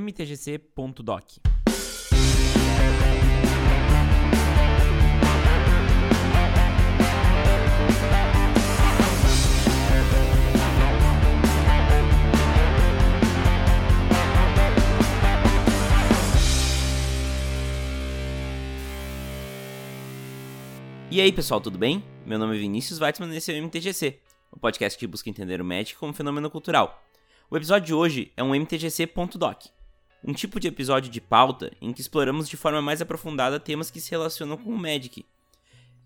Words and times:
mtgc.doc. 0.00 1.24
E 21.10 21.20
aí, 21.20 21.30
pessoal, 21.30 21.60
tudo 21.60 21.78
bem? 21.78 22.02
Meu 22.26 22.40
nome 22.40 22.56
é 22.56 22.58
Vinícius 22.58 22.98
Weitzman 22.98 23.32
e 23.32 23.36
esse 23.36 23.52
é 23.52 23.60
o 23.60 23.62
MTGC, 23.62 24.18
o 24.50 24.58
podcast 24.58 24.98
que 24.98 25.06
busca 25.06 25.30
entender 25.30 25.60
o 25.60 25.64
Magic 25.64 25.94
como 25.94 26.12
fenômeno 26.12 26.50
cultural. 26.50 27.04
O 27.48 27.56
episódio 27.56 27.86
de 27.86 27.94
hoje 27.94 28.32
é 28.36 28.42
um 28.42 28.52
MTGC.doc, 28.52 29.66
um 30.26 30.32
tipo 30.32 30.58
de 30.58 30.68
episódio 30.68 31.10
de 31.10 31.20
pauta 31.20 31.70
em 31.80 31.92
que 31.92 32.00
exploramos 32.00 32.48
de 32.48 32.56
forma 32.56 32.80
mais 32.80 33.02
aprofundada 33.02 33.60
temas 33.60 33.90
que 33.90 34.00
se 34.00 34.10
relacionam 34.10 34.56
com 34.56 34.70
o 34.70 34.78
Magic. 34.78 35.24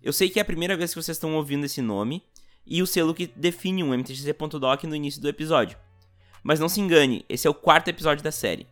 Eu 0.03 0.11
sei 0.11 0.29
que 0.29 0.39
é 0.39 0.41
a 0.41 0.45
primeira 0.45 0.75
vez 0.75 0.93
que 0.93 1.01
vocês 1.01 1.15
estão 1.15 1.35
ouvindo 1.35 1.65
esse 1.65 1.81
nome 1.81 2.23
e 2.65 2.81
o 2.81 2.87
selo 2.87 3.13
que 3.13 3.27
define 3.27 3.83
um 3.83 3.93
MTGC.doc 3.93 4.83
no 4.83 4.95
início 4.95 5.21
do 5.21 5.29
episódio. 5.29 5.77
Mas 6.43 6.59
não 6.59 6.69
se 6.69 6.81
engane, 6.81 7.25
esse 7.29 7.47
é 7.47 7.49
o 7.49 7.53
quarto 7.53 7.87
episódio 7.87 8.23
da 8.23 8.31
série. 8.31 8.67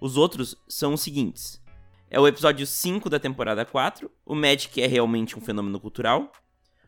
Os 0.00 0.16
outros 0.16 0.56
são 0.68 0.94
os 0.94 1.00
seguintes: 1.00 1.60
é 2.08 2.20
o 2.20 2.26
episódio 2.26 2.66
5 2.66 3.10
da 3.10 3.18
temporada 3.18 3.64
4, 3.64 4.10
o 4.24 4.34
Magic 4.34 4.80
é 4.80 4.86
realmente 4.86 5.36
um 5.36 5.40
fenômeno 5.40 5.80
cultural. 5.80 6.30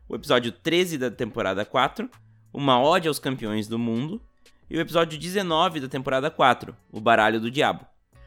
O 0.08 0.14
episódio 0.14 0.52
13 0.52 0.96
da 0.98 1.10
temporada 1.10 1.64
4, 1.64 2.08
uma 2.52 2.80
ode 2.80 3.08
aos 3.08 3.18
campeões 3.18 3.68
do 3.68 3.78
mundo. 3.78 4.22
E 4.70 4.76
o 4.76 4.80
episódio 4.80 5.18
19 5.18 5.80
da 5.80 5.88
temporada 5.88 6.30
4, 6.30 6.76
o 6.92 7.00
baralho 7.00 7.40
do 7.40 7.50
diabo. 7.50 7.86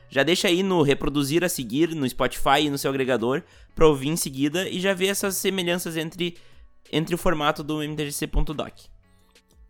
Já 0.09 0.23
deixa 0.23 0.47
aí 0.47 0.63
no 0.63 0.81
reproduzir 0.81 1.43
a 1.43 1.49
seguir 1.49 1.93
no 1.95 2.09
Spotify 2.09 2.61
e 2.63 2.69
no 2.69 2.77
seu 2.77 2.89
agregador 2.89 3.43
para 3.75 3.87
ouvir 3.87 4.09
em 4.09 4.17
seguida 4.17 4.67
e 4.67 4.79
já 4.79 4.93
ver 4.93 5.07
essas 5.07 5.37
semelhanças 5.37 5.95
entre, 5.95 6.35
entre 6.91 7.13
o 7.13 7.17
formato 7.17 7.63
do 7.63 7.83
MTGC.doc. 7.83 8.73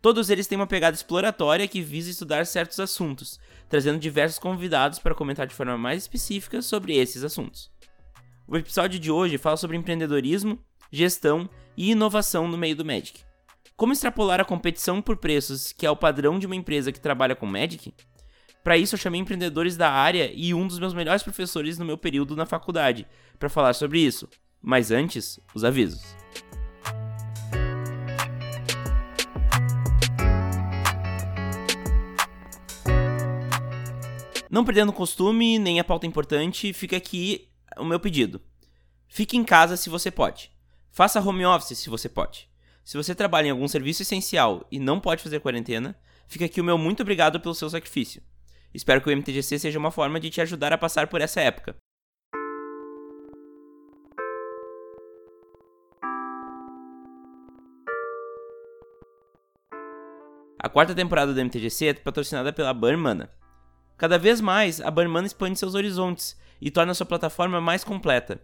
Todos 0.01 0.29
eles 0.29 0.47
têm 0.47 0.55
uma 0.55 0.65
pegada 0.65 0.95
exploratória 0.95 1.67
que 1.67 1.81
visa 1.81 2.09
estudar 2.09 2.47
certos 2.47 2.79
assuntos, 2.79 3.39
trazendo 3.69 3.99
diversos 3.99 4.39
convidados 4.39 4.97
para 4.97 5.13
comentar 5.13 5.45
de 5.45 5.53
forma 5.53 5.77
mais 5.77 6.03
específica 6.03 6.61
sobre 6.61 6.95
esses 6.95 7.23
assuntos. 7.23 7.69
O 8.47 8.57
episódio 8.57 8.99
de 8.99 9.11
hoje 9.11 9.37
fala 9.37 9.57
sobre 9.57 9.77
empreendedorismo, 9.77 10.57
gestão 10.91 11.47
e 11.77 11.91
inovação 11.91 12.47
no 12.47 12.57
meio 12.57 12.75
do 12.75 12.83
Magic. 12.83 13.21
Como 13.81 13.93
extrapolar 13.93 14.39
a 14.39 14.45
competição 14.45 15.01
por 15.01 15.17
preços, 15.17 15.73
que 15.73 15.87
é 15.87 15.89
o 15.89 15.95
padrão 15.95 16.37
de 16.37 16.45
uma 16.45 16.55
empresa 16.55 16.91
que 16.91 16.99
trabalha 16.99 17.35
com 17.35 17.47
Magic? 17.47 17.91
Para 18.63 18.77
isso, 18.77 18.93
eu 18.93 18.99
chamei 18.99 19.19
empreendedores 19.19 19.75
da 19.75 19.89
área 19.89 20.31
e 20.35 20.53
um 20.53 20.67
dos 20.67 20.77
meus 20.77 20.93
melhores 20.93 21.23
professores 21.23 21.79
no 21.79 21.85
meu 21.85 21.97
período 21.97 22.35
na 22.35 22.45
faculdade 22.45 23.07
para 23.39 23.49
falar 23.49 23.73
sobre 23.73 23.99
isso. 23.99 24.29
Mas 24.61 24.91
antes, 24.91 25.39
os 25.55 25.63
avisos. 25.63 26.15
Não 34.47 34.63
perdendo 34.63 34.89
o 34.89 34.93
costume 34.93 35.57
nem 35.57 35.79
a 35.79 35.83
pauta 35.83 36.05
importante, 36.05 36.71
fica 36.71 36.97
aqui 36.97 37.49
o 37.75 37.83
meu 37.83 37.99
pedido. 37.99 38.39
Fique 39.07 39.35
em 39.35 39.43
casa 39.43 39.75
se 39.75 39.89
você 39.89 40.11
pode. 40.11 40.51
Faça 40.91 41.19
home 41.19 41.43
office 41.47 41.79
se 41.79 41.89
você 41.89 42.07
pode. 42.07 42.50
Se 42.91 42.97
você 42.97 43.15
trabalha 43.15 43.47
em 43.47 43.51
algum 43.51 43.69
serviço 43.69 44.01
essencial 44.01 44.67
e 44.69 44.77
não 44.77 44.99
pode 44.99 45.23
fazer 45.23 45.39
quarentena, 45.39 45.97
fica 46.27 46.43
aqui 46.43 46.59
o 46.59 46.63
meu 46.65 46.77
muito 46.77 46.99
obrigado 46.99 47.39
pelo 47.39 47.55
seu 47.55 47.69
sacrifício. 47.69 48.21
Espero 48.73 48.99
que 48.99 49.09
o 49.09 49.15
MTGC 49.15 49.59
seja 49.59 49.79
uma 49.79 49.91
forma 49.91 50.19
de 50.19 50.29
te 50.29 50.41
ajudar 50.41 50.73
a 50.73 50.77
passar 50.77 51.07
por 51.07 51.21
essa 51.21 51.39
época. 51.39 51.73
A 60.59 60.67
quarta 60.67 60.93
temporada 60.93 61.33
do 61.33 61.39
MTGC 61.39 61.85
é 61.85 61.93
patrocinada 61.93 62.51
pela 62.51 62.73
Burmana. 62.73 63.31
Cada 63.97 64.19
vez 64.19 64.41
mais, 64.41 64.81
a 64.81 64.91
Barmana 64.91 65.27
expande 65.27 65.57
seus 65.57 65.75
horizontes 65.75 66.37
e 66.59 66.69
torna 66.69 66.93
sua 66.93 67.05
plataforma 67.05 67.61
mais 67.61 67.85
completa. 67.85 68.41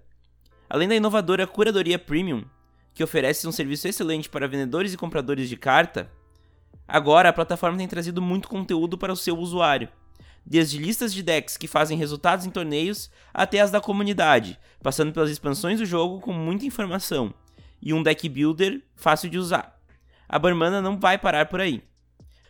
Além 0.69 0.87
da 0.87 0.95
inovadora 0.95 1.45
Curadoria 1.45 1.99
Premium, 1.99 2.45
que 2.97 3.03
oferece 3.03 3.47
um 3.47 3.51
serviço 3.51 3.87
excelente 3.87 4.27
para 4.27 4.47
vendedores 4.47 4.91
e 4.91 4.97
compradores 4.97 5.47
de 5.47 5.55
carta, 5.55 6.09
agora 6.87 7.29
a 7.29 7.33
plataforma 7.33 7.77
tem 7.77 7.87
trazido 7.87 8.23
muito 8.23 8.47
conteúdo 8.47 8.97
para 8.97 9.13
o 9.13 9.15
seu 9.15 9.37
usuário. 9.37 9.87
Desde 10.43 10.79
listas 10.79 11.13
de 11.13 11.21
decks 11.21 11.57
que 11.57 11.67
fazem 11.67 11.95
resultados 11.95 12.43
em 12.43 12.49
torneios 12.49 13.11
até 13.31 13.59
as 13.59 13.69
da 13.69 13.79
comunidade, 13.79 14.59
passando 14.81 15.13
pelas 15.13 15.29
expansões 15.29 15.77
do 15.77 15.85
jogo 15.85 16.19
com 16.19 16.33
muita 16.33 16.65
informação 16.65 17.31
e 17.79 17.93
um 17.93 18.01
deck 18.01 18.27
builder 18.27 18.81
fácil 18.95 19.29
de 19.29 19.37
usar. 19.37 19.79
A 20.27 20.39
Barmana 20.39 20.81
não 20.81 20.99
vai 20.99 21.19
parar 21.19 21.45
por 21.45 21.61
aí. 21.61 21.83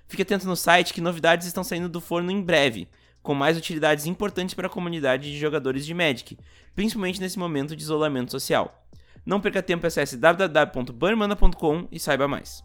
Fique 0.08 0.22
atento 0.22 0.48
no 0.48 0.56
site 0.56 0.94
que 0.94 1.02
novidades 1.02 1.46
estão 1.46 1.62
saindo 1.62 1.90
do 1.90 2.00
forno 2.00 2.32
em 2.32 2.42
breve, 2.42 2.88
com 3.22 3.34
mais 3.34 3.58
utilidades 3.58 4.06
importantes 4.06 4.56
para 4.56 4.68
a 4.68 4.70
comunidade 4.70 5.30
de 5.30 5.38
jogadores 5.38 5.86
de 5.86 5.94
Magic, 5.94 6.38
principalmente 6.74 7.20
nesse 7.20 7.38
momento 7.38 7.76
de 7.76 7.84
isolamento 7.84 8.32
social. 8.32 8.88
Não 9.28 9.42
perca 9.42 9.62
tempo, 9.62 9.86
acesse 9.86 10.16
www.burmana.com 10.16 11.86
e 11.92 12.00
saiba 12.00 12.30
mais. 12.30 12.64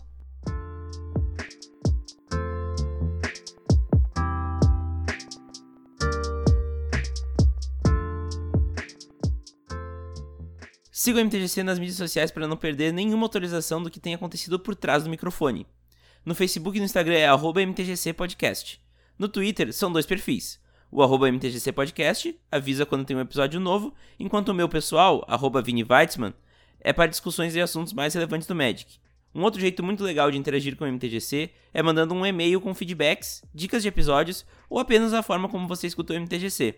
Siga 10.92 11.18
o 11.18 11.24
MTGC 11.24 11.64
nas 11.64 11.80
mídias 11.80 11.96
sociais 11.96 12.30
para 12.30 12.46
não 12.46 12.56
perder 12.56 12.92
nenhuma 12.92 13.26
atualização 13.26 13.82
do 13.82 13.90
que 13.90 13.98
tem 13.98 14.14
acontecido 14.14 14.56
por 14.56 14.76
trás 14.76 15.02
do 15.02 15.10
microfone. 15.10 15.66
No 16.24 16.32
Facebook 16.32 16.76
e 16.76 16.80
no 16.80 16.86
Instagram 16.86 17.16
é 17.16 17.26
MTGC 17.66 18.12
Podcast. 18.12 18.80
No 19.18 19.26
Twitter 19.26 19.72
são 19.72 19.90
dois 19.90 20.06
perfis. 20.06 20.60
O 20.92 21.02
arroba 21.02 21.26
MTGC 21.26 21.72
Podcast 21.72 22.38
avisa 22.52 22.86
quando 22.86 23.04
tem 23.04 23.16
um 23.16 23.20
episódio 23.20 23.58
novo, 23.58 23.92
enquanto 24.16 24.50
o 24.50 24.54
meu 24.54 24.68
pessoal, 24.68 25.24
arroba 25.26 25.60
Vini 25.60 25.82
é 26.82 26.92
para 26.92 27.08
discussões 27.08 27.54
e 27.54 27.60
assuntos 27.60 27.92
mais 27.92 28.12
relevantes 28.12 28.46
do 28.46 28.54
Magic. 28.54 29.00
Um 29.34 29.42
outro 29.42 29.58
jeito 29.58 29.82
muito 29.82 30.04
legal 30.04 30.30
de 30.30 30.36
interagir 30.36 30.76
com 30.76 30.84
o 30.84 30.88
MTGC 30.88 31.48
é 31.72 31.82
mandando 31.82 32.12
um 32.12 32.26
e-mail 32.26 32.60
com 32.60 32.74
feedbacks, 32.74 33.42
dicas 33.54 33.80
de 33.82 33.88
episódios 33.88 34.44
ou 34.68 34.78
apenas 34.78 35.14
a 35.14 35.22
forma 35.22 35.48
como 35.48 35.66
você 35.66 35.86
escutou 35.86 36.14
o 36.14 36.20
MTGC. 36.20 36.74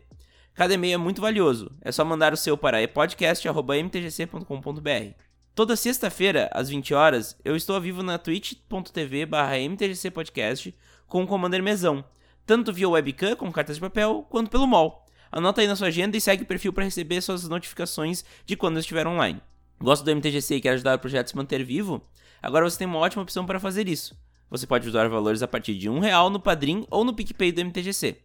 Cada 0.55 0.75
e-mail 0.75 0.95
é 0.95 0.99
muito 0.99 1.21
valioso, 1.21 1.73
é 1.81 1.91
só 1.91 2.05
mandar 2.05 2.33
o 2.33 2.37
seu 2.37 2.57
para 2.57 2.81
epodcast.mtgc.com.br. 2.81 5.15
Toda 5.53 5.75
sexta-feira, 5.75 6.49
às 6.53 6.69
20 6.69 6.95
horas, 6.95 7.37
eu 7.45 7.57
estou 7.57 7.75
ao 7.75 7.83
vivo 7.83 8.05
na 8.05 8.19
twitch.tv 8.19 9.27
mtgcpodcast 9.71 10.73
com 11.09 11.25
o 11.25 11.27
Commander 11.27 11.61
Mesão, 11.63 12.05
tanto 12.47 12.73
via 12.73 12.89
webcam 12.89 13.35
com 13.35 13.51
cartas 13.51 13.75
de 13.77 13.81
papel, 13.81 14.25
quanto 14.29 14.51
pelo 14.51 14.67
mall. 14.67 15.05
Anota 15.33 15.61
aí 15.61 15.67
na 15.67 15.75
sua 15.75 15.89
agenda 15.89 16.17
e 16.17 16.21
segue 16.21 16.45
o 16.45 16.47
perfil 16.47 16.73
para 16.73 16.85
receber 16.85 17.21
suas 17.21 17.49
notificações 17.49 18.25
de 18.47 18.57
quando 18.57 18.77
eu 18.77 18.81
estiver 18.81 19.07
online. 19.07 19.41
Gosta 19.81 20.05
do 20.05 20.15
MTGC 20.15 20.57
e 20.57 20.61
quer 20.61 20.71
ajudar 20.71 20.97
o 20.97 20.99
projeto 20.99 21.27
a 21.27 21.31
se 21.31 21.37
manter 21.37 21.65
vivo? 21.65 22.03
Agora 22.43 22.69
você 22.69 22.79
tem 22.79 22.87
uma 22.87 22.99
ótima 22.99 23.23
opção 23.23 23.47
para 23.47 23.61
fazer 23.61 23.89
isso. 23.89 24.17
Você 24.51 24.67
pode 24.67 24.85
ajudar 24.85 25.09
valores 25.09 25.43
a 25.43 25.49
partir 25.49 25.75
de 25.75 25.89
um 25.89 25.99
real 25.99 26.31
no 26.31 26.39
Padrim 26.39 26.87
ou 26.91 27.05
no 27.05 27.15
PicPay 27.15 27.53
do 27.53 27.65
MTGC. 27.65 28.19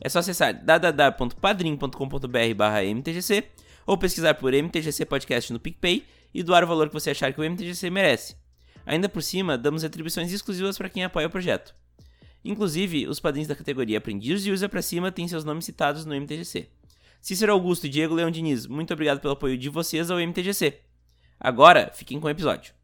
É 0.00 0.08
só 0.08 0.20
acessar 0.20 0.64
www.padrim.com.br 0.64 2.84
mtgc 2.94 3.44
ou 3.86 3.98
pesquisar 3.98 4.34
por 4.34 4.52
MTGC 4.52 5.04
Podcast 5.04 5.52
no 5.52 5.60
PicPay 5.60 6.04
e 6.32 6.42
doar 6.42 6.64
o 6.64 6.66
valor 6.66 6.88
que 6.88 6.94
você 6.94 7.10
achar 7.10 7.32
que 7.32 7.40
o 7.40 7.44
MTGC 7.44 7.90
merece. 7.90 8.36
Ainda 8.86 9.08
por 9.08 9.22
cima, 9.22 9.58
damos 9.58 9.84
atribuições 9.84 10.32
exclusivas 10.32 10.78
para 10.78 10.88
quem 10.88 11.04
apoia 11.04 11.26
o 11.26 11.30
projeto. 11.30 11.74
Inclusive, 12.44 13.06
os 13.06 13.20
padrinhos 13.20 13.48
da 13.48 13.54
categoria 13.54 13.98
Aprendiz 13.98 14.42
de 14.42 14.50
Usa 14.50 14.68
para 14.68 14.80
cima 14.80 15.12
têm 15.12 15.28
seus 15.28 15.44
nomes 15.44 15.64
citados 15.64 16.04
no 16.04 16.14
MTGC. 16.14 16.68
Cícero 17.20 17.52
Augusto 17.52 17.86
e 17.86 17.90
Diego 17.90 18.14
Leão 18.14 18.30
Diniz, 18.30 18.66
muito 18.66 18.94
obrigado 18.94 19.20
pelo 19.20 19.34
apoio 19.34 19.58
de 19.58 19.68
vocês 19.68 20.10
ao 20.10 20.18
MTGC. 20.18 20.80
Agora, 21.40 21.90
fiquem 21.94 22.20
com 22.20 22.26
o 22.26 22.30
episódio. 22.30 22.74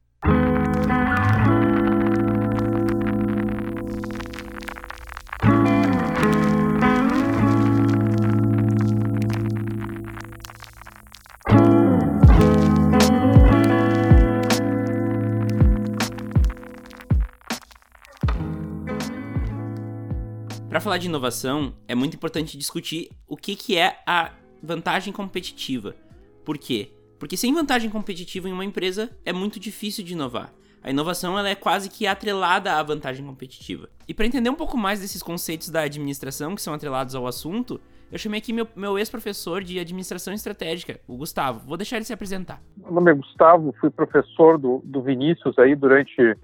Para 20.71 20.81
falar 20.81 20.97
de 20.97 21.07
inovação, 21.07 21.75
é 21.87 21.95
muito 21.95 22.17
importante 22.17 22.57
discutir 22.57 23.11
o 23.27 23.37
que, 23.37 23.55
que 23.55 23.77
é 23.77 24.03
a 24.07 24.33
vantagem 24.63 25.13
competitiva. 25.13 25.95
Por 26.43 26.57
quê? 26.57 26.96
Porque 27.19 27.37
sem 27.37 27.53
vantagem 27.53 27.91
competitiva 27.91 28.49
em 28.49 28.53
uma 28.53 28.65
empresa 28.65 29.11
é 29.25 29.33
muito 29.33 29.59
difícil 29.59 30.05
de 30.05 30.13
inovar. 30.13 30.53
A 30.83 30.91
inovação 30.91 31.37
ela 31.37 31.49
é 31.49 31.55
quase 31.55 31.91
que 31.91 32.07
atrelada 32.07 32.75
à 32.75 32.83
vantagem 32.83 33.27
competitiva. 33.27 33.89
E 34.07 34.15
para 34.15 34.27
entender 34.27 34.51
um 34.51 34.55
pouco 34.55 34.77
mais 34.77 35.01
desses 35.01 35.23
conceitos 35.23 35.69
da 35.69 35.81
administração 35.81 36.55
que 36.55 36.63
são 36.63 36.73
atrelados 36.73 37.15
ao 37.15 37.27
assunto, 37.27 37.81
eu 38.13 38.19
chamei 38.19 38.39
aqui 38.39 38.53
meu, 38.53 38.69
meu 38.77 38.97
ex-professor 38.97 39.65
de 39.65 39.81
administração 39.81 40.33
estratégica, 40.33 41.01
o 41.09 41.17
Gustavo. 41.17 41.67
Vou 41.67 41.77
deixar 41.77 41.97
ele 41.97 42.05
se 42.05 42.13
apresentar. 42.13 42.63
Meu 42.77 42.93
nome 42.93 43.11
é 43.11 43.15
Gustavo, 43.15 43.75
fui 43.81 43.91
professor 43.91 44.59
do, 44.59 44.81
do 44.85 45.03
Vinícius 45.03 45.59
aí 45.59 45.75
durante 45.75 46.37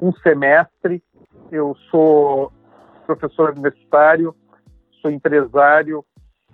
um 0.00 0.10
semestre. 0.22 1.02
Eu 1.50 1.76
sou 1.90 2.50
professor 3.06 3.50
universitário, 3.50 4.34
sou 5.02 5.10
empresário. 5.10 6.02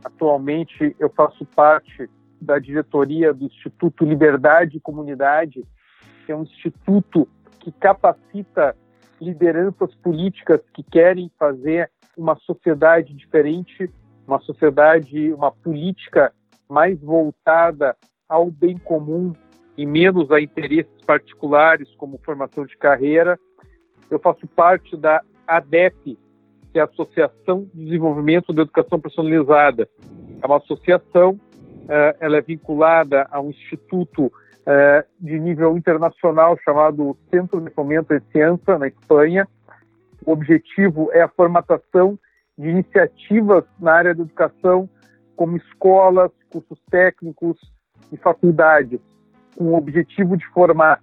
Atualmente 0.04 0.96
eu 0.98 1.08
faço 1.10 1.44
parte 1.54 2.10
da 2.40 2.58
diretoria 2.58 3.32
do 3.32 3.44
Instituto 3.44 4.04
Liberdade 4.04 4.76
e 4.76 4.80
Comunidade, 4.80 5.64
que 6.24 6.32
é 6.32 6.36
um 6.36 6.42
instituto 6.42 7.28
que 7.60 7.72
capacita 7.72 8.76
lideranças 9.20 9.94
políticas 9.96 10.60
que 10.72 10.82
querem 10.82 11.30
fazer 11.38 11.90
uma 12.16 12.36
sociedade 12.36 13.14
diferente, 13.14 13.90
uma 14.26 14.40
sociedade, 14.40 15.32
uma 15.32 15.50
política 15.50 16.32
mais 16.68 17.00
voltada 17.00 17.96
ao 18.28 18.50
bem 18.50 18.76
comum 18.76 19.32
e 19.76 19.86
menos 19.86 20.30
a 20.30 20.40
interesses 20.40 20.92
particulares, 21.06 21.88
como 21.96 22.18
formação 22.18 22.66
de 22.66 22.76
carreira. 22.76 23.38
Eu 24.10 24.18
faço 24.18 24.46
parte 24.48 24.96
da 24.96 25.22
ADEP, 25.46 26.18
que 26.72 26.78
é 26.78 26.82
a 26.82 26.84
Associação 26.84 27.68
de 27.72 27.84
Desenvolvimento 27.84 28.52
da 28.52 28.62
Educação 28.62 29.00
Personalizada. 29.00 29.88
É 30.42 30.46
uma 30.46 30.58
associação, 30.58 31.38
ela 32.20 32.36
é 32.36 32.40
vinculada 32.42 33.26
a 33.30 33.40
um 33.40 33.50
instituto 33.50 34.30
eh, 34.66 35.04
de 35.18 35.40
nível 35.40 35.76
internacional 35.76 36.58
chamado 36.62 37.16
Centro 37.30 37.60
de 37.60 37.70
Fomento 37.70 38.18
de 38.18 38.24
Ciência, 38.30 38.78
na 38.78 38.88
Espanha. 38.88 39.48
O 40.26 40.32
objetivo 40.32 41.10
é 41.12 41.22
a 41.22 41.28
formatação 41.28 42.18
de 42.58 42.68
iniciativas 42.68 43.64
na 43.80 43.94
área 43.94 44.14
da 44.14 44.22
educação, 44.22 44.88
como 45.34 45.56
escolas, 45.56 46.30
cursos 46.50 46.78
técnicos 46.90 47.58
e 48.12 48.16
faculdades, 48.16 49.00
com 49.56 49.64
o 49.64 49.76
objetivo 49.76 50.36
de 50.36 50.46
formar 50.48 51.00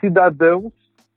cidadãos 0.00 0.72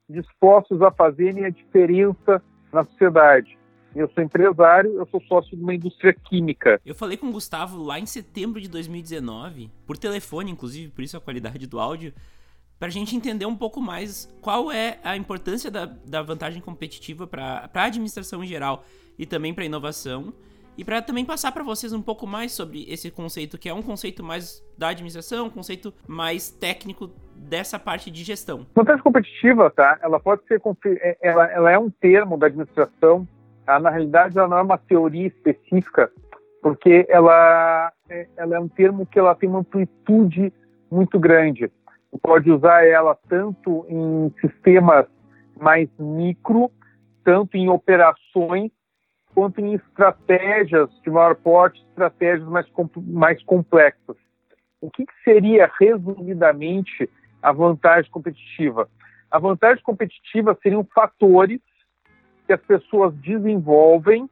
dispostos 0.10 0.82
a 0.82 0.92
fazerem 0.92 1.46
a 1.46 1.50
diferença 1.50 2.42
na 2.72 2.84
sociedade. 2.84 3.58
Eu 3.98 4.08
sou 4.10 4.24
empresário, 4.24 4.94
eu 4.94 5.08
sou 5.08 5.20
sócio 5.24 5.58
de 5.58 5.64
uma 5.64 5.74
indústria 5.74 6.14
química. 6.14 6.80
Eu 6.86 6.94
falei 6.94 7.18
com 7.18 7.30
o 7.30 7.32
Gustavo 7.32 7.82
lá 7.82 8.00
em 8.00 8.06
setembro 8.06 8.62
de 8.62 8.70
2019, 8.70 9.72
por 9.88 9.98
telefone, 9.98 10.52
inclusive, 10.52 10.92
por 10.92 11.02
isso 11.02 11.18
a 11.18 11.22
qualidade 11.22 11.66
do 11.66 11.80
áudio, 11.80 12.14
para 12.78 12.90
a 12.90 12.92
gente 12.92 13.16
entender 13.16 13.48
um 13.48 13.56
pouco 13.56 13.82
mais 13.82 14.32
qual 14.40 14.72
é 14.72 15.00
a 15.04 15.18
importância 15.18 15.72
da, 15.72 15.86
da 15.86 16.22
vantagem 16.22 16.62
competitiva 16.62 17.26
para 17.26 17.68
a 17.74 17.84
administração 17.84 18.44
em 18.44 18.48
geral 18.48 18.84
e 19.18 19.26
também 19.26 19.52
para 19.52 19.64
a 19.64 19.66
inovação. 19.66 20.32
E 20.78 20.86
para 20.86 21.02
também 21.02 21.26
passar 21.26 21.52
para 21.52 21.64
vocês 21.64 21.92
um 21.92 22.04
pouco 22.04 22.28
mais 22.28 22.52
sobre 22.52 22.86
esse 22.88 23.10
conceito, 23.10 23.58
que 23.58 23.68
é 23.68 23.74
um 23.74 23.82
conceito 23.82 24.24
mais 24.24 24.64
da 24.78 24.90
administração, 24.90 25.48
um 25.48 25.50
conceito 25.50 25.92
mais 26.08 26.52
técnico 26.52 27.10
dessa 27.36 27.80
parte 27.80 28.12
de 28.12 28.24
gestão. 28.24 28.68
Vantagem 28.76 29.02
competitiva, 29.02 29.72
tá? 29.72 29.98
Ela 30.04 30.20
pode 30.20 30.44
ser, 30.46 30.62
é, 30.86 31.18
ela, 31.20 31.52
ela 31.52 31.72
é 31.72 31.80
um 31.80 31.90
termo 31.90 32.38
da 32.38 32.46
administração. 32.46 33.28
Tá? 33.68 33.82
Na 33.82 33.90
realidade, 33.90 34.40
ela 34.40 34.48
não 34.48 34.58
é 34.60 34.62
uma 34.62 34.78
teoria 34.78 35.28
específica, 35.28 36.10
porque 36.62 37.06
ela, 37.10 37.92
é, 38.10 38.26
ela 38.38 38.56
é 38.56 38.60
um 38.60 38.70
termo 38.70 39.06
que 39.06 39.20
ela 39.20 39.36
tem 39.36 39.50
uma 39.50 39.60
amplitude 39.60 40.54
muito 40.90 41.20
grande. 41.20 41.70
Você 42.10 42.18
pode 42.24 42.50
usar 42.50 42.88
ela 42.88 43.14
tanto 43.28 43.86
em 43.90 44.34
sistemas 44.40 45.06
mais 45.60 45.90
micro, 46.00 46.72
tanto 47.26 47.58
em 47.58 47.68
operações 47.68 48.72
quanto 49.36 49.60
em 49.60 49.74
estratégias 49.74 50.90
de 51.04 51.10
maior 51.10 51.36
porte, 51.36 51.86
estratégias 51.90 52.48
mais, 52.48 52.66
mais 53.06 53.44
complexas. 53.44 54.16
O 54.80 54.90
que, 54.90 55.06
que 55.06 55.24
seria, 55.26 55.70
resumidamente, 55.78 57.10
a 57.44 57.52
vantagem 57.52 58.10
competitiva? 58.10 58.88
A 59.30 59.38
vantagem 59.38 59.84
competitiva 59.84 60.58
seriam 60.64 60.88
fatores 60.96 61.60
que 62.48 62.54
as 62.54 62.62
pessoas 62.62 63.14
desenvolvem 63.16 64.28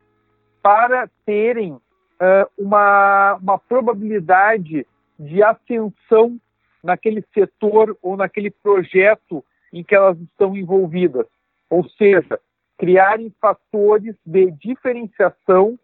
para 0.63 1.07
terem 1.25 1.73
uh, 1.73 1.81
uma, 2.57 3.35
uma 3.35 3.59
probabilidade 3.59 4.87
de 5.19 5.43
ascensão 5.43 6.39
naquele 6.81 7.23
setor 7.33 7.97
ou 8.01 8.15
naquele 8.15 8.49
projeto 8.49 9.43
em 9.71 9.83
que 9.83 9.93
elas 9.93 10.17
estão 10.21 10.55
envolvidas. 10.55 11.27
Ou 11.69 11.87
seja, 11.89 12.39
criarem 12.77 13.33
fatores 13.41 14.15
de 14.25 14.51
diferenciação 14.51 15.77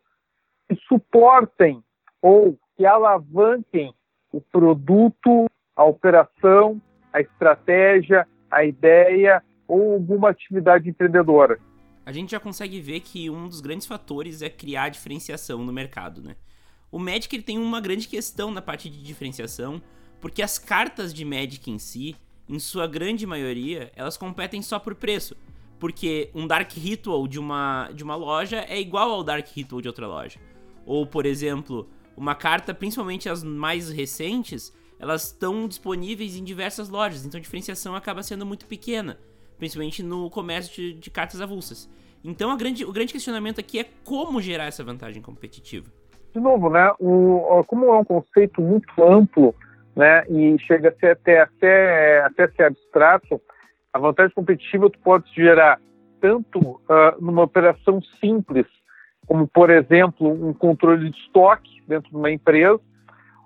que 0.70 0.76
suportem 0.88 1.84
ou 2.22 2.58
que 2.78 2.86
alavanquem 2.86 3.94
o 4.32 4.40
produto, 4.40 5.48
a 5.76 5.84
operação, 5.84 6.82
a 7.12 7.20
estratégia, 7.20 8.28
a 8.50 8.64
ideia 8.64 9.44
ou 9.68 9.94
alguma 9.94 10.30
atividade 10.30 10.90
empreendedora. 10.90 11.60
A 12.06 12.12
gente 12.12 12.32
já 12.32 12.40
consegue 12.40 12.80
ver 12.82 13.02
que 13.02 13.30
um 13.30 13.48
dos 13.48 13.62
grandes 13.62 13.88
fatores 13.88 14.42
é 14.42 14.50
criar 14.50 14.90
diferenciação 14.90 15.64
no 15.64 15.72
mercado, 15.72 16.22
né? 16.22 16.36
O 16.92 17.00
Magic 17.00 17.34
ele 17.36 17.44
tem 17.44 17.58
uma 17.58 17.80
grande 17.80 18.08
questão 18.08 18.52
na 18.52 18.62
parte 18.62 18.90
de 18.90 19.02
diferenciação, 19.02 19.82
porque 20.20 20.42
as 20.42 20.58
cartas 20.58 21.14
de 21.14 21.24
Magic 21.24 21.70
em 21.70 21.78
si, 21.78 22.16
em 22.50 22.60
sua 22.60 22.86
grande 22.88 23.26
maioria, 23.26 23.92
elas 23.96 24.18
competem 24.18 24.62
só 24.62 24.78
por 24.78 24.96
preço 24.96 25.36
porque 25.82 26.30
um 26.36 26.46
Dark 26.46 26.72
Ritual 26.74 27.28
de 27.28 27.40
uma, 27.40 27.90
de 27.92 28.04
uma 28.04 28.16
loja 28.16 28.64
é 28.70 28.80
igual 28.80 29.10
ao 29.10 29.24
Dark 29.24 29.48
Ritual 29.48 29.82
de 29.82 29.88
outra 29.88 30.06
loja. 30.08 30.40
Ou, 30.86 31.08
por 31.08 31.26
exemplo, 31.26 31.90
uma 32.16 32.36
carta, 32.36 32.72
principalmente 32.72 33.28
as 33.28 33.44
mais 33.44 33.90
recentes, 33.90 34.72
elas 35.00 35.26
estão 35.26 35.68
disponíveis 35.68 36.36
em 36.36 36.44
diversas 36.44 36.88
lojas, 36.88 37.26
então 37.26 37.40
a 37.40 37.42
diferenciação 37.42 37.96
acaba 37.96 38.22
sendo 38.22 38.46
muito 38.46 38.68
pequena, 38.68 39.20
principalmente 39.62 40.02
no 40.02 40.28
comércio 40.32 40.74
de, 40.74 40.94
de 40.94 41.12
cartas 41.12 41.40
avulsas. 41.40 41.88
Então 42.24 42.58
grande, 42.58 42.84
o 42.84 42.92
grande 42.92 43.14
questionamento 43.14 43.60
aqui 43.60 43.78
é 43.78 43.86
como 44.04 44.42
gerar 44.42 44.66
essa 44.66 44.84
vantagem 44.84 45.22
competitiva. 45.22 45.88
De 46.34 46.40
novo, 46.40 46.68
né, 46.68 46.92
o, 47.00 47.64
como 47.68 47.86
é 47.86 48.00
um 48.00 48.04
conceito 48.04 48.60
muito 48.60 48.92
amplo, 49.04 49.54
né, 49.96 50.26
e 50.28 50.58
chega 50.66 50.90
a 50.90 50.94
ser 50.94 51.12
até, 51.12 51.42
até, 51.42 52.22
até 52.24 52.48
ser 52.48 52.64
abstrato, 52.64 53.40
a 53.94 54.00
vantagem 54.00 54.34
competitiva 54.34 54.90
tu 54.90 54.98
pode 54.98 55.32
gerar 55.32 55.80
tanto 56.20 56.58
uh, 56.58 56.82
numa 57.20 57.44
operação 57.44 58.02
simples, 58.20 58.66
como, 59.28 59.48
por 59.48 59.70
exemplo, 59.70 60.28
um 60.28 60.54
controle 60.54 61.12
de 61.12 61.18
estoque 61.20 61.84
dentro 61.88 62.10
de 62.10 62.16
uma 62.16 62.32
empresa, 62.32 62.80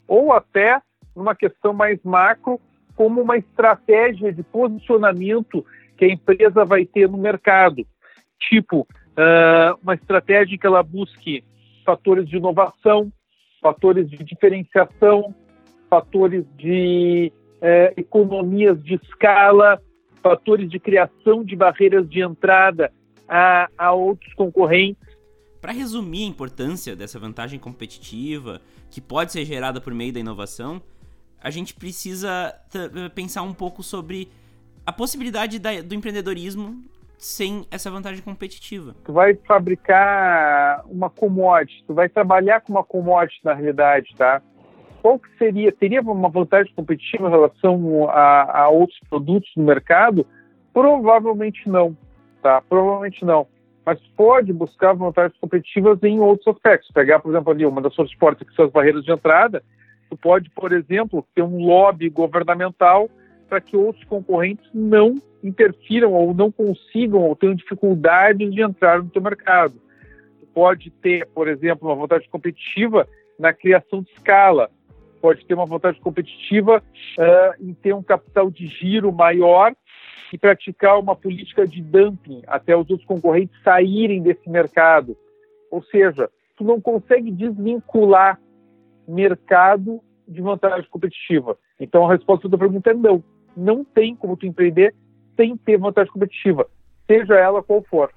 ou 0.08 0.32
até 0.32 0.82
numa 1.14 1.36
questão 1.36 1.74
mais 1.74 2.02
macro, 2.04 2.58
como 2.96 3.22
uma 3.22 3.36
estratégia 3.36 4.32
de 4.32 4.44
posicionamento 4.44 5.66
que 5.98 6.06
a 6.06 6.10
empresa 6.10 6.66
vai 6.66 6.86
ter 6.86 7.10
no 7.10 7.18
mercado. 7.18 7.86
Tipo, 8.50 8.82
uh, 8.82 9.80
uma 9.82 9.96
estratégia 9.96 10.58
que 10.58 10.68
ela 10.68 10.84
busque 10.84 11.44
fatores 11.86 12.28
de 12.28 12.38
inovação, 12.38 13.12
fatores 13.62 14.10
de 14.10 14.24
diferenciação, 14.24 15.34
fatores 15.90 16.46
de 16.58 17.32
uh, 17.58 18.00
economias 18.00 18.84
de 18.84 18.96
escala, 18.96 19.82
fatores 20.22 20.70
de 20.70 20.80
criação 20.80 21.44
de 21.44 21.56
barreiras 21.56 22.10
de 22.10 22.22
entrada 22.22 22.92
a, 23.28 23.70
a 23.78 23.92
outros 23.94 24.34
concorrentes. 24.34 25.06
Para 25.62 25.72
resumir 25.72 26.26
a 26.26 26.28
importância 26.28 26.96
dessa 26.96 27.20
vantagem 27.20 27.60
competitiva 27.60 28.62
que 28.90 29.02
pode 29.02 29.32
ser 29.32 29.46
gerada 29.46 29.82
por 29.82 29.94
meio 29.94 30.14
da 30.14 30.20
inovação, 30.20 30.82
a 31.42 31.50
gente 31.50 31.74
precisa 31.74 32.56
pensar 33.14 33.42
um 33.42 33.54
pouco 33.54 33.82
sobre 33.82 34.30
a 34.86 34.92
possibilidade 34.92 35.60
da, 35.60 35.82
do 35.82 35.96
empreendedorismo 35.96 36.84
sem 37.18 37.66
essa 37.72 37.90
vantagem 37.90 38.22
competitiva. 38.22 38.96
Tu 39.04 39.14
vai 39.14 39.34
fabricar 39.34 40.84
uma 40.88 41.10
commodity, 41.10 41.84
tu 41.88 41.94
vai 41.94 42.10
trabalhar 42.10 42.62
com 42.62 42.74
uma 42.74 42.84
commodity 42.84 43.40
na 43.44 43.54
realidade, 43.54 44.14
tá? 44.18 44.42
qual 45.06 45.20
que 45.20 45.30
seria, 45.38 45.72
teria 45.72 46.02
uma 46.02 46.30
vantagem 46.30 46.74
competitiva 46.74 47.28
em 47.28 47.30
relação 47.30 48.10
a, 48.10 48.62
a 48.62 48.70
outros 48.70 49.00
produtos 49.08 49.48
no 49.56 49.64
mercado? 49.64 50.26
Provavelmente 50.74 51.70
não, 51.70 51.96
tá? 52.42 52.60
Provavelmente 52.68 53.24
não. 53.24 53.46
Mas 53.86 54.00
pode 54.18 54.52
buscar 54.52 54.94
vantagens 54.94 55.38
competitivas 55.40 56.02
em 56.02 56.20
outros 56.20 56.48
aspectos. 56.48 56.90
Pegar, 56.92 57.20
por 57.20 57.30
exemplo, 57.30 57.54
ali 57.54 57.68
uma 57.68 57.84
das 57.84 57.94
suas 57.94 58.12
portas 58.16 58.50
que 58.50 58.56
são 58.56 58.66
as 58.66 58.72
barreiras 58.72 59.06
de 59.06 59.12
entrada, 59.12 59.62
tu 60.10 60.18
pode, 60.18 60.50
por 60.50 60.74
exemplo, 60.74 61.24
ter 61.36 61.44
um 61.44 61.64
lobby 61.64 62.10
governamental 62.10 63.08
para 63.48 63.62
que 63.62 63.78
outros 63.78 64.04
concorrentes 64.06 64.70
não 64.74 65.16
interfiram 65.44 66.14
ou 66.14 66.34
não 66.34 66.52
consigam 66.52 67.22
ou 67.22 67.36
tenham 67.36 67.56
dificuldades 67.56 68.54
de 68.54 68.62
entrar 68.62 69.04
no 69.04 69.10
teu 69.10 69.22
mercado. 69.22 69.76
Tu 70.40 70.48
pode 70.48 70.90
ter, 70.90 71.28
por 71.28 71.48
exemplo, 71.48 71.88
uma 71.88 71.96
vantagem 71.96 72.30
competitiva 72.30 73.08
na 73.38 73.54
criação 73.54 74.02
de 74.02 74.12
escala 74.12 74.70
pode 75.26 75.44
ter 75.44 75.56
uma 75.56 75.66
vantagem 75.66 76.00
competitiva 76.02 76.84
uh, 77.18 77.64
em 77.64 77.74
ter 77.74 77.96
um 77.96 78.04
capital 78.04 78.52
de 78.52 78.68
giro 78.68 79.12
maior 79.12 79.74
e 80.32 80.38
praticar 80.38 81.00
uma 81.00 81.16
política 81.16 81.68
de 81.68 81.82
dumping 81.82 82.44
até 82.46 82.78
os 82.78 82.88
outros 82.92 83.08
concorrentes 83.08 83.60
saírem 83.64 84.22
desse 84.22 84.48
mercado. 84.48 85.18
Ou 85.72 85.82
seja, 85.86 86.30
tu 86.56 86.64
não 86.64 86.80
consegue 86.80 87.32
desvincular 87.32 88.40
mercado 89.08 90.00
de 90.28 90.44
vantagem 90.44 90.88
competitiva. 90.92 91.58
Então 91.80 92.06
a 92.06 92.12
resposta 92.12 92.48
da 92.48 92.56
pergunta 92.56 92.92
é 92.92 92.94
não. 92.94 93.24
Não 93.56 93.84
tem 93.84 94.16
como 94.16 94.36
tu 94.36 94.46
empreender 94.46 94.94
sem 95.36 95.56
ter 95.58 95.78
vantagem 95.78 96.12
competitiva, 96.12 96.68
seja 97.08 97.36
ela 97.36 97.62
qual 97.62 97.84
for. 97.84 98.12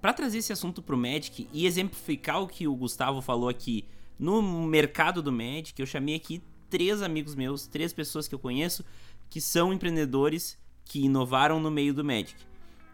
Para 0.00 0.12
trazer 0.12 0.38
esse 0.38 0.52
assunto 0.52 0.82
para 0.82 0.94
o 0.94 0.98
Magic 0.98 1.48
e 1.52 1.66
exemplificar 1.66 2.42
o 2.42 2.46
que 2.46 2.68
o 2.68 2.74
Gustavo 2.74 3.20
falou 3.20 3.48
aqui 3.48 3.84
no 4.18 4.42
mercado 4.66 5.22
do 5.22 5.32
Magic, 5.32 5.74
eu 5.78 5.86
chamei 5.86 6.14
aqui 6.14 6.42
três 6.70 7.02
amigos 7.02 7.34
meus, 7.34 7.66
três 7.66 7.92
pessoas 7.92 8.26
que 8.28 8.34
eu 8.34 8.38
conheço 8.38 8.84
que 9.28 9.40
são 9.40 9.72
empreendedores 9.72 10.58
que 10.84 11.04
inovaram 11.04 11.58
no 11.58 11.70
meio 11.70 11.92
do 11.92 12.04
Magic. 12.04 12.34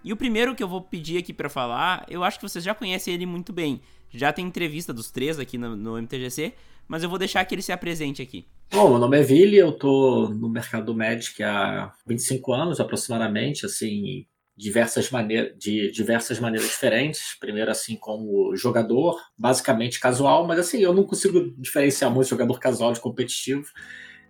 E 0.04 0.12
o 0.12 0.16
primeiro 0.16 0.54
que 0.54 0.62
eu 0.62 0.68
vou 0.68 0.80
pedir 0.80 1.18
aqui 1.18 1.32
para 1.32 1.48
falar, 1.48 2.04
eu 2.08 2.24
acho 2.24 2.38
que 2.38 2.48
vocês 2.48 2.64
já 2.64 2.74
conhecem 2.74 3.14
ele 3.14 3.26
muito 3.26 3.52
bem. 3.52 3.80
Já 4.12 4.32
tem 4.32 4.46
entrevista 4.46 4.92
dos 4.92 5.10
três 5.10 5.38
aqui 5.38 5.56
no, 5.56 5.76
no 5.76 5.96
MTGC, 5.96 6.52
mas 6.86 7.02
eu 7.02 7.08
vou 7.08 7.18
deixar 7.18 7.44
que 7.44 7.54
ele 7.54 7.62
se 7.62 7.72
apresente 7.72 8.20
aqui. 8.20 8.46
Bom, 8.70 8.90
meu 8.90 8.98
nome 8.98 9.18
é 9.18 9.22
Vili, 9.22 9.56
eu 9.56 9.72
tô 9.72 10.28
no 10.28 10.48
mercado 10.48 10.86
do 10.86 10.94
Magic 10.94 11.42
há 11.42 11.92
25 12.06 12.52
anos 12.52 12.80
aproximadamente, 12.80 13.66
assim, 13.66 14.26
diversas 14.56 15.10
maneiras, 15.10 15.52
de 15.58 15.90
diversas 15.90 16.38
maneiras 16.38 16.68
diferentes. 16.68 17.36
Primeiro, 17.38 17.70
assim, 17.70 17.96
como 17.96 18.54
jogador, 18.56 19.20
basicamente 19.36 20.00
casual, 20.00 20.46
mas 20.46 20.58
assim, 20.58 20.78
eu 20.80 20.94
não 20.94 21.04
consigo 21.04 21.52
diferenciar 21.58 22.10
muito 22.10 22.28
jogador 22.28 22.58
casual 22.58 22.92
de 22.92 23.00
competitivo. 23.00 23.64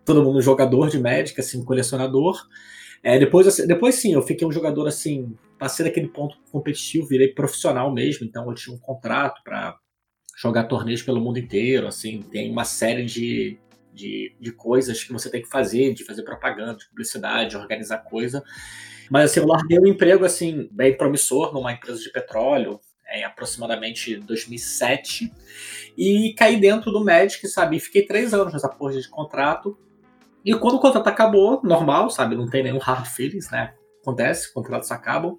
Todo 0.04 0.24
mundo 0.24 0.40
jogador 0.40 0.88
de 0.88 0.98
Magic, 0.98 1.38
assim, 1.40 1.64
colecionador. 1.64 2.40
É, 3.02 3.18
depois, 3.18 3.46
assim, 3.46 3.66
depois 3.66 3.96
sim, 3.96 4.14
eu 4.14 4.22
fiquei 4.22 4.46
um 4.46 4.52
jogador 4.52 4.86
assim, 4.86 5.36
passei 5.62 5.86
daquele 5.86 6.08
ponto 6.08 6.36
competitivo, 6.50 7.06
virei 7.06 7.28
profissional 7.28 7.94
mesmo, 7.94 8.26
então 8.26 8.48
eu 8.48 8.54
tinha 8.54 8.74
um 8.74 8.80
contrato 8.80 9.40
para 9.44 9.78
jogar 10.36 10.64
torneios 10.64 11.02
pelo 11.02 11.20
mundo 11.20 11.38
inteiro, 11.38 11.86
assim, 11.86 12.20
tem 12.20 12.50
uma 12.50 12.64
série 12.64 13.04
de, 13.04 13.60
de, 13.94 14.34
de, 14.40 14.50
coisas 14.50 15.04
que 15.04 15.12
você 15.12 15.30
tem 15.30 15.40
que 15.40 15.48
fazer, 15.48 15.94
de 15.94 16.04
fazer 16.04 16.24
propaganda, 16.24 16.74
de 16.74 16.88
publicidade, 16.88 17.50
de 17.50 17.56
organizar 17.56 17.98
coisa. 17.98 18.42
Mas 19.08 19.30
assim, 19.30 19.38
eu 19.38 19.46
larguei 19.46 19.78
um 19.78 19.86
emprego 19.86 20.24
assim, 20.24 20.68
bem 20.72 20.96
promissor 20.96 21.54
numa 21.54 21.72
empresa 21.72 22.00
de 22.00 22.10
petróleo, 22.10 22.80
em 23.14 23.22
aproximadamente 23.22 24.16
2007, 24.16 25.32
e 25.96 26.34
caí 26.36 26.58
dentro 26.58 26.90
do 26.90 27.04
Magic, 27.04 27.46
sabe? 27.46 27.78
Fiquei 27.78 28.04
três 28.04 28.34
anos 28.34 28.52
nessa 28.52 28.68
porra 28.68 28.98
de 28.98 29.08
contrato. 29.08 29.78
E 30.44 30.52
quando 30.54 30.74
o 30.74 30.80
contrato 30.80 31.06
acabou, 31.06 31.60
normal, 31.62 32.10
sabe? 32.10 32.34
Não 32.34 32.50
tem 32.50 32.64
nenhum 32.64 32.78
hard 32.78 33.06
feelings, 33.06 33.48
né? 33.48 33.74
Acontece, 34.00 34.52
contratos 34.52 34.90
acabam. 34.90 35.38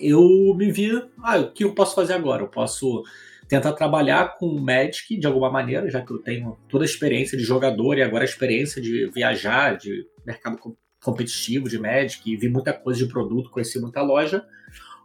Eu 0.00 0.54
me 0.56 0.70
vi, 0.70 0.90
ah, 1.22 1.38
o 1.38 1.52
que 1.52 1.64
eu 1.64 1.74
posso 1.74 1.94
fazer 1.94 2.14
agora? 2.14 2.42
Eu 2.42 2.48
posso 2.48 3.02
tentar 3.48 3.72
trabalhar 3.72 4.36
com 4.36 4.46
o 4.46 4.60
Magic 4.60 5.16
de 5.16 5.26
alguma 5.26 5.50
maneira, 5.50 5.88
já 5.90 6.02
que 6.02 6.12
eu 6.12 6.18
tenho 6.18 6.58
toda 6.68 6.84
a 6.84 6.86
experiência 6.86 7.36
de 7.36 7.44
jogador 7.44 7.96
e 7.96 8.02
agora 8.02 8.22
a 8.22 8.26
experiência 8.26 8.80
de 8.80 9.10
viajar, 9.10 9.76
de 9.76 10.06
mercado 10.26 10.58
competitivo 11.02 11.68
de 11.68 11.78
Magic, 11.78 12.36
vi 12.36 12.48
muita 12.48 12.72
coisa 12.72 12.98
de 13.04 13.10
produto, 13.10 13.50
conheci 13.50 13.80
muita 13.80 14.02
loja, 14.02 14.44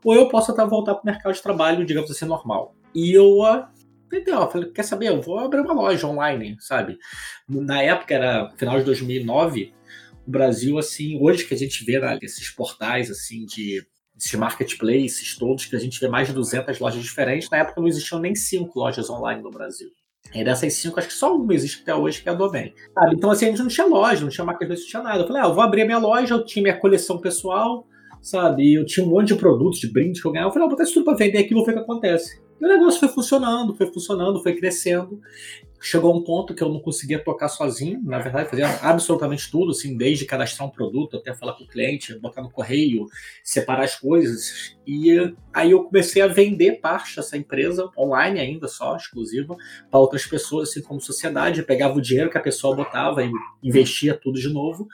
ou 0.03 0.13
eu 0.13 0.27
posso 0.27 0.51
até 0.51 0.65
voltar 0.65 0.95
para 0.95 1.03
o 1.03 1.05
mercado 1.05 1.33
de 1.33 1.41
trabalho, 1.41 1.85
digamos 1.85 2.11
assim, 2.11 2.25
normal. 2.25 2.75
E 2.93 3.13
eu 3.13 3.37
entendeu? 4.05 4.41
Eu 4.41 4.49
falei, 4.49 4.71
quer 4.71 4.83
saber? 4.83 5.07
Eu 5.07 5.21
vou 5.21 5.39
abrir 5.39 5.61
uma 5.61 5.73
loja 5.73 6.05
online, 6.07 6.57
sabe? 6.59 6.97
Na 7.47 7.81
época, 7.81 8.13
era 8.13 8.51
final 8.57 8.77
de 8.77 8.85
2009, 8.85 9.73
o 10.27 10.31
Brasil, 10.31 10.77
assim, 10.77 11.17
hoje 11.19 11.45
que 11.45 11.53
a 11.53 11.57
gente 11.57 11.83
vê 11.83 11.99
né, 11.99 12.19
esses 12.21 12.49
portais, 12.49 13.09
assim, 13.09 13.45
de 13.45 13.85
esses 14.17 14.33
marketplaces 14.35 15.37
todos, 15.37 15.65
que 15.65 15.75
a 15.75 15.79
gente 15.79 15.99
vê 15.99 16.07
mais 16.07 16.27
de 16.27 16.33
200 16.33 16.79
lojas 16.79 17.01
diferentes, 17.01 17.49
na 17.49 17.57
época 17.57 17.81
não 17.81 17.87
existiam 17.87 18.19
nem 18.19 18.35
cinco 18.35 18.79
lojas 18.79 19.09
online 19.09 19.41
no 19.41 19.51
Brasil. 19.51 19.89
E 20.33 20.43
dessas 20.43 20.73
cinco, 20.73 20.99
acho 20.99 21.09
que 21.09 21.13
só 21.13 21.35
uma 21.35 21.53
existe 21.53 21.81
até 21.81 21.93
hoje, 21.93 22.21
que 22.21 22.29
é 22.29 22.31
a 22.31 22.35
Domain. 22.35 22.73
Sabe? 22.93 23.15
Então, 23.15 23.29
assim, 23.29 23.45
a 23.45 23.49
gente 23.49 23.59
não 23.59 23.67
tinha 23.67 23.85
loja, 23.85 24.21
não 24.21 24.29
tinha 24.29 24.45
marketplace, 24.45 24.83
não 24.83 24.89
tinha 24.89 25.03
nada. 25.03 25.19
Eu 25.19 25.27
falei, 25.27 25.41
ah, 25.41 25.45
eu 25.45 25.53
vou 25.53 25.63
abrir 25.63 25.81
a 25.81 25.85
minha 25.85 25.97
loja, 25.99 26.33
eu 26.33 26.45
tinha 26.45 26.63
minha 26.63 26.79
coleção 26.79 27.19
pessoal, 27.19 27.85
sabe? 28.21 28.73
Eu 28.73 28.85
tinha 28.85 29.05
um 29.05 29.09
monte 29.09 29.27
de 29.27 29.35
produtos, 29.35 29.79
de 29.79 29.91
brindes 29.91 30.21
que 30.21 30.27
eu 30.27 30.31
ganhava. 30.31 30.49
Eu 30.49 30.53
falei, 30.53 30.65
ah, 30.65 30.69
vou 30.69 30.77
botar 30.77 30.83
isso 30.83 30.93
tudo 30.93 31.05
pra 31.05 31.15
vender 31.15 31.39
aqui, 31.39 31.53
vou 31.53 31.65
ver 31.65 31.71
o 31.71 31.75
que 31.75 31.81
acontece. 31.81 32.41
E 32.59 32.65
o 32.65 32.67
negócio 32.67 32.99
foi 32.99 33.09
funcionando, 33.09 33.75
foi 33.75 33.87
funcionando, 33.91 34.41
foi 34.41 34.55
crescendo. 34.55 35.19
Chegou 35.81 36.13
a 36.13 36.15
um 36.15 36.23
ponto 36.23 36.53
que 36.53 36.63
eu 36.63 36.69
não 36.69 36.79
conseguia 36.79 37.21
tocar 37.21 37.49
sozinho, 37.49 38.01
na 38.03 38.17
verdade, 38.17 38.49
fazia 38.49 38.69
absolutamente 38.81 39.51
tudo, 39.51 39.71
assim, 39.71 39.97
desde 39.97 40.23
cadastrar 40.23 40.65
um 40.65 40.71
produto 40.71 41.17
até 41.17 41.33
falar 41.33 41.53
com 41.53 41.65
o 41.65 41.67
cliente, 41.67 42.17
botar 42.19 42.41
no 42.41 42.49
correio, 42.49 43.05
separar 43.43 43.83
as 43.83 43.95
coisas. 43.95 44.77
E 44.87 45.33
aí 45.53 45.71
eu 45.71 45.83
comecei 45.83 46.21
a 46.21 46.27
vender 46.27 46.79
parte 46.79 47.17
dessa 47.17 47.35
empresa, 47.35 47.89
online 47.97 48.39
ainda 48.39 48.69
só, 48.69 48.95
exclusiva, 48.95 49.57
para 49.91 49.99
outras 49.99 50.25
pessoas, 50.25 50.69
assim 50.69 50.81
como 50.81 51.01
sociedade. 51.01 51.59
Eu 51.59 51.65
pegava 51.65 51.97
o 51.97 52.01
dinheiro 52.01 52.29
que 52.29 52.37
a 52.37 52.41
pessoa 52.41 52.75
botava 52.75 53.21
e 53.21 53.29
investia 53.61 54.13
tudo 54.13 54.39
de 54.39 54.47
novo. 54.47 54.87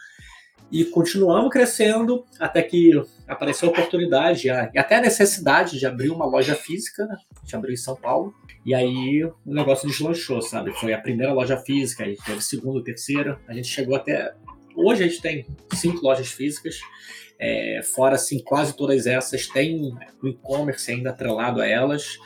E 0.71 0.85
continuamos 0.85 1.49
crescendo 1.49 2.23
até 2.39 2.61
que 2.61 2.91
apareceu 3.27 3.69
a 3.69 3.71
oportunidade 3.71 4.47
e 4.47 4.77
até 4.77 4.97
a 4.97 5.01
necessidade 5.01 5.79
de 5.79 5.85
abrir 5.85 6.09
uma 6.11 6.25
loja 6.25 6.53
física, 6.53 7.05
né? 7.05 7.15
a 7.35 7.39
gente 7.41 7.55
abriu 7.55 7.73
em 7.73 7.77
São 7.77 7.95
Paulo, 7.95 8.33
e 8.65 8.75
aí 8.75 9.23
o 9.23 9.33
negócio 9.45 9.87
deslanchou, 9.87 10.41
sabe? 10.41 10.71
Foi 10.73 10.93
a 10.93 11.01
primeira 11.01 11.33
loja 11.33 11.57
física, 11.57 12.03
aí 12.03 12.15
teve 12.23 12.41
segunda, 12.41 12.83
terceira, 12.83 13.39
a 13.47 13.53
gente 13.53 13.67
chegou 13.67 13.95
até. 13.95 14.33
Hoje 14.75 15.03
a 15.03 15.07
gente 15.07 15.21
tem 15.21 15.45
cinco 15.73 16.03
lojas 16.03 16.27
físicas, 16.27 16.79
é, 17.39 17.81
fora 17.95 18.15
assim, 18.15 18.39
quase 18.43 18.75
todas 18.75 19.07
essas 19.07 19.47
têm 19.47 19.93
o 20.21 20.27
e-commerce 20.27 20.91
ainda 20.91 21.09
atrelado 21.09 21.61
a 21.61 21.67
elas. 21.67 22.19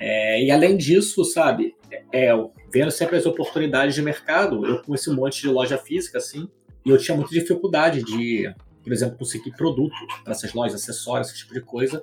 É, 0.00 0.42
e 0.42 0.50
além 0.50 0.76
disso, 0.76 1.24
sabe, 1.24 1.76
é, 2.12 2.30
vendo 2.72 2.90
sempre 2.90 3.16
as 3.16 3.26
oportunidades 3.26 3.94
de 3.94 4.02
mercado, 4.02 4.66
eu 4.66 4.82
com 4.82 4.94
esse 4.94 5.10
monte 5.10 5.42
de 5.42 5.48
loja 5.48 5.78
física, 5.78 6.18
assim, 6.18 6.48
e 6.84 6.90
eu 6.90 6.98
tinha 6.98 7.16
muita 7.16 7.30
dificuldade 7.30 8.02
de, 8.02 8.52
por 8.82 8.92
exemplo, 8.92 9.16
conseguir 9.16 9.52
produto 9.52 9.94
para 10.22 10.32
essas 10.32 10.52
lojas, 10.52 10.82
acessórios, 10.82 11.28
esse 11.28 11.38
tipo 11.38 11.54
de 11.54 11.60
coisa. 11.60 12.02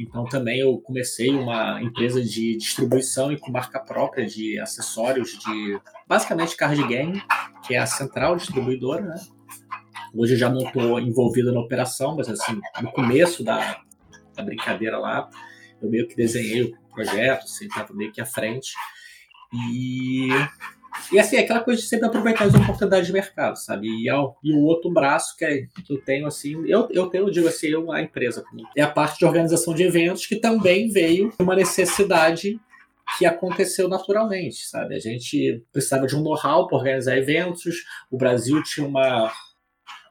Então 0.00 0.24
também 0.24 0.60
eu 0.60 0.78
comecei 0.78 1.30
uma 1.30 1.82
empresa 1.82 2.22
de 2.22 2.56
distribuição 2.56 3.32
e 3.32 3.38
com 3.38 3.50
marca 3.50 3.80
própria 3.80 4.24
de 4.26 4.58
acessórios 4.60 5.38
de 5.38 5.80
basicamente 6.06 6.56
card 6.56 6.86
game, 6.86 7.22
que 7.66 7.74
é 7.74 7.78
a 7.78 7.86
central 7.86 8.36
distribuidora, 8.36 9.02
né? 9.02 9.16
Hoje 10.14 10.34
eu 10.34 10.38
já 10.38 10.50
não 10.50 10.66
estou 10.66 11.00
envolvido 11.00 11.52
na 11.52 11.60
operação, 11.60 12.14
mas 12.16 12.28
assim, 12.28 12.60
no 12.82 12.92
começo 12.92 13.42
da, 13.42 13.80
da 14.36 14.42
brincadeira 14.42 14.98
lá, 14.98 15.28
eu 15.80 15.90
meio 15.90 16.06
que 16.06 16.14
desenhei 16.14 16.64
o 16.64 16.94
projeto, 16.94 17.44
assim, 17.44 17.66
meio 17.94 18.12
que 18.12 18.20
à 18.20 18.26
frente. 18.26 18.72
E 19.70 20.28
e 21.10 21.18
assim, 21.18 21.36
aquela 21.36 21.60
coisa 21.60 21.80
de 21.80 21.86
sempre 21.86 22.06
aproveitar 22.06 22.44
as 22.44 22.54
oportunidades 22.54 23.06
de 23.06 23.12
mercado, 23.12 23.56
sabe? 23.56 23.88
E, 23.88 24.08
ao, 24.08 24.38
e 24.42 24.52
o 24.52 24.60
outro 24.60 24.90
braço 24.90 25.36
que, 25.36 25.44
é, 25.44 25.62
que 25.62 25.92
eu 25.92 26.00
tenho, 26.02 26.26
assim, 26.26 26.54
eu, 26.66 26.88
eu 26.90 27.06
tenho, 27.06 27.26
eu 27.26 27.30
digo 27.30 27.48
assim, 27.48 27.68
eu, 27.68 27.90
a 27.90 28.02
empresa, 28.02 28.44
é 28.76 28.82
a 28.82 28.90
parte 28.90 29.18
de 29.18 29.24
organização 29.24 29.74
de 29.74 29.82
eventos 29.82 30.26
que 30.26 30.36
também 30.36 30.90
veio 30.90 31.30
de 31.30 31.42
uma 31.42 31.54
necessidade 31.54 32.60
que 33.18 33.26
aconteceu 33.26 33.88
naturalmente, 33.88 34.66
sabe? 34.66 34.94
A 34.94 34.98
gente 34.98 35.64
precisava 35.72 36.06
de 36.06 36.16
um 36.16 36.22
know-how 36.22 36.66
para 36.66 36.78
organizar 36.78 37.16
eventos, 37.16 37.76
o 38.10 38.16
Brasil 38.16 38.62
tinha 38.62 38.86
uma, 38.86 39.30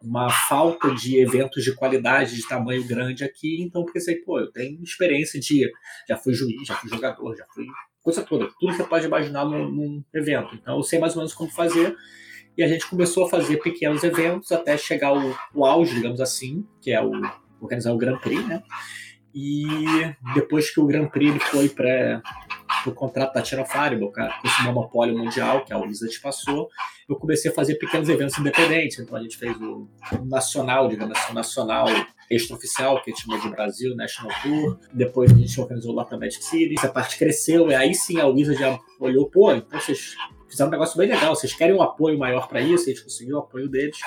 uma 0.01 0.29
falta 0.29 0.93
de 0.93 1.19
eventos 1.19 1.63
de 1.63 1.73
qualidade, 1.73 2.35
de 2.35 2.47
tamanho 2.47 2.85
grande 2.85 3.23
aqui, 3.23 3.61
então 3.61 3.85
pensei, 3.85 4.15
pô, 4.17 4.39
eu 4.39 4.51
tenho 4.51 4.81
experiência 4.83 5.39
de. 5.39 5.71
Já 6.07 6.17
fui 6.17 6.33
juiz, 6.33 6.67
já 6.67 6.75
fui 6.75 6.89
jogador, 6.89 7.35
já 7.35 7.45
fui 7.53 7.65
coisa 8.03 8.23
toda, 8.23 8.47
tudo 8.59 8.71
que 8.71 8.77
você 8.77 8.83
pode 8.83 9.05
imaginar 9.05 9.45
num, 9.45 9.69
num, 9.69 10.03
evento. 10.13 10.55
Então 10.55 10.77
eu 10.77 10.83
sei 10.83 10.99
mais 10.99 11.13
ou 11.13 11.19
menos 11.19 11.33
como 11.33 11.49
fazer. 11.51 11.95
E 12.57 12.63
a 12.63 12.67
gente 12.67 12.89
começou 12.89 13.25
a 13.25 13.29
fazer 13.29 13.57
pequenos 13.57 14.03
eventos 14.03 14.51
até 14.51 14.77
chegar 14.77 15.07
ao, 15.09 15.19
ao 15.55 15.65
auge, 15.65 15.95
digamos 15.95 16.19
assim, 16.19 16.65
que 16.81 16.91
é 16.91 17.01
o 17.01 17.11
organizar 17.61 17.93
o 17.93 17.97
Grand 17.97 18.17
Prix, 18.17 18.45
né? 18.45 18.61
E 19.33 19.55
depois 20.33 20.69
que 20.73 20.79
o 20.79 20.85
Grand 20.85 21.07
Prix 21.07 21.29
ele 21.29 21.39
foi 21.39 21.69
para 21.69 22.21
o 22.85 22.91
contrato 22.91 23.33
da 23.33 23.41
Tina 23.41 23.65
Fireball, 23.65 24.11
com 24.11 24.21
esse 24.47 24.63
monopólio 24.63 25.17
mundial 25.17 25.63
que 25.63 25.73
a 25.73 25.77
Wizard 25.77 26.19
passou, 26.19 26.69
eu 27.07 27.15
comecei 27.15 27.51
a 27.51 27.53
fazer 27.53 27.75
pequenos 27.75 28.09
eventos 28.09 28.37
independentes. 28.37 28.99
Então 28.99 29.17
a 29.17 29.21
gente 29.21 29.37
fez 29.37 29.55
o, 29.59 29.87
nacional, 30.25 30.87
digamos 30.87 31.17
assim, 31.17 31.31
o 31.31 31.35
nacional 31.35 31.87
extraoficial, 32.29 33.01
que 33.03 33.11
a 33.11 33.13
gente 33.13 33.23
chamou 33.23 33.39
de 33.39 33.49
Brasil 33.49 33.95
National 33.95 34.33
Tour. 34.41 34.79
Depois 34.93 35.31
a 35.31 35.35
gente 35.35 35.59
organizou 35.59 35.93
lá 35.93 36.05
também 36.05 36.31
City. 36.31 36.75
Essa 36.77 36.89
parte 36.89 37.17
cresceu, 37.17 37.69
e 37.69 37.75
aí 37.75 37.93
sim 37.93 38.19
a 38.19 38.27
Wizard 38.27 38.59
já 38.59 38.79
olhou, 38.99 39.29
pô, 39.29 39.51
então 39.53 39.79
vocês 39.79 40.15
fizeram 40.47 40.69
um 40.69 40.71
negócio 40.71 40.97
bem 40.97 41.09
legal, 41.09 41.35
vocês 41.35 41.53
querem 41.53 41.75
um 41.75 41.81
apoio 41.81 42.17
maior 42.17 42.47
para 42.47 42.61
isso, 42.61 42.85
a 42.85 42.93
gente 42.93 43.03
conseguiu 43.03 43.37
o 43.37 43.39
apoio 43.39 43.69
deles. 43.69 43.97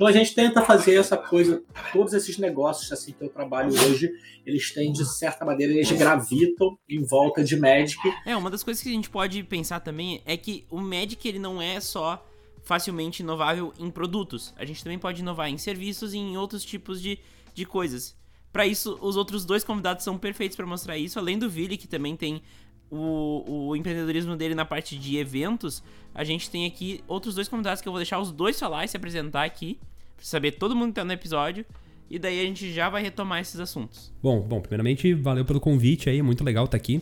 Então 0.00 0.08
a 0.08 0.12
gente 0.12 0.34
tenta 0.34 0.62
fazer 0.62 0.94
essa 0.94 1.14
coisa, 1.14 1.62
todos 1.92 2.14
esses 2.14 2.38
negócios 2.38 2.90
assim 2.90 3.12
que 3.12 3.22
eu 3.22 3.28
trabalho 3.28 3.68
hoje, 3.68 4.10
eles 4.46 4.72
têm 4.72 4.90
de 4.90 5.04
certa 5.04 5.44
maneira 5.44 5.74
eles 5.74 5.92
gravitam 5.92 6.78
em 6.88 7.04
volta 7.04 7.44
de 7.44 7.54
Magic. 7.54 8.00
É, 8.24 8.34
uma 8.34 8.48
das 8.48 8.62
coisas 8.62 8.82
que 8.82 8.88
a 8.88 8.92
gente 8.92 9.10
pode 9.10 9.42
pensar 9.42 9.80
também 9.80 10.22
é 10.24 10.38
que 10.38 10.64
o 10.70 10.80
Magic 10.80 11.28
ele 11.28 11.38
não 11.38 11.60
é 11.60 11.78
só 11.80 12.26
facilmente 12.62 13.22
inovável 13.22 13.74
em 13.78 13.90
produtos. 13.90 14.54
A 14.56 14.64
gente 14.64 14.82
também 14.82 14.98
pode 14.98 15.20
inovar 15.20 15.50
em 15.50 15.58
serviços 15.58 16.14
e 16.14 16.16
em 16.16 16.34
outros 16.34 16.64
tipos 16.64 17.02
de 17.02 17.18
de 17.52 17.66
coisas. 17.66 18.16
Para 18.50 18.66
isso, 18.66 18.98
os 19.02 19.16
outros 19.16 19.44
dois 19.44 19.62
convidados 19.62 20.02
são 20.02 20.16
perfeitos 20.16 20.56
para 20.56 20.64
mostrar 20.64 20.96
isso, 20.96 21.18
além 21.18 21.38
do 21.38 21.50
Vili, 21.50 21.76
que 21.76 21.86
também 21.86 22.16
tem 22.16 22.42
o, 22.90 23.68
o 23.68 23.76
empreendedorismo 23.76 24.36
dele 24.36 24.54
na 24.54 24.64
parte 24.64 24.98
de 24.98 25.16
eventos. 25.16 25.82
A 26.14 26.24
gente 26.24 26.50
tem 26.50 26.66
aqui 26.66 27.02
outros 27.06 27.34
dois 27.34 27.48
convidados 27.48 27.80
que 27.80 27.88
eu 27.88 27.92
vou 27.92 27.98
deixar 27.98 28.18
os 28.18 28.32
dois 28.32 28.58
falar 28.58 28.84
e 28.84 28.88
se 28.88 28.96
apresentar 28.96 29.44
aqui, 29.44 29.78
pra 30.16 30.24
saber 30.24 30.52
todo 30.52 30.74
mundo 30.74 30.88
que 30.88 30.94
tá 30.94 31.04
no 31.04 31.12
episódio. 31.12 31.64
E 32.10 32.18
daí 32.18 32.40
a 32.40 32.44
gente 32.44 32.72
já 32.72 32.88
vai 32.88 33.02
retomar 33.02 33.40
esses 33.40 33.60
assuntos. 33.60 34.12
Bom, 34.20 34.40
bom, 34.40 34.60
primeiramente, 34.60 35.14
valeu 35.14 35.44
pelo 35.44 35.60
convite 35.60 36.10
aí, 36.10 36.20
muito 36.20 36.42
legal 36.42 36.64
estar 36.64 36.76
tá 36.76 36.82
aqui. 36.82 37.00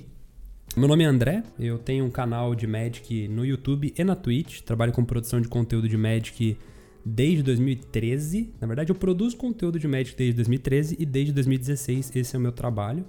Meu 0.76 0.86
nome 0.86 1.02
é 1.02 1.06
André, 1.06 1.42
eu 1.58 1.78
tenho 1.78 2.04
um 2.04 2.10
canal 2.10 2.54
de 2.54 2.66
Magic 2.66 3.26
no 3.28 3.44
YouTube 3.44 3.92
e 3.96 4.04
na 4.04 4.14
Twitch. 4.14 4.60
Trabalho 4.60 4.92
com 4.92 5.02
produção 5.02 5.40
de 5.40 5.48
conteúdo 5.48 5.88
de 5.88 5.96
Magic 5.96 6.58
desde 7.04 7.42
2013. 7.42 8.52
Na 8.60 8.66
verdade, 8.66 8.90
eu 8.92 8.94
produzo 8.94 9.36
conteúdo 9.36 9.78
de 9.78 9.88
Magic 9.88 10.14
desde 10.14 10.34
2013 10.34 10.96
e 10.98 11.06
desde 11.06 11.32
2016 11.32 12.14
esse 12.14 12.36
é 12.36 12.38
o 12.38 12.42
meu 12.42 12.52
trabalho. 12.52 13.04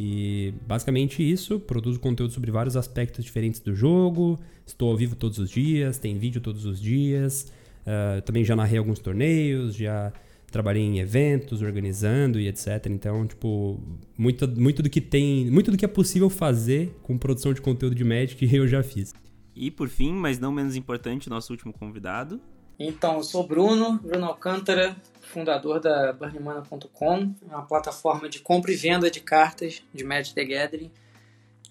E 0.00 0.54
basicamente 0.64 1.28
isso, 1.28 1.58
produzo 1.58 1.98
conteúdo 1.98 2.32
sobre 2.32 2.52
vários 2.52 2.76
aspectos 2.76 3.24
diferentes 3.24 3.58
do 3.58 3.74
jogo. 3.74 4.38
Estou 4.64 4.92
ao 4.92 4.96
vivo 4.96 5.16
todos 5.16 5.40
os 5.40 5.50
dias, 5.50 5.98
tem 5.98 6.16
vídeo 6.16 6.40
todos 6.40 6.64
os 6.64 6.80
dias. 6.80 7.50
Uh, 7.80 8.22
também 8.22 8.44
já 8.44 8.54
narrei 8.54 8.78
alguns 8.78 9.00
torneios, 9.00 9.74
já 9.74 10.12
trabalhei 10.52 10.84
em 10.84 11.00
eventos, 11.00 11.62
organizando 11.62 12.38
e 12.38 12.46
etc. 12.46 12.86
Então, 12.86 13.26
tipo, 13.26 13.80
muito, 14.16 14.46
muito 14.46 14.84
do 14.84 14.88
que 14.88 15.00
tem, 15.00 15.50
muito 15.50 15.72
do 15.72 15.76
que 15.76 15.84
é 15.84 15.88
possível 15.88 16.30
fazer 16.30 16.96
com 17.02 17.18
produção 17.18 17.52
de 17.52 17.60
conteúdo 17.60 17.96
de 17.96 18.04
Magic 18.04 18.46
eu 18.54 18.68
já 18.68 18.84
fiz. 18.84 19.12
E 19.52 19.68
por 19.68 19.88
fim, 19.88 20.12
mas 20.12 20.38
não 20.38 20.52
menos 20.52 20.76
importante, 20.76 21.28
nosso 21.28 21.52
último 21.52 21.72
convidado. 21.72 22.40
Então, 22.78 23.16
eu 23.16 23.24
sou 23.24 23.44
Bruno, 23.44 23.98
Bruno 23.98 24.26
Alcântara, 24.26 24.96
fundador 25.28 25.80
da 25.80 26.12
Burnimana.com, 26.12 27.34
uma 27.42 27.62
plataforma 27.66 28.28
de 28.28 28.40
compra 28.40 28.72
e 28.72 28.76
venda 28.76 29.10
de 29.10 29.20
cartas 29.20 29.82
de 29.92 30.04
Magic 30.04 30.34
the 30.34 30.44
Gathering 30.44 30.90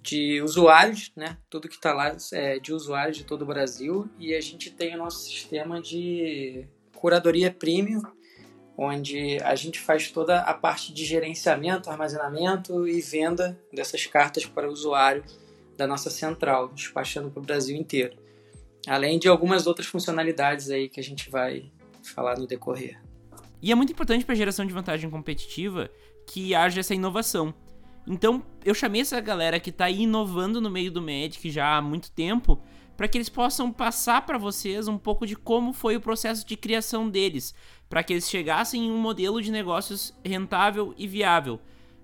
de 0.01 0.41
usuários, 0.41 1.11
né? 1.15 1.37
Tudo 1.49 1.67
que 1.67 1.75
está 1.75 1.93
lá 1.93 2.15
é 2.31 2.59
de 2.59 2.71
usuários 2.71 3.17
de 3.17 3.25
todo 3.25 3.41
o 3.41 3.45
Brasil 3.45 4.09
e 4.17 4.33
a 4.33 4.39
gente 4.39 4.71
tem 4.71 4.95
o 4.95 4.97
nosso 4.97 5.25
sistema 5.25 5.81
de 5.81 6.65
curadoria 6.95 7.51
premium 7.51 8.01
onde 8.77 9.37
a 9.43 9.55
gente 9.55 9.79
faz 9.79 10.11
toda 10.11 10.39
a 10.39 10.53
parte 10.53 10.93
de 10.93 11.03
gerenciamento, 11.03 11.89
armazenamento 11.89 12.87
e 12.87 13.01
venda 13.01 13.59
dessas 13.73 14.05
cartas 14.05 14.45
para 14.45 14.69
o 14.69 14.71
usuário 14.71 15.23
da 15.75 15.87
nossa 15.87 16.09
central, 16.11 16.69
despachando 16.69 17.31
para 17.31 17.39
o 17.39 17.45
Brasil 17.45 17.75
inteiro. 17.75 18.15
Além 18.87 19.17
de 19.17 19.27
algumas 19.27 19.65
outras 19.65 19.87
funcionalidades 19.87 20.69
aí 20.69 20.87
que 20.87 20.99
a 20.99 21.03
gente 21.03 21.29
vai 21.29 21.71
falar 22.03 22.37
no 22.37 22.47
decorrer. 22.47 23.06
E 23.61 23.71
é 23.71 23.75
muito 23.75 23.91
importante 23.91 24.25
para 24.25 24.33
a 24.33 24.37
geração 24.37 24.65
de 24.65 24.73
vantagem 24.73 25.09
competitiva 25.09 25.89
que 26.25 26.53
haja 26.53 26.79
essa 26.79 26.93
inovação. 26.93 27.53
Então, 28.05 28.43
eu 28.63 28.73
chamei 28.73 29.01
essa 29.01 29.19
galera 29.19 29.59
que 29.59 29.69
está 29.69 29.89
inovando 29.89 30.61
no 30.61 30.69
meio 30.69 30.91
do 30.91 31.01
Magic 31.01 31.49
já 31.49 31.77
há 31.77 31.81
muito 31.81 32.11
tempo 32.11 32.61
para 32.95 33.07
que 33.07 33.17
eles 33.17 33.29
possam 33.29 33.71
passar 33.71 34.25
para 34.25 34.37
vocês 34.37 34.87
um 34.87 34.97
pouco 34.97 35.27
de 35.27 35.35
como 35.35 35.71
foi 35.71 35.95
o 35.95 36.01
processo 36.01 36.45
de 36.45 36.57
criação 36.57 37.07
deles, 37.07 37.53
para 37.87 38.01
que 38.01 38.13
eles 38.13 38.27
chegassem 38.27 38.87
em 38.87 38.91
um 38.91 38.97
modelo 38.97 39.41
de 39.41 39.51
negócios 39.51 40.17
rentável 40.25 40.95
e 40.97 41.05
viável. 41.05 41.59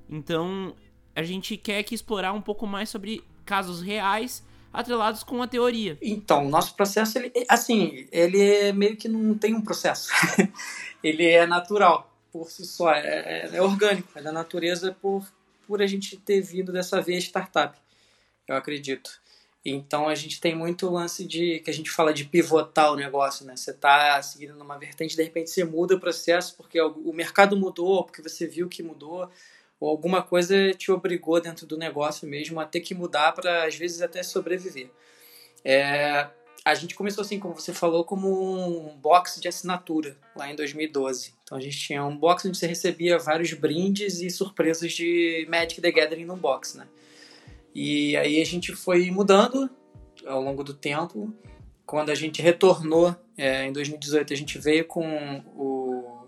Então, 0.07 0.75
a 1.15 1.24
gente 1.24 1.57
quer 1.57 1.81
que 1.83 1.95
explorar 1.95 2.33
um 2.33 2.41
pouco 2.41 2.67
mais 2.67 2.89
sobre 2.89 3.24
casos 3.43 3.81
reais 3.81 4.45
atrelados 4.74 5.24
com 5.24 5.42
a 5.42 5.48
teoria. 5.48 5.98
Então, 6.01 6.48
o 6.48 6.50
nosso 6.50 6.75
processo, 6.75 7.20
ele, 7.20 7.32
assim, 7.48 8.08
ele 8.12 8.42
é 8.42 8.74
meio 8.74 8.98
que 8.98 9.08
não 9.08 9.38
tem 9.38 9.53
um 9.53 9.62
processo. 9.62 10.10
ele 11.03 11.25
é 11.25 11.46
natural 11.46 12.12
por 12.34 12.50
si 12.50 12.65
só, 12.65 12.92
é, 12.92 13.01
é, 13.06 13.50
é, 13.53 13.62
orgânico, 13.62 14.10
é 14.18 14.22
da 14.22 14.32
natureza 14.32 14.98
por, 15.00 15.24
por 15.68 15.84
a 15.84 15.88
gente 15.88 16.18
ter 16.18 16.42
vindo 16.42 16.72
dessa 16.72 17.00
veia 17.00 17.20
startup, 17.20 17.77
eu 18.48 18.56
acredito. 18.56 19.22
Então 19.63 20.10
a 20.10 20.15
gente 20.15 20.42
tem 20.42 20.56
muito 20.56 20.89
lance 20.89 21.24
de 21.24 21.60
que 21.60 21.70
a 21.70 21.74
gente 21.74 21.92
fala 21.92 22.12
de 22.13 22.25
pivotar 22.25 22.92
o 22.92 22.96
negócio, 22.96 23.46
né? 23.46 23.56
Você 23.56 23.71
está 23.71 24.21
seguindo 24.21 24.56
numa 24.56 24.78
vertente, 24.78 25.15
de 25.15 25.24
repente 25.24 25.52
você 25.52 25.63
muda 25.63 25.95
o 25.95 26.00
processo 26.00 26.58
porque 26.58 26.82
o 26.82 27.13
mercado 27.13 27.56
mudou, 27.56 28.04
porque 28.04 28.21
você 28.21 28.45
viu 28.45 28.67
que 28.67 28.84
mudou, 28.84 29.30
ou 29.79 29.89
alguma 29.89 30.21
coisa 30.21 30.73
te 30.73 30.91
obrigou 30.91 31.41
dentro 31.41 31.65
do 31.65 31.77
negócio 31.77 32.27
mesmo 32.27 32.59
a 32.59 32.65
ter 32.65 32.79
que 32.79 32.93
mudar 32.93 33.33
para 33.33 33.65
às 33.65 33.75
vezes 33.75 34.01
até 34.01 34.23
sobreviver. 34.23 34.89
É, 35.65 36.27
a 36.65 36.73
gente 36.75 36.95
começou 36.95 37.21
assim, 37.21 37.39
como 37.39 37.55
você 37.55 37.73
falou, 37.73 38.05
como 38.05 38.89
um 38.89 38.95
box 38.97 39.39
de 39.41 39.47
assinatura 39.47 40.17
lá 40.36 40.49
em 40.49 40.55
2012. 40.55 41.33
Então 41.43 41.57
a 41.57 41.62
gente 41.62 41.77
tinha 41.77 42.03
um 42.05 42.17
box 42.17 42.47
onde 42.47 42.57
você 42.57 42.67
recebia 42.67 43.19
vários 43.19 43.53
brindes 43.53 44.21
e 44.21 44.29
surpresas 44.29 44.93
de 44.93 45.45
Magic 45.49 45.81
the 45.81 45.91
Gathering 45.91 46.25
no 46.25 46.38
box, 46.38 46.77
né? 46.77 46.88
E 47.75 48.15
aí 48.15 48.41
a 48.41 48.45
gente 48.45 48.73
foi 48.73 49.12
mudando 49.12 49.69
ao 50.25 50.41
longo 50.41 50.63
do 50.63 50.73
tempo. 50.73 51.33
Quando 51.86 52.12
a 52.12 52.15
gente 52.15 52.41
retornou 52.41 53.13
é, 53.38 53.65
em 53.65 53.73
2018, 53.73 54.31
a 54.31 54.38
gente 54.38 54.57
veio 54.57 54.86
com 54.86 55.43
o, 55.55 55.83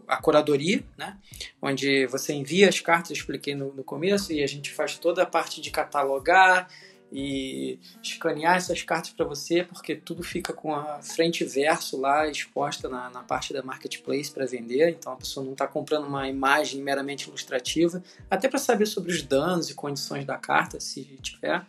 a 0.08 0.18
curadoria, 0.18 0.84
né? 0.98 1.18
onde 1.62 2.06
você 2.08 2.34
envia 2.34 2.70
as 2.70 2.80
cartas, 2.80 3.12
eu 3.12 3.15
expliquei 3.15 3.56
no, 3.56 3.74
no 3.74 3.84
começo, 3.84 4.32
e 4.34 4.44
a 4.44 4.48
gente 4.48 4.72
faz 4.72 4.98
toda 4.98 5.24
a 5.24 5.26
parte 5.26 5.62
de 5.62 5.72
catalogar, 5.72 6.68
e 7.12 7.80
escanear 8.04 8.58
essas 8.58 8.82
cartas 8.82 9.12
para 9.12 9.26
você, 9.26 9.63
porque 9.63 9.96
tudo 9.96 10.24
fica 10.24 10.52
com 10.52 10.76
a 10.76 11.02
frente 11.02 11.44
e 11.44 11.48
verso 11.48 11.98
lá 12.00 12.28
exposta 12.28 12.89
na, 12.89 13.10
na 13.10 13.24
parte 13.24 13.54
da 13.54 13.63
marketplace 13.63 14.32
para 14.32 14.46
vender, 14.46 14.89
então 14.89 15.13
a 15.13 15.15
pessoa 15.15 15.46
não 15.46 15.54
está 15.54 15.68
comprando 15.68 16.08
uma 16.08 16.28
imagem 16.28 16.82
meramente 16.82 17.28
ilustrativa, 17.30 18.04
até 18.30 18.50
para 18.50 18.60
saber 18.60 18.86
sobre 18.86 19.12
os 19.12 19.22
danos 19.22 19.70
e 19.70 19.76
condições 19.76 20.26
da 20.26 20.38
carta, 20.38 20.80
se 20.80 21.04
tiver. 21.22 21.65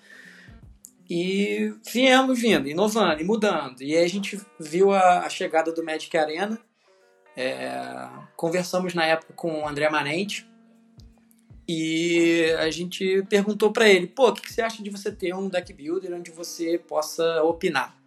E 1.09 1.72
viemos 1.92 2.40
vindo, 2.40 2.68
inovando 2.68 3.20
e 3.20 3.25
mudando. 3.25 3.81
E 3.83 3.96
aí 3.96 4.05
a 4.05 4.09
gente 4.09 4.40
viu 4.59 4.90
a, 4.90 5.20
a 5.20 5.29
chegada 5.29 5.72
do 5.72 5.85
Magic 5.85 6.16
Arena. 6.18 6.59
É, 7.37 8.09
conversamos 8.35 8.94
na 8.94 9.05
época 9.05 9.35
com 9.35 9.62
o 9.62 9.68
André 9.68 9.88
Manente, 9.90 10.49
e 11.68 12.44
a 12.59 12.70
gente 12.70 13.25
perguntou 13.29 13.72
para 13.72 13.88
ele, 13.88 14.07
pô, 14.07 14.29
o 14.29 14.35
que, 14.35 14.53
você 14.53 14.62
acha 14.62 14.83
de 14.83 14.90
você 14.90 15.11
ter 15.11 15.35
um 15.35 15.49
deck 15.49 15.72
builder 15.72 16.14
onde 16.14 16.31
você 16.31 16.79
possa 16.79 17.42
opinar? 17.42 18.01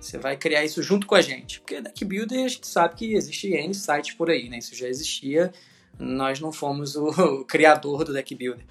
Você 0.00 0.16
vai 0.16 0.36
criar 0.36 0.64
isso 0.64 0.82
junto 0.82 1.06
com 1.06 1.14
a 1.14 1.20
gente. 1.20 1.60
Porque 1.60 1.80
deck 1.80 2.04
builder 2.04 2.44
a 2.44 2.48
gente 2.48 2.66
sabe 2.66 2.94
que 2.94 3.14
existe 3.14 3.52
N 3.52 3.74
sites 3.74 4.14
por 4.14 4.30
aí, 4.30 4.48
né? 4.48 4.58
Isso 4.58 4.74
já 4.74 4.88
existia, 4.88 5.52
nós 5.98 6.40
não 6.40 6.50
fomos 6.50 6.96
o 6.96 7.44
criador 7.44 8.04
do 8.04 8.14
deck 8.14 8.34
builder. 8.34 8.64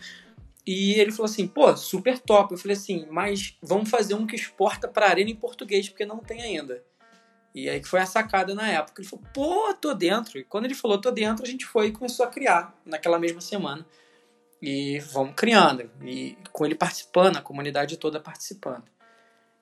E 0.65 0.93
ele 0.99 1.11
falou 1.11 1.25
assim, 1.25 1.47
pô, 1.47 1.75
super 1.77 2.17
top. 2.17 2.53
Eu 2.53 2.57
falei 2.57 2.75
assim, 2.75 3.05
mas 3.11 3.55
vamos 3.61 3.89
fazer 3.89 4.15
um 4.15 4.25
que 4.25 4.35
exporta 4.35 4.87
para 4.87 5.07
arena 5.07 5.29
em 5.29 5.35
português, 5.35 5.87
porque 5.87 6.05
não 6.05 6.17
tem 6.17 6.41
ainda. 6.41 6.83
E 7.53 7.69
aí 7.69 7.79
que 7.79 7.87
foi 7.87 7.99
a 7.99 8.05
sacada 8.05 8.55
na 8.55 8.67
época. 8.67 9.01
Ele 9.01 9.09
falou, 9.09 9.25
pô, 9.33 9.73
tô 9.73 9.93
dentro. 9.93 10.39
E 10.39 10.43
quando 10.43 10.65
ele 10.65 10.73
falou, 10.73 10.99
tô 10.99 11.11
dentro, 11.11 11.43
a 11.43 11.47
gente 11.47 11.65
foi 11.65 11.87
e 11.87 11.91
começou 11.91 12.25
a 12.25 12.29
criar 12.29 12.75
naquela 12.85 13.19
mesma 13.19 13.41
semana 13.41 13.85
e 14.61 14.99
vamos 15.11 15.33
criando. 15.35 15.89
E 16.03 16.37
com 16.51 16.65
ele 16.65 16.75
participando, 16.75 17.37
a 17.37 17.41
comunidade 17.41 17.97
toda 17.97 18.19
participando. 18.19 18.85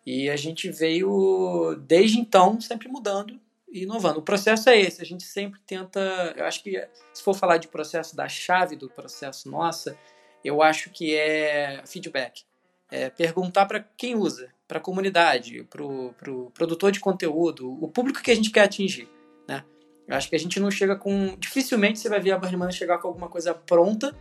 E 0.06 0.30
a 0.30 0.36
gente 0.36 0.70
veio, 0.70 1.76
desde 1.86 2.20
então, 2.20 2.60
sempre 2.60 2.88
mudando 2.88 3.40
e 3.72 3.84
inovando. 3.84 4.20
O 4.20 4.24
processo 4.24 4.70
é 4.70 4.80
esse, 4.80 5.02
a 5.02 5.06
gente 5.06 5.24
sempre 5.24 5.60
tenta. 5.66 6.00
Eu 6.36 6.46
acho 6.46 6.64
que, 6.64 6.88
se 7.14 7.24
for 7.24 7.36
falar 7.36 7.58
de 7.58 7.68
processo 7.68 8.16
da 8.16 8.28
chave 8.28 8.76
do 8.76 8.90
processo 8.90 9.50
nossa, 9.50 9.98
eu 10.44 10.62
acho 10.62 10.90
que 10.90 11.16
é 11.16 11.82
feedback. 11.86 12.44
É 12.92 13.10
perguntar 13.10 13.66
para 13.68 13.80
quem 13.80 14.16
usa, 14.16 14.52
para 14.70 14.78
a 14.78 14.82
comunidade, 14.82 15.64
para 15.64 15.84
o 15.84 16.14
pro 16.14 16.52
produtor 16.52 16.92
de 16.92 17.00
conteúdo, 17.00 17.76
o 17.84 17.88
público 17.88 18.22
que 18.22 18.30
a 18.30 18.36
gente 18.36 18.52
quer 18.52 18.66
atingir. 18.66 19.10
Né? 19.48 19.66
Eu 20.08 20.16
acho 20.16 20.30
que 20.30 20.36
a 20.36 20.40
gente 20.40 20.60
não 20.60 20.70
chega 20.70 20.96
com. 20.96 21.36
Dificilmente 21.40 21.98
você 21.98 22.08
vai 22.08 22.20
ver 22.20 22.34
a 22.34 22.38
Barnumana 22.38 22.72
chegar 22.72 23.00
com 23.00 23.08
alguma 23.08 23.28
coisa 23.28 23.52
pronta 23.52 24.16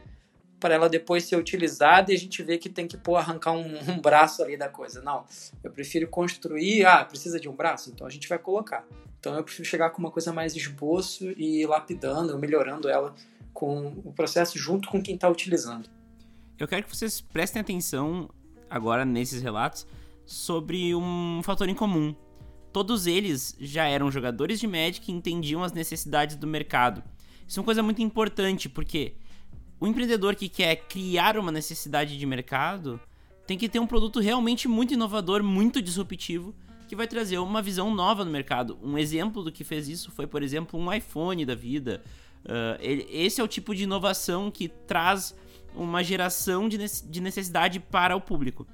para 0.59 0.75
ela 0.75 0.89
depois 0.89 1.25
ser 1.25 1.37
utilizada 1.37 2.11
e 2.11 2.17
a 2.17 2.19
gente 2.19 2.43
vê 2.43 2.57
que 2.57 2.71
tem 2.71 2.89
que 2.89 2.97
pô, 2.97 3.17
arrancar 3.17 3.53
um, 3.53 3.79
um, 3.93 4.01
braço 4.01 4.43
ali 4.43 4.57
da 4.57 4.71
coisa. 4.71 5.03
Não, 5.03 5.27
eu 5.63 5.71
prefiro 5.71 6.09
construir, 6.09 6.87
ah, 6.87 7.05
precisa 7.05 7.39
de 7.39 7.47
um 7.47 7.55
braço? 7.55 7.91
Então 7.91 8.07
a 8.07 8.11
gente 8.11 8.27
vai 8.27 8.39
colocar. 8.39 8.87
Então 9.21 9.35
eu 9.35 9.45
prefiro 9.45 9.69
chegar 9.69 9.91
com 9.91 9.99
uma 9.99 10.11
coisa 10.11 10.33
mais 10.33 10.57
esboço 10.57 11.31
e 11.37 11.67
lapidando, 11.67 12.39
melhorando 12.39 12.89
ela 12.89 13.15
com 13.53 13.89
o 14.03 14.15
processo 14.15 14.59
junto 14.59 14.89
com 14.89 15.03
quem 15.03 15.15
está 15.15 15.29
utilizando. 15.29 15.91
Eu 16.59 16.67
quero 16.67 16.85
que 16.85 16.97
vocês 16.97 17.21
prestem 17.21 17.61
atenção 17.61 18.31
agora 18.71 19.05
nesses 19.05 19.43
relatos 19.43 19.87
sobre 20.29 20.95
um 20.95 21.41
fator 21.43 21.67
em 21.71 21.75
comum. 21.75 22.14
Todos 22.71 23.07
eles 23.07 23.57
já 23.59 23.87
eram 23.87 24.11
jogadores 24.11 24.61
de 24.61 24.67
Magic 24.67 25.11
e 25.11 25.14
entendiam 25.14 25.62
as 25.64 25.73
necessidades 25.73 26.37
do 26.37 26.47
mercado. 26.47 27.03
Isso 27.47 27.59
é 27.59 27.61
uma 27.61 27.64
coisa 27.64 27.83
muito 27.83 28.03
importante, 28.03 28.69
porque 28.69 29.14
o 29.81 29.87
empreendedor 29.87 30.35
que 30.35 30.51
quer 30.51 30.77
criar 30.77 31.38
uma 31.38 31.51
necessidade 31.51 32.19
de 32.19 32.27
mercado 32.27 33.01
tem 33.47 33.57
que 33.57 33.71
ter 33.71 33.79
um 33.79 33.87
produto 33.87 34.21
realmente 34.21 34.69
muito 34.69 34.93
inovador, 34.93 35.43
muito 35.43 35.81
disruptivo, 35.81 36.55
que 36.87 36.95
vai 36.95 37.07
trazer 37.07 37.38
uma 37.38 37.62
visão 37.62 37.95
nova 37.95 38.23
no 38.23 38.31
mercado. 38.31 38.79
Um 38.83 38.99
exemplo 38.99 39.43
do 39.43 39.51
que 39.51 39.64
fez 39.64 39.88
isso 39.88 40.11
foi, 40.11 40.27
por 40.27 40.43
exemplo, 40.43 40.79
um 40.79 40.93
iPhone 40.93 41.47
da 41.47 41.55
vida, 41.55 42.03
Uh, 42.45 42.79
ele, 42.81 43.07
esse 43.11 43.41
é 43.41 43.45
o 43.45 43.49
tipo 43.49 43.75
de 43.75 43.83
inovação 43.83 44.51
que 44.51 44.69
traz 44.69 45.35
uma 45.75 46.03
geração 46.03 46.69
de, 46.69 46.79
de 46.79 47.21
necessidade 47.21 47.81
para 47.81 48.17
o 48.17 48.21
público. 48.21 48.67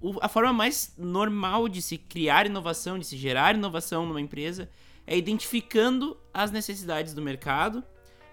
O, 0.00 0.18
a 0.20 0.28
forma 0.28 0.52
mais 0.52 0.94
normal 0.96 1.68
de 1.68 1.82
se 1.82 1.98
criar 1.98 2.46
inovação, 2.46 2.98
de 2.98 3.06
se 3.06 3.16
gerar 3.16 3.54
inovação 3.54 4.06
numa 4.06 4.20
empresa, 4.20 4.68
é 5.06 5.16
identificando 5.16 6.16
as 6.32 6.50
necessidades 6.50 7.12
do 7.12 7.20
mercado, 7.20 7.82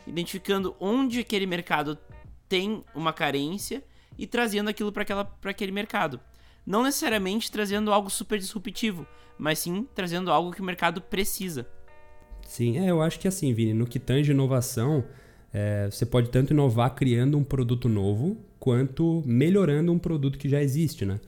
identificando 0.06 0.76
onde 0.80 1.20
aquele 1.20 1.46
mercado 1.46 1.98
tem 2.48 2.84
uma 2.96 3.12
carência 3.12 3.84
e 4.18 4.26
trazendo 4.26 4.70
aquilo 4.70 4.92
para 4.92 5.06
aquele 5.44 5.72
mercado. 5.72 6.20
Não 6.66 6.84
necessariamente 6.84 7.52
trazendo 7.52 7.92
algo 7.92 8.10
super 8.10 8.38
disruptivo, 8.38 9.06
mas 9.38 9.60
sim 9.60 9.88
trazendo 9.94 10.32
algo 10.32 10.52
que 10.52 10.62
o 10.62 10.66
mercado 10.66 11.02
precisa. 11.02 11.68
Sim, 12.46 12.80
é, 12.80 12.90
eu 12.90 13.02
acho 13.02 13.20
que 13.20 13.28
assim, 13.28 13.54
Vini, 13.54 13.74
no 13.74 13.86
que 13.86 14.00
tange 14.00 14.32
inovação, 14.32 15.04
é, 15.54 15.90
você 15.90 16.06
pode 16.06 16.30
tanto 16.30 16.54
inovar 16.54 16.96
criando 16.96 17.38
um 17.38 17.44
produto 17.44 17.90
novo, 17.90 18.38
quanto 18.60 19.22
melhorando 19.26 19.92
um 19.92 20.00
produto 20.00 20.38
que 20.38 20.50
já 20.50 20.62
existe, 20.62 21.06
né? 21.06 21.20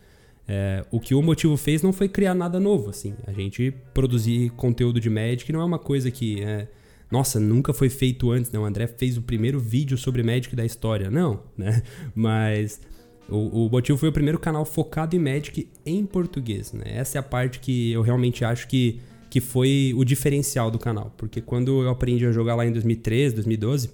É, 0.51 0.83
o 0.89 0.99
que 0.99 1.13
o 1.13 1.21
Motivo 1.21 1.55
fez 1.55 1.83
não 1.83 1.93
foi 1.93 2.09
criar 2.09 2.33
nada 2.33 2.59
novo, 2.59 2.89
assim. 2.89 3.13
A 3.27 3.31
gente 3.31 3.71
produzir 3.93 4.49
conteúdo 4.51 4.99
de 4.99 5.07
Magic 5.07 5.53
não 5.53 5.62
é 5.62 5.63
uma 5.63 5.77
coisa 5.77 6.09
que, 6.09 6.41
é, 6.41 6.67
nossa, 7.12 7.39
nunca 7.39 7.71
foi 7.71 7.88
feito 7.88 8.31
antes, 8.31 8.49
né? 8.49 8.57
O 8.57 8.65
André 8.65 8.88
fez 8.88 9.15
o 9.15 9.21
primeiro 9.21 9.59
vídeo 9.59 9.95
sobre 9.95 10.23
Magic 10.23 10.55
da 10.55 10.65
história. 10.65 11.12
Não, 11.12 11.43
né? 11.55 11.83
Mas 12.15 12.81
o, 13.29 13.67
o 13.67 13.69
Motivo 13.69 13.95
foi 13.99 14.09
o 14.09 14.12
primeiro 14.12 14.39
canal 14.39 14.65
focado 14.65 15.15
em 15.15 15.19
Magic 15.19 15.69
em 15.85 16.03
português, 16.03 16.73
né? 16.73 16.83
Essa 16.85 17.17
é 17.17 17.19
a 17.19 17.23
parte 17.23 17.59
que 17.59 17.91
eu 17.91 18.01
realmente 18.01 18.43
acho 18.43 18.67
que, 18.67 18.99
que 19.29 19.39
foi 19.39 19.93
o 19.95 20.03
diferencial 20.03 20.71
do 20.71 20.79
canal. 20.79 21.13
Porque 21.15 21.41
quando 21.41 21.83
eu 21.83 21.89
aprendi 21.91 22.25
a 22.25 22.31
jogar 22.31 22.55
lá 22.55 22.65
em 22.65 22.71
2013, 22.71 23.35
2012, 23.35 23.91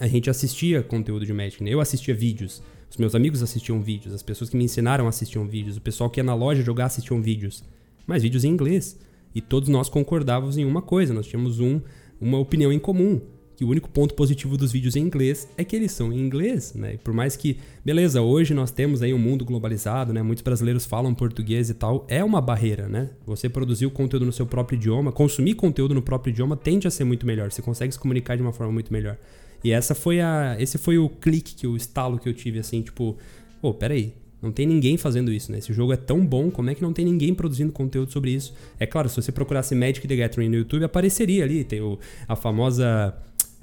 a 0.00 0.06
gente 0.06 0.30
assistia 0.30 0.82
conteúdo 0.82 1.26
de 1.26 1.34
Magic, 1.34 1.62
né? 1.62 1.68
Eu 1.68 1.82
assistia 1.82 2.14
vídeos. 2.14 2.62
Os 2.90 2.96
meus 2.96 3.14
amigos 3.14 3.42
assistiam 3.42 3.80
vídeos, 3.80 4.14
as 4.14 4.22
pessoas 4.22 4.48
que 4.48 4.56
me 4.56 4.64
ensinaram 4.64 5.08
assistiam 5.08 5.46
vídeos, 5.46 5.76
o 5.76 5.80
pessoal 5.80 6.08
que 6.08 6.20
ia 6.20 6.24
na 6.24 6.34
loja 6.34 6.62
jogar 6.62 6.86
assistiam 6.86 7.20
vídeos, 7.20 7.64
mas 8.06 8.22
vídeos 8.22 8.44
em 8.44 8.48
inglês. 8.48 8.98
E 9.34 9.40
todos 9.40 9.68
nós 9.68 9.88
concordávamos 9.88 10.56
em 10.56 10.64
uma 10.64 10.80
coisa, 10.80 11.12
nós 11.12 11.26
tínhamos 11.26 11.60
um, 11.60 11.80
uma 12.20 12.38
opinião 12.38 12.72
em 12.72 12.78
comum, 12.78 13.20
que 13.56 13.64
o 13.64 13.68
único 13.68 13.88
ponto 13.88 14.14
positivo 14.14 14.56
dos 14.56 14.70
vídeos 14.70 14.96
em 14.96 15.00
inglês 15.00 15.48
é 15.56 15.64
que 15.64 15.74
eles 15.74 15.90
são 15.92 16.12
em 16.12 16.20
inglês, 16.20 16.74
né? 16.74 16.94
E 16.94 16.98
por 16.98 17.14
mais 17.14 17.36
que, 17.36 17.56
beleza, 17.82 18.20
hoje 18.20 18.52
nós 18.52 18.70
temos 18.70 19.02
aí 19.02 19.14
um 19.14 19.18
mundo 19.18 19.46
globalizado, 19.46 20.12
né? 20.12 20.22
Muitos 20.22 20.42
brasileiros 20.42 20.84
falam 20.84 21.14
português 21.14 21.70
e 21.70 21.74
tal, 21.74 22.04
é 22.08 22.22
uma 22.22 22.40
barreira, 22.40 22.86
né? 22.86 23.10
Você 23.24 23.48
produzir 23.48 23.86
o 23.86 23.90
conteúdo 23.90 24.26
no 24.26 24.32
seu 24.32 24.46
próprio 24.46 24.76
idioma, 24.76 25.10
consumir 25.10 25.54
conteúdo 25.54 25.94
no 25.94 26.02
próprio 26.02 26.30
idioma 26.30 26.54
tende 26.54 26.86
a 26.86 26.90
ser 26.90 27.04
muito 27.04 27.26
melhor, 27.26 27.50
você 27.50 27.62
consegue 27.62 27.92
se 27.92 27.98
comunicar 27.98 28.36
de 28.36 28.42
uma 28.42 28.52
forma 28.52 28.72
muito 28.72 28.92
melhor. 28.92 29.16
E 29.62 29.72
essa 29.72 29.94
foi 29.94 30.20
a, 30.20 30.56
esse 30.58 30.78
foi 30.78 30.98
o 30.98 31.08
clique, 31.08 31.54
que 31.54 31.66
o 31.66 31.76
estalo 31.76 32.18
que 32.18 32.28
eu 32.28 32.34
tive, 32.34 32.58
assim, 32.58 32.82
tipo, 32.82 33.16
pô, 33.60 33.74
peraí, 33.74 34.14
não 34.40 34.52
tem 34.52 34.66
ninguém 34.66 34.96
fazendo 34.96 35.32
isso, 35.32 35.50
né? 35.50 35.58
Esse 35.58 35.72
jogo 35.72 35.92
é 35.92 35.96
tão 35.96 36.24
bom, 36.24 36.50
como 36.50 36.70
é 36.70 36.74
que 36.74 36.82
não 36.82 36.92
tem 36.92 37.04
ninguém 37.04 37.34
produzindo 37.34 37.72
conteúdo 37.72 38.12
sobre 38.12 38.30
isso? 38.30 38.54
É 38.78 38.86
claro, 38.86 39.08
se 39.08 39.16
você 39.16 39.32
procurasse 39.32 39.74
Magic 39.74 40.06
the 40.06 40.16
Gathering 40.16 40.48
no 40.48 40.56
YouTube, 40.56 40.84
apareceria 40.84 41.44
ali, 41.44 41.64
tem 41.64 41.80
o, 41.80 41.98
a 42.28 42.36
famosa, 42.36 43.14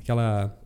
aquela 0.02 0.58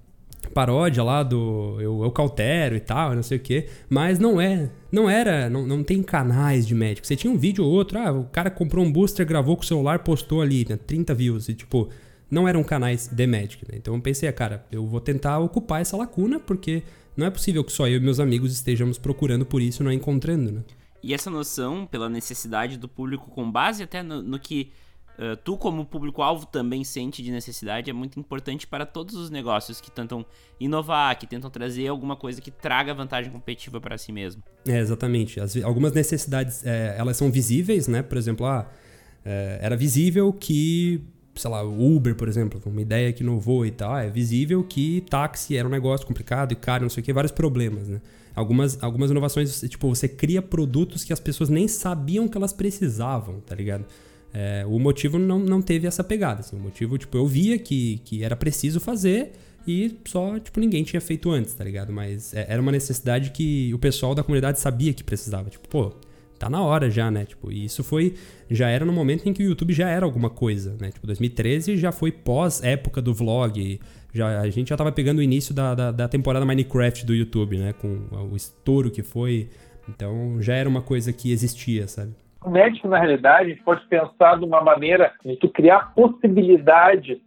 paródia 0.54 1.04
lá 1.04 1.24
do 1.24 1.78
eu, 1.80 2.04
eu 2.04 2.12
cautero 2.12 2.76
e 2.76 2.80
tal, 2.80 3.14
não 3.14 3.22
sei 3.22 3.38
o 3.38 3.40
que, 3.40 3.66
mas 3.90 4.18
não 4.18 4.40
é, 4.40 4.70
não 4.92 5.10
era, 5.10 5.50
não, 5.50 5.68
não 5.68 5.84
tem 5.84 6.02
canais 6.02 6.66
de 6.66 6.74
Magic. 6.74 7.06
Você 7.06 7.16
tinha 7.16 7.32
um 7.32 7.38
vídeo 7.38 7.64
ou 7.64 7.72
outro, 7.72 8.00
ah, 8.00 8.12
o 8.12 8.24
cara 8.26 8.50
comprou 8.50 8.84
um 8.84 8.92
booster, 8.92 9.26
gravou 9.26 9.56
com 9.56 9.64
o 9.64 9.66
celular, 9.66 10.00
postou 10.00 10.42
ali, 10.42 10.66
né, 10.68 10.78
30 10.78 11.14
views 11.14 11.50
e 11.50 11.54
tipo, 11.54 11.90
não 12.30 12.48
eram 12.48 12.64
canais 12.64 13.08
de 13.08 13.28
Magic, 13.28 13.66
né? 13.70 13.78
Então 13.78 13.96
eu 13.96 14.02
pensei, 14.02 14.28
ah, 14.28 14.34
cara, 14.34 14.66
eu 14.72 14.86
vou 14.86 15.00
tentar 15.00 15.40
ocupar 15.40 15.82
essa 15.82 15.96
lacuna, 15.96 16.40
porque 16.40 16.84
não 17.16 17.26
é 17.26 17.30
possível 17.30 17.64
que 17.64 17.72
só 17.72 17.88
eu 17.88 17.98
e 17.98 18.00
meus 18.00 18.20
amigos 18.20 18.54
estejamos 18.54 18.98
procurando 18.98 19.46
por 19.46 19.62
isso 19.62 19.82
e 19.82 19.86
não 19.86 19.92
encontrando, 19.92 20.52
né? 20.52 20.64
E 21.02 21.14
essa 21.14 21.30
noção, 21.30 21.86
pela 21.86 22.10
necessidade 22.10 22.78
do 22.78 22.88
público, 22.88 23.30
com 23.32 23.50
base 23.50 23.84
até 23.84 24.04
no, 24.04 24.22
no 24.22 24.40
que 24.40 24.72
uh, 25.18 25.38
tu, 25.38 25.56
como 25.56 25.86
público-alvo, 25.86 26.46
também 26.46 26.84
sente 26.84 27.24
de 27.24 27.32
necessidade, 27.32 27.90
é 27.90 27.94
muito 27.94 28.20
importante 28.20 28.68
para 28.68 28.86
todos 28.86 29.16
os 29.16 29.30
negócios 29.30 29.80
que 29.80 29.90
tentam 29.90 30.26
inovar, 30.60 31.18
que 31.18 31.28
tentam 31.28 31.50
trazer 31.50 31.88
alguma 31.88 32.16
coisa 32.16 32.42
que 32.42 32.52
traga 32.52 32.94
vantagem 32.94 33.32
competitiva 33.32 33.80
para 33.80 33.98
si 33.98 34.12
mesmo. 34.12 34.44
É, 34.68 34.80
exatamente. 34.80 35.40
As, 35.40 35.56
algumas 35.64 35.94
necessidades, 35.94 36.66
é, 36.66 36.96
elas 36.98 37.16
são 37.16 37.32
visíveis, 37.32 37.88
né? 37.88 38.02
Por 38.02 38.18
exemplo, 38.18 38.46
ah, 38.46 38.70
é, 39.24 39.60
era 39.62 39.78
visível 39.78 40.34
que 40.34 41.04
sei 41.38 41.50
lá, 41.50 41.64
Uber, 41.64 42.16
por 42.16 42.28
exemplo, 42.28 42.62
uma 42.66 42.82
ideia 42.82 43.12
que 43.14 43.24
inovou 43.24 43.66
e 43.66 43.72
tal, 43.72 43.98
é 43.98 44.10
visível 44.10 44.64
que 44.64 45.02
táxi 45.10 45.56
era 45.56 45.68
um 45.68 45.72
negócio 45.72 46.06
complicado 46.06 46.52
e 46.52 46.56
caro, 46.56 46.84
não 46.84 46.90
sei 46.90 47.02
o 47.02 47.04
que, 47.06 47.14
vários 47.14 47.32
problemas, 47.32 47.88
né? 47.88 48.02
Algumas, 48.36 48.82
algumas 48.84 49.10
inovações, 49.10 49.62
tipo, 49.62 49.88
você 49.90 50.08
cria 50.08 50.42
produtos 50.42 51.04
que 51.04 51.12
as 51.12 51.20
pessoas 51.20 51.50
nem 51.50 51.68
sabiam 51.68 52.28
que 52.28 52.38
elas 52.38 52.54
precisavam, 52.54 53.40
tá 53.40 53.56
ligado? 53.56 53.86
É, 54.34 54.64
o 54.68 54.78
motivo 54.78 55.18
não, 55.18 55.40
não 55.40 55.62
teve 55.62 55.88
essa 55.88 56.04
pegada, 56.04 56.42
assim, 56.42 56.56
o 56.56 56.60
motivo, 56.60 56.98
tipo, 56.98 57.18
eu 57.18 57.26
via 57.26 57.58
que, 57.58 58.00
que 58.06 58.24
era 58.24 58.36
preciso 58.36 58.80
fazer 58.80 59.32
e 59.68 59.98
só, 60.06 60.40
tipo, 60.40 60.60
ninguém 60.60 60.84
tinha 60.84 61.02
feito 61.02 61.30
antes, 61.30 61.54
tá 61.54 61.64
ligado? 61.64 61.92
Mas 61.92 62.34
é, 62.34 62.46
era 62.48 62.62
uma 62.62 62.72
necessidade 62.72 63.32
que 63.32 63.74
o 63.74 63.80
pessoal 63.80 64.14
da 64.14 64.24
comunidade 64.24 64.60
sabia 64.60 64.94
que 64.94 65.04
precisava, 65.04 65.50
tipo, 65.50 65.68
pô, 65.68 65.94
tá 66.38 66.50
na 66.50 66.62
hora 66.62 66.90
já, 66.90 67.10
né? 67.10 67.26
Tipo, 67.26 67.52
e 67.52 67.66
isso 67.66 67.84
foi 67.84 68.16
já 68.50 68.70
era 68.70 68.86
no 68.86 68.94
momento 68.94 69.28
em 69.28 69.34
que 69.34 69.44
o 69.44 69.48
YouTube 69.48 69.74
já 69.74 69.90
era 69.90 70.06
alguma 70.06 70.30
coisa, 70.30 70.78
né? 70.80 70.92
Tipo, 70.92 71.08
2013 71.08 71.78
já 71.78 71.92
foi 71.92 72.12
pós 72.12 72.64
época 72.64 73.02
do 73.02 73.14
vlog, 73.14 73.80
já 74.14 74.40
a 74.42 74.50
gente 74.50 74.70
já 74.70 74.78
tava 74.78 74.92
pegando 74.92 75.20
o 75.20 75.22
início 75.22 75.54
da, 75.54 75.76
da, 75.76 75.92
da, 75.92 76.08
temporada 76.08 76.46
Minecraft 76.46 77.06
do 77.06 77.14
YouTube, 77.14 77.58
né? 77.58 77.74
Com 77.74 78.08
o 78.32 78.36
estouro 78.36 78.90
que 78.90 79.04
foi, 79.04 79.50
então 79.90 80.42
já 80.42 80.54
era 80.54 80.68
uma 80.68 80.82
coisa 80.82 81.12
que 81.12 81.32
existia, 81.32 81.88
sabe? 81.88 82.14
O 82.44 82.50
médico, 82.50 82.88
na 82.88 83.00
realidade, 83.00 83.56
pode 83.66 83.86
pensar 83.88 84.38
de 84.38 84.46
uma 84.46 84.62
maneira 84.62 85.12
de 85.26 85.36
tu 85.36 85.50
criar 85.50 85.94
possibilidades 85.94 87.18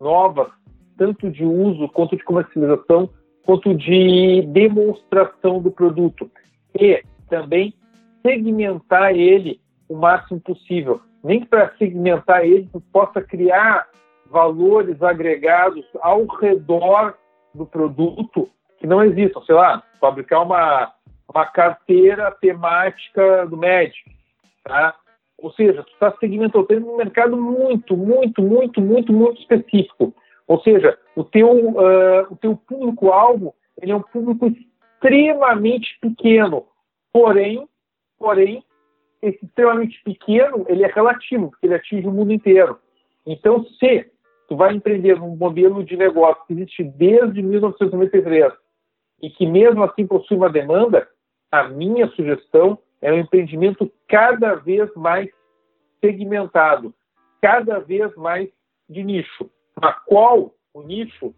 novas, 0.00 0.48
tanto 0.96 1.30
de 1.30 1.44
uso 1.44 1.88
quanto 1.88 2.16
de 2.16 2.22
comercialização, 2.22 3.10
quanto 3.44 3.74
de 3.74 4.42
demonstração 4.52 5.60
do 5.60 5.70
produto. 5.70 6.30
E 6.78 7.02
também 7.28 7.74
segmentar 8.22 9.14
ele 9.14 9.60
o 9.88 9.96
máximo 9.96 10.40
possível. 10.40 11.00
Nem 11.22 11.44
para 11.44 11.74
segmentar 11.76 12.44
ele 12.44 12.68
tu 12.72 12.80
possa 12.92 13.20
criar 13.20 13.88
valores 14.26 15.02
agregados 15.02 15.84
ao 16.00 16.24
redor 16.26 17.14
do 17.54 17.66
produto 17.66 18.48
que 18.78 18.86
não 18.86 19.02
existam. 19.02 19.40
Sei 19.42 19.54
lá, 19.54 19.82
fabricar 20.00 20.42
uma, 20.42 20.92
uma 21.28 21.46
carteira 21.46 22.30
temática 22.40 23.46
do 23.46 23.56
médico. 23.56 24.10
Tá? 24.64 24.94
Ou 25.38 25.52
seja, 25.52 25.82
tu 25.82 25.92
está 25.92 26.14
segmentando 26.18 26.66
um 26.72 26.96
mercado 26.96 27.36
muito, 27.36 27.96
muito, 27.96 28.42
muito, 28.42 28.80
muito, 28.80 29.12
muito 29.12 29.40
específico. 29.40 30.14
Ou 30.46 30.60
seja, 30.62 30.98
o 31.14 31.24
teu, 31.24 31.50
uh, 31.50 32.26
o 32.30 32.36
teu 32.36 32.56
público-alvo 32.56 33.54
é 33.80 33.94
um 33.94 34.02
público 34.02 34.46
extremamente 34.46 35.98
pequeno, 36.00 36.66
porém 37.12 37.68
porém, 38.20 38.62
esse 39.22 39.44
extremamente 39.44 40.00
pequeno, 40.04 40.66
ele 40.68 40.84
é 40.84 40.86
relativo, 40.86 41.50
porque 41.50 41.66
ele 41.66 41.74
atinge 41.74 42.06
o 42.06 42.12
mundo 42.12 42.32
inteiro. 42.32 42.78
Então, 43.26 43.64
se 43.64 44.10
tu 44.46 44.56
vai 44.56 44.74
empreender 44.74 45.18
num 45.18 45.34
modelo 45.34 45.82
de 45.82 45.96
negócio 45.96 46.44
que 46.46 46.52
existe 46.52 46.84
desde 46.84 47.42
1993 47.42 48.52
e 49.22 49.30
que 49.30 49.46
mesmo 49.46 49.82
assim 49.82 50.06
possui 50.06 50.36
uma 50.36 50.50
demanda, 50.50 51.08
a 51.50 51.64
minha 51.64 52.06
sugestão 52.08 52.78
é 53.00 53.12
um 53.12 53.18
empreendimento 53.18 53.90
cada 54.06 54.54
vez 54.54 54.94
mais 54.94 55.30
segmentado, 56.00 56.94
cada 57.40 57.78
vez 57.80 58.14
mais 58.16 58.48
de 58.88 59.02
nicho. 59.02 59.50
Mas 59.80 59.96
qual 60.04 60.54
o 60.74 60.82
nicho? 60.82 61.34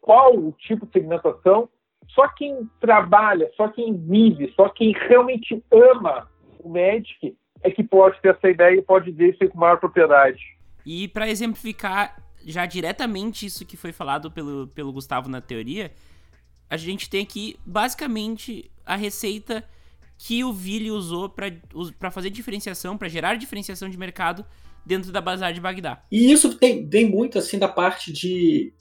Qual 0.00 0.36
o 0.36 0.52
tipo 0.52 0.86
de 0.86 0.92
segmentação? 0.92 1.68
Só 2.14 2.28
quem 2.28 2.68
trabalha, 2.80 3.50
só 3.56 3.68
quem 3.68 3.96
vive, 3.96 4.52
só 4.54 4.68
quem 4.68 4.92
realmente 4.92 5.62
ama 5.70 6.28
o 6.60 6.68
Magic 6.68 7.36
é 7.62 7.70
que 7.70 7.82
pode 7.82 8.20
ter 8.20 8.34
essa 8.34 8.48
ideia 8.48 8.76
e 8.76 8.82
pode 8.82 9.10
dizer 9.10 9.30
isso 9.34 9.48
com 9.50 9.58
maior 9.58 9.78
propriedade. 9.78 10.40
E 10.86 11.08
para 11.08 11.28
exemplificar 11.28 12.16
já 12.46 12.66
diretamente 12.66 13.46
isso 13.46 13.64
que 13.64 13.76
foi 13.76 13.92
falado 13.92 14.30
pelo, 14.30 14.68
pelo 14.68 14.92
Gustavo 14.92 15.28
na 15.28 15.40
teoria, 15.40 15.90
a 16.68 16.76
gente 16.76 17.08
tem 17.08 17.22
aqui 17.22 17.56
basicamente 17.64 18.70
a 18.84 18.96
receita 18.96 19.64
que 20.18 20.44
o 20.44 20.52
Vili 20.52 20.90
usou 20.90 21.28
para 21.28 22.10
fazer 22.10 22.30
diferenciação, 22.30 22.96
para 22.96 23.08
gerar 23.08 23.34
diferenciação 23.36 23.88
de 23.88 23.98
mercado 23.98 24.44
dentro 24.84 25.10
da 25.10 25.20
Bazar 25.20 25.52
de 25.52 25.60
Bagdá. 25.60 26.02
E 26.12 26.30
isso 26.30 26.56
tem, 26.58 26.86
tem 26.86 27.08
muito 27.08 27.38
assim 27.38 27.58
da 27.58 27.68
parte 27.68 28.12
de 28.12 28.72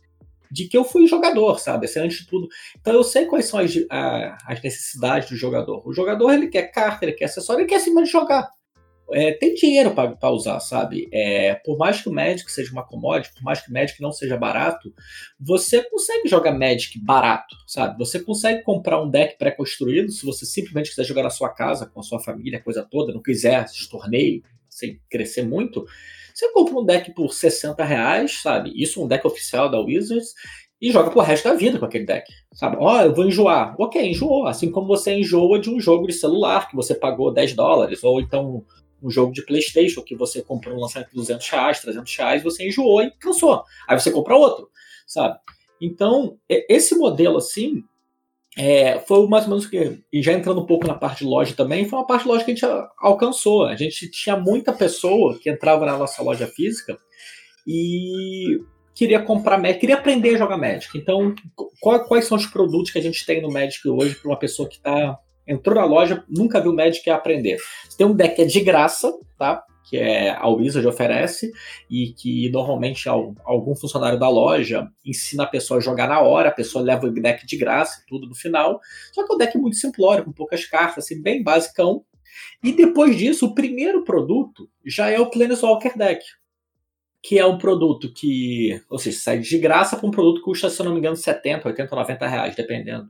de 0.53 0.67
que 0.67 0.77
eu 0.77 0.83
fui 0.83 1.07
jogador, 1.07 1.59
sabe? 1.59 1.85
Assim, 1.85 1.99
antes 1.99 2.19
de 2.19 2.27
tudo. 2.27 2.47
Então 2.79 2.93
eu 2.93 3.03
sei 3.03 3.25
quais 3.25 3.45
são 3.45 3.59
as, 3.59 3.73
a, 3.89 4.37
as 4.47 4.61
necessidades 4.61 5.29
do 5.29 5.35
jogador. 5.35 5.81
O 5.87 5.93
jogador 5.93 6.31
ele 6.31 6.47
quer 6.47 6.71
carta, 6.71 7.05
ele 7.05 7.13
quer 7.13 7.25
acessório, 7.25 7.61
ele 7.61 7.69
quer 7.69 7.77
acima 7.77 8.03
de 8.03 8.09
jogar. 8.09 8.47
é, 9.11 9.33
tem 9.33 9.53
dinheiro 9.53 9.93
para 9.93 10.31
usar, 10.31 10.59
sabe? 10.59 11.09
É, 11.11 11.55
por 11.65 11.77
mais 11.77 12.01
que 12.01 12.09
o 12.09 12.13
Magic 12.13 12.49
seja 12.51 12.71
uma 12.71 12.85
commodity, 12.85 13.33
por 13.33 13.43
mais 13.43 13.61
que 13.61 13.69
o 13.69 13.73
Magic 13.73 14.01
não 14.01 14.11
seja 14.11 14.37
barato, 14.37 14.93
você 15.39 15.83
consegue 15.83 16.27
jogar 16.27 16.51
Magic 16.57 16.99
barato, 16.99 17.55
sabe? 17.67 17.97
Você 17.97 18.19
consegue 18.19 18.63
comprar 18.63 19.01
um 19.01 19.09
deck 19.09 19.37
pré-construído 19.37 20.11
se 20.11 20.25
você 20.25 20.45
simplesmente 20.45 20.89
quiser 20.89 21.03
jogar 21.03 21.23
na 21.23 21.29
sua 21.29 21.49
casa, 21.49 21.85
com 21.85 21.99
a 21.99 22.03
sua 22.03 22.19
família, 22.19 22.61
coisa 22.61 22.87
toda, 22.89 23.13
não 23.13 23.21
quiser 23.21 23.65
de 23.65 23.89
torneio, 23.89 24.43
sem 24.69 24.99
crescer 25.09 25.43
muito. 25.43 25.85
Você 26.33 26.51
compra 26.51 26.75
um 26.75 26.85
deck 26.85 27.13
por 27.13 27.33
60 27.33 27.83
reais, 27.83 28.41
sabe? 28.41 28.71
Isso 28.75 28.99
é 28.99 29.03
um 29.03 29.07
deck 29.07 29.25
oficial 29.25 29.69
da 29.69 29.79
Wizards, 29.79 30.33
e 30.83 30.91
joga 30.91 31.11
pro 31.11 31.21
resto 31.21 31.47
da 31.47 31.55
vida 31.55 31.79
com 31.79 31.85
aquele 31.85 32.05
deck. 32.05 32.29
Sabe? 32.53 32.75
Ó, 32.77 32.93
oh, 32.93 33.01
eu 33.03 33.15
vou 33.15 33.23
enjoar. 33.23 33.73
Ok, 33.79 34.05
enjoou. 34.05 34.45
Assim 34.45 34.69
como 34.69 34.85
você 34.85 35.13
enjoa 35.13 35.57
de 35.57 35.69
um 35.69 35.79
jogo 35.79 36.07
de 36.07 36.11
celular 36.13 36.69
que 36.69 36.75
você 36.75 36.93
pagou 36.93 37.31
10 37.31 37.53
dólares, 37.55 38.03
ou 38.03 38.19
então 38.19 38.65
um 39.01 39.09
jogo 39.09 39.31
de 39.31 39.45
PlayStation 39.45 40.01
que 40.01 40.13
você 40.13 40.41
comprou 40.41 40.75
um 40.75 40.81
lançamento 40.81 41.09
de 41.09 41.15
200 41.15 41.49
reais, 41.49 41.79
300 41.79 42.17
reais, 42.17 42.43
você 42.43 42.67
enjoou 42.67 43.01
e 43.01 43.11
cansou. 43.11 43.63
Aí 43.87 43.97
você 43.97 44.11
compra 44.11 44.35
outro, 44.35 44.69
sabe? 45.07 45.39
Então, 45.79 46.37
esse 46.49 46.95
modelo 46.97 47.37
assim, 47.37 47.81
é, 48.57 48.99
foi 48.99 49.27
mais 49.27 49.45
ou 49.45 49.51
menos 49.51 49.65
que, 49.65 49.99
e 50.11 50.21
já 50.21 50.33
entrando 50.33 50.61
um 50.61 50.65
pouco 50.65 50.87
na 50.87 50.93
parte 50.93 51.19
de 51.19 51.25
loja 51.25 51.55
também, 51.55 51.87
foi 51.87 51.99
uma 51.99 52.07
parte 52.07 52.23
de 52.23 52.29
loja 52.29 52.45
que 52.45 52.51
a 52.51 52.55
gente 52.55 52.87
alcançou. 52.99 53.65
A 53.65 53.75
gente 53.75 54.09
tinha 54.09 54.37
muita 54.37 54.71
pessoa 54.71 55.37
que 55.39 55.49
entrava 55.49 55.85
na 55.85 55.97
nossa 55.97 56.21
loja 56.21 56.47
física 56.47 56.97
e 57.65 58.59
queria 58.93 59.21
comprar 59.21 59.57
Magic, 59.57 59.79
queria 59.79 59.95
aprender 59.95 60.35
a 60.35 60.37
jogar 60.37 60.57
Magic. 60.57 60.95
Então, 60.97 61.33
quais 62.07 62.25
são 62.25 62.37
os 62.37 62.45
produtos 62.45 62.91
que 62.91 62.99
a 62.99 63.01
gente 63.01 63.25
tem 63.25 63.41
no 63.41 63.51
Magic 63.51 63.87
hoje 63.87 64.15
para 64.15 64.29
uma 64.29 64.37
pessoa 64.37 64.69
que 64.69 64.75
está 64.75 65.17
entrou 65.47 65.75
na 65.75 65.85
loja, 65.85 66.23
nunca 66.29 66.61
viu 66.61 66.73
Magic 66.73 66.99
e 66.99 67.03
quer 67.03 67.11
aprender. 67.11 67.57
Você 67.87 67.97
tem 67.97 68.07
um 68.07 68.15
deck 68.15 68.35
que 68.35 68.41
é 68.43 68.45
de 68.45 68.61
graça, 68.61 69.11
tá? 69.37 69.63
Que 69.83 69.97
é 69.97 70.29
a 70.31 70.47
Wizard 70.47 70.87
oferece 70.87 71.51
e 71.89 72.13
que 72.13 72.49
normalmente 72.49 73.07
algum 73.09 73.75
funcionário 73.75 74.17
da 74.17 74.29
loja 74.29 74.87
ensina 75.05 75.43
a 75.43 75.47
pessoa 75.47 75.77
a 75.77 75.81
jogar 75.81 76.07
na 76.07 76.21
hora, 76.21 76.49
a 76.49 76.53
pessoa 76.53 76.83
leva 76.83 77.05
o 77.05 77.11
deck 77.11 77.45
de 77.45 77.57
graça, 77.57 78.03
tudo 78.07 78.27
no 78.27 78.35
final. 78.35 78.79
Só 79.11 79.25
que 79.25 79.31
é 79.31 79.35
um 79.35 79.37
deck 79.37 79.57
muito 79.57 79.77
simplório, 79.77 80.23
com 80.23 80.31
poucas 80.31 80.65
cartas, 80.65 81.05
assim, 81.05 81.21
bem 81.21 81.43
basicão. 81.43 82.03
E 82.63 82.71
depois 82.71 83.17
disso, 83.17 83.47
o 83.47 83.53
primeiro 83.53 84.03
produto 84.03 84.69
já 84.85 85.09
é 85.09 85.19
o 85.19 85.29
Planeswalker 85.29 85.97
Deck, 85.97 86.23
que 87.21 87.37
é 87.37 87.45
um 87.45 87.57
produto 87.57 88.11
que, 88.13 88.81
ou 88.89 88.97
seja, 88.97 89.19
sai 89.19 89.39
de 89.39 89.57
graça 89.57 89.97
para 89.97 90.07
um 90.07 90.11
produto 90.11 90.37
que 90.37 90.45
custa, 90.45 90.69
se 90.69 90.79
eu 90.81 90.85
não 90.85 90.93
me 90.93 90.99
engano, 90.99 91.15
70, 91.15 91.67
80, 91.67 91.95
90 91.95 92.27
reais, 92.27 92.55
dependendo 92.55 93.09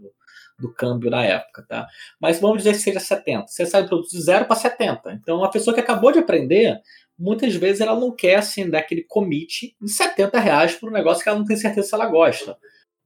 do 0.60 0.74
câmbio 0.74 1.10
na 1.10 1.24
época, 1.24 1.66
tá? 1.68 1.88
Mas 2.20 2.40
vamos 2.40 2.58
dizer 2.58 2.74
que 2.74 2.80
seja 2.80 3.00
70. 3.00 3.48
Você 3.48 3.66
sai 3.66 3.84
do 3.84 3.90
produto 3.90 4.10
de 4.10 4.22
0 4.22 4.46
para 4.46 4.56
70. 4.56 5.12
Então, 5.14 5.44
a 5.44 5.50
pessoa 5.50 5.74
que 5.74 5.80
acabou 5.80 6.12
de 6.12 6.20
aprender, 6.20 6.80
muitas 7.18 7.56
vezes 7.56 7.82
ela 7.82 8.00
não 8.00 8.12
quer 8.12 8.36
assim, 8.36 8.70
dar 8.70 8.80
aquele 8.80 9.04
commit 9.04 9.76
de 9.82 9.92
70 9.92 10.40
reais 10.40 10.76
para 10.76 10.90
um 10.90 10.94
negócio 10.94 11.24
que 11.24 11.30
ela 11.30 11.40
não 11.40 11.46
tem 11.46 11.58
certeza 11.58 11.88
se 11.88 11.96
ela 11.96 12.08
gosta. 12.08 12.58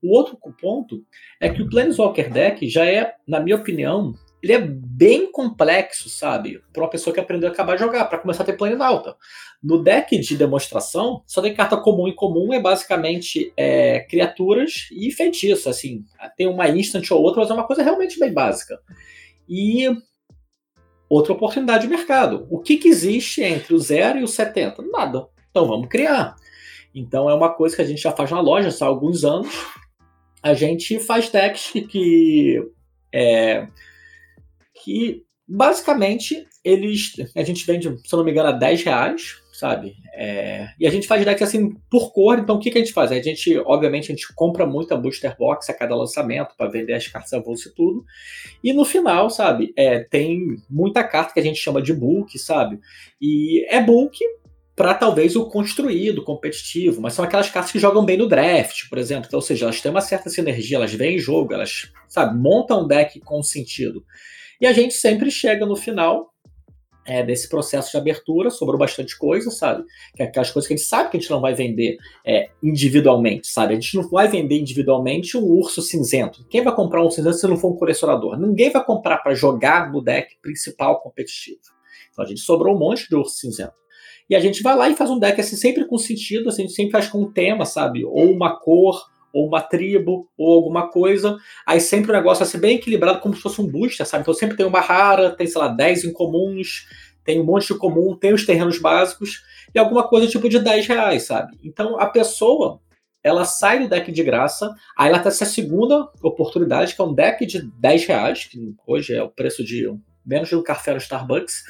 O 0.02 0.16
outro 0.16 0.38
ponto 0.60 1.04
é 1.40 1.48
que 1.48 1.62
o 1.62 1.68
Planeswalker 1.68 2.32
Deck 2.32 2.68
já 2.68 2.84
é, 2.84 3.14
na 3.26 3.40
minha 3.40 3.56
opinião, 3.56 4.14
ele 4.42 4.52
é 4.52 4.58
bem 4.60 5.30
complexo, 5.30 6.08
sabe? 6.08 6.62
Para 6.72 6.82
uma 6.84 6.90
pessoa 6.90 7.12
que 7.12 7.20
aprendeu 7.20 7.48
a 7.48 7.52
acabar 7.52 7.74
de 7.74 7.80
jogar, 7.82 8.04
para 8.04 8.18
começar 8.18 8.42
a 8.42 8.46
ter 8.46 8.56
plano 8.56 8.82
alta. 8.82 9.16
No 9.62 9.82
deck 9.82 10.16
de 10.18 10.36
demonstração, 10.36 11.22
só 11.26 11.42
tem 11.42 11.54
carta 11.54 11.76
comum 11.76 12.06
e 12.06 12.14
comum 12.14 12.52
é 12.52 12.60
basicamente 12.60 13.52
é, 13.56 14.00
criaturas 14.00 14.88
e 14.92 15.10
feitiços, 15.10 15.66
assim. 15.66 16.04
Tem 16.36 16.46
uma 16.46 16.68
instant 16.68 17.10
ou 17.10 17.20
outra, 17.20 17.40
mas 17.40 17.50
é 17.50 17.54
uma 17.54 17.66
coisa 17.66 17.82
realmente 17.82 18.18
bem 18.18 18.32
básica. 18.32 18.78
E 19.48 19.88
outra 21.08 21.32
oportunidade 21.32 21.84
de 21.84 21.90
mercado. 21.90 22.46
O 22.50 22.60
que, 22.60 22.76
que 22.76 22.88
existe 22.88 23.42
entre 23.42 23.74
o 23.74 23.78
0 23.78 24.20
e 24.20 24.22
o 24.22 24.28
70? 24.28 24.82
Nada. 24.82 25.26
Então 25.50 25.66
vamos 25.66 25.88
criar. 25.88 26.36
Então 26.94 27.28
é 27.28 27.34
uma 27.34 27.52
coisa 27.52 27.74
que 27.74 27.82
a 27.82 27.84
gente 27.84 28.02
já 28.02 28.12
faz 28.12 28.30
na 28.30 28.40
loja 28.40 28.68
há 28.80 28.86
alguns 28.86 29.24
anos. 29.24 29.48
A 30.40 30.54
gente 30.54 31.00
faz 31.00 31.28
decks 31.28 31.70
que, 31.72 31.82
que 31.82 32.62
é, 33.12 33.66
que 34.88 35.22
basicamente 35.46 36.46
eles 36.64 37.12
a 37.36 37.42
gente 37.42 37.66
vende, 37.66 37.88
se 37.88 38.14
eu 38.14 38.16
não 38.16 38.24
me 38.24 38.30
engano, 38.30 38.48
a 38.48 38.52
10 38.52 38.84
reais, 38.84 39.36
sabe? 39.52 39.94
É, 40.14 40.68
e 40.80 40.86
a 40.86 40.90
gente 40.90 41.06
faz 41.06 41.22
deck 41.22 41.44
assim 41.44 41.74
por 41.90 42.10
cor, 42.10 42.38
então 42.38 42.56
o 42.56 42.58
que, 42.58 42.70
que 42.70 42.78
a 42.78 42.80
gente 42.80 42.94
faz? 42.94 43.12
A 43.12 43.20
gente, 43.20 43.58
obviamente, 43.66 44.10
a 44.10 44.14
gente 44.14 44.32
compra 44.34 44.64
muita 44.64 44.96
booster 44.96 45.36
box 45.36 45.68
a 45.68 45.74
cada 45.74 45.94
lançamento 45.94 46.54
para 46.56 46.70
vender 46.70 46.94
as 46.94 47.06
cartas 47.06 47.34
avulsas 47.34 47.66
e 47.66 47.74
tudo. 47.74 48.02
E 48.64 48.72
no 48.72 48.86
final, 48.86 49.28
sabe, 49.28 49.74
é, 49.76 50.00
tem 50.00 50.56
muita 50.70 51.04
carta 51.04 51.34
que 51.34 51.40
a 51.40 51.42
gente 51.42 51.58
chama 51.58 51.82
de 51.82 51.92
bulk, 51.92 52.38
sabe? 52.38 52.80
E 53.20 53.66
é 53.68 53.82
bulk 53.82 54.18
para 54.74 54.94
talvez 54.94 55.36
o 55.36 55.44
construído, 55.50 56.24
competitivo, 56.24 57.02
mas 57.02 57.12
são 57.12 57.24
aquelas 57.24 57.50
cartas 57.50 57.72
que 57.72 57.78
jogam 57.78 58.06
bem 58.06 58.16
no 58.16 58.28
draft, 58.28 58.88
por 58.88 58.96
exemplo. 58.96 59.24
Então, 59.26 59.38
ou 59.38 59.42
seja, 59.42 59.66
elas 59.66 59.82
têm 59.82 59.90
uma 59.90 60.00
certa 60.00 60.30
sinergia, 60.30 60.78
elas 60.78 60.94
vêm 60.94 61.16
em 61.16 61.18
jogo, 61.18 61.52
elas, 61.52 61.92
sabe, 62.08 62.38
montam 62.38 62.84
um 62.84 62.86
deck 62.86 63.20
com 63.20 63.42
sentido. 63.42 64.02
E 64.60 64.66
a 64.66 64.72
gente 64.72 64.94
sempre 64.94 65.30
chega 65.30 65.64
no 65.64 65.76
final 65.76 66.32
é, 67.08 67.22
desse 67.22 67.48
processo 67.48 67.90
de 67.90 67.96
abertura, 67.96 68.50
sobrou 68.50 68.78
bastante 68.78 69.16
coisa, 69.16 69.50
sabe? 69.50 69.82
Que 70.14 70.22
é 70.22 70.26
aquelas 70.26 70.50
coisas 70.50 70.68
que 70.68 70.74
a 70.74 70.76
gente 70.76 70.86
sabe 70.86 71.10
que 71.10 71.16
a 71.16 71.20
gente 71.20 71.30
não 71.30 71.40
vai 71.40 71.54
vender 71.54 71.96
é, 72.24 72.50
individualmente, 72.62 73.48
sabe? 73.48 73.72
A 73.72 73.80
gente 73.80 73.96
não 73.96 74.08
vai 74.10 74.28
vender 74.28 74.58
individualmente 74.58 75.36
um 75.36 75.44
urso 75.44 75.80
cinzento. 75.80 76.46
Quem 76.50 76.62
vai 76.62 76.74
comprar 76.74 77.02
um 77.02 77.10
cinzento 77.10 77.36
se 77.36 77.46
não 77.46 77.56
for 77.56 77.72
um 77.72 77.76
colecionador? 77.76 78.38
Ninguém 78.38 78.70
vai 78.70 78.84
comprar 78.84 79.18
para 79.18 79.34
jogar 79.34 79.90
no 79.90 80.02
deck 80.02 80.36
principal 80.42 81.00
competitivo. 81.00 81.60
Então 82.12 82.24
a 82.24 82.28
gente 82.28 82.40
sobrou 82.40 82.76
um 82.76 82.78
monte 82.78 83.08
de 83.08 83.16
urso 83.16 83.36
cinzento. 83.36 83.72
E 84.28 84.36
a 84.36 84.40
gente 84.40 84.62
vai 84.62 84.76
lá 84.76 84.90
e 84.90 84.94
faz 84.94 85.08
um 85.08 85.18
deck 85.18 85.40
assim, 85.40 85.56
sempre 85.56 85.86
com 85.86 85.96
sentido, 85.96 86.50
assim, 86.50 86.64
a 86.64 86.66
gente 86.66 86.76
sempre 86.76 86.92
faz 86.92 87.08
com 87.08 87.22
um 87.22 87.32
tema, 87.32 87.64
sabe? 87.64 88.04
Ou 88.04 88.30
uma 88.30 88.58
cor, 88.60 89.02
ou 89.38 89.46
uma 89.46 89.60
tribo, 89.60 90.28
ou 90.36 90.52
alguma 90.54 90.88
coisa. 90.90 91.36
Aí 91.64 91.80
sempre 91.80 92.10
o 92.10 92.14
negócio 92.14 92.44
vai 92.44 92.50
ser 92.50 92.58
bem 92.58 92.76
equilibrado, 92.76 93.20
como 93.20 93.36
se 93.36 93.40
fosse 93.40 93.60
um 93.60 93.66
booster, 93.66 94.04
sabe? 94.04 94.22
Então 94.22 94.34
sempre 94.34 94.56
tem 94.56 94.66
uma 94.66 94.80
rara, 94.80 95.30
tem, 95.30 95.46
sei 95.46 95.60
lá, 95.60 95.68
10 95.68 96.04
incomuns, 96.04 96.86
tem 97.24 97.40
um 97.40 97.44
monte 97.44 97.72
de 97.72 97.78
comum, 97.78 98.16
tem 98.16 98.32
os 98.32 98.44
terrenos 98.44 98.78
básicos, 98.80 99.44
e 99.72 99.78
alguma 99.78 100.08
coisa 100.08 100.26
tipo 100.26 100.48
de 100.48 100.58
10 100.58 100.86
reais, 100.88 101.22
sabe? 101.24 101.56
Então 101.62 102.00
a 102.00 102.06
pessoa, 102.06 102.80
ela 103.22 103.44
sai 103.44 103.78
do 103.78 103.88
deck 103.88 104.10
de 104.10 104.24
graça, 104.24 104.74
aí 104.96 105.08
ela 105.08 105.20
tem 105.20 105.28
essa 105.28 105.44
segunda 105.44 106.08
oportunidade, 106.20 106.96
que 106.96 107.00
é 107.00 107.04
um 107.04 107.14
deck 107.14 107.46
de 107.46 107.62
10 107.78 108.06
reais, 108.06 108.44
que 108.44 108.74
hoje 108.86 109.14
é 109.14 109.22
o 109.22 109.28
preço 109.28 109.62
de 109.62 109.86
menos 110.26 110.48
de 110.48 110.56
um 110.56 110.62
café 110.62 110.92
no 110.92 110.98
Starbucks, 110.98 111.62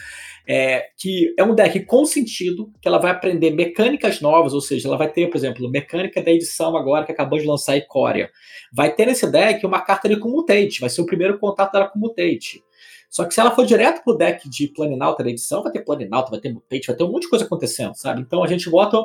é, 0.49 0.87
que 0.97 1.35
é 1.39 1.45
um 1.45 1.55
deck 1.55 1.85
com 1.85 2.07
sentido, 2.07 2.73
que 2.81 2.89
ela 2.89 2.97
vai 2.97 3.11
aprender 3.11 3.51
mecânicas 3.51 4.23
novas, 4.23 4.55
ou 4.55 4.63
seja, 4.63 4.89
ela 4.89 4.97
vai 4.97 5.13
ter, 5.13 5.29
por 5.29 5.37
exemplo, 5.37 5.71
mecânica 5.71 6.23
da 6.23 6.31
edição 6.31 6.75
agora 6.75 7.05
que 7.05 7.13
acabou 7.13 7.39
de 7.39 7.45
lançar 7.45 7.77
Icória. 7.77 8.31
Vai 8.73 8.95
ter 8.95 9.05
nesse 9.05 9.31
deck 9.31 9.65
uma 9.67 9.83
carta 9.83 10.09
de 10.09 10.19
Commutate, 10.19 10.81
vai 10.81 10.89
ser 10.89 11.03
o 11.03 11.07
primeiro 11.07 11.39
contato 11.39 11.73
dela 11.73 11.89
com 11.89 11.99
Mutate. 11.99 12.65
Só 13.11 13.27
que 13.27 13.35
se 13.35 13.41
ela 13.41 13.51
for 13.51 13.67
direto 13.67 14.03
pro 14.03 14.17
deck 14.17 14.49
de 14.49 14.69
Planinauta 14.69 15.23
da 15.23 15.29
edição, 15.29 15.63
vai 15.63 15.71
ter 15.71 15.85
Planinauta, 15.85 16.31
vai 16.31 16.41
ter 16.41 16.51
Mutate, 16.51 16.87
vai 16.87 16.97
ter 16.97 17.05
um 17.05 17.13
monte 17.13 17.23
de 17.23 17.31
coisa 17.31 17.45
acontecendo, 17.45 17.95
sabe? 17.95 18.23
Então 18.23 18.43
a 18.43 18.47
gente 18.47 18.71
bota 18.71 18.97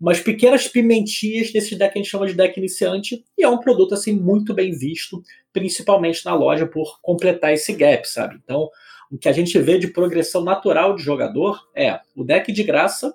umas 0.00 0.20
pequenas 0.20 0.66
pimentinhas 0.66 1.52
desse 1.52 1.76
deck 1.76 1.92
que 1.92 1.98
a 1.98 2.02
gente 2.02 2.10
chama 2.10 2.26
de 2.26 2.34
deck 2.34 2.58
iniciante, 2.58 3.24
e 3.36 3.44
é 3.44 3.48
um 3.48 3.58
produto 3.58 3.94
assim 3.94 4.12
muito 4.12 4.52
bem 4.52 4.72
visto, 4.72 5.22
principalmente 5.52 6.24
na 6.24 6.34
loja 6.34 6.66
por 6.66 7.00
completar 7.00 7.52
esse 7.52 7.72
gap, 7.72 8.08
sabe? 8.08 8.36
Então, 8.42 8.68
o 9.10 9.18
que 9.18 9.28
a 9.28 9.32
gente 9.32 9.58
vê 9.58 9.78
de 9.78 9.88
progressão 9.88 10.42
natural 10.42 10.94
de 10.94 11.02
jogador 11.02 11.68
é 11.74 12.00
o 12.14 12.24
deck 12.24 12.52
de 12.52 12.62
graça, 12.62 13.14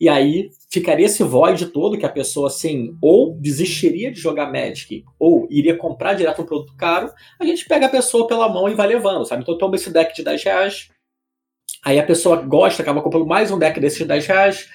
e 0.00 0.08
aí 0.08 0.50
ficaria 0.68 1.06
esse 1.06 1.22
void 1.22 1.66
todo 1.66 1.96
que 1.96 2.04
a 2.04 2.08
pessoa, 2.08 2.48
assim, 2.48 2.96
ou 3.00 3.36
desistiria 3.38 4.10
de 4.10 4.18
jogar 4.18 4.50
Magic, 4.50 5.04
ou 5.18 5.46
iria 5.48 5.76
comprar 5.76 6.14
direto 6.14 6.42
um 6.42 6.46
produto 6.46 6.74
caro, 6.76 7.12
a 7.40 7.44
gente 7.44 7.64
pega 7.66 7.86
a 7.86 7.90
pessoa 7.90 8.26
pela 8.26 8.48
mão 8.48 8.68
e 8.68 8.74
vai 8.74 8.88
levando, 8.88 9.24
sabe? 9.24 9.42
Então 9.42 9.56
toma 9.56 9.76
esse 9.76 9.92
deck 9.92 10.14
de 10.14 10.24
10 10.24 10.42
reais, 10.42 10.88
aí 11.84 12.00
a 12.00 12.04
pessoa 12.04 12.36
gosta, 12.36 12.82
acaba 12.82 13.00
comprando 13.00 13.26
mais 13.26 13.50
um 13.50 13.58
deck 13.58 13.78
desses 13.78 13.98
de 13.98 14.06
10 14.06 14.26
reais, 14.26 14.68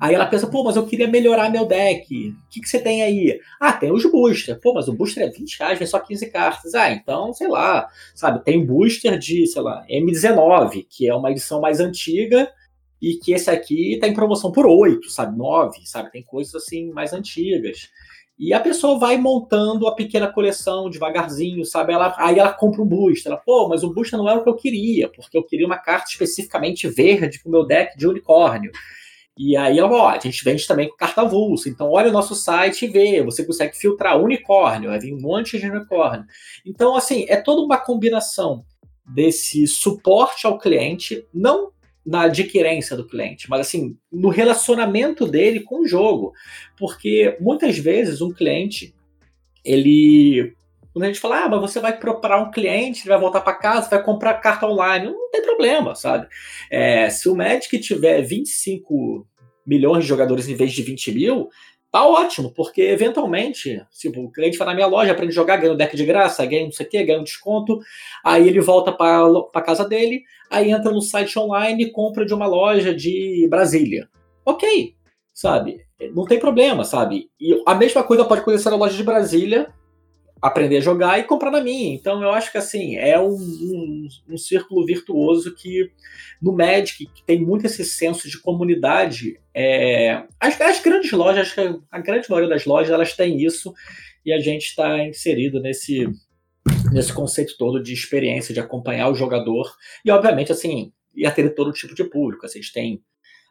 Aí 0.00 0.14
ela 0.14 0.24
pensa, 0.24 0.46
pô, 0.46 0.64
mas 0.64 0.76
eu 0.76 0.86
queria 0.86 1.06
melhorar 1.06 1.50
meu 1.50 1.66
deck. 1.66 2.30
O 2.30 2.48
que, 2.48 2.60
que 2.60 2.68
você 2.68 2.80
tem 2.80 3.02
aí? 3.02 3.38
Ah, 3.60 3.74
tem 3.74 3.92
os 3.92 4.10
booster. 4.10 4.58
Pô, 4.58 4.72
mas 4.72 4.88
o 4.88 4.94
booster 4.94 5.22
é 5.24 5.28
20 5.28 5.58
reais, 5.58 5.78
vem 5.78 5.86
só 5.86 6.00
15 6.00 6.30
cartas. 6.30 6.74
Ah, 6.74 6.90
então, 6.90 7.34
sei 7.34 7.48
lá, 7.48 7.86
sabe, 8.14 8.42
tem 8.42 8.64
booster 8.64 9.18
de, 9.18 9.46
sei 9.46 9.60
lá, 9.60 9.84
M19, 9.90 10.86
que 10.88 11.06
é 11.06 11.14
uma 11.14 11.30
edição 11.30 11.60
mais 11.60 11.80
antiga, 11.80 12.50
e 13.00 13.16
que 13.16 13.32
esse 13.32 13.50
aqui 13.50 13.98
tá 14.00 14.08
em 14.08 14.14
promoção 14.14 14.50
por 14.50 14.66
8, 14.66 15.10
sabe, 15.10 15.36
9, 15.36 15.80
sabe, 15.84 16.10
tem 16.10 16.22
coisas 16.22 16.54
assim 16.54 16.90
mais 16.92 17.12
antigas. 17.12 17.90
E 18.38 18.54
a 18.54 18.60
pessoa 18.60 18.98
vai 18.98 19.18
montando 19.18 19.86
a 19.86 19.94
pequena 19.94 20.26
coleção 20.26 20.88
devagarzinho, 20.88 21.62
sabe? 21.66 21.92
Ela, 21.92 22.14
aí 22.16 22.38
ela 22.38 22.50
compra 22.54 22.80
um 22.80 22.86
booster. 22.86 23.30
Ela, 23.30 23.38
pô, 23.38 23.68
mas 23.68 23.82
o 23.82 23.92
booster 23.92 24.18
não 24.18 24.26
era 24.26 24.40
o 24.40 24.42
que 24.42 24.48
eu 24.48 24.56
queria, 24.56 25.10
porque 25.10 25.36
eu 25.36 25.42
queria 25.42 25.66
uma 25.66 25.76
carta 25.76 26.08
especificamente 26.08 26.88
verde 26.88 27.38
pro 27.42 27.52
meu 27.52 27.66
deck 27.66 27.98
de 27.98 28.06
unicórnio. 28.06 28.72
E 29.42 29.56
aí 29.56 29.78
ela 29.78 29.90
ó, 29.90 30.10
a 30.10 30.18
gente 30.18 30.44
vende 30.44 30.66
também 30.66 30.86
com 30.86 30.96
carta 30.96 31.22
avulsa. 31.22 31.70
Então 31.70 31.90
olha 31.90 32.10
o 32.10 32.12
nosso 32.12 32.34
site 32.34 32.84
e 32.84 32.88
vê, 32.88 33.22
você 33.22 33.42
consegue 33.42 33.74
filtrar 33.74 34.20
unicórnio, 34.20 34.90
vai 34.90 34.98
vir 34.98 35.14
um 35.14 35.20
monte 35.20 35.58
de 35.58 35.66
unicórnio. 35.66 36.26
Então, 36.66 36.94
assim, 36.94 37.24
é 37.26 37.36
toda 37.36 37.62
uma 37.62 37.78
combinação 37.78 38.66
desse 39.14 39.66
suporte 39.66 40.46
ao 40.46 40.58
cliente, 40.58 41.26
não 41.32 41.72
na 42.04 42.24
adquirência 42.24 42.94
do 42.94 43.06
cliente, 43.06 43.48
mas 43.48 43.60
assim, 43.60 43.96
no 44.12 44.28
relacionamento 44.28 45.26
dele 45.26 45.60
com 45.60 45.80
o 45.80 45.86
jogo. 45.86 46.34
Porque 46.76 47.38
muitas 47.40 47.78
vezes 47.78 48.20
um 48.20 48.30
cliente, 48.30 48.94
ele. 49.64 50.54
Quando 50.92 51.04
a 51.04 51.06
gente 51.06 51.20
fala, 51.20 51.44
ah, 51.44 51.48
mas 51.48 51.60
você 51.60 51.80
vai 51.80 51.96
procurar 51.96 52.42
um 52.42 52.50
cliente, 52.50 53.02
ele 53.02 53.10
vai 53.10 53.20
voltar 53.20 53.40
para 53.40 53.54
casa, 53.54 53.88
vai 53.88 54.02
comprar 54.02 54.34
carta 54.34 54.66
online, 54.66 55.06
não 55.06 55.30
tem 55.30 55.40
problema, 55.40 55.94
sabe? 55.94 56.26
É, 56.70 57.08
se 57.08 57.28
o 57.28 57.36
Magic 57.36 57.78
tiver 57.78 58.20
25 58.22 59.26
milhões 59.70 60.02
de 60.02 60.08
jogadores 60.08 60.48
em 60.48 60.56
vez 60.56 60.72
de 60.72 60.82
20 60.82 61.12
mil, 61.12 61.48
tá 61.92 62.04
ótimo, 62.04 62.52
porque 62.52 62.82
eventualmente, 62.82 63.80
tipo, 63.96 64.20
o 64.20 64.32
cliente 64.32 64.58
vai 64.58 64.66
na 64.66 64.74
minha 64.74 64.88
loja, 64.88 65.12
aprende 65.12 65.30
a 65.30 65.34
jogar, 65.34 65.58
ganha 65.58 65.72
um 65.72 65.76
deck 65.76 65.96
de 65.96 66.04
graça, 66.04 66.44
ganha 66.44 66.64
não 66.64 66.72
sei 66.72 66.86
o 66.86 66.88
quê, 66.88 67.04
ganha 67.04 67.20
um 67.20 67.24
desconto, 67.24 67.78
aí 68.24 68.48
ele 68.48 68.60
volta 68.60 68.90
para 68.92 69.62
casa 69.62 69.88
dele, 69.88 70.22
aí 70.50 70.72
entra 70.72 70.90
no 70.90 71.00
site 71.00 71.38
online 71.38 71.84
e 71.84 71.90
compra 71.90 72.26
de 72.26 72.34
uma 72.34 72.46
loja 72.46 72.92
de 72.92 73.46
Brasília. 73.48 74.08
Ok, 74.44 74.94
sabe? 75.32 75.84
Não 76.12 76.24
tem 76.24 76.40
problema, 76.40 76.82
sabe? 76.82 77.30
E 77.40 77.62
a 77.64 77.74
mesma 77.74 78.02
coisa 78.02 78.24
pode 78.24 78.40
acontecer 78.40 78.70
na 78.70 78.76
loja 78.76 78.96
de 78.96 79.04
Brasília 79.04 79.72
aprender 80.40 80.78
a 80.78 80.80
jogar 80.80 81.18
e 81.18 81.24
comprar 81.24 81.50
na 81.50 81.60
minha. 81.60 81.94
Então 81.94 82.22
eu 82.22 82.30
acho 82.30 82.50
que 82.50 82.58
assim 82.58 82.96
é 82.96 83.18
um, 83.18 83.34
um, 83.34 84.08
um 84.30 84.38
círculo 84.38 84.84
virtuoso 84.86 85.54
que 85.54 85.90
no 86.40 86.52
Magic 86.52 87.06
que 87.06 87.22
tem 87.24 87.40
muito 87.40 87.66
esse 87.66 87.84
senso 87.84 88.28
de 88.28 88.40
comunidade. 88.40 89.38
É, 89.54 90.24
as, 90.38 90.60
as, 90.60 90.80
grandes 90.80 91.12
lojas, 91.12 91.48
acho 91.48 91.54
que 91.54 91.80
a 91.90 92.00
grande 92.00 92.30
maioria 92.30 92.48
das 92.48 92.64
lojas 92.64 92.90
elas 92.90 93.14
têm 93.14 93.42
isso 93.44 93.74
e 94.24 94.32
a 94.32 94.38
gente 94.38 94.66
está 94.66 95.04
inserido 95.04 95.60
nesse 95.60 96.06
nesse 96.92 97.12
conceito 97.12 97.56
todo 97.56 97.82
de 97.82 97.92
experiência 97.92 98.52
de 98.52 98.60
acompanhar 98.60 99.08
o 99.08 99.14
jogador 99.14 99.72
e 100.04 100.10
obviamente 100.10 100.52
assim 100.52 100.92
ia 101.14 101.30
ter 101.30 101.54
todo 101.54 101.72
tipo 101.72 101.94
de 101.94 102.04
público. 102.04 102.46
Assim, 102.46 102.58
a 102.58 102.62
gente 102.62 102.72
tem 102.72 103.02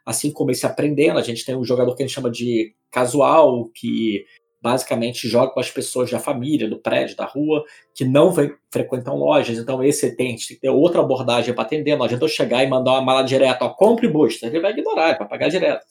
assim 0.06 0.32
como 0.32 0.52
esse 0.52 0.66
aprendendo, 0.66 1.20
a 1.20 1.24
gente 1.24 1.46
tem 1.46 1.56
um 1.56 1.64
jogador 1.64 1.96
que 1.96 2.02
a 2.02 2.06
gente 2.06 2.16
chama 2.16 2.32
de 2.32 2.74
casual, 2.90 3.70
que 3.70 4.26
basicamente 4.62 5.28
joga 5.28 5.52
com 5.52 5.60
as 5.60 5.72
pessoas 5.72 6.12
da 6.12 6.20
família, 6.20 6.70
do 6.70 6.80
prédio, 6.80 7.16
da 7.16 7.26
rua, 7.26 7.64
que 7.94 8.04
não 8.04 8.32
vem, 8.32 8.54
frequentam 8.72 9.16
lojas. 9.16 9.58
Então, 9.58 9.84
esse 9.84 10.16
tem, 10.16 10.36
tem 10.36 10.36
que 10.36 10.56
ter 10.56 10.70
outra 10.70 11.02
abordagem 11.02 11.54
para 11.54 11.64
atender. 11.64 11.96
Não 11.96 12.06
adianta 12.06 12.26
eu 12.26 12.30
chegar 12.30 12.64
e 12.64 12.68
mandar 12.68 12.92
uma 12.92 13.02
mala 13.02 13.24
direto, 13.24 13.62
ó, 13.62 13.70
compre 13.70 14.08
booster. 14.08 14.50
Ele 14.50 14.60
vai 14.60 14.72
ignorar, 14.72 15.18
vai 15.18 15.28
pagar 15.28 15.50
direto, 15.50 15.86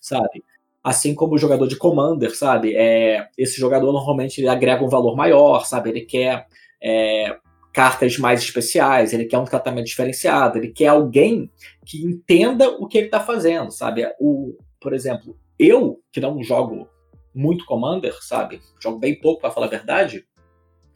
sabe? 0.00 0.44
Assim 0.82 1.14
como 1.14 1.34
o 1.34 1.38
jogador 1.38 1.66
de 1.66 1.76
Commander, 1.76 2.36
sabe? 2.36 2.74
É, 2.76 3.28
esse 3.38 3.58
jogador 3.58 3.92
normalmente 3.92 4.40
ele 4.40 4.48
agrega 4.48 4.84
um 4.84 4.88
valor 4.88 5.16
maior, 5.16 5.64
sabe? 5.64 5.90
Ele 5.90 6.02
quer 6.02 6.46
é, 6.82 7.36
cartas 7.72 8.18
mais 8.18 8.40
especiais, 8.40 9.12
ele 9.12 9.26
quer 9.26 9.38
um 9.38 9.44
tratamento 9.44 9.86
diferenciado, 9.86 10.58
ele 10.58 10.68
quer 10.68 10.88
alguém 10.88 11.50
que 11.84 12.04
entenda 12.04 12.70
o 12.70 12.86
que 12.86 12.98
ele 12.98 13.06
está 13.06 13.20
fazendo, 13.20 13.70
sabe? 13.70 14.08
O, 14.18 14.56
por 14.80 14.92
exemplo, 14.94 15.36
eu, 15.58 16.00
que 16.12 16.20
não 16.20 16.42
jogo 16.42 16.88
muito 17.36 17.66
Commander, 17.66 18.14
sabe? 18.22 18.60
Jogo 18.80 18.98
bem 18.98 19.14
pouco, 19.20 19.40
para 19.40 19.50
falar 19.50 19.66
a 19.66 19.70
verdade. 19.70 20.24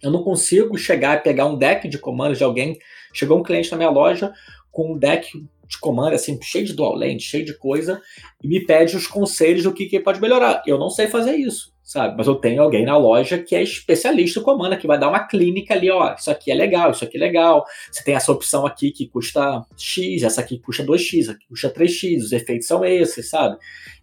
Eu 0.02 0.10
não 0.10 0.22
consigo 0.22 0.78
chegar 0.78 1.18
e 1.18 1.22
pegar 1.22 1.46
um 1.46 1.58
deck 1.58 1.86
de 1.86 1.98
Commander 1.98 2.36
de 2.36 2.42
alguém. 2.42 2.78
Chegou 3.12 3.38
um 3.38 3.42
cliente 3.42 3.70
na 3.70 3.76
minha 3.76 3.90
loja 3.90 4.32
com 4.72 4.94
um 4.94 4.98
deck 4.98 5.30
de 5.68 5.78
Commander, 5.78 6.14
assim, 6.14 6.40
cheio 6.42 6.64
de 6.64 6.72
dual 6.72 6.94
land, 6.94 7.20
cheio 7.20 7.44
de 7.44 7.56
coisa, 7.56 8.00
e 8.42 8.48
me 8.48 8.64
pede 8.64 8.96
os 8.96 9.06
conselhos 9.06 9.64
do 9.64 9.72
que, 9.72 9.86
que 9.86 10.00
pode 10.00 10.20
melhorar. 10.20 10.62
Eu 10.66 10.78
não 10.78 10.90
sei 10.90 11.06
fazer 11.06 11.36
isso 11.36 11.72
sabe? 11.90 12.16
Mas 12.16 12.28
eu 12.28 12.36
tenho 12.36 12.62
alguém 12.62 12.84
na 12.84 12.96
loja 12.96 13.36
que 13.36 13.52
é 13.52 13.60
especialista 13.60 14.40
comanda, 14.40 14.76
que 14.76 14.86
vai 14.86 14.96
dar 14.96 15.08
uma 15.08 15.26
clínica 15.26 15.74
ali, 15.74 15.90
ó, 15.90 16.14
isso 16.14 16.30
aqui 16.30 16.48
é 16.52 16.54
legal, 16.54 16.92
isso 16.92 17.02
aqui 17.02 17.16
é 17.16 17.20
legal. 17.20 17.64
Você 17.90 18.04
tem 18.04 18.14
essa 18.14 18.30
opção 18.30 18.64
aqui 18.64 18.92
que 18.92 19.08
custa 19.08 19.66
X, 19.76 20.22
essa 20.22 20.40
aqui 20.40 20.60
custa 20.60 20.84
2X, 20.84 21.30
aqui 21.30 21.48
custa 21.48 21.68
3X, 21.68 22.18
os 22.18 22.30
efeitos 22.30 22.68
são 22.68 22.84
esses, 22.84 23.28
sabe? 23.28 23.56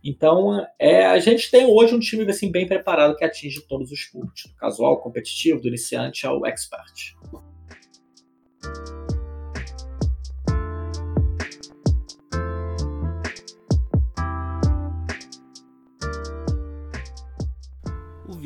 Então, 0.04 0.67
é, 0.78 1.06
a 1.06 1.17
gente 1.19 1.50
tem 1.50 1.65
hoje 1.65 1.95
um 1.95 2.00
time 2.00 2.30
assim 2.30 2.52
bem 2.52 2.67
preparado 2.67 3.15
que 3.15 3.23
atinge 3.23 3.65
todos 3.65 3.89
os 3.89 4.04
públicos, 4.04 4.43
do 4.43 4.56
casual, 4.56 5.00
competitivo, 5.00 5.62
do 5.62 5.69
iniciante 5.69 6.28
ao 6.28 6.45
expert. 6.45 7.15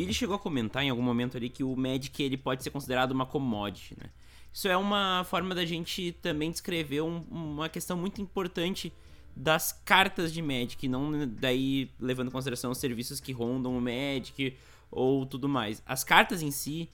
Vili 0.01 0.13
chegou 0.13 0.35
a 0.35 0.39
comentar 0.39 0.83
em 0.83 0.89
algum 0.89 1.01
momento 1.01 1.37
ali 1.37 1.49
que 1.49 1.63
o 1.63 1.75
Magic 1.75 2.21
ele 2.21 2.37
pode 2.37 2.63
ser 2.63 2.71
considerado 2.71 3.11
uma 3.11 3.25
commodity, 3.25 3.95
né? 3.97 4.09
Isso 4.51 4.67
é 4.67 4.75
uma 4.75 5.23
forma 5.29 5.55
da 5.55 5.63
gente 5.63 6.11
também 6.21 6.51
descrever 6.51 7.01
um, 7.01 7.23
uma 7.29 7.69
questão 7.69 7.95
muito 7.95 8.21
importante 8.21 8.91
das 9.35 9.71
cartas 9.71 10.33
de 10.33 10.41
Magic, 10.41 10.87
não 10.87 11.27
daí 11.27 11.89
levando 11.99 12.27
em 12.27 12.31
consideração 12.31 12.71
os 12.71 12.77
serviços 12.77 13.19
que 13.19 13.31
rondam 13.31 13.77
o 13.77 13.81
Magic 13.81 14.57
ou 14.89 15.25
tudo 15.25 15.47
mais. 15.47 15.81
As 15.85 16.03
cartas 16.03 16.41
em 16.41 16.51
si, 16.51 16.89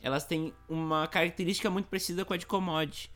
elas 0.00 0.24
têm 0.24 0.54
uma 0.68 1.06
característica 1.06 1.68
muito 1.68 1.86
parecida 1.86 2.24
com 2.24 2.32
a 2.32 2.36
de 2.36 2.46
commodity. 2.46 3.10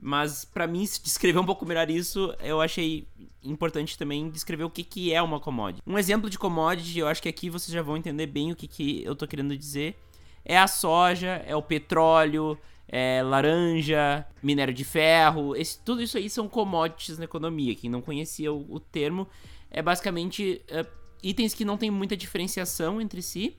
Mas 0.00 0.44
para 0.44 0.66
mim 0.66 0.80
descrever 0.80 1.38
um 1.38 1.44
pouco 1.44 1.66
melhor 1.66 1.90
isso, 1.90 2.34
eu 2.40 2.60
achei 2.60 3.06
importante 3.42 3.98
também 3.98 4.30
descrever 4.30 4.64
o 4.64 4.70
que, 4.70 4.82
que 4.82 5.12
é 5.12 5.20
uma 5.20 5.38
commodity. 5.38 5.82
Um 5.86 5.98
exemplo 5.98 6.30
de 6.30 6.38
commodity, 6.38 6.98
eu 6.98 7.06
acho 7.06 7.22
que 7.22 7.28
aqui 7.28 7.50
vocês 7.50 7.72
já 7.72 7.82
vão 7.82 7.96
entender 7.96 8.26
bem 8.26 8.50
o 8.50 8.56
que, 8.56 8.66
que 8.66 9.04
eu 9.04 9.14
tô 9.14 9.26
querendo 9.26 9.56
dizer. 9.56 9.96
É 10.44 10.58
a 10.58 10.66
soja, 10.66 11.42
é 11.46 11.54
o 11.54 11.62
petróleo, 11.62 12.58
é 12.88 13.22
laranja, 13.22 14.26
minério 14.42 14.72
de 14.72 14.84
ferro, 14.84 15.54
esse, 15.54 15.78
tudo 15.78 16.02
isso 16.02 16.16
aí 16.16 16.28
são 16.28 16.48
commodities 16.48 17.18
na 17.18 17.24
economia. 17.24 17.74
Quem 17.74 17.90
não 17.90 18.00
conhecia 18.00 18.52
o, 18.52 18.66
o 18.68 18.80
termo, 18.80 19.28
é 19.70 19.80
basicamente 19.80 20.62
é, 20.66 20.84
itens 21.22 21.54
que 21.54 21.64
não 21.64 21.76
tem 21.76 21.90
muita 21.90 22.16
diferenciação 22.16 23.00
entre 23.00 23.22
si 23.22 23.56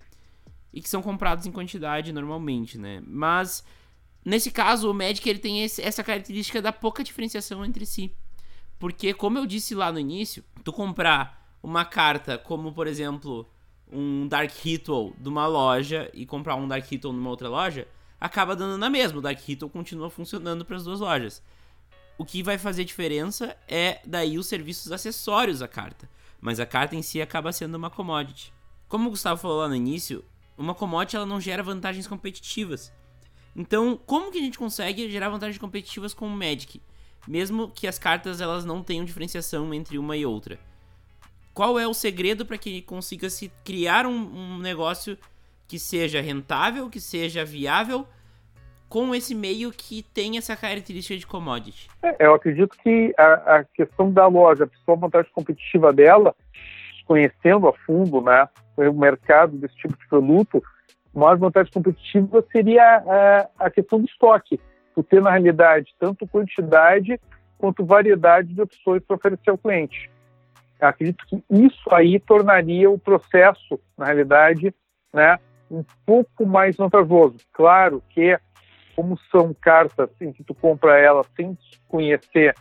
e 0.73 0.81
que 0.81 0.89
são 0.89 1.01
comprados 1.01 1.45
em 1.45 1.51
quantidade 1.51 2.11
normalmente, 2.11 2.77
né? 2.77 3.01
Mas 3.05 3.63
Nesse 4.23 4.51
caso, 4.51 4.89
o 4.89 4.93
Magic 4.93 5.27
ele 5.27 5.39
tem 5.39 5.63
esse, 5.63 5.81
essa 5.81 6.03
característica 6.03 6.61
da 6.61 6.71
pouca 6.71 7.03
diferenciação 7.03 7.65
entre 7.65 7.85
si. 7.85 8.13
Porque, 8.77 9.13
como 9.13 9.37
eu 9.37 9.45
disse 9.45 9.75
lá 9.75 9.91
no 9.91 9.99
início, 9.99 10.43
tu 10.63 10.71
comprar 10.71 11.55
uma 11.61 11.85
carta 11.85 12.37
como, 12.37 12.71
por 12.71 12.87
exemplo, 12.87 13.47
um 13.91 14.27
Dark 14.27 14.51
Ritual 14.63 15.13
de 15.17 15.29
uma 15.29 15.45
loja 15.47 16.09
e 16.13 16.25
comprar 16.25 16.55
um 16.55 16.67
Dark 16.67 16.85
Ritual 16.85 17.13
numa 17.13 17.29
outra 17.29 17.49
loja, 17.49 17.87
acaba 18.19 18.55
dando 18.55 18.77
na 18.77 18.89
mesma. 18.89 19.19
O 19.19 19.21
Dark 19.21 19.39
Ritual 19.39 19.69
continua 19.69 20.09
funcionando 20.09 20.63
para 20.63 20.77
as 20.77 20.83
duas 20.83 20.99
lojas. 20.99 21.41
O 22.17 22.25
que 22.25 22.43
vai 22.43 22.57
fazer 22.57 22.83
diferença 22.83 23.57
é 23.67 23.99
daí 24.05 24.37
os 24.37 24.47
serviços 24.47 24.91
acessórios 24.91 25.59
da 25.59 25.67
carta. 25.67 26.09
Mas 26.39 26.59
a 26.59 26.65
carta 26.65 26.95
em 26.95 27.01
si 27.01 27.21
acaba 27.21 27.51
sendo 27.51 27.75
uma 27.75 27.89
commodity. 27.89 28.53
Como 28.87 29.07
o 29.07 29.11
Gustavo 29.11 29.41
falou 29.41 29.59
lá 29.59 29.67
no 29.67 29.75
início, 29.75 30.23
uma 30.57 30.75
commodity 30.75 31.15
ela 31.15 31.25
não 31.25 31.39
gera 31.41 31.63
vantagens 31.63 32.07
competitivas. 32.07 32.91
Então, 33.55 33.99
como 34.05 34.31
que 34.31 34.37
a 34.37 34.41
gente 34.41 34.57
consegue 34.57 35.09
gerar 35.09 35.29
vantagens 35.29 35.57
competitivas 35.57 36.13
com 36.13 36.25
o 36.25 36.29
Magic? 36.29 36.81
Mesmo 37.27 37.69
que 37.69 37.87
as 37.87 37.99
cartas 37.99 38.41
elas 38.41 38.65
não 38.65 38.81
tenham 38.81 39.05
diferenciação 39.05 39.73
entre 39.73 39.97
uma 39.97 40.15
e 40.17 40.25
outra. 40.25 40.57
Qual 41.53 41.77
é 41.77 41.85
o 41.85 41.93
segredo 41.93 42.45
para 42.45 42.57
que 42.57 42.81
consiga 42.81 43.29
se 43.29 43.51
criar 43.63 44.05
um, 44.05 44.11
um, 44.11 44.57
negócio 44.57 45.17
que 45.67 45.77
seja 45.77 46.21
rentável, 46.21 46.89
que 46.89 46.99
seja 46.99 47.43
viável, 47.43 48.07
com 48.87 49.13
esse 49.13 49.35
meio 49.35 49.71
que 49.71 50.01
tem 50.01 50.37
essa 50.37 50.55
característica 50.55 51.17
de 51.17 51.27
commodity? 51.27 51.89
É, 52.01 52.25
eu 52.25 52.33
acredito 52.33 52.75
que 52.81 53.13
a, 53.17 53.57
a, 53.57 53.63
questão 53.63 54.11
da 54.11 54.27
loja, 54.27 54.63
a 54.63 54.67
principal 54.67 54.97
vantagem 54.97 55.31
competitiva 55.33 55.93
dela, 55.93 56.33
conhecendo 57.05 57.67
a 57.67 57.73
fundo 57.85 58.21
né, 58.21 58.47
o 58.77 58.93
mercado 58.93 59.57
desse 59.57 59.75
tipo 59.75 59.97
de 59.97 60.07
produto, 60.07 60.63
maior 61.13 61.37
vantagem 61.37 61.71
competitiva 61.71 62.43
seria 62.51 62.83
a, 62.83 63.65
a 63.65 63.69
questão 63.69 63.99
do 63.99 64.05
estoque, 64.05 64.59
por 64.93 65.03
ter, 65.03 65.21
na 65.21 65.31
realidade, 65.31 65.93
tanto 65.99 66.27
quantidade 66.27 67.19
quanto 67.57 67.85
variedade 67.85 68.53
de 68.53 68.61
opções 68.61 69.03
para 69.03 69.15
oferecer 69.15 69.49
ao 69.49 69.57
cliente. 69.57 70.09
Eu 70.79 70.87
acredito 70.87 71.25
que 71.27 71.43
isso 71.49 71.93
aí 71.93 72.19
tornaria 72.19 72.89
o 72.89 72.97
processo, 72.97 73.79
na 73.97 74.05
realidade, 74.05 74.73
né, 75.13 75.37
um 75.69 75.83
pouco 76.05 76.45
mais 76.45 76.75
vantajoso. 76.75 77.37
Claro 77.53 78.01
que, 78.09 78.37
como 78.95 79.17
são 79.29 79.53
cartas 79.53 80.09
em 80.19 80.31
que 80.33 80.43
tu 80.43 80.55
compra 80.55 80.97
elas 80.97 81.27
sem 81.35 81.57
conhecer 81.87 82.55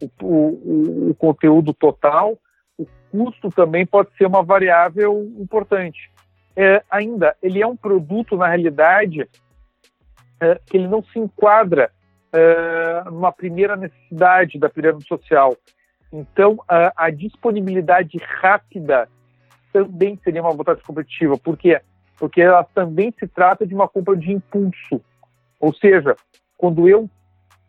o, 0.00 0.26
o, 0.26 1.10
o 1.10 1.14
conteúdo 1.14 1.74
total, 1.74 2.38
o 2.78 2.86
custo 3.10 3.50
também 3.50 3.84
pode 3.84 4.08
ser 4.16 4.26
uma 4.26 4.42
variável 4.42 5.22
importante 5.38 6.10
é, 6.56 6.82
ainda, 6.90 7.36
ele 7.42 7.62
é 7.62 7.66
um 7.66 7.76
produto, 7.76 8.36
na 8.36 8.48
realidade, 8.48 9.28
é, 10.40 10.58
que 10.66 10.76
ele 10.76 10.88
não 10.88 11.02
se 11.02 11.18
enquadra 11.18 11.90
é, 12.32 13.04
numa 13.10 13.30
primeira 13.30 13.76
necessidade 13.76 14.58
da 14.58 14.68
pirâmide 14.68 15.06
social. 15.06 15.54
Então, 16.10 16.62
a, 16.66 16.92
a, 16.96 17.10
disponibilidade 17.10 18.16
rápida 18.40 19.08
também 19.72 20.18
seria 20.24 20.40
uma 20.40 20.54
vantagem 20.54 20.82
competitiva. 20.82 21.36
Por 21.36 21.58
quê? 21.58 21.80
Porque 22.18 22.40
ela 22.40 22.64
também 22.64 23.12
se 23.18 23.26
trata 23.26 23.66
de 23.66 23.74
uma 23.74 23.86
compra 23.86 24.16
de 24.16 24.32
impulso. 24.32 25.02
Ou 25.60 25.74
seja, 25.74 26.16
quando 26.56 26.88
eu 26.88 27.10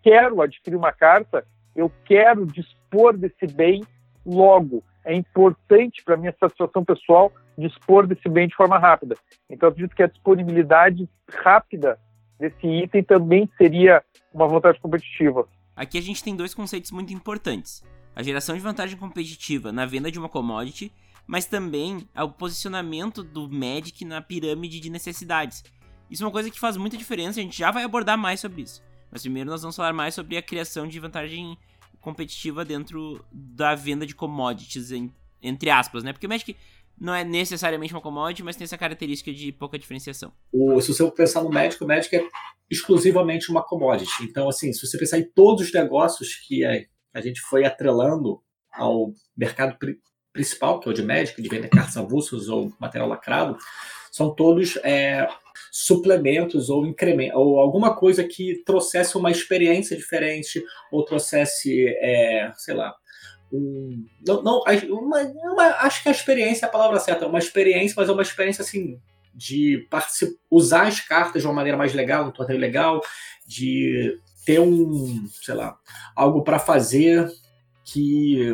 quero 0.02 0.42
adquirir 0.42 0.78
uma 0.78 0.94
carta, 0.94 1.46
eu 1.76 1.92
quero 2.06 2.46
dispor 2.46 3.18
desse 3.18 3.48
bem 3.48 3.84
logo. 4.26 4.82
É 5.04 5.14
importante 5.14 6.04
para 6.04 6.16
minha 6.16 6.34
satisfação 6.40 6.86
pessoal 6.86 7.32
dispor 7.58 8.06
desse 8.06 8.30
bem 8.30 8.48
de 8.48 8.56
forma 8.56 8.78
rápida. 8.78 9.16
Então, 9.50 9.70
acredito 9.70 9.96
que 9.96 10.04
a 10.04 10.08
disponibilidade 10.08 11.10
rápida 11.44 12.00
desse 12.40 12.68
item 12.68 13.04
também 13.04 13.50
seria 13.58 14.04
uma 14.34 14.48
vantagem 14.48 14.80
competitiva. 14.80 15.48
Aqui 15.76 15.98
a 15.98 16.02
gente 16.02 16.24
tem 16.24 16.36
dois 16.36 16.54
conceitos 16.54 16.92
muito 16.92 17.14
importantes: 17.14 17.84
a 18.16 18.22
geração 18.24 18.56
de 18.56 18.62
vantagem 18.62 18.98
competitiva 18.98 19.72
na 19.72 19.86
venda 19.86 20.12
de 20.12 20.20
uma 20.20 20.30
commodity, 20.30 20.92
mas 21.26 21.46
também 21.46 22.08
o 22.16 22.30
posicionamento 22.30 23.24
do 23.24 23.50
Magic 23.50 24.06
na 24.06 24.22
pirâmide 24.22 24.80
de 24.80 24.90
necessidades. 24.90 25.64
Isso 26.10 26.24
é 26.24 26.26
uma 26.26 26.32
coisa 26.32 26.50
que 26.50 26.60
faz 26.60 26.78
muita 26.78 26.96
diferença, 26.96 27.40
a 27.40 27.44
gente 27.44 27.58
já 27.58 27.70
vai 27.70 27.84
abordar 27.84 28.18
mais 28.18 28.40
sobre 28.40 28.62
isso. 28.62 28.82
Mas 29.12 29.22
primeiro 29.22 29.50
nós 29.50 29.62
vamos 29.62 29.76
falar 29.76 29.94
mais 29.94 30.16
sobre 30.16 30.38
a 30.38 30.42
criação 30.42 30.88
de 30.88 31.00
vantagem 31.00 31.58
competitiva 32.00 32.64
dentro 32.64 33.24
da 33.32 33.76
venda 33.76 34.06
de 34.06 34.16
commodities, 34.16 34.92
entre 35.42 35.70
aspas, 35.70 36.04
né? 36.04 36.14
Porque 36.14 36.26
o 36.26 36.30
Magic 36.30 36.56
não 37.00 37.14
é 37.14 37.24
necessariamente 37.24 37.94
uma 37.94 38.02
commodity, 38.02 38.44
mas 38.44 38.56
tem 38.56 38.66
essa 38.66 38.78
característica 38.78 39.32
de 39.32 39.52
pouca 39.52 39.78
diferenciação. 39.78 40.32
O, 40.52 40.82
se 40.82 40.94
você 40.94 41.10
pensar 41.12 41.44
no 41.44 41.50
médico, 41.50 41.86
o 41.86 41.88
médico 41.88 42.16
é 42.16 42.28
exclusivamente 42.70 43.52
uma 43.52 43.64
commodity. 43.64 44.24
Então, 44.24 44.50
assim, 44.50 44.74
se 44.74 44.86
você 44.86 44.98
pensar 44.98 45.20
em 45.20 45.24
todos 45.24 45.68
os 45.68 45.74
negócios 45.74 46.36
que 46.36 46.66
a, 46.66 47.22
gente 47.22 47.42
foi 47.42 47.66
atrelando 47.66 48.42
ao 48.74 49.12
mercado 49.36 49.78
pri, 49.78 50.00
principal, 50.34 50.80
que 50.80 50.88
é 50.88 50.92
o 50.92 50.94
de 50.94 51.04
médico, 51.04 51.42
de 51.42 51.50
vender 51.50 51.70
cartas 51.70 51.98
avulsas 51.98 52.48
ou 52.48 52.72
material 52.80 53.08
lacrado, 53.08 53.58
são 54.12 54.34
todos 54.34 54.78
é, 54.78 55.28
suplementos 55.72 56.70
ou 56.70 56.86
incremento, 56.86 57.38
ou 57.38 57.60
alguma 57.60 57.96
coisa 57.96 58.24
que 58.24 58.64
trouxesse 58.66 59.18
uma 59.18 59.32
experiência 59.32 59.96
diferente, 59.96 60.64
ou 60.92 61.06
trouxesse, 61.06 61.88
é, 62.00 62.52
sei 62.56 62.74
lá, 62.74 62.96
um, 63.52 64.06
não, 64.26 64.44
não 64.44 64.64
uma, 64.90 65.22
uma, 65.22 65.64
acho 65.82 66.04
que 66.04 66.10
a 66.10 66.12
experiência 66.12 66.66
é 66.66 66.68
a 66.68 66.72
palavra 66.72 67.00
certa, 67.00 67.28
uma 67.28 67.40
experiência, 67.40 67.96
mas 67.98 68.10
é 68.10 68.12
uma 68.12 68.22
experiência 68.22 68.62
assim 68.62 69.00
de 69.34 69.88
usar 70.50 70.88
as 70.88 71.00
cartas 71.00 71.44
de 71.44 71.48
uma 71.48 71.54
maneira 71.54 71.78
mais 71.78 71.94
legal, 71.94 72.26
um 72.26 72.32
torneio 72.32 72.60
legal, 72.60 73.00
de 73.46 74.20
ter 74.44 74.60
um, 74.60 75.28
sei 75.44 75.54
lá, 75.54 75.78
algo 76.16 76.42
para 76.42 76.58
fazer 76.58 77.30
que 77.86 78.54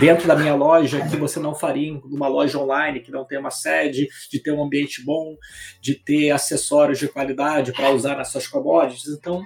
dentro 0.00 0.26
da 0.26 0.34
minha 0.34 0.54
loja 0.54 1.06
que 1.08 1.16
você 1.16 1.38
não 1.38 1.54
faria 1.54 1.88
em 1.88 2.00
uma 2.04 2.26
loja 2.26 2.58
online 2.58 3.00
que 3.00 3.12
não 3.12 3.24
tem 3.24 3.38
uma 3.38 3.50
sede, 3.50 4.08
de 4.28 4.40
ter 4.40 4.50
um 4.50 4.64
ambiente 4.64 5.04
bom, 5.04 5.36
de 5.80 5.94
ter 5.94 6.30
acessórios 6.30 6.98
de 6.98 7.06
qualidade 7.06 7.72
para 7.72 7.90
usar 7.90 8.16
nas 8.16 8.32
suas 8.32 8.48
commodities. 8.48 9.06
Então, 9.06 9.40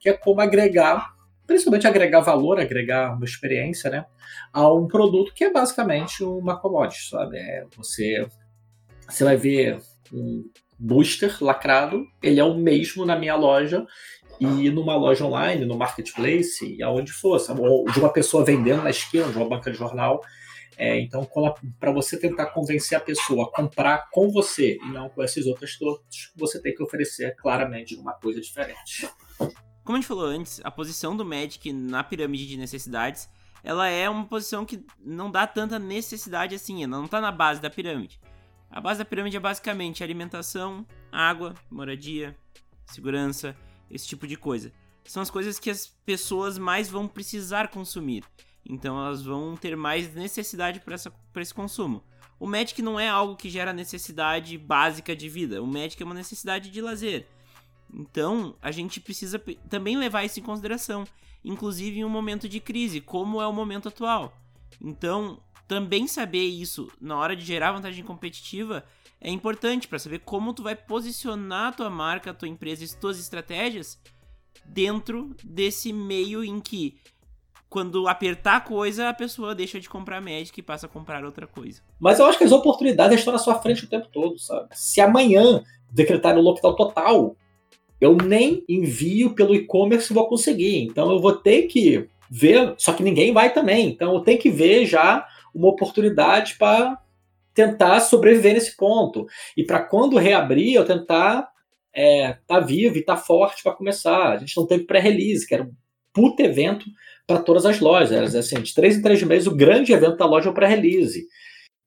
que 0.00 0.08
é 0.08 0.12
como 0.14 0.40
agregar 0.40 1.17
principalmente 1.48 1.86
agregar 1.86 2.20
valor, 2.20 2.60
agregar 2.60 3.16
uma 3.16 3.24
experiência, 3.24 3.90
né, 3.90 4.04
a 4.52 4.70
um 4.70 4.86
produto 4.86 5.32
que 5.34 5.44
é 5.44 5.50
basicamente 5.50 6.22
uma 6.22 6.60
commodity, 6.60 7.08
sabe? 7.08 7.38
É, 7.38 7.64
você, 7.74 8.28
você 9.08 9.24
vai 9.24 9.36
ver 9.36 9.80
um 10.12 10.44
booster 10.78 11.42
lacrado, 11.42 12.06
ele 12.22 12.38
é 12.38 12.44
o 12.44 12.54
mesmo 12.54 13.06
na 13.06 13.16
minha 13.16 13.34
loja 13.34 13.86
e 14.38 14.70
numa 14.70 14.94
loja 14.94 15.24
online, 15.24 15.64
no 15.64 15.76
marketplace, 15.76 16.76
e 16.76 16.82
aonde 16.82 17.12
for, 17.12 17.38
sabe? 17.40 17.62
ou 17.62 17.90
de 17.90 17.98
uma 17.98 18.12
pessoa 18.12 18.44
vendendo 18.44 18.82
na 18.82 18.90
esquina, 18.90 19.26
de 19.28 19.36
uma 19.36 19.48
banca 19.48 19.70
de 19.70 19.76
jornal. 19.76 20.20
É, 20.76 21.00
então, 21.00 21.26
para 21.80 21.90
você 21.90 22.16
tentar 22.16 22.46
convencer 22.46 22.96
a 22.96 23.00
pessoa 23.00 23.46
a 23.46 23.50
comprar 23.50 24.08
com 24.12 24.30
você 24.30 24.76
e 24.76 24.92
não 24.92 25.08
com 25.08 25.24
esses 25.24 25.46
outros 25.46 25.76
todos, 25.76 26.30
você 26.36 26.62
tem 26.62 26.72
que 26.72 26.82
oferecer 26.82 27.34
claramente 27.36 27.96
uma 27.96 28.12
coisa 28.12 28.40
diferente. 28.40 29.08
Como 29.88 29.96
a 29.96 30.00
gente 30.02 30.08
falou 30.08 30.26
antes, 30.26 30.60
a 30.64 30.70
posição 30.70 31.16
do 31.16 31.24
Magic 31.24 31.72
na 31.72 32.04
pirâmide 32.04 32.46
de 32.46 32.58
necessidades, 32.58 33.26
ela 33.64 33.88
é 33.88 34.06
uma 34.06 34.26
posição 34.26 34.66
que 34.66 34.84
não 35.02 35.30
dá 35.30 35.46
tanta 35.46 35.78
necessidade 35.78 36.54
assim, 36.54 36.84
ela 36.84 36.98
não 36.98 37.06
está 37.06 37.22
na 37.22 37.32
base 37.32 37.58
da 37.58 37.70
pirâmide. 37.70 38.20
A 38.70 38.82
base 38.82 38.98
da 38.98 39.04
pirâmide 39.06 39.38
é 39.38 39.40
basicamente 39.40 40.04
alimentação, 40.04 40.86
água, 41.10 41.54
moradia, 41.70 42.36
segurança, 42.84 43.56
esse 43.90 44.06
tipo 44.06 44.26
de 44.26 44.36
coisa. 44.36 44.70
São 45.06 45.22
as 45.22 45.30
coisas 45.30 45.58
que 45.58 45.70
as 45.70 45.86
pessoas 46.04 46.58
mais 46.58 46.90
vão 46.90 47.08
precisar 47.08 47.68
consumir. 47.68 48.24
Então 48.68 48.98
elas 48.98 49.22
vão 49.22 49.56
ter 49.56 49.74
mais 49.74 50.14
necessidade 50.14 50.80
para 50.80 51.40
esse 51.40 51.54
consumo. 51.54 52.04
O 52.38 52.46
Magic 52.46 52.82
não 52.82 53.00
é 53.00 53.08
algo 53.08 53.36
que 53.36 53.48
gera 53.48 53.72
necessidade 53.72 54.58
básica 54.58 55.16
de 55.16 55.30
vida. 55.30 55.62
O 55.62 55.66
Magic 55.66 56.02
é 56.02 56.04
uma 56.04 56.14
necessidade 56.14 56.70
de 56.70 56.82
lazer. 56.82 57.26
Então, 57.92 58.54
a 58.60 58.70
gente 58.70 59.00
precisa 59.00 59.38
também 59.68 59.96
levar 59.96 60.24
isso 60.24 60.40
em 60.40 60.42
consideração, 60.42 61.04
inclusive 61.44 62.00
em 62.00 62.04
um 62.04 62.08
momento 62.08 62.48
de 62.48 62.60
crise, 62.60 63.00
como 63.00 63.40
é 63.40 63.46
o 63.46 63.52
momento 63.52 63.88
atual. 63.88 64.32
Então, 64.80 65.40
também 65.66 66.06
saber 66.06 66.44
isso 66.44 66.90
na 67.00 67.16
hora 67.16 67.36
de 67.36 67.44
gerar 67.44 67.72
vantagem 67.72 68.04
competitiva 68.04 68.84
é 69.20 69.30
importante 69.30 69.88
para 69.88 69.98
saber 69.98 70.20
como 70.20 70.54
tu 70.54 70.62
vai 70.62 70.76
posicionar 70.76 71.68
a 71.68 71.72
tua 71.72 71.90
marca, 71.90 72.30
a 72.30 72.34
tua 72.34 72.48
empresa 72.48 72.84
e 72.84 72.96
tuas 72.96 73.18
estratégias 73.18 74.00
dentro 74.64 75.34
desse 75.44 75.92
meio 75.92 76.44
em 76.44 76.60
que 76.60 76.98
quando 77.68 78.08
apertar 78.08 78.56
a 78.56 78.60
coisa, 78.60 79.10
a 79.10 79.14
pessoa 79.14 79.54
deixa 79.54 79.78
de 79.78 79.88
comprar 79.88 80.22
Magic 80.22 80.58
e 80.58 80.62
passa 80.62 80.86
a 80.86 80.88
comprar 80.88 81.22
outra 81.24 81.46
coisa. 81.46 81.82
Mas 82.00 82.18
eu 82.18 82.24
acho 82.24 82.38
que 82.38 82.44
as 82.44 82.52
oportunidades 82.52 83.18
estão 83.18 83.32
na 83.32 83.38
sua 83.38 83.60
frente 83.60 83.84
o 83.84 83.88
tempo 83.88 84.08
todo, 84.10 84.38
sabe? 84.38 84.68
Se 84.72 85.00
amanhã 85.00 85.62
decretar 85.90 86.36
o 86.36 86.40
lockdown 86.40 86.74
total, 86.74 87.36
eu 88.00 88.16
nem 88.16 88.64
envio 88.68 89.34
pelo 89.34 89.54
e-commerce 89.54 90.12
vou 90.12 90.28
conseguir. 90.28 90.82
Então 90.82 91.10
eu 91.10 91.20
vou 91.20 91.34
ter 91.34 91.62
que 91.62 92.08
ver, 92.30 92.74
só 92.76 92.92
que 92.92 93.02
ninguém 93.02 93.32
vai 93.32 93.52
também. 93.52 93.88
Então 93.88 94.14
eu 94.14 94.20
tenho 94.20 94.38
que 94.38 94.50
ver 94.50 94.86
já 94.86 95.26
uma 95.54 95.68
oportunidade 95.68 96.56
para 96.58 96.98
tentar 97.54 98.00
sobreviver 98.00 98.54
nesse 98.54 98.76
ponto. 98.76 99.26
E 99.56 99.64
para 99.64 99.80
quando 99.80 100.16
reabrir, 100.16 100.74
eu 100.74 100.84
tentar 100.84 101.48
é, 101.92 102.36
tá 102.46 102.60
vivo 102.60 102.96
e 102.96 103.02
tá 103.02 103.16
forte 103.16 103.62
para 103.62 103.72
começar. 103.72 104.32
A 104.32 104.36
gente 104.36 104.56
não 104.56 104.66
teve 104.66 104.84
pré-release, 104.84 105.46
que 105.46 105.54
era 105.54 105.64
um 105.64 105.72
puto 106.12 106.40
evento 106.42 106.86
para 107.26 107.40
todas 107.40 107.66
as 107.66 107.80
lojas. 107.80 108.12
Era 108.12 108.38
assim, 108.38 108.60
de 108.60 108.72
três 108.72 108.96
em 108.96 109.02
três 109.02 109.22
meses, 109.24 109.48
o 109.48 109.56
grande 109.56 109.92
evento 109.92 110.16
da 110.16 110.26
loja 110.26 110.48
é 110.48 110.52
o 110.52 110.54
pré-release. 110.54 111.26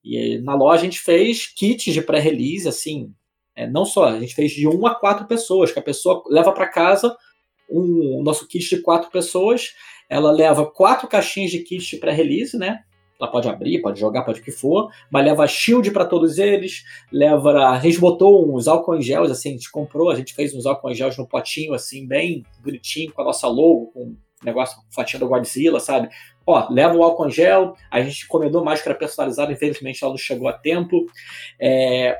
E 0.03 0.39
na 0.39 0.55
loja 0.55 0.81
a 0.81 0.83
gente 0.83 0.99
fez 0.99 1.47
kits 1.47 1.93
de 1.93 2.01
pré-release, 2.01 2.67
assim, 2.67 3.13
é, 3.55 3.67
não 3.69 3.85
só, 3.85 4.05
a 4.05 4.19
gente 4.19 4.33
fez 4.33 4.51
de 4.51 4.67
um 4.67 4.85
a 4.87 4.95
quatro 4.95 5.27
pessoas, 5.27 5.71
que 5.71 5.79
a 5.79 5.83
pessoa 5.83 6.23
leva 6.29 6.51
para 6.51 6.67
casa 6.67 7.15
um, 7.69 8.19
o 8.19 8.23
nosso 8.23 8.47
kit 8.47 8.67
de 8.69 8.81
quatro 8.81 9.09
pessoas, 9.09 9.73
ela 10.09 10.31
leva 10.31 10.69
quatro 10.69 11.07
caixinhas 11.07 11.51
de 11.51 11.59
kit 11.59 11.97
pré-release, 11.97 12.57
né? 12.57 12.79
Ela 13.19 13.29
pode 13.29 13.47
abrir, 13.47 13.81
pode 13.81 13.99
jogar, 13.99 14.23
pode 14.23 14.41
o 14.41 14.43
que 14.43 14.51
for, 14.51 14.91
mas 15.11 15.23
leva 15.23 15.47
shield 15.47 15.91
para 15.91 16.05
todos 16.05 16.39
eles, 16.39 16.83
leva. 17.11 17.51
A 17.67 17.79
uns 17.79 18.67
álcool 18.67 18.95
em 18.95 19.13
assim, 19.31 19.49
a 19.49 19.51
gente 19.53 19.69
comprou, 19.69 20.09
a 20.09 20.15
gente 20.15 20.33
fez 20.33 20.55
uns 20.55 20.65
álcool 20.65 20.89
em 20.89 20.95
gel 20.95 21.09
no 21.17 21.27
potinho, 21.27 21.73
assim, 21.73 22.07
bem 22.07 22.43
bonitinho, 22.63 23.13
com 23.13 23.21
a 23.21 23.25
nossa 23.25 23.47
logo, 23.47 23.91
com 23.93 24.15
negócio, 24.43 24.81
fatia 24.89 25.19
do 25.19 25.27
Godzilla, 25.27 25.79
sabe? 25.79 26.09
Ó, 26.47 26.67
leva 26.71 26.95
o 26.95 27.03
álcool 27.03 27.27
em 27.27 27.31
gel, 27.31 27.75
a 27.91 28.01
gente 28.01 28.25
encomendou 28.25 28.65
máscara 28.65 28.97
personalizada, 28.97 29.53
infelizmente 29.53 30.03
ela 30.03 30.13
não 30.13 30.17
chegou 30.17 30.47
a 30.47 30.53
tempo. 30.53 31.05
É, 31.59 32.17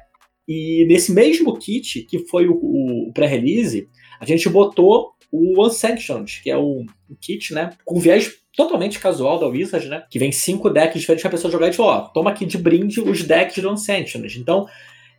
e 0.51 0.85
nesse 0.85 1.13
mesmo 1.13 1.57
kit, 1.57 2.01
que 2.01 2.19
foi 2.27 2.47
o, 2.47 2.55
o 2.55 3.11
pré-release, 3.13 3.87
a 4.19 4.25
gente 4.25 4.49
botou 4.49 5.13
o 5.31 5.65
Unsanctioned, 5.65 6.41
que 6.43 6.49
é 6.49 6.57
um, 6.57 6.85
kit, 7.21 7.53
né, 7.53 7.71
com 7.85 7.99
viés 7.99 8.33
totalmente 8.55 8.99
casual 8.99 9.39
da 9.39 9.47
Wizard, 9.47 9.87
né, 9.87 10.03
que 10.09 10.19
vem 10.19 10.31
cinco 10.31 10.69
decks 10.69 10.99
diferentes 10.99 11.21
pra 11.21 11.31
pessoa 11.31 11.51
jogar 11.51 11.69
e 11.69 11.73
falar, 11.73 11.97
ó, 11.97 12.01
toma 12.09 12.31
aqui 12.31 12.45
de 12.45 12.57
brinde 12.57 12.99
os 12.99 13.23
decks 13.23 13.63
do 13.63 13.71
Unsanctioned. 13.71 14.37
Então, 14.37 14.67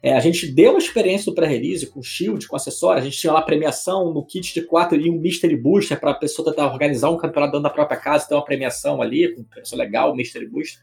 é, 0.03 0.15
a 0.15 0.21
gente 0.21 0.51
deu 0.53 0.75
a 0.75 0.79
experiência 0.79 1.31
do 1.31 1.35
pré-release 1.35 1.87
com 1.87 2.03
shield, 2.03 2.49
com 2.49 2.57
acessório, 2.57 3.01
a 3.01 3.05
gente 3.05 3.17
tinha 3.17 3.33
lá 3.33 3.41
premiação 3.41 4.13
no 4.13 4.27
kit 4.27 4.53
de 4.53 4.63
4 4.63 5.01
e 5.01 5.09
um 5.09 5.21
Mystery 5.21 5.57
Booster 5.57 5.99
para 6.01 6.11
a 6.11 6.15
pessoa 6.15 6.51
tentar 6.51 6.67
organizar 6.67 7.09
um 7.11 7.17
campeonato 7.17 7.53
dentro 7.53 7.63
da 7.63 7.71
própria 7.71 7.97
casa, 7.97 8.27
ter 8.27 8.35
uma 8.35 8.45
premiação 8.45 9.01
ali, 9.01 9.33
com 9.33 9.45
preço 9.45 9.77
legal, 9.77 10.17
Mystery 10.17 10.49
Booster. 10.49 10.83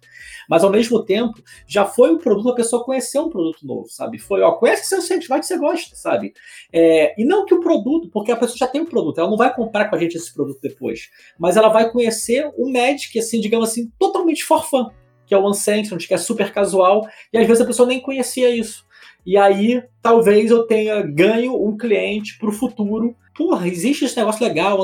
Mas 0.50 0.64
ao 0.64 0.70
mesmo 0.70 1.04
tempo, 1.04 1.44
já 1.68 1.84
foi 1.84 2.12
um 2.12 2.18
produto, 2.18 2.52
a 2.52 2.56
pessoa 2.56 2.84
conheceu 2.84 3.24
um 3.24 3.30
produto 3.30 3.68
novo, 3.68 3.90
sabe? 3.90 4.18
Foi, 4.18 4.42
ó, 4.42 4.54
conhece 4.54 4.88
seu 4.88 5.02
site, 5.02 5.28
vai 5.28 5.42
que 5.42 5.46
você 5.46 5.58
gosta, 5.58 5.96
sabe? 5.98 6.34
É, 6.72 7.14
e 7.22 7.26
não 7.26 7.46
que 7.46 7.54
o 7.54 7.60
produto, 7.60 8.10
porque 8.10 8.32
a 8.32 8.38
pessoa 8.38 8.58
já 8.58 8.68
tem 8.68 8.80
o 8.80 8.86
um 8.86 8.88
produto, 8.88 9.20
ela 9.20 9.30
não 9.30 9.38
vai 9.38 9.54
comprar 9.54 9.90
com 9.90 9.96
a 9.98 10.00
gente 10.00 10.16
esse 10.16 10.34
produto 10.34 10.60
depois, 10.62 11.10
mas 11.38 11.58
ela 11.58 11.68
vai 11.68 11.92
conhecer 11.92 12.50
o 12.58 12.72
Magic, 12.72 13.20
assim, 13.20 13.42
digamos 13.42 13.70
assim, 13.70 13.92
totalmente 14.00 14.46
for 14.46 14.66
fun, 14.66 14.88
que 15.26 15.36
é 15.36 15.38
o 15.38 15.48
Unsanctioned, 15.48 16.08
que 16.08 16.14
é 16.14 16.18
super 16.18 16.52
casual, 16.52 17.08
e 17.32 17.38
às 17.38 17.46
vezes 17.46 17.62
a 17.62 17.66
pessoa 17.66 17.88
nem 17.88 18.00
conhecia 18.00 18.50
isso. 18.50 18.88
E 19.26 19.38
aí, 19.38 19.84
talvez 20.02 20.50
eu 20.50 20.64
tenha 20.64 21.02
ganho 21.02 21.56
um 21.56 21.78
cliente 21.78 22.38
para 22.38 22.50
o 22.50 22.54
futuro. 22.54 23.16
Porra, 23.36 23.68
existe 23.68 24.06
esse 24.06 24.18
negócio 24.18 24.46
legal, 24.46 24.78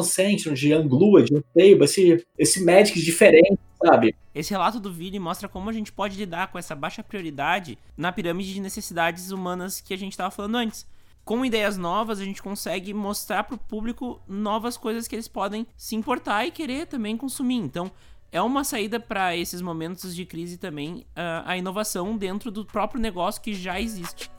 Anglua, 0.73 1.23
de 1.23 1.35
Untable, 1.35 1.83
esse, 1.83 2.25
esse 2.37 2.63
Magic 2.63 3.01
diferente, 3.01 3.59
sabe? 3.83 4.15
Esse 4.33 4.51
relato 4.51 4.79
do 4.79 4.91
Vili 4.91 5.19
mostra 5.19 5.49
como 5.49 5.69
a 5.69 5.73
gente 5.73 5.91
pode 5.91 6.17
lidar 6.17 6.51
com 6.51 6.57
essa 6.57 6.75
baixa 6.75 7.03
prioridade 7.03 7.77
na 7.97 8.11
pirâmide 8.11 8.53
de 8.53 8.61
necessidades 8.61 9.31
humanas 9.31 9.81
que 9.81 9.93
a 9.93 9.97
gente 9.97 10.11
estava 10.11 10.31
falando 10.31 10.55
antes. 10.55 10.85
com 11.25 11.43
ideias 11.43 11.75
novas, 11.75 12.19
a 12.19 12.23
gente 12.23 12.41
consegue 12.41 12.93
mostrar 12.93 13.43
para 13.43 13.55
o 13.55 13.57
público 13.57 14.21
novas 14.27 14.77
coisas 14.77 15.07
que 15.07 15.15
eles 15.15 15.27
podem 15.27 15.65
se 15.75 15.95
importar 15.95 16.45
e 16.45 16.51
querer 16.51 16.85
também 16.85 17.17
consumir. 17.17 17.55
Então, 17.55 17.91
é 18.35 18.41
uma 18.41 18.65
saída 18.65 18.99
para 18.99 19.33
esses 19.33 19.61
momentos 19.61 20.13
de 20.13 20.25
crise 20.25 20.59
também 20.59 21.05
uh, 21.15 21.45
a 21.45 21.55
inovação 21.55 22.17
dentro 22.17 22.51
do 22.51 22.65
próprio 22.65 22.99
negócio 22.99 23.41
que 23.41 23.53
já 23.53 23.79
existe. 23.79 24.29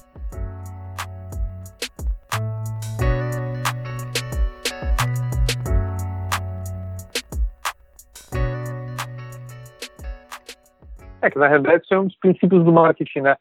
É 11.22 11.30
que 11.30 11.38
na 11.38 11.48
realidade 11.48 11.82
isso 11.82 11.94
é 11.94 11.98
um 11.98 12.06
dos 12.06 12.18
princípios 12.18 12.62
do 12.66 12.70
marketing, 12.70 13.20
né? 13.20 13.36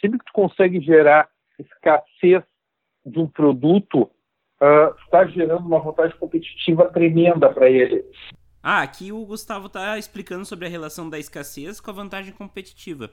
Sempre 0.00 0.18
que 0.18 0.24
tu 0.24 0.32
consegue 0.32 0.80
gerar 0.80 1.28
escassez 1.58 2.42
de 3.04 3.18
um 3.18 3.26
produto, 3.26 4.04
uh, 4.62 4.94
está 5.04 5.26
gerando 5.26 5.66
uma 5.66 5.78
vontade 5.78 6.14
competitiva 6.14 6.90
tremenda 6.90 7.50
para 7.50 7.68
ele. 7.68 8.02
Ah, 8.62 8.82
aqui 8.82 9.10
o 9.10 9.24
Gustavo 9.24 9.66
está 9.66 9.98
explicando 9.98 10.44
sobre 10.44 10.66
a 10.66 10.68
relação 10.68 11.08
da 11.08 11.18
escassez 11.18 11.80
com 11.80 11.90
a 11.90 11.94
vantagem 11.94 12.32
competitiva. 12.32 13.10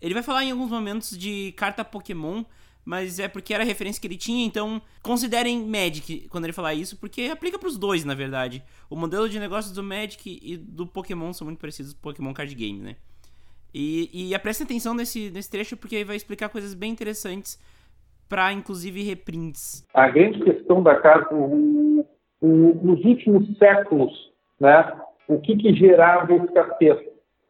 Ele 0.00 0.14
vai 0.14 0.22
falar 0.22 0.44
em 0.44 0.50
alguns 0.50 0.70
momentos 0.70 1.16
de 1.16 1.52
carta 1.52 1.84
Pokémon, 1.84 2.44
mas 2.84 3.18
é 3.18 3.28
porque 3.28 3.54
era 3.54 3.62
a 3.62 3.66
referência 3.66 4.00
que 4.00 4.06
ele 4.06 4.16
tinha, 4.16 4.44
então 4.44 4.80
considerem 5.02 5.64
Magic 5.64 6.28
quando 6.28 6.44
ele 6.44 6.52
falar 6.52 6.74
isso, 6.74 6.98
porque 6.98 7.22
aplica 7.24 7.58
para 7.58 7.68
os 7.68 7.78
dois, 7.78 8.04
na 8.04 8.14
verdade. 8.14 8.62
O 8.88 8.96
modelo 8.96 9.28
de 9.28 9.38
negócios 9.38 9.74
do 9.74 9.82
Magic 9.82 10.40
e 10.42 10.56
do 10.56 10.86
Pokémon 10.86 11.32
são 11.32 11.46
muito 11.46 11.58
parecidos 11.58 11.94
Pokémon 11.94 12.32
Card 12.32 12.54
Game, 12.54 12.80
né? 12.80 12.96
E, 13.72 14.32
e 14.32 14.38
prestem 14.40 14.64
atenção 14.64 14.94
nesse, 14.94 15.30
nesse 15.30 15.48
trecho 15.48 15.76
porque 15.76 15.96
aí 15.96 16.04
vai 16.04 16.16
explicar 16.16 16.48
coisas 16.48 16.74
bem 16.74 16.90
interessantes 16.90 17.58
para 18.28 18.52
inclusive 18.52 19.02
reprints. 19.02 19.86
A 19.94 20.08
grande 20.08 20.42
questão 20.42 20.82
da 20.82 20.96
carta, 21.00 21.34
nos 21.34 23.04
últimos 23.04 23.58
séculos, 23.58 24.29
né, 24.60 24.92
o 25.26 25.40
que, 25.40 25.56
que 25.56 25.74
gerava 25.74 26.34
escassez? 26.34 26.98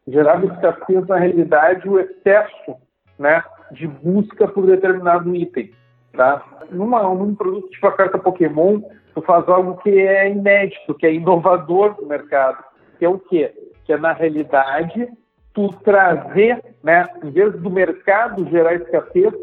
Gerava 0.07 0.45
escassez, 0.45 1.05
na 1.07 1.17
realidade, 1.17 1.87
o 1.89 1.99
excesso 1.99 2.75
né, 3.19 3.43
de 3.71 3.87
busca 3.87 4.47
por 4.47 4.65
determinado 4.65 5.35
item. 5.35 5.71
Tá? 6.13 6.43
Numa, 6.71 7.03
num 7.03 7.35
produto 7.35 7.69
tipo 7.69 7.87
a 7.87 7.91
carta 7.91 8.17
Pokémon, 8.17 8.81
tu 9.13 9.21
faz 9.21 9.47
algo 9.47 9.77
que 9.77 9.89
é 9.89 10.29
inédito, 10.29 10.93
que 10.95 11.05
é 11.05 11.13
inovador 11.13 11.95
no 11.99 12.07
mercado, 12.07 12.63
que 12.97 13.05
é 13.05 13.09
o 13.09 13.19
quê? 13.19 13.53
Que 13.85 13.93
é, 13.93 13.97
na 13.97 14.13
realidade, 14.13 15.07
tu 15.53 15.69
trazer, 15.83 16.63
né, 16.83 17.07
em 17.23 17.29
vez 17.29 17.53
do 17.53 17.69
mercado 17.69 18.47
gerar 18.49 18.75
escassez, 18.75 19.33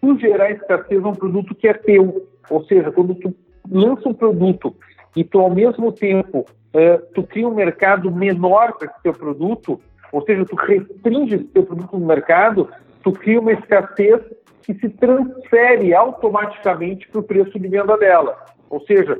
tu 0.00 0.18
gerar 0.18 0.50
escassez 0.50 1.04
a 1.04 1.08
um 1.08 1.14
produto 1.14 1.54
que 1.54 1.68
é 1.68 1.74
teu. 1.74 2.26
Ou 2.48 2.64
seja, 2.64 2.90
quando 2.90 3.14
tu 3.14 3.34
lança 3.70 4.08
um 4.08 4.14
produto 4.14 4.74
e 5.16 5.24
tu, 5.24 5.40
ao 5.40 5.50
mesmo 5.50 5.92
tempo, 5.92 6.44
é, 6.72 6.96
tu 7.14 7.22
cria 7.22 7.48
um 7.48 7.54
mercado 7.54 8.10
menor 8.10 8.74
para 8.74 8.88
esse 8.88 9.02
teu 9.02 9.12
produto, 9.12 9.80
ou 10.12 10.22
seja, 10.24 10.44
tu 10.44 10.56
restringe 10.56 11.36
esse 11.36 11.44
teu 11.44 11.64
produto 11.64 11.98
no 11.98 12.06
mercado, 12.06 12.68
tu 13.02 13.12
cria 13.12 13.40
uma 13.40 13.52
escassez 13.52 14.20
que 14.62 14.74
se 14.74 14.88
transfere 14.88 15.94
automaticamente 15.94 17.08
para 17.08 17.20
o 17.20 17.24
preço 17.24 17.58
de 17.58 17.68
venda 17.68 17.96
dela. 17.96 18.44
Ou 18.68 18.80
seja, 18.82 19.18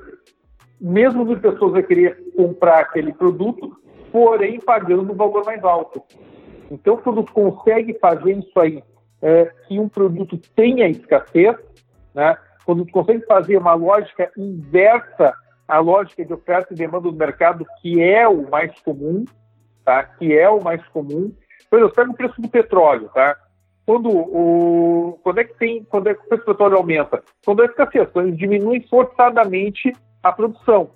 mesmo 0.80 1.30
as 1.32 1.40
pessoas 1.40 1.72
vão 1.72 1.82
querer 1.82 2.16
comprar 2.36 2.80
aquele 2.80 3.12
produto, 3.12 3.76
porém 4.12 4.60
pagando 4.60 5.12
um 5.12 5.16
valor 5.16 5.44
mais 5.44 5.62
alto. 5.64 6.02
Então, 6.70 6.96
quando 6.98 7.24
tu 7.24 7.32
consegue 7.32 7.98
fazer 7.98 8.32
isso 8.32 8.58
aí, 8.60 8.82
é, 9.20 9.50
que 9.66 9.78
um 9.78 9.88
produto 9.88 10.38
tenha 10.54 10.88
escassez, 10.88 11.56
né? 12.14 12.36
quando 12.64 12.84
tu 12.84 12.92
consegue 12.92 13.24
fazer 13.26 13.56
uma 13.56 13.74
lógica 13.74 14.30
inversa 14.36 15.34
à 15.70 15.78
lógica 15.78 16.24
de 16.24 16.34
oferta 16.34 16.74
e 16.74 16.76
demanda 16.76 17.08
do 17.08 17.16
mercado, 17.16 17.64
que 17.80 18.02
é 18.02 18.26
o 18.26 18.50
mais 18.50 18.76
comum, 18.80 19.24
tá? 19.84 20.02
que 20.02 20.36
é 20.36 20.48
o 20.50 20.62
mais 20.62 20.84
comum. 20.88 21.32
Por 21.70 21.78
exemplo, 21.78 21.94
pega 21.94 22.10
o 22.10 22.14
preço 22.14 22.40
do 22.42 22.48
petróleo, 22.48 23.08
tá? 23.14 23.36
Quando, 23.86 24.10
o, 24.10 25.18
quando 25.22 25.38
é 25.38 25.44
que 25.44 25.54
tem, 25.54 25.84
quando 25.84 26.08
é 26.08 26.14
que 26.14 26.20
o 26.20 26.28
preço 26.28 26.44
do 26.44 26.46
petróleo 26.46 26.76
aumenta? 26.76 27.22
Quando 27.44 27.62
é 27.62 27.66
escassez, 27.66 28.08
quando 28.10 28.28
ele 28.28 28.36
diminui 28.36 28.84
forçadamente 28.88 29.92
a 30.22 30.32
produção. 30.32 30.90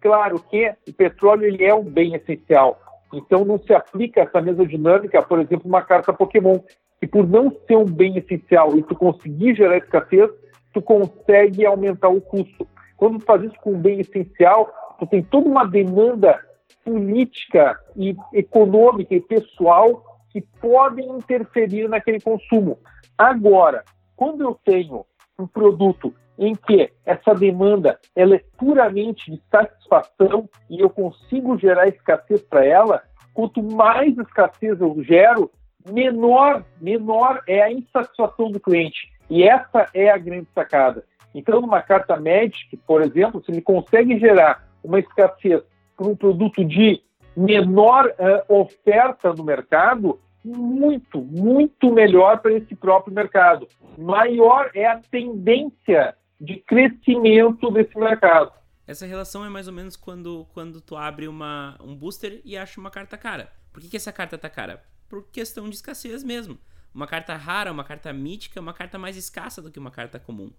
Claro 0.00 0.40
que 0.48 0.72
o 0.88 0.92
petróleo 0.92 1.44
ele 1.44 1.64
é 1.64 1.74
um 1.74 1.84
bem 1.84 2.14
essencial, 2.14 2.80
então 3.12 3.44
não 3.44 3.58
se 3.58 3.74
aplica 3.74 4.22
essa 4.22 4.40
mesma 4.40 4.64
dinâmica, 4.64 5.20
por 5.22 5.40
exemplo, 5.40 5.68
uma 5.68 5.82
carta 5.82 6.12
Pokémon, 6.12 6.60
que 7.00 7.06
por 7.06 7.28
não 7.28 7.50
ser 7.66 7.76
um 7.76 7.84
bem 7.84 8.16
essencial 8.16 8.76
e 8.76 8.82
tu 8.82 8.94
conseguir 8.94 9.54
gerar 9.56 9.76
escassez, 9.76 10.30
tu 10.72 10.80
consegue 10.80 11.66
aumentar 11.66 12.08
o 12.08 12.20
custo. 12.20 12.66
Quando 13.00 13.18
tu 13.18 13.24
faz 13.24 13.42
isso 13.42 13.56
com 13.62 13.72
um 13.72 13.80
bem 13.80 13.98
essencial, 13.98 14.70
tu 14.98 15.06
tem 15.06 15.22
toda 15.22 15.48
uma 15.48 15.64
demanda 15.64 16.38
política 16.84 17.80
e 17.96 18.14
econômica 18.34 19.14
e 19.14 19.22
pessoal 19.22 20.04
que 20.28 20.42
podem 20.60 21.08
interferir 21.08 21.88
naquele 21.88 22.20
consumo. 22.20 22.78
Agora, 23.16 23.82
quando 24.14 24.42
eu 24.42 24.54
tenho 24.62 25.06
um 25.38 25.46
produto 25.46 26.14
em 26.38 26.54
que 26.54 26.92
essa 27.06 27.34
demanda 27.34 27.98
ela 28.14 28.36
é 28.36 28.44
puramente 28.58 29.30
de 29.30 29.42
satisfação 29.50 30.46
e 30.68 30.78
eu 30.80 30.90
consigo 30.90 31.58
gerar 31.58 31.88
escassez 31.88 32.42
para 32.42 32.66
ela, 32.66 33.02
quanto 33.32 33.62
mais 33.62 34.16
escassez 34.18 34.78
eu 34.78 35.02
gero, 35.02 35.50
menor, 35.90 36.66
menor 36.78 37.42
é 37.46 37.62
a 37.62 37.72
insatisfação 37.72 38.50
do 38.50 38.60
cliente. 38.60 39.10
E 39.30 39.42
essa 39.42 39.86
é 39.94 40.10
a 40.10 40.18
grande 40.18 40.48
sacada. 40.54 41.02
Então, 41.34 41.60
numa 41.60 41.82
carta 41.82 42.16
Magic, 42.16 42.76
por 42.86 43.02
exemplo, 43.02 43.42
se 43.44 43.50
ele 43.50 43.62
consegue 43.62 44.18
gerar 44.18 44.68
uma 44.82 44.98
escassez 44.98 45.62
para 45.96 46.06
um 46.06 46.16
produto 46.16 46.64
de 46.64 47.02
menor 47.36 48.06
uh, 48.06 48.60
oferta 48.60 49.32
no 49.32 49.44
mercado, 49.44 50.18
muito, 50.44 51.20
muito 51.20 51.92
melhor 51.92 52.38
para 52.38 52.52
esse 52.52 52.74
próprio 52.74 53.14
mercado. 53.14 53.68
Maior 53.96 54.70
é 54.74 54.86
a 54.86 54.98
tendência 54.98 56.16
de 56.40 56.56
crescimento 56.56 57.70
desse 57.70 57.96
mercado. 57.98 58.52
Essa 58.86 59.06
relação 59.06 59.44
é 59.44 59.48
mais 59.48 59.68
ou 59.68 59.74
menos 59.74 59.94
quando, 59.94 60.46
quando 60.52 60.80
tu 60.80 60.96
abre 60.96 61.28
uma, 61.28 61.76
um 61.80 61.94
booster 61.94 62.40
e 62.44 62.56
acha 62.56 62.80
uma 62.80 62.90
carta 62.90 63.16
cara. 63.16 63.52
Por 63.72 63.80
que, 63.80 63.88
que 63.88 63.96
essa 63.96 64.12
carta 64.12 64.36
tá 64.36 64.48
cara? 64.48 64.82
Por 65.08 65.24
questão 65.30 65.68
de 65.68 65.76
escassez 65.76 66.24
mesmo. 66.24 66.58
Uma 66.92 67.06
carta 67.06 67.36
rara, 67.36 67.70
uma 67.70 67.84
carta 67.84 68.12
mítica, 68.12 68.60
uma 68.60 68.72
carta 68.72 68.98
mais 68.98 69.16
escassa 69.16 69.62
do 69.62 69.70
que 69.70 69.78
uma 69.78 69.92
carta 69.92 70.18
comum. 70.18 70.50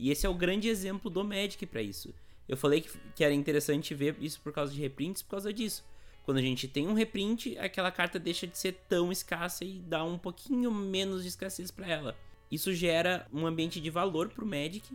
E 0.00 0.10
esse 0.10 0.24
é 0.24 0.28
o 0.30 0.34
grande 0.34 0.66
exemplo 0.66 1.10
do 1.10 1.22
Magic 1.22 1.66
para 1.66 1.82
isso. 1.82 2.14
Eu 2.48 2.56
falei 2.56 2.80
que, 2.80 2.90
que 3.14 3.22
era 3.22 3.34
interessante 3.34 3.94
ver 3.94 4.16
isso 4.18 4.40
por 4.40 4.50
causa 4.50 4.72
de 4.72 4.80
reprints, 4.80 5.20
por 5.20 5.32
causa 5.32 5.52
disso. 5.52 5.84
Quando 6.24 6.38
a 6.38 6.42
gente 6.42 6.66
tem 6.66 6.88
um 6.88 6.94
reprint, 6.94 7.58
aquela 7.58 7.90
carta 7.90 8.18
deixa 8.18 8.46
de 8.46 8.56
ser 8.56 8.72
tão 8.88 9.12
escassa 9.12 9.62
e 9.62 9.78
dá 9.78 10.02
um 10.02 10.16
pouquinho 10.16 10.70
menos 10.70 11.22
de 11.22 11.28
escassez 11.28 11.70
para 11.70 11.86
ela. 11.86 12.16
Isso 12.50 12.72
gera 12.72 13.26
um 13.30 13.46
ambiente 13.46 13.78
de 13.78 13.90
valor 13.90 14.30
pro 14.30 14.46
Magic 14.46 14.90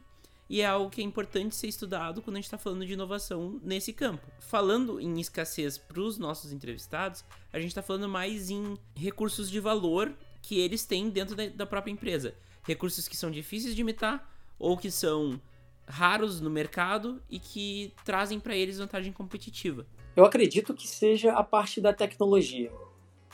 e 0.49 0.62
é 0.62 0.66
algo 0.66 0.89
que 0.89 1.01
é 1.01 1.03
importante 1.03 1.56
ser 1.56 1.68
estudado 1.68 2.20
quando 2.24 2.38
a 2.38 2.39
gente 2.39 2.45
está 2.45 2.58
falando 2.58 2.84
de 2.84 2.93
inovação 2.93 3.60
nesse 3.64 3.93
campo. 3.93 4.26
Falando 4.39 4.99
em 4.99 5.20
escassez 5.20 5.78
para 5.78 6.01
os 6.01 6.18
nossos 6.18 6.51
entrevistados, 6.51 7.24
a 7.53 7.60
gente 7.60 7.70
está 7.70 7.84
falando 7.84 8.10
mais 8.10 8.49
em 8.49 8.76
recursos 8.95 9.51
de 9.51 9.60
valor 9.60 10.12
que 10.41 10.60
eles 10.60 10.84
têm 10.84 11.12
dentro 11.12 11.36
da 11.36 11.66
própria 11.68 11.91
empresa. 11.91 12.34
Recursos 12.64 13.08
que 13.08 13.16
são 13.16 13.30
difíceis 13.30 13.76
de 13.76 13.82
imitar 13.82 14.34
ou 14.58 14.78
que 14.78 14.89
são 14.91 15.39
raros 15.88 16.41
no 16.41 16.49
mercado 16.49 17.22
e 17.30 17.39
que 17.39 17.93
trazem 18.03 18.39
para 18.39 18.56
eles 18.56 18.78
vantagem 18.78 19.14
competitiva. 19.14 19.86
Eu 20.16 20.26
acredito 20.26 20.74
que 20.74 20.88
seja 20.88 21.34
a 21.34 21.43
parte 21.43 21.80
da 21.80 21.93
tecnologia 21.93 22.72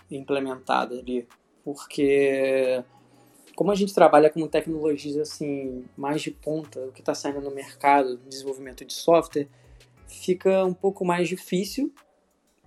implementada 0.09 0.99
ali, 0.99 1.27
porque 1.63 2.83
como 3.55 3.71
a 3.71 3.75
gente 3.75 3.93
trabalha 3.93 4.29
com 4.29 4.45
tecnologias 4.47 5.17
assim 5.17 5.85
mais 5.95 6.21
de 6.21 6.31
ponta, 6.31 6.79
o 6.81 6.91
que 6.91 7.01
está 7.01 7.13
saindo 7.13 7.41
no 7.41 7.51
mercado, 7.51 8.17
desenvolvimento 8.27 8.83
de 8.83 8.93
software, 8.93 9.47
fica 10.07 10.65
um 10.65 10.73
pouco 10.73 11.05
mais 11.05 11.29
difícil 11.29 11.93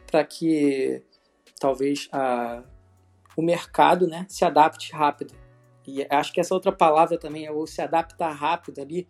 para 0.07 0.25
que 0.25 1.03
talvez 1.59 2.09
a, 2.13 2.63
o 3.37 3.43
mercado 3.43 4.07
né, 4.07 4.27
se 4.29 4.45
adapte 4.45 4.93
rápido. 4.93 5.35
E 5.87 6.07
acho 6.09 6.33
que 6.33 6.41
essa 6.41 6.55
outra 6.55 6.73
palavra 6.73 7.19
também 7.19 7.47
é 7.47 7.53
o 7.53 7.67
se 7.67 7.83
adaptar 7.83 8.33
rápido 8.33 8.81
ali. 8.81 9.07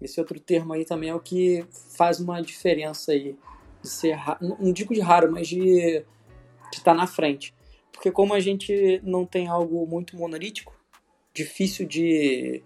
Esse 0.00 0.20
outro 0.20 0.38
termo 0.38 0.72
aí 0.72 0.84
também 0.84 1.10
é 1.10 1.14
o 1.14 1.20
que 1.20 1.64
faz 1.96 2.20
uma 2.20 2.40
diferença 2.40 3.12
aí 3.12 3.36
de 3.82 3.88
ser, 3.88 4.18
não 4.40 4.72
digo 4.72 4.94
de 4.94 5.00
raro, 5.00 5.30
mas 5.30 5.48
de 5.48 6.04
estar 6.72 6.92
tá 6.92 6.94
na 6.94 7.06
frente. 7.06 7.54
Porque 7.92 8.10
como 8.10 8.34
a 8.34 8.40
gente 8.40 9.00
não 9.02 9.24
tem 9.24 9.48
algo 9.48 9.86
muito 9.86 10.16
monolítico, 10.16 10.74
difícil 11.32 11.86
de 11.86 12.62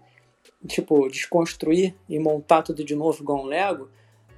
tipo 0.67 1.07
desconstruir 1.07 1.95
e 2.07 2.19
montar 2.19 2.63
tudo 2.63 2.83
de 2.83 2.95
novo 2.95 3.21
igual 3.23 3.43
um 3.43 3.45
Lego, 3.45 3.89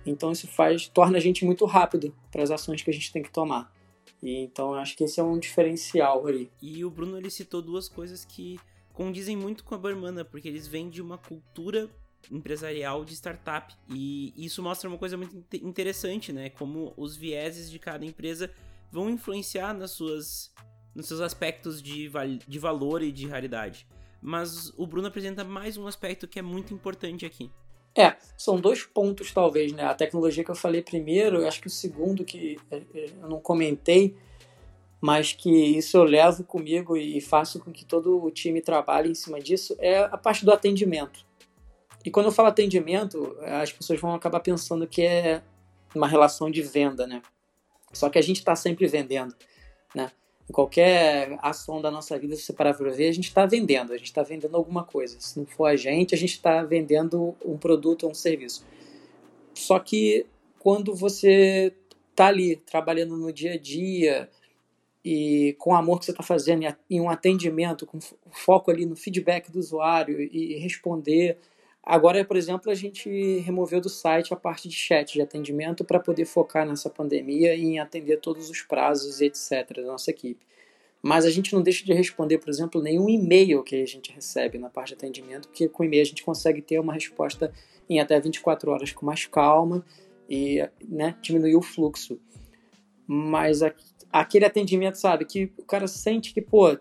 então 0.05 0.31
isso 0.31 0.47
faz 0.47 0.87
torna 0.87 1.17
a 1.17 1.21
gente 1.21 1.45
muito 1.45 1.65
rápido 1.65 2.15
para 2.31 2.43
as 2.43 2.51
ações 2.51 2.81
que 2.81 2.89
a 2.89 2.93
gente 2.93 3.11
tem 3.11 3.23
que 3.23 3.31
tomar. 3.31 3.73
E 4.21 4.37
então 4.39 4.73
acho 4.73 4.95
que 4.95 5.03
esse 5.03 5.19
é 5.19 5.23
um 5.23 5.39
diferencial 5.39 6.27
ali. 6.27 6.51
E 6.61 6.85
o 6.85 6.91
Bruno 6.91 7.17
ele 7.17 7.29
citou 7.29 7.61
duas 7.61 7.89
coisas 7.89 8.23
que 8.23 8.59
condizem 9.01 9.35
muito 9.35 9.63
com 9.63 9.73
a 9.73 9.77
Barmana, 9.79 10.23
porque 10.23 10.47
eles 10.47 10.67
vêm 10.67 10.87
de 10.87 11.01
uma 11.01 11.17
cultura 11.17 11.89
empresarial 12.29 13.03
de 13.03 13.15
startup. 13.15 13.75
E 13.89 14.31
isso 14.37 14.61
mostra 14.61 14.87
uma 14.87 14.97
coisa 14.97 15.17
muito 15.17 15.35
interessante, 15.55 16.31
né? 16.31 16.51
Como 16.51 16.93
os 16.95 17.15
vieses 17.15 17.71
de 17.71 17.79
cada 17.79 18.05
empresa 18.05 18.51
vão 18.91 19.09
influenciar 19.09 19.73
nas 19.73 19.89
suas, 19.89 20.53
nos 20.93 21.07
seus 21.07 21.19
aspectos 21.19 21.81
de, 21.81 22.11
de 22.47 22.59
valor 22.59 23.01
e 23.01 23.11
de 23.11 23.27
raridade. 23.27 23.87
Mas 24.21 24.71
o 24.77 24.85
Bruno 24.85 25.07
apresenta 25.07 25.43
mais 25.43 25.77
um 25.77 25.87
aspecto 25.87 26.27
que 26.27 26.37
é 26.37 26.43
muito 26.43 26.71
importante 26.71 27.25
aqui. 27.25 27.49
É, 27.97 28.15
são 28.37 28.61
dois 28.61 28.83
pontos 28.83 29.31
talvez, 29.31 29.73
né? 29.73 29.83
A 29.83 29.95
tecnologia 29.95 30.43
que 30.43 30.51
eu 30.51 30.55
falei 30.55 30.83
primeiro, 30.83 31.41
eu 31.41 31.47
acho 31.47 31.59
que 31.59 31.67
o 31.67 31.71
segundo 31.71 32.23
que 32.23 32.59
é, 32.69 32.77
é, 32.93 33.05
eu 33.19 33.27
não 33.27 33.39
comentei, 33.39 34.15
mas 35.01 35.33
que 35.33 35.49
isso 35.49 35.97
eu 35.97 36.03
levo 36.03 36.43
comigo 36.43 36.95
e 36.95 37.19
faço 37.19 37.59
com 37.59 37.71
que 37.71 37.83
todo 37.83 38.23
o 38.23 38.29
time 38.29 38.61
trabalhe 38.61 39.09
em 39.09 39.15
cima 39.15 39.41
disso, 39.41 39.75
é 39.79 39.97
a 39.97 40.17
parte 40.17 40.45
do 40.45 40.51
atendimento. 40.51 41.25
E 42.05 42.11
quando 42.11 42.27
eu 42.27 42.31
falo 42.31 42.49
atendimento, 42.49 43.35
as 43.41 43.71
pessoas 43.71 43.99
vão 43.99 44.13
acabar 44.13 44.39
pensando 44.39 44.87
que 44.87 45.01
é 45.01 45.41
uma 45.95 46.07
relação 46.07 46.51
de 46.51 46.61
venda, 46.61 47.07
né? 47.07 47.21
Só 47.91 48.09
que 48.09 48.19
a 48.19 48.21
gente 48.21 48.37
está 48.37 48.55
sempre 48.55 48.87
vendendo, 48.87 49.35
né? 49.93 50.11
Em 50.47 50.53
qualquer 50.53 51.37
ação 51.41 51.81
da 51.81 51.89
nossa 51.89 52.17
vida, 52.17 52.35
se 52.35 52.43
você 52.43 52.53
parar 52.53 52.73
para 52.73 52.91
ver, 52.91 53.07
a 53.09 53.11
gente 53.11 53.27
está 53.27 53.45
vendendo, 53.45 53.93
a 53.93 53.97
gente 53.97 54.07
está 54.07 54.21
vendendo 54.21 54.55
alguma 54.55 54.83
coisa. 54.83 55.17
Se 55.19 55.37
não 55.39 55.45
for 55.45 55.65
a 55.65 55.75
gente, 55.75 56.13
a 56.13 56.17
gente 56.17 56.33
está 56.33 56.63
vendendo 56.63 57.35
um 57.43 57.57
produto 57.57 58.03
ou 58.03 58.11
um 58.11 58.15
serviço. 58.15 58.65
Só 59.53 59.79
que 59.79 60.25
quando 60.59 60.93
você 60.93 61.73
está 62.11 62.27
ali 62.27 62.55
trabalhando 62.55 63.17
no 63.17 63.31
dia 63.31 63.53
a 63.53 63.57
dia 63.57 64.29
e 65.03 65.55
com 65.57 65.71
o 65.71 65.75
amor 65.75 65.99
que 65.99 66.05
você 66.05 66.11
está 66.11 66.23
fazendo 66.23 66.63
em 66.89 67.01
um 67.01 67.09
atendimento, 67.09 67.85
com 67.85 67.99
foco 68.31 68.69
ali 68.69 68.85
no 68.85 68.95
feedback 68.95 69.51
do 69.51 69.59
usuário 69.59 70.21
e 70.21 70.57
responder 70.59 71.37
Agora, 71.83 72.23
por 72.23 72.37
exemplo, 72.37 72.71
a 72.71 72.75
gente 72.75 73.09
removeu 73.39 73.81
do 73.81 73.89
site 73.89 74.33
a 74.33 74.37
parte 74.37 74.69
de 74.69 74.75
chat 74.75 75.13
de 75.13 75.21
atendimento 75.21 75.83
para 75.83 75.99
poder 75.99 76.25
focar 76.25 76.65
nessa 76.65 76.89
pandemia 76.89 77.55
e 77.55 77.63
em 77.63 77.79
atender 77.79 78.17
todos 78.17 78.49
os 78.49 78.61
prazos 78.61 79.19
e 79.19 79.25
etc. 79.25 79.77
da 79.77 79.83
nossa 79.83 80.11
equipe. 80.11 80.45
Mas 81.01 81.25
a 81.25 81.31
gente 81.31 81.51
não 81.53 81.63
deixa 81.63 81.83
de 81.83 81.91
responder, 81.93 82.37
por 82.37 82.49
exemplo, 82.49 82.79
nenhum 82.81 83.09
e-mail 83.09 83.63
que 83.63 83.81
a 83.81 83.87
gente 83.87 84.11
recebe 84.11 84.59
na 84.59 84.69
parte 84.69 84.89
de 84.89 84.93
atendimento, 84.93 85.47
porque 85.47 85.67
com 85.67 85.83
e-mail 85.83 86.03
a 86.03 86.05
gente 86.05 86.23
consegue 86.23 86.61
ter 86.61 86.79
uma 86.79 86.93
resposta 86.93 87.51
em 87.89 87.99
até 87.99 88.19
24 88.19 88.69
horas 88.69 88.91
com 88.91 89.03
mais 89.03 89.25
calma 89.25 89.83
e 90.29 90.63
né, 90.87 91.17
diminuir 91.19 91.55
o 91.55 91.63
fluxo. 91.63 92.19
Mas 93.07 93.63
aquele 94.11 94.45
atendimento, 94.45 94.95
sabe, 94.95 95.25
que 95.25 95.51
o 95.57 95.63
cara 95.63 95.87
sente 95.87 96.33
que, 96.33 96.41
pô, 96.41 96.77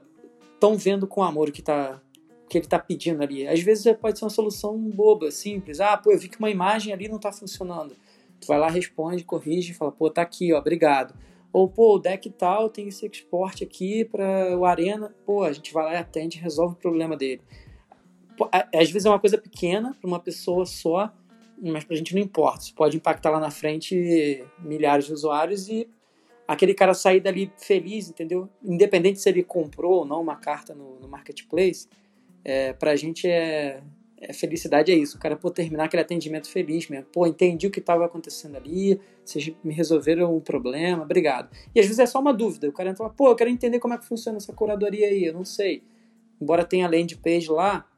estão 0.55 0.77
vendo 0.77 1.07
com 1.07 1.23
amor 1.23 1.49
o 1.49 1.53
que 1.53 1.61
está 1.61 2.01
que 2.49 2.59
ele 2.59 2.67
está 2.67 2.81
pedindo 2.81 3.23
ali. 3.23 3.47
Às 3.47 3.61
vezes 3.61 3.97
pode 3.97 4.19
ser 4.19 4.25
uma 4.25 4.31
solução 4.31 4.77
boba, 4.77 5.31
simples. 5.31 5.79
Ah, 5.79 5.97
pô, 5.97 6.11
eu 6.11 6.19
vi 6.19 6.29
que 6.29 6.37
uma 6.37 6.51
imagem 6.51 6.93
ali 6.93 7.09
não 7.09 7.15
está 7.17 7.31
funcionando. 7.31 7.95
Tu 8.41 8.47
vai 8.49 8.59
lá, 8.59 8.69
responde, 8.69 9.23
corrige, 9.23 9.73
fala, 9.73 9.93
pô, 9.93 10.11
tá 10.11 10.23
aqui, 10.23 10.53
ó, 10.53 10.59
obrigado. 10.59 11.15
Ou, 11.53 11.69
pô, 11.69 11.95
o 11.95 11.99
deck 12.01 12.29
tal 12.31 12.69
tem 12.69 12.89
esse 12.89 13.07
export 13.07 13.63
aqui 13.63 14.05
para 14.05 14.59
o 14.59 14.65
Arena. 14.65 15.15
Pô, 15.25 15.45
a 15.45 15.53
gente 15.53 15.73
vai 15.73 15.85
lá 15.85 15.93
e 15.95 15.97
atende 15.97 16.39
resolve 16.39 16.75
o 16.75 16.79
problema 16.79 17.17
dele. 17.17 17.41
Pô, 18.37 18.49
às 18.53 18.91
vezes 18.91 19.07
é 19.07 19.09
uma 19.09 19.21
coisa 19.21 19.39
pequena 19.39 19.97
para 20.01 20.09
uma 20.09 20.19
pessoa 20.19 20.67
só, 20.67 21.13
mas 21.63 21.85
para 21.85 21.95
a 21.95 21.97
gente 21.97 22.15
não 22.15 22.21
importa. 22.21 22.65
Isso 22.65 22.75
pode 22.75 22.97
impactar 22.97 23.31
lá 23.31 23.39
na 23.39 23.51
frente 23.53 24.45
milhares 24.59 25.07
de 25.07 25.13
usuários 25.13 25.69
e 25.69 25.89
aquele 26.51 26.75
cara 26.75 26.93
sair 26.95 27.21
dali 27.21 27.53
feliz, 27.57 28.11
entendeu? 28.11 28.49
Independente 28.61 29.21
se 29.21 29.29
ele 29.29 29.45
comprou 29.45 30.01
ou 30.01 30.05
não 30.05 30.21
uma 30.21 30.35
carta 30.35 30.75
no, 30.75 30.99
no 30.99 31.07
marketplace, 31.07 31.89
é, 32.45 32.73
pra 32.73 32.97
gente 32.97 33.29
é, 33.29 33.81
é, 34.21 34.33
felicidade 34.33 34.91
é 34.91 34.97
isso, 34.97 35.17
o 35.17 35.21
cara 35.21 35.37
pô, 35.37 35.49
terminar 35.49 35.85
aquele 35.85 36.03
atendimento 36.03 36.51
feliz 36.51 36.89
mesmo. 36.89 37.07
Pô, 37.13 37.25
entendi 37.25 37.69
o 37.69 37.71
que 37.71 37.79
estava 37.79 38.05
acontecendo 38.05 38.57
ali, 38.57 39.01
vocês 39.25 39.53
me 39.63 39.73
resolveram 39.73 40.37
o 40.37 40.41
problema, 40.41 41.05
obrigado. 41.05 41.55
E 41.73 41.79
às 41.79 41.87
vezes 41.87 42.01
é 42.01 42.07
só 42.07 42.19
uma 42.19 42.35
dúvida, 42.35 42.69
o 42.69 42.73
cara 42.73 42.91
entra 42.91 43.05
lá, 43.05 43.11
pô, 43.11 43.29
eu 43.29 43.37
quero 43.37 43.49
entender 43.49 43.79
como 43.79 43.95
é 43.95 43.99
que 43.99 44.05
funciona 44.05 44.39
essa 44.39 44.53
curadoria 44.53 45.07
aí, 45.07 45.27
eu 45.27 45.33
não 45.33 45.45
sei. 45.45 45.85
Embora 46.41 46.65
tenha 46.65 46.85
a 46.85 46.91
landing 46.91 47.19
page 47.23 47.49
lá, 47.49 47.89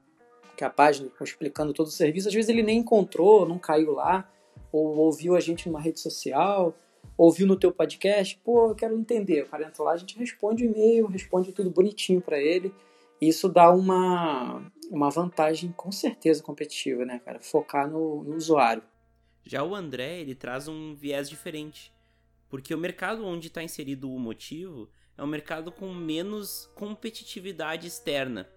que 0.59 0.63
é 0.63 0.67
a 0.67 0.71
página 0.71 1.09
explicando 1.23 1.73
todo 1.73 1.87
o 1.87 1.91
serviço, 1.91 2.29
às 2.29 2.35
vezes 2.35 2.51
ele 2.51 2.63
nem 2.63 2.81
encontrou, 2.81 3.49
não 3.49 3.59
caiu 3.59 3.93
lá, 3.93 4.31
ou 4.71 4.99
ouviu 4.99 5.35
a 5.35 5.41
gente 5.41 5.67
numa 5.67 5.81
rede 5.81 6.01
social, 6.01 6.77
ouviu 7.25 7.47
no 7.47 7.57
teu 7.57 7.73
podcast, 7.73 8.41
pô, 8.45 8.71
eu 8.71 8.75
quero 8.75 8.99
entender. 8.99 9.43
O 9.43 9.49
cara 9.49 9.67
entra 9.67 9.83
lá, 9.83 9.93
a 9.93 9.97
gente 9.97 10.19
responde 10.19 10.65
o 10.65 10.67
e-mail, 10.67 11.07
responde 11.07 11.53
tudo 11.53 11.71
bonitinho 11.71 12.21
para 12.21 12.39
ele 12.39 12.73
isso 13.29 13.49
dá 13.49 13.71
uma, 13.71 14.69
uma 14.91 15.09
vantagem 15.09 15.71
com 15.71 15.93
certeza 15.93 16.43
competitiva, 16.43 17.05
né, 17.05 17.21
cara? 17.21 17.39
Focar 17.39 17.89
no, 17.89 18.25
no 18.25 18.35
usuário. 18.35 18.83
Já 19.45 19.63
o 19.63 19.77
André, 19.77 20.21
ele 20.21 20.35
traz 20.35 20.67
um 20.67 20.93
viés 20.93 21.31
diferente. 21.31 21.93
Porque 22.49 22.75
o 22.75 22.79
mercado 22.79 23.25
onde 23.25 23.47
está 23.47 23.63
inserido 23.63 24.13
o 24.13 24.19
motivo 24.19 24.91
é 25.17 25.23
um 25.23 25.29
mercado 25.29 25.71
com 25.71 25.95
menos 25.95 26.69
competitividade 26.75 27.87
externa. 27.87 28.51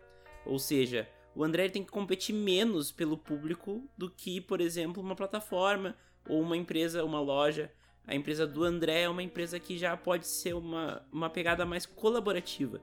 Ou 0.47 0.57
seja, 0.57 1.07
o 1.35 1.43
André 1.43 1.69
tem 1.69 1.83
que 1.83 1.91
competir 1.91 2.33
menos 2.33 2.91
pelo 2.91 3.19
público 3.19 3.87
do 3.95 4.09
que, 4.09 4.41
por 4.41 4.59
exemplo, 4.59 5.01
uma 5.01 5.15
plataforma 5.15 5.95
ou 6.27 6.41
uma 6.41 6.57
empresa, 6.57 7.05
uma 7.05 7.21
loja. 7.21 7.71
A 8.07 8.15
empresa 8.15 8.45
do 8.45 8.63
André 8.63 9.01
é 9.01 9.09
uma 9.09 9.23
empresa 9.23 9.59
que 9.59 9.77
já 9.77 9.95
pode 9.97 10.27
ser 10.27 10.53
uma, 10.53 11.01
uma 11.11 11.29
pegada 11.29 11.65
mais 11.65 11.85
colaborativa. 11.85 12.79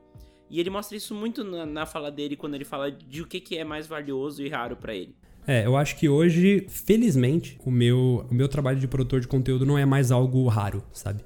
E 0.50 0.60
ele 0.60 0.68
mostra 0.68 0.96
isso 0.96 1.14
muito 1.14 1.44
na, 1.44 1.64
na 1.64 1.86
fala 1.86 2.10
dele 2.10 2.36
quando 2.36 2.54
ele 2.54 2.64
fala 2.64 2.90
de 2.90 3.22
o 3.22 3.26
que, 3.26 3.40
que 3.40 3.56
é 3.56 3.64
mais 3.64 3.86
valioso 3.86 4.42
e 4.42 4.48
raro 4.48 4.76
para 4.76 4.94
ele. 4.94 5.14
É, 5.46 5.66
eu 5.66 5.76
acho 5.76 5.96
que 5.96 6.08
hoje, 6.08 6.66
felizmente, 6.68 7.58
o 7.64 7.70
meu, 7.70 8.26
o 8.30 8.34
meu 8.34 8.48
trabalho 8.48 8.78
de 8.78 8.86
produtor 8.86 9.20
de 9.20 9.26
conteúdo 9.26 9.64
não 9.64 9.78
é 9.78 9.84
mais 9.84 10.12
algo 10.12 10.46
raro, 10.48 10.84
sabe? 10.92 11.24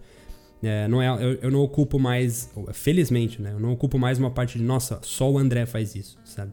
É, 0.63 0.89
não 0.89 1.03
é, 1.03 1.09
eu, 1.09 1.35
eu, 1.43 1.51
não 1.51 1.61
ocupo 1.61 1.99
mais, 1.99 2.51
felizmente, 2.73 3.43
né? 3.43 3.53
Eu 3.53 3.61
não 3.61 3.73
ocupo 3.73 3.99
mais 3.99 4.19
uma 4.19 4.31
parte 4.31 4.59
de, 4.59 4.65
nossa, 4.65 5.01
só 5.03 5.31
o 5.31 5.39
André 5.39 5.67
faz 5.67 5.95
isso, 5.95 6.19
sabe? 6.25 6.53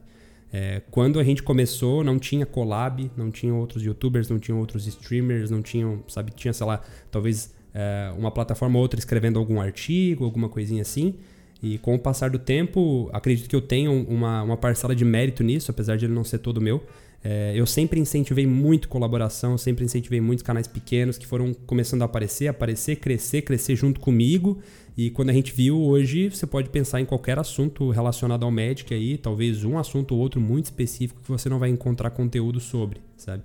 É, 0.56 0.84
quando 0.91 1.20
a 1.20 1.24
gente 1.24 1.41
começou, 1.41 2.04
não 2.04 2.20
tinha 2.20 2.45
collab, 2.45 3.10
não 3.18 3.32
tinha 3.32 3.51
outros 3.51 3.84
youtubers, 3.84 4.30
não 4.30 4.38
tinha 4.38 4.56
outros 4.56 4.86
streamers, 4.86 5.49
não 5.49 5.64
tinham, 5.64 6.04
sabe? 6.08 6.32
Tinha, 6.32 6.54
sei 6.54 6.68
lá, 6.68 6.80
talvez 7.10 7.51
é, 7.74 8.14
uma 8.16 8.30
plataforma 8.30 8.78
ou 8.78 8.84
outra 8.84 8.99
escrevendo 8.99 9.39
algum 9.39 9.60
artigo, 9.60 10.24
alguma 10.24 10.47
coisinha 10.47 10.84
assim. 10.84 11.16
E 11.62 11.80
com 11.80 11.95
o 11.95 11.99
passar 11.99 12.30
do 12.30 12.38
tempo, 12.38 13.10
acredito 13.12 13.49
que 13.49 13.56
eu 13.56 13.62
tenho 13.62 14.06
uma, 14.08 14.43
uma 14.43 14.58
parcela 14.58 14.95
de 14.95 15.04
mérito 15.04 15.43
nisso, 15.43 15.72
apesar 15.72 15.97
de 15.97 16.06
ele 16.06 16.14
não 16.14 16.24
ser 16.24 16.38
todo 16.38 16.62
meu. 16.62 16.84
É, 17.24 17.54
eu 17.56 17.66
sempre 17.66 17.99
incentivei 17.99 18.45
muito 18.45 18.89
colaboração, 18.89 19.58
sempre 19.58 19.86
incentivei 19.86 20.20
muitos 20.20 20.43
canais 20.43 20.68
pequenos 20.68 21.18
que 21.18 21.26
foram 21.26 21.54
começando 21.66 22.01
a 22.01 22.06
aparecer, 22.06 22.47
aparecer, 22.47 22.97
crescer, 22.97 23.43
crescer 23.43 23.76
junto 23.76 23.99
comigo. 23.99 24.60
E 24.96 25.10
quando 25.10 25.32
a 25.32 25.34
gente 25.34 25.52
viu 25.52 25.82
hoje, 25.82 26.30
você 26.30 26.46
pode 26.46 26.70
pensar 26.70 27.02
em 27.02 27.06
qualquer 27.06 27.39
assunto 27.39 27.89
relacionado 27.89 28.44
ao 28.44 28.52
Magic 28.52 28.94
aí, 28.94 29.18
talvez 29.18 29.64
um 29.64 29.78
assunto 29.78 30.14
ou 30.14 30.22
outro 30.22 30.39
muito 30.39 30.66
específico 30.66 31.22
que 31.22 31.30
você 31.30 31.50
não 31.50 31.58
vai 31.58 31.70
encontrar 31.70 32.12
conteúdo 32.12 32.60
sobre, 32.60 33.02
sabe? 33.18 33.44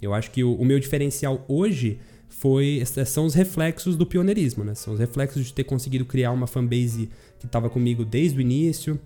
Eu 0.00 0.14
acho 0.14 0.30
que 0.30 0.42
o, 0.42 0.54
o 0.54 0.64
meu 0.64 0.80
diferencial 0.80 1.44
hoje 1.48 1.98
foi 2.28 2.82
são 3.06 3.26
os 3.26 3.34
reflexos 3.34 3.96
do 3.96 4.06
pioneirismo, 4.06 4.64
né? 4.64 4.74
São 4.74 4.94
os 4.94 4.98
reflexos 4.98 5.46
de 5.46 5.52
ter 5.52 5.64
conseguido 5.64 6.04
criar 6.04 6.32
uma 6.32 6.46
fanbase 6.46 7.10
que 7.38 7.46
estava 7.46 7.68
comigo 7.68 8.04
desde 8.04 8.38
o 8.38 8.40
início 8.40 8.98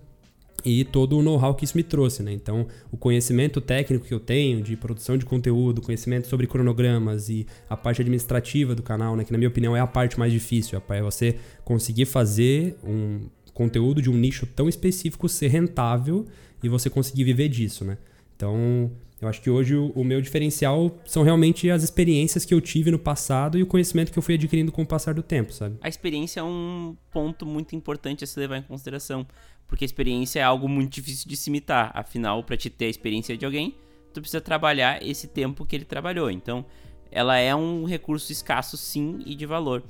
e 0.63 0.83
todo 0.83 1.17
o 1.17 1.21
know-how 1.21 1.55
que 1.55 1.65
isso 1.65 1.75
me 1.75 1.83
trouxe, 1.83 2.21
né? 2.23 2.31
Então, 2.31 2.67
o 2.91 2.97
conhecimento 2.97 3.59
técnico 3.59 4.05
que 4.05 4.13
eu 4.13 4.19
tenho 4.19 4.61
de 4.61 4.75
produção 4.75 5.17
de 5.17 5.25
conteúdo, 5.25 5.81
conhecimento 5.81 6.27
sobre 6.27 6.47
cronogramas 6.47 7.29
e 7.29 7.45
a 7.69 7.75
parte 7.75 8.01
administrativa 8.01 8.75
do 8.75 8.83
canal, 8.83 9.15
né? 9.15 9.23
Que 9.23 9.31
na 9.31 9.37
minha 9.37 9.49
opinião 9.49 9.75
é 9.75 9.79
a 9.79 9.87
parte 9.87 10.19
mais 10.19 10.31
difícil, 10.31 10.81
é 10.89 11.01
você 11.01 11.35
conseguir 11.63 12.05
fazer 12.05 12.75
um 12.83 13.21
conteúdo 13.53 14.01
de 14.01 14.09
um 14.09 14.13
nicho 14.13 14.45
tão 14.45 14.69
específico 14.69 15.27
ser 15.27 15.47
rentável 15.47 16.25
e 16.63 16.69
você 16.69 16.89
conseguir 16.89 17.23
viver 17.23 17.49
disso, 17.49 17.83
né? 17.83 17.97
Então, 18.35 18.91
eu 19.21 19.27
acho 19.27 19.39
que 19.39 19.49
hoje 19.49 19.75
o, 19.75 19.91
o, 19.91 20.03
meu 20.03 20.19
diferencial 20.19 20.99
são 21.05 21.21
realmente 21.21 21.69
as 21.69 21.83
experiências 21.83 22.43
que 22.43 22.53
eu 22.53 22.59
tive 22.59 22.89
no 22.89 22.97
passado 22.97 23.57
e 23.57 23.61
o 23.61 23.67
conhecimento 23.67 24.11
que 24.11 24.17
eu 24.17 24.23
fui 24.23 24.33
adquirindo 24.33 24.71
com 24.71 24.81
o 24.81 24.85
passar 24.85 25.13
do 25.13 25.21
tempo, 25.21 25.53
sabe? 25.53 25.77
A 25.79 25.87
experiência 25.87 26.39
é 26.39 26.43
um 26.43 26.97
ponto 27.11 27.45
muito 27.45 27.75
importante 27.75 28.23
a 28.23 28.27
se 28.27 28.39
levar 28.39 28.57
em 28.57 28.63
consideração, 28.63 29.25
porque 29.67 29.83
a 29.83 29.85
experiência 29.85 30.39
é 30.39 30.43
algo 30.43 30.67
muito 30.67 30.91
difícil 30.91 31.29
de 31.29 31.37
se 31.37 31.51
imitar. 31.51 31.91
Afinal, 31.93 32.43
para 32.43 32.57
te 32.57 32.67
ter 32.67 32.85
a 32.85 32.89
experiência 32.89 33.37
de 33.37 33.45
alguém, 33.45 33.75
tu 34.11 34.21
precisa 34.21 34.41
trabalhar 34.41 35.05
esse 35.05 35.27
tempo 35.27 35.65
que 35.67 35.75
ele 35.75 35.85
trabalhou. 35.85 36.31
Então, 36.31 36.65
ela 37.11 37.37
é 37.37 37.53
um 37.55 37.85
recurso 37.85 38.31
escasso, 38.31 38.75
sim, 38.75 39.19
e 39.23 39.35
de 39.35 39.45
valor. 39.45 39.83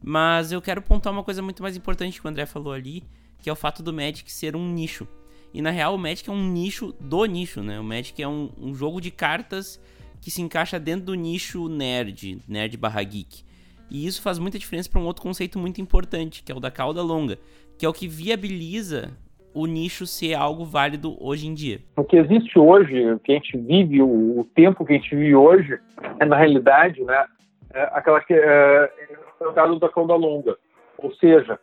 Mas 0.00 0.52
eu 0.52 0.62
quero 0.62 0.80
pontuar 0.80 1.12
uma 1.12 1.24
coisa 1.24 1.42
muito 1.42 1.60
mais 1.60 1.76
importante 1.76 2.20
que 2.20 2.26
o 2.26 2.30
André 2.30 2.46
falou 2.46 2.72
ali, 2.72 3.02
que 3.40 3.50
é 3.50 3.52
o 3.52 3.56
fato 3.56 3.82
do 3.82 3.92
Magic 3.92 4.30
ser 4.30 4.54
um 4.54 4.72
nicho. 4.72 5.08
E 5.56 5.62
na 5.62 5.70
real, 5.70 5.94
o 5.94 5.98
Magic 5.98 6.28
é 6.28 6.32
um 6.34 6.52
nicho 6.52 6.92
do 7.00 7.24
nicho, 7.24 7.62
né? 7.62 7.80
O 7.80 7.82
Magic 7.82 8.22
é 8.22 8.28
um, 8.28 8.50
um 8.60 8.74
jogo 8.74 9.00
de 9.00 9.10
cartas 9.10 9.82
que 10.20 10.30
se 10.30 10.42
encaixa 10.42 10.78
dentro 10.78 11.06
do 11.06 11.14
nicho 11.14 11.66
nerd, 11.66 12.42
nerd 12.46 12.76
barra 12.76 13.02
geek. 13.02 13.42
E 13.90 14.06
isso 14.06 14.20
faz 14.20 14.38
muita 14.38 14.58
diferença 14.58 14.90
para 14.90 15.00
um 15.00 15.06
outro 15.06 15.22
conceito 15.22 15.58
muito 15.58 15.80
importante, 15.80 16.42
que 16.42 16.52
é 16.52 16.54
o 16.54 16.60
da 16.60 16.70
cauda 16.70 17.00
longa, 17.00 17.38
que 17.78 17.86
é 17.86 17.88
o 17.88 17.92
que 17.94 18.06
viabiliza 18.06 19.16
o 19.54 19.64
nicho 19.64 20.06
ser 20.06 20.34
algo 20.34 20.62
válido 20.62 21.16
hoje 21.18 21.46
em 21.46 21.54
dia? 21.54 21.80
O 21.96 22.04
que 22.04 22.18
existe 22.18 22.58
hoje, 22.58 23.12
o 23.12 23.18
que 23.18 23.32
a 23.32 23.36
gente 23.36 23.56
vive, 23.56 24.02
o, 24.02 24.46
tempo 24.54 24.84
que 24.84 24.92
a 24.92 24.96
gente 24.96 25.16
vive 25.16 25.34
hoje, 25.34 25.80
é 26.20 26.26
na 26.26 26.36
realidade, 26.36 27.02
né, 27.02 27.24
é 27.72 27.82
aquela 27.94 28.20
que 28.20 28.34
é, 28.34 28.92
é 29.40 29.46
o 29.46 29.54
caso 29.54 29.78
da 29.78 29.88
cauda 29.88 30.16
longa. 30.16 30.54
Ou 30.98 31.14
seja, 31.14 31.58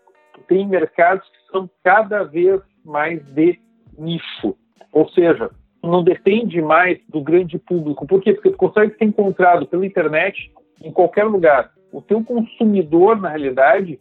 tem 0.48 0.68
mercados 0.68 1.24
que 1.30 1.52
são 1.52 1.70
cada 1.84 2.24
vez 2.24 2.60
mais 2.84 3.24
de 3.36 3.62
nicho. 3.98 4.56
Ou 4.92 5.10
seja, 5.10 5.50
não 5.82 6.04
depende 6.04 6.62
mais 6.62 7.00
do 7.10 7.22
grande 7.22 7.58
público. 7.58 8.08
Por 8.08 8.22
quê? 8.22 8.34
Porque 8.34 8.52
tu 8.52 8.58
consegue 8.58 8.98
ser 8.98 9.06
encontrado 9.06 9.66
pela 9.66 9.86
internet 9.86 10.52
em 10.82 10.92
qualquer 10.92 11.26
lugar. 11.26 11.72
O 11.92 12.02
teu 12.02 12.24
consumidor, 12.24 13.20
na 13.20 13.30
realidade, 13.30 14.00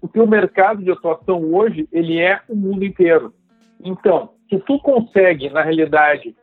o 0.00 0.08
teu 0.08 0.26
mercado 0.26 0.82
de 0.82 0.90
atuação 0.90 1.52
hoje, 1.52 1.88
ele 1.92 2.20
é 2.20 2.40
o 2.48 2.54
mundo 2.54 2.84
inteiro. 2.84 3.34
Então, 3.84 4.30
se 4.48 4.58
tu 4.60 4.78
consegue, 4.78 5.50
na 5.50 5.62
realidade, 5.62 6.34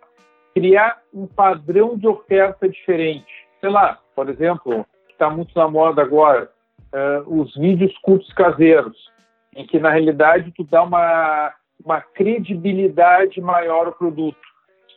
criar 0.53 0.99
um 1.13 1.25
padrão 1.25 1.97
de 1.97 2.07
oferta 2.07 2.67
diferente, 2.67 3.25
sei 3.59 3.69
lá, 3.69 3.99
por 4.15 4.29
exemplo, 4.29 4.85
que 5.07 5.13
está 5.13 5.29
muito 5.29 5.51
na 5.55 5.67
moda 5.67 6.01
agora, 6.01 6.49
uh, 6.93 7.41
os 7.41 7.55
vídeos 7.55 7.97
curtos 7.99 8.31
caseiros, 8.33 8.97
em 9.55 9.65
que, 9.65 9.79
na 9.79 9.89
realidade, 9.89 10.51
tu 10.55 10.63
dá 10.63 10.83
uma, 10.83 11.53
uma 11.83 12.01
credibilidade 12.01 13.39
maior 13.41 13.87
ao 13.87 13.93
produto. 13.93 14.37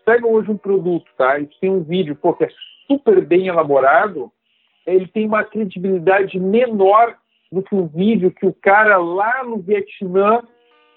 Pega 0.04 0.26
hoje 0.26 0.50
um 0.50 0.56
produto, 0.56 1.06
tá? 1.18 1.38
E 1.38 1.46
tu 1.46 1.60
tem 1.60 1.70
um 1.70 1.82
vídeo, 1.82 2.16
pô, 2.16 2.32
que 2.32 2.44
é 2.44 2.48
super 2.86 3.24
bem 3.24 3.48
elaborado, 3.48 4.32
ele 4.86 5.06
tem 5.06 5.26
uma 5.26 5.44
credibilidade 5.44 6.40
menor 6.40 7.14
do 7.52 7.62
que 7.62 7.74
um 7.74 7.86
vídeo 7.86 8.30
que 8.30 8.46
o 8.46 8.54
cara 8.54 8.96
lá 8.96 9.44
no 9.44 9.58
Vietnã 9.58 10.42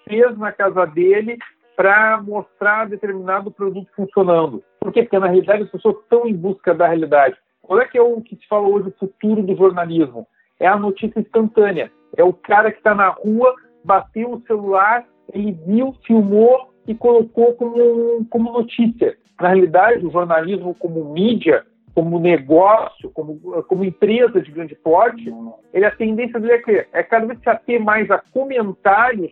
fez 0.07 0.37
na 0.37 0.51
casa 0.51 0.85
dele 0.85 1.37
para 1.75 2.21
mostrar 2.21 2.87
determinado 2.87 3.51
produto 3.51 3.89
funcionando. 3.95 4.63
Por 4.79 4.91
quê? 4.93 5.03
Porque 5.03 5.19
na 5.19 5.27
realidade 5.27 5.63
as 5.63 5.69
pessoas 5.69 5.95
estão 5.97 6.25
em 6.25 6.33
busca 6.33 6.73
da 6.73 6.87
realidade. 6.87 7.35
Qual 7.61 7.79
é 7.79 7.87
que 7.87 7.97
é 7.97 8.01
o 8.01 8.21
que 8.21 8.35
se 8.35 8.47
fala 8.47 8.67
hoje 8.67 8.89
o 8.89 8.99
futuro 8.99 9.43
do 9.43 9.55
jornalismo? 9.55 10.27
É 10.59 10.67
a 10.67 10.77
notícia 10.77 11.19
instantânea. 11.19 11.91
É 12.15 12.23
o 12.23 12.33
cara 12.33 12.71
que 12.71 12.77
está 12.77 12.93
na 12.93 13.09
rua, 13.09 13.55
bateu 13.83 14.33
o 14.33 14.41
celular, 14.41 15.05
ele 15.33 15.51
viu, 15.65 15.95
filmou 16.05 16.71
e 16.87 16.95
colocou 16.95 17.53
como, 17.53 18.25
como 18.29 18.51
notícia. 18.51 19.15
Na 19.39 19.49
realidade, 19.49 20.05
o 20.05 20.11
jornalismo 20.11 20.75
como 20.75 21.13
mídia 21.13 21.65
como 21.93 22.19
negócio, 22.19 23.09
como, 23.11 23.37
como 23.63 23.83
empresa 23.83 24.41
de 24.41 24.51
grande 24.51 24.75
porte, 24.75 25.31
ele, 25.73 25.85
a 25.85 25.91
tendência 25.91 26.39
dele 26.39 26.53
é 26.53 26.57
que 26.59 26.87
é 26.93 27.03
cada 27.03 27.25
vez 27.25 27.39
se 27.41 27.49
ater 27.49 27.83
mais 27.83 28.09
a 28.09 28.17
comentários 28.31 29.31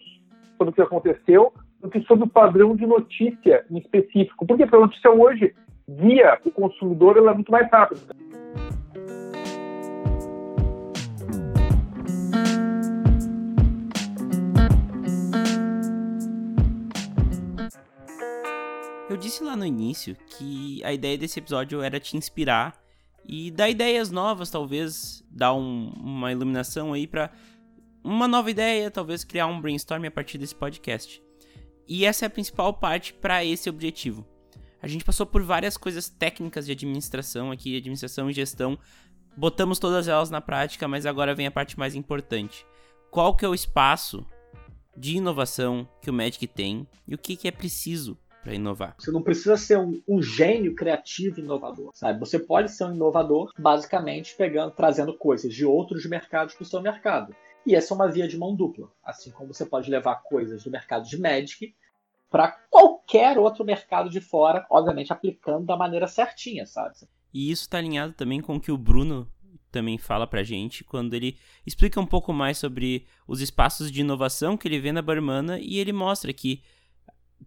sobre 0.57 0.71
o 0.71 0.73
que 0.73 0.81
aconteceu 0.81 1.53
do 1.81 1.89
que 1.89 2.01
sobre 2.01 2.25
o 2.25 2.29
padrão 2.29 2.75
de 2.75 2.85
notícia 2.85 3.65
em 3.71 3.77
específico. 3.77 4.45
Porque 4.45 4.63
a 4.63 4.79
notícia 4.79 5.09
hoje, 5.09 5.53
via 5.87 6.37
o 6.43 6.51
consumidor, 6.51 7.17
ela 7.17 7.31
é 7.31 7.33
muito 7.33 7.51
mais 7.51 7.69
rápida. 7.71 8.01
Disse 19.19 19.43
lá 19.43 19.55
no 19.55 19.65
início 19.65 20.15
que 20.37 20.83
a 20.83 20.93
ideia 20.93 21.17
desse 21.17 21.39
episódio 21.39 21.81
era 21.81 21.99
te 21.99 22.17
inspirar 22.17 22.81
e 23.25 23.51
dar 23.51 23.69
ideias 23.69 24.09
novas, 24.09 24.49
talvez 24.49 25.23
dar 25.29 25.53
um, 25.53 25.89
uma 25.97 26.31
iluminação 26.31 26.93
aí 26.93 27.05
para 27.05 27.31
uma 28.03 28.27
nova 28.27 28.49
ideia, 28.49 28.89
talvez 28.89 29.23
criar 29.23 29.47
um 29.47 29.59
brainstorm 29.61 30.05
a 30.05 30.11
partir 30.11 30.37
desse 30.37 30.55
podcast. 30.55 31.21
E 31.87 32.05
essa 32.05 32.25
é 32.25 32.27
a 32.27 32.29
principal 32.29 32.73
parte 32.73 33.13
para 33.13 33.43
esse 33.43 33.69
objetivo. 33.69 34.25
A 34.81 34.87
gente 34.87 35.03
passou 35.03 35.25
por 35.25 35.43
várias 35.43 35.75
coisas 35.75 36.07
técnicas 36.07 36.65
de 36.65 36.71
administração 36.71 37.51
aqui, 37.51 37.75
administração 37.75 38.29
e 38.29 38.33
gestão. 38.33 38.79
Botamos 39.35 39.79
todas 39.79 40.07
elas 40.07 40.29
na 40.29 40.39
prática, 40.39 40.87
mas 40.87 41.05
agora 41.05 41.35
vem 41.35 41.47
a 41.47 41.51
parte 41.51 41.77
mais 41.77 41.93
importante. 41.93 42.65
Qual 43.11 43.35
que 43.35 43.43
é 43.43 43.49
o 43.49 43.53
espaço 43.53 44.25
de 44.95 45.17
inovação 45.17 45.87
que 46.01 46.09
o 46.09 46.13
Magic 46.13 46.47
tem 46.47 46.87
e 47.07 47.13
o 47.13 47.17
que, 47.17 47.35
que 47.35 47.47
é 47.47 47.51
preciso 47.51 48.17
para 48.43 48.53
inovar. 48.53 48.95
Você 48.97 49.11
não 49.11 49.21
precisa 49.21 49.57
ser 49.57 49.77
um, 49.77 50.01
um, 50.07 50.21
gênio 50.21 50.73
criativo 50.75 51.39
inovador, 51.39 51.91
sabe? 51.93 52.19
Você 52.19 52.39
pode 52.39 52.71
ser 52.71 52.85
um 52.85 52.95
inovador 52.95 53.53
basicamente 53.57 54.35
pegando, 54.35 54.71
trazendo 54.71 55.13
coisas 55.13 55.53
de 55.53 55.65
outros 55.65 56.05
mercados 56.05 56.55
para 56.55 56.63
o 56.63 56.65
seu 56.65 56.81
mercado. 56.81 57.35
E 57.65 57.75
essa 57.75 57.93
é 57.93 57.95
uma 57.95 58.09
via 58.09 58.27
de 58.27 58.37
mão 58.37 58.55
dupla, 58.55 58.89
assim 59.03 59.31
como 59.31 59.53
você 59.53 59.65
pode 59.65 59.91
levar 59.91 60.23
coisas 60.23 60.63
do 60.63 60.71
mercado 60.71 61.07
de 61.07 61.19
Magic 61.19 61.75
para 62.29 62.51
qualquer 62.69 63.37
outro 63.37 63.65
mercado 63.65 64.09
de 64.09 64.21
fora, 64.21 64.65
obviamente 64.69 65.11
aplicando 65.11 65.65
da 65.65 65.75
maneira 65.75 66.07
certinha, 66.07 66.65
sabe? 66.65 66.95
E 67.33 67.51
isso 67.51 67.63
está 67.63 67.77
alinhado 67.77 68.13
também 68.13 68.41
com 68.41 68.55
o 68.55 68.61
que 68.61 68.71
o 68.71 68.77
Bruno 68.77 69.27
também 69.71 69.97
fala 69.97 70.25
pra 70.25 70.43
gente 70.43 70.83
quando 70.83 71.13
ele 71.13 71.37
explica 71.65 71.99
um 71.99 72.05
pouco 72.05 72.33
mais 72.33 72.57
sobre 72.57 73.05
os 73.27 73.41
espaços 73.41 73.91
de 73.91 74.01
inovação 74.01 74.57
que 74.57 74.67
ele 74.67 74.79
vê 74.79 74.91
na 74.91 75.01
Barmana 75.01 75.59
e 75.59 75.77
ele 75.77 75.93
mostra 75.93 76.33
que 76.33 76.63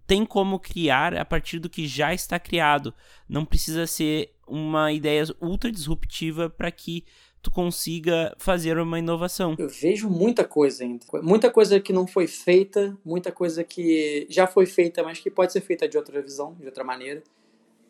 tem 0.07 0.25
como 0.25 0.59
criar 0.59 1.15
a 1.15 1.25
partir 1.25 1.59
do 1.59 1.69
que 1.69 1.87
já 1.87 2.13
está 2.13 2.39
criado. 2.39 2.95
Não 3.29 3.45
precisa 3.45 3.87
ser 3.87 4.33
uma 4.47 4.93
ideia 4.93 5.25
ultra 5.41 5.71
disruptiva 5.71 6.51
para 6.51 6.71
que 6.71 7.05
tu 7.43 7.51
consiga 7.51 8.35
fazer 8.39 8.79
uma 8.79 8.99
inovação. 8.99 9.57
Eu 9.59 9.69
vejo 9.69 10.09
muita 10.09 10.45
coisa 10.45 10.85
ainda. 10.85 11.05
Muita 11.23 11.51
coisa 11.51 11.81
que 11.81 11.93
não 11.93 12.07
foi 12.07 12.27
feita, 12.27 12.97
muita 13.05 13.33
coisa 13.33 13.65
que 13.65 14.27
já 14.31 14.47
foi 14.47 14.65
feita, 14.65 15.03
mas 15.03 15.19
que 15.19 15.31
pode 15.31 15.53
ser 15.53 15.61
feita 15.61 15.89
de 15.89 15.97
outra 15.97 16.23
visão, 16.23 16.55
de 16.55 16.67
outra 16.67 16.85
maneira. 16.85 17.23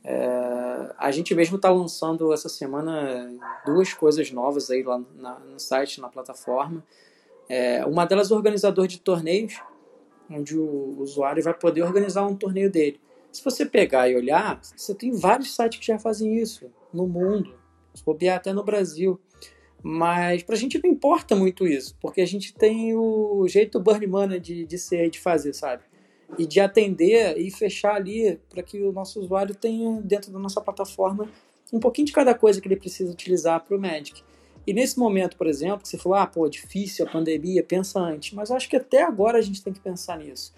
É, 0.04 0.94
a 0.98 1.10
gente 1.10 1.34
mesmo 1.34 1.56
está 1.56 1.70
lançando 1.70 2.32
essa 2.32 2.48
semana 2.48 3.30
duas 3.64 3.92
coisas 3.92 4.30
novas 4.32 4.70
aí 4.70 4.82
lá 4.82 5.00
na, 5.16 5.38
no 5.38 5.60
site, 5.60 6.00
na 6.00 6.08
plataforma. 6.08 6.82
É, 7.48 7.84
uma 7.84 8.06
delas 8.06 8.30
é 8.30 8.34
organizador 8.34 8.86
de 8.86 8.98
torneios, 8.98 9.60
onde 10.34 10.56
o 10.58 10.96
usuário 10.98 11.42
vai 11.42 11.54
poder 11.54 11.82
organizar 11.82 12.26
um 12.26 12.36
torneio 12.36 12.70
dele. 12.70 13.00
Se 13.30 13.42
você 13.42 13.64
pegar 13.64 14.08
e 14.08 14.16
olhar, 14.16 14.60
você 14.62 14.94
tem 14.94 15.12
vários 15.12 15.54
sites 15.54 15.78
que 15.78 15.86
já 15.86 15.98
fazem 15.98 16.36
isso 16.36 16.70
no 16.92 17.06
mundo, 17.06 17.54
se 17.94 18.04
bobear 18.04 18.36
até 18.36 18.52
no 18.52 18.62
Brasil. 18.62 19.18
Mas 19.82 20.42
para 20.42 20.54
a 20.54 20.58
gente 20.58 20.80
não 20.82 20.90
importa 20.90 21.34
muito 21.34 21.66
isso, 21.66 21.96
porque 22.00 22.20
a 22.20 22.26
gente 22.26 22.54
tem 22.54 22.94
o 22.94 23.46
jeito 23.48 23.80
Burn 23.80 24.06
Money 24.06 24.38
de, 24.38 24.64
de 24.64 24.78
ser 24.78 25.10
de 25.10 25.18
fazer, 25.18 25.54
sabe? 25.54 25.82
E 26.38 26.46
de 26.46 26.60
atender 26.60 27.36
e 27.38 27.50
fechar 27.50 27.96
ali 27.96 28.38
para 28.48 28.62
que 28.62 28.80
o 28.80 28.92
nosso 28.92 29.20
usuário 29.20 29.54
tenha 29.54 30.00
dentro 30.02 30.30
da 30.30 30.38
nossa 30.38 30.60
plataforma 30.60 31.28
um 31.72 31.80
pouquinho 31.80 32.06
de 32.06 32.12
cada 32.12 32.34
coisa 32.34 32.60
que 32.60 32.68
ele 32.68 32.76
precisa 32.76 33.10
utilizar 33.10 33.64
para 33.64 33.76
o 33.76 33.80
Magic. 33.80 34.22
E 34.66 34.72
nesse 34.72 34.98
momento, 34.98 35.36
por 35.36 35.46
exemplo, 35.46 35.80
que 35.80 35.88
você 35.88 35.98
falou, 35.98 36.18
ah, 36.18 36.26
pô, 36.26 36.48
difícil 36.48 37.06
a 37.06 37.10
pandemia, 37.10 37.62
pensa 37.62 37.98
antes. 37.98 38.32
Mas 38.32 38.50
eu 38.50 38.56
acho 38.56 38.68
que 38.68 38.76
até 38.76 39.02
agora 39.02 39.38
a 39.38 39.42
gente 39.42 39.62
tem 39.62 39.72
que 39.72 39.80
pensar 39.80 40.18
nisso, 40.18 40.54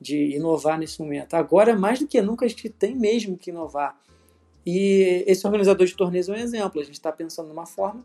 de 0.00 0.34
inovar 0.34 0.78
nesse 0.78 1.00
momento. 1.00 1.34
Agora, 1.34 1.76
mais 1.76 1.98
do 1.98 2.06
que 2.06 2.20
nunca, 2.22 2.44
a 2.44 2.48
gente 2.48 2.68
tem 2.70 2.94
mesmo 2.94 3.36
que 3.36 3.50
inovar. 3.50 4.00
E 4.64 5.24
esse 5.26 5.46
organizador 5.46 5.86
de 5.86 5.94
torneios 5.94 6.28
é 6.28 6.32
um 6.32 6.36
exemplo. 6.36 6.80
A 6.80 6.84
gente 6.84 6.94
está 6.94 7.12
pensando 7.12 7.48
numa 7.48 7.66
forma 7.66 8.04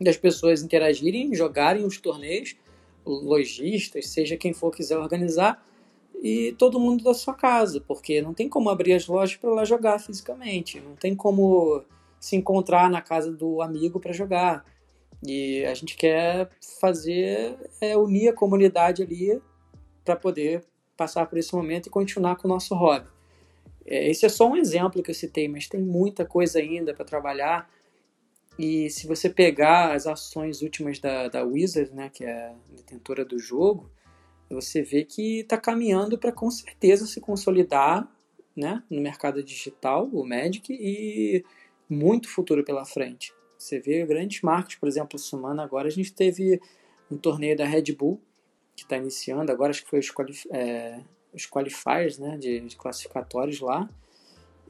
das 0.00 0.16
pessoas 0.16 0.62
interagirem, 0.62 1.34
jogarem 1.34 1.84
os 1.84 1.98
torneios, 1.98 2.56
lojistas, 3.04 4.08
seja 4.08 4.36
quem 4.36 4.52
for 4.52 4.74
quiser 4.74 4.96
organizar, 4.96 5.64
e 6.22 6.54
todo 6.56 6.78
mundo 6.78 7.02
da 7.02 7.14
sua 7.14 7.34
casa, 7.34 7.80
porque 7.80 8.22
não 8.22 8.32
tem 8.32 8.48
como 8.48 8.70
abrir 8.70 8.92
as 8.92 9.06
lojas 9.06 9.36
para 9.36 9.50
lá 9.50 9.64
jogar 9.64 9.98
fisicamente, 9.98 10.80
não 10.80 10.94
tem 10.94 11.16
como 11.16 11.82
se 12.22 12.36
encontrar 12.36 12.88
na 12.88 13.02
casa 13.02 13.32
do 13.32 13.60
amigo 13.60 13.98
para 13.98 14.12
jogar. 14.12 14.64
E 15.26 15.64
a 15.64 15.74
gente 15.74 15.96
quer 15.96 16.48
fazer, 16.80 17.58
é, 17.80 17.96
unir 17.96 18.28
a 18.28 18.32
comunidade 18.32 19.02
ali 19.02 19.42
para 20.04 20.14
poder 20.14 20.64
passar 20.96 21.26
por 21.26 21.36
esse 21.36 21.52
momento 21.52 21.86
e 21.86 21.90
continuar 21.90 22.36
com 22.36 22.46
o 22.46 22.50
nosso 22.50 22.76
hobby. 22.76 23.08
É, 23.84 24.08
esse 24.08 24.24
é 24.24 24.28
só 24.28 24.48
um 24.48 24.56
exemplo 24.56 25.02
que 25.02 25.10
eu 25.10 25.14
citei, 25.14 25.48
mas 25.48 25.66
tem 25.66 25.82
muita 25.82 26.24
coisa 26.24 26.60
ainda 26.60 26.94
para 26.94 27.04
trabalhar. 27.04 27.68
E 28.56 28.88
se 28.88 29.08
você 29.08 29.28
pegar 29.28 29.92
as 29.94 30.06
ações 30.06 30.62
últimas 30.62 31.00
da, 31.00 31.26
da 31.26 31.42
Wizard, 31.42 31.92
né, 31.92 32.08
que 32.08 32.24
é 32.24 32.50
a 32.50 32.54
detentora 32.76 33.24
do 33.24 33.38
jogo, 33.38 33.90
você 34.48 34.80
vê 34.80 35.04
que 35.04 35.40
está 35.40 35.56
caminhando 35.56 36.16
para 36.16 36.30
com 36.30 36.48
certeza 36.50 37.04
se 37.04 37.20
consolidar 37.20 38.08
né, 38.56 38.82
no 38.88 39.00
mercado 39.00 39.42
digital, 39.42 40.08
o 40.12 40.24
Magic, 40.24 40.72
e 40.72 41.44
muito 41.92 42.28
futuro 42.28 42.64
pela 42.64 42.84
frente. 42.84 43.32
Você 43.58 43.78
vê 43.78 44.04
grandes 44.04 44.42
marcas, 44.42 44.74
por 44.74 44.88
exemplo, 44.88 45.18
semana 45.18 45.62
agora 45.62 45.88
a 45.88 45.90
gente 45.90 46.12
teve 46.12 46.60
um 47.10 47.16
torneio 47.16 47.56
da 47.56 47.64
Red 47.64 47.92
Bull 47.92 48.20
que 48.74 48.82
está 48.82 48.96
iniciando, 48.96 49.52
agora 49.52 49.70
acho 49.70 49.84
que 49.84 49.90
foi 49.90 49.98
os, 49.98 50.10
qualif 50.10 50.46
é, 50.50 51.00
os 51.32 51.46
qualifiers 51.46 52.18
né, 52.18 52.38
de, 52.38 52.60
de, 52.60 52.76
classificatórios 52.76 53.60
lá, 53.60 53.88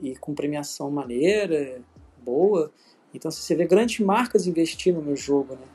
e 0.00 0.16
com 0.16 0.34
premiação 0.34 0.90
maneira, 0.90 1.80
boa. 2.18 2.72
Então 3.14 3.30
você 3.30 3.54
vê 3.54 3.64
grandes 3.64 4.00
marcas 4.00 4.46
investindo 4.46 5.00
no 5.00 5.14
jogo, 5.14 5.54
né? 5.54 5.66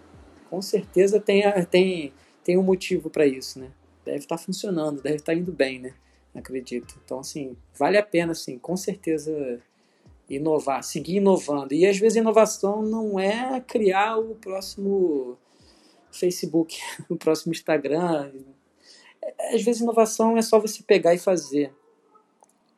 Com 0.49 0.61
certeza 0.61 1.19
tem, 1.19 1.43
tem, 1.69 2.13
tem 2.43 2.57
um 2.57 2.63
motivo 2.63 3.09
para 3.09 3.25
isso, 3.25 3.59
né? 3.59 3.71
deve 4.07 4.19
estar 4.19 4.37
tá 4.37 4.43
funcionando, 4.43 5.01
deve 5.01 5.17
estar 5.17 5.33
tá 5.33 5.37
indo 5.37 5.51
bem, 5.51 5.79
né? 5.79 5.93
Acredito. 6.33 6.99
Então, 7.03 7.19
assim, 7.19 7.55
vale 7.77 7.97
a 7.97 8.03
pena, 8.03 8.31
assim, 8.31 8.57
com 8.57 8.77
certeza 8.77 9.59
inovar, 10.29 10.83
seguir 10.83 11.17
inovando. 11.17 11.73
E 11.73 11.85
às 11.85 11.97
vezes 11.97 12.17
inovação 12.17 12.81
não 12.81 13.19
é 13.19 13.61
criar 13.61 14.17
o 14.17 14.35
próximo 14.35 15.37
Facebook, 16.11 16.77
o 17.09 17.15
próximo 17.15 17.53
Instagram. 17.53 18.31
Às 19.53 19.61
vezes 19.61 19.81
inovação 19.81 20.37
é 20.37 20.41
só 20.41 20.59
você 20.59 20.83
pegar 20.83 21.13
e 21.13 21.19
fazer 21.19 21.73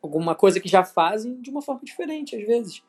alguma 0.02 0.34
coisa 0.34 0.60
que 0.60 0.68
já 0.68 0.84
fazem 0.84 1.40
de 1.40 1.50
uma 1.50 1.62
forma 1.62 1.82
diferente, 1.84 2.36
às 2.36 2.46
vezes. 2.46 2.82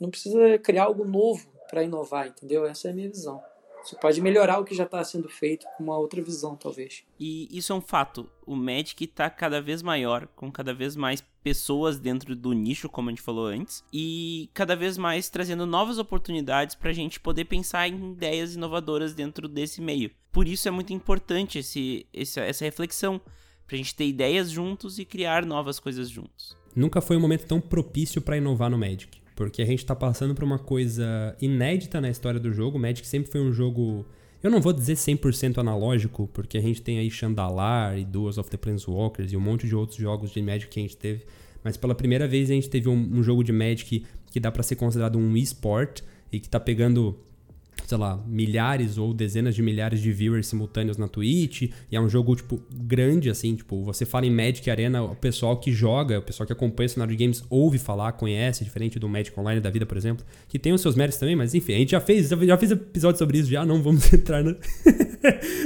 Não 0.00 0.10
precisa 0.10 0.58
criar 0.58 0.84
algo 0.84 1.04
novo 1.04 1.48
para 1.68 1.82
inovar, 1.82 2.28
entendeu? 2.28 2.66
Essa 2.66 2.88
é 2.88 2.90
a 2.90 2.94
minha 2.94 3.08
visão. 3.08 3.42
Você 3.82 3.96
pode 3.96 4.20
melhorar 4.20 4.58
o 4.58 4.64
que 4.64 4.74
já 4.74 4.84
está 4.84 5.02
sendo 5.02 5.28
feito 5.28 5.66
com 5.76 5.84
uma 5.84 5.96
outra 5.96 6.20
visão, 6.20 6.56
talvez. 6.56 7.04
E 7.18 7.48
isso 7.56 7.72
é 7.72 7.76
um 7.76 7.80
fato. 7.80 8.28
O 8.46 8.54
Magic 8.54 9.04
está 9.04 9.30
cada 9.30 9.60
vez 9.60 9.82
maior, 9.82 10.26
com 10.36 10.50
cada 10.50 10.74
vez 10.74 10.96
mais 10.96 11.24
pessoas 11.42 11.98
dentro 11.98 12.36
do 12.36 12.52
nicho, 12.52 12.88
como 12.88 13.08
a 13.08 13.12
gente 13.12 13.22
falou 13.22 13.46
antes, 13.46 13.82
e 13.92 14.50
cada 14.52 14.76
vez 14.76 14.98
mais 14.98 15.30
trazendo 15.30 15.64
novas 15.64 15.98
oportunidades 15.98 16.74
para 16.74 16.90
a 16.90 16.94
gente 16.94 17.18
poder 17.18 17.44
pensar 17.46 17.88
em 17.88 18.12
ideias 18.12 18.54
inovadoras 18.54 19.14
dentro 19.14 19.48
desse 19.48 19.80
meio. 19.80 20.10
Por 20.30 20.46
isso 20.46 20.68
é 20.68 20.70
muito 20.70 20.92
importante 20.92 21.58
esse, 21.58 22.06
esse 22.12 22.38
essa 22.40 22.64
reflexão, 22.64 23.20
para 23.66 23.74
a 23.74 23.78
gente 23.78 23.94
ter 23.94 24.06
ideias 24.06 24.50
juntos 24.50 24.98
e 24.98 25.04
criar 25.04 25.44
novas 25.44 25.78
coisas 25.78 26.08
juntos. 26.08 26.56
Nunca 26.74 27.00
foi 27.00 27.16
um 27.16 27.20
momento 27.20 27.46
tão 27.46 27.60
propício 27.60 28.22
para 28.22 28.36
inovar 28.36 28.70
no 28.70 28.78
Magic. 28.78 29.20
Porque 29.38 29.62
a 29.62 29.64
gente 29.64 29.86
tá 29.86 29.94
passando 29.94 30.34
por 30.34 30.42
uma 30.42 30.58
coisa 30.58 31.36
inédita 31.40 32.00
na 32.00 32.10
história 32.10 32.40
do 32.40 32.52
jogo. 32.52 32.76
O 32.76 32.80
Magic 32.80 33.06
sempre 33.06 33.30
foi 33.30 33.40
um 33.40 33.52
jogo. 33.52 34.04
Eu 34.42 34.50
não 34.50 34.60
vou 34.60 34.72
dizer 34.72 34.94
100% 34.94 35.58
analógico, 35.58 36.28
porque 36.34 36.58
a 36.58 36.60
gente 36.60 36.82
tem 36.82 36.98
aí 36.98 37.08
Chandalar 37.08 37.96
e 37.96 38.04
Duels 38.04 38.36
of 38.36 38.50
the 38.50 38.56
Planeswalkers 38.56 39.32
e 39.32 39.36
um 39.36 39.40
monte 39.40 39.68
de 39.68 39.76
outros 39.76 39.96
jogos 39.96 40.32
de 40.32 40.42
Magic 40.42 40.66
que 40.66 40.80
a 40.80 40.82
gente 40.82 40.96
teve. 40.96 41.24
Mas 41.62 41.76
pela 41.76 41.94
primeira 41.94 42.26
vez 42.26 42.50
a 42.50 42.54
gente 42.54 42.68
teve 42.68 42.88
um, 42.88 42.96
um 42.96 43.22
jogo 43.22 43.44
de 43.44 43.52
Magic 43.52 44.04
que 44.28 44.40
dá 44.40 44.50
para 44.50 44.64
ser 44.64 44.74
considerado 44.74 45.16
um 45.16 45.36
esport 45.36 46.02
e 46.32 46.40
que 46.40 46.48
tá 46.48 46.58
pegando 46.58 47.16
sei 47.88 47.96
lá, 47.96 48.22
milhares 48.26 48.98
ou 48.98 49.14
dezenas 49.14 49.54
de 49.54 49.62
milhares 49.62 50.02
de 50.02 50.12
viewers 50.12 50.46
simultâneos 50.46 50.98
na 50.98 51.08
Twitch, 51.08 51.62
e 51.90 51.96
é 51.96 51.98
um 51.98 52.06
jogo, 52.06 52.36
tipo, 52.36 52.60
grande, 52.70 53.30
assim, 53.30 53.56
tipo, 53.56 53.82
você 53.82 54.04
fala 54.04 54.26
em 54.26 54.30
Magic 54.30 54.70
Arena, 54.70 55.02
o 55.02 55.16
pessoal 55.16 55.56
que 55.56 55.72
joga, 55.72 56.18
o 56.18 56.22
pessoal 56.22 56.46
que 56.46 56.52
acompanha 56.52 56.86
o 56.86 56.90
cenário 56.90 57.16
de 57.16 57.24
games 57.24 57.42
ouve 57.48 57.78
falar, 57.78 58.12
conhece, 58.12 58.62
diferente 58.62 58.98
do 58.98 59.08
Magic 59.08 59.40
Online 59.40 59.58
da 59.58 59.70
vida, 59.70 59.86
por 59.86 59.96
exemplo, 59.96 60.22
que 60.48 60.58
tem 60.58 60.70
os 60.74 60.82
seus 60.82 60.96
méritos 60.96 61.18
também, 61.18 61.34
mas 61.34 61.54
enfim, 61.54 61.72
a 61.72 61.78
gente 61.78 61.92
já 61.92 62.00
fez, 62.00 62.28
já 62.28 62.58
fez 62.58 62.72
episódio 62.72 63.18
sobre 63.18 63.38
isso 63.38 63.48
já, 63.48 63.64
não 63.64 63.82
vamos 63.82 64.12
entrar 64.12 64.44
na... 64.44 64.54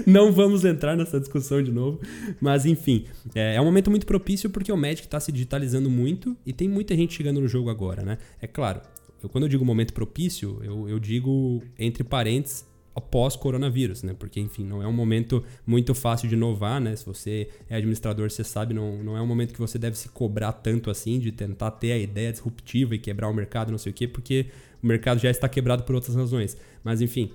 não 0.07 0.31
vamos 0.31 0.65
entrar 0.65 0.97
nessa 0.97 1.19
discussão 1.19 1.61
de 1.61 1.73
novo, 1.73 2.01
mas 2.41 2.65
enfim, 2.65 3.05
é, 3.35 3.57
é 3.57 3.61
um 3.61 3.65
momento 3.65 3.91
muito 3.91 4.07
propício 4.07 4.49
porque 4.49 4.71
o 4.71 4.77
Magic 4.77 5.03
está 5.09 5.19
se 5.19 5.33
digitalizando 5.33 5.91
muito 5.91 6.37
e 6.47 6.53
tem 6.53 6.69
muita 6.69 6.95
gente 6.95 7.15
chegando 7.15 7.41
no 7.41 7.49
jogo 7.49 7.69
agora, 7.69 8.05
né? 8.05 8.17
É 8.41 8.47
claro, 8.47 8.81
eu, 9.23 9.29
quando 9.29 9.45
eu 9.45 9.49
digo 9.49 9.65
momento 9.65 9.93
propício, 9.93 10.61
eu, 10.63 10.89
eu 10.89 10.99
digo 10.99 11.63
entre 11.79 12.03
parênteses 12.03 12.67
após 12.95 13.37
coronavírus, 13.37 14.03
né? 14.03 14.15
Porque, 14.19 14.39
enfim, 14.39 14.65
não 14.65 14.83
é 14.83 14.87
um 14.87 14.93
momento 14.93 15.43
muito 15.67 15.95
fácil 15.95 16.29
de 16.29 16.35
inovar, 16.35 16.81
né? 16.81 16.95
Se 16.95 17.07
você 17.07 17.49
é 17.69 17.77
administrador, 17.77 18.31
você 18.31 18.45
sabe, 18.45 18.75
não, 18.75 19.03
não 19.03 19.17
é 19.17 19.23
um 19.23 19.27
momento 19.27 19.53
que 19.53 19.61
você 19.61 19.79
deve 19.79 19.97
se 19.97 20.09
cobrar 20.09 20.53
tanto 20.53 20.91
assim, 20.91 21.19
de 21.19 21.33
tentar 21.33 21.71
ter 21.71 21.93
a 21.93 21.99
ideia 21.99 22.31
disruptiva 22.31 22.95
e 22.95 22.99
quebrar 22.99 23.29
o 23.29 23.35
mercado, 23.35 23.71
não 23.71 23.79
sei 23.79 23.93
o 23.93 23.95
quê, 23.95 24.07
porque 24.07 24.47
o 24.83 24.87
mercado 24.87 25.19
já 25.19 25.31
está 25.31 25.49
quebrado 25.49 25.85
por 25.85 25.95
outras 25.95 26.15
razões. 26.15 26.57
Mas, 26.85 27.01
enfim, 27.01 27.31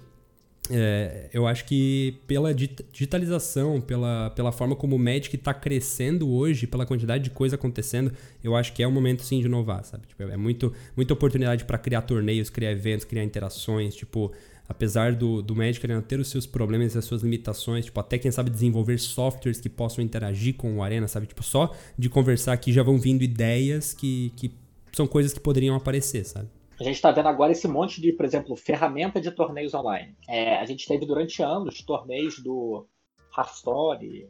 é, 0.69 1.29
eu 1.33 1.47
acho 1.47 1.65
que 1.65 2.17
pela 2.27 2.53
digitalização, 2.53 3.79
pela, 3.79 4.29
pela 4.31 4.51
forma 4.51 4.75
como 4.75 4.95
o 4.95 4.99
Magic 4.99 5.35
está 5.35 5.53
crescendo 5.53 6.29
hoje, 6.29 6.67
pela 6.67 6.85
quantidade 6.85 7.23
de 7.23 7.29
coisa 7.29 7.55
acontecendo, 7.55 8.11
eu 8.43 8.55
acho 8.55 8.73
que 8.73 8.83
é 8.83 8.87
o 8.87 8.91
momento 8.91 9.23
sim 9.23 9.39
de 9.39 9.45
inovar, 9.45 9.83
sabe? 9.85 10.07
Tipo, 10.07 10.23
é 10.23 10.37
muito, 10.37 10.73
muita 10.95 11.13
oportunidade 11.13 11.65
para 11.65 11.77
criar 11.77 12.01
torneios, 12.01 12.49
criar 12.49 12.71
eventos, 12.71 13.05
criar 13.05 13.23
interações, 13.23 13.95
tipo, 13.95 14.33
apesar 14.67 15.15
do, 15.15 15.41
do 15.41 15.55
Magic 15.55 15.85
Arena 15.85 16.01
ter 16.01 16.19
os 16.19 16.29
seus 16.29 16.45
problemas 16.45 16.95
e 16.95 16.97
as 16.97 17.05
suas 17.05 17.21
limitações, 17.21 17.85
tipo, 17.85 17.99
até 17.99 18.17
quem 18.17 18.31
sabe 18.31 18.49
desenvolver 18.49 18.99
softwares 18.99 19.61
que 19.61 19.69
possam 19.69 20.03
interagir 20.03 20.55
com 20.55 20.77
o 20.77 20.83
Arena, 20.83 21.07
sabe? 21.07 21.27
Tipo, 21.27 21.43
só 21.43 21.73
de 21.97 22.09
conversar 22.09 22.53
aqui 22.53 22.73
já 22.73 22.83
vão 22.83 22.99
vindo 22.99 23.23
ideias 23.23 23.93
que, 23.93 24.33
que 24.35 24.51
são 24.91 25.07
coisas 25.07 25.31
que 25.31 25.39
poderiam 25.39 25.75
aparecer, 25.75 26.25
sabe? 26.25 26.49
A 26.79 26.83
gente 26.83 26.95
está 26.95 27.11
vendo 27.11 27.27
agora 27.27 27.51
esse 27.51 27.67
monte 27.67 27.99
de, 27.99 28.13
por 28.13 28.23
exemplo, 28.23 28.55
ferramenta 28.55 29.19
de 29.19 29.31
torneios 29.31 29.73
online. 29.73 30.15
É, 30.29 30.57
a 30.57 30.65
gente 30.65 30.87
teve 30.87 31.05
durante 31.07 31.41
anos 31.41 31.81
torneios 31.81 32.39
do 32.39 32.87
Hearthstone, 33.35 34.29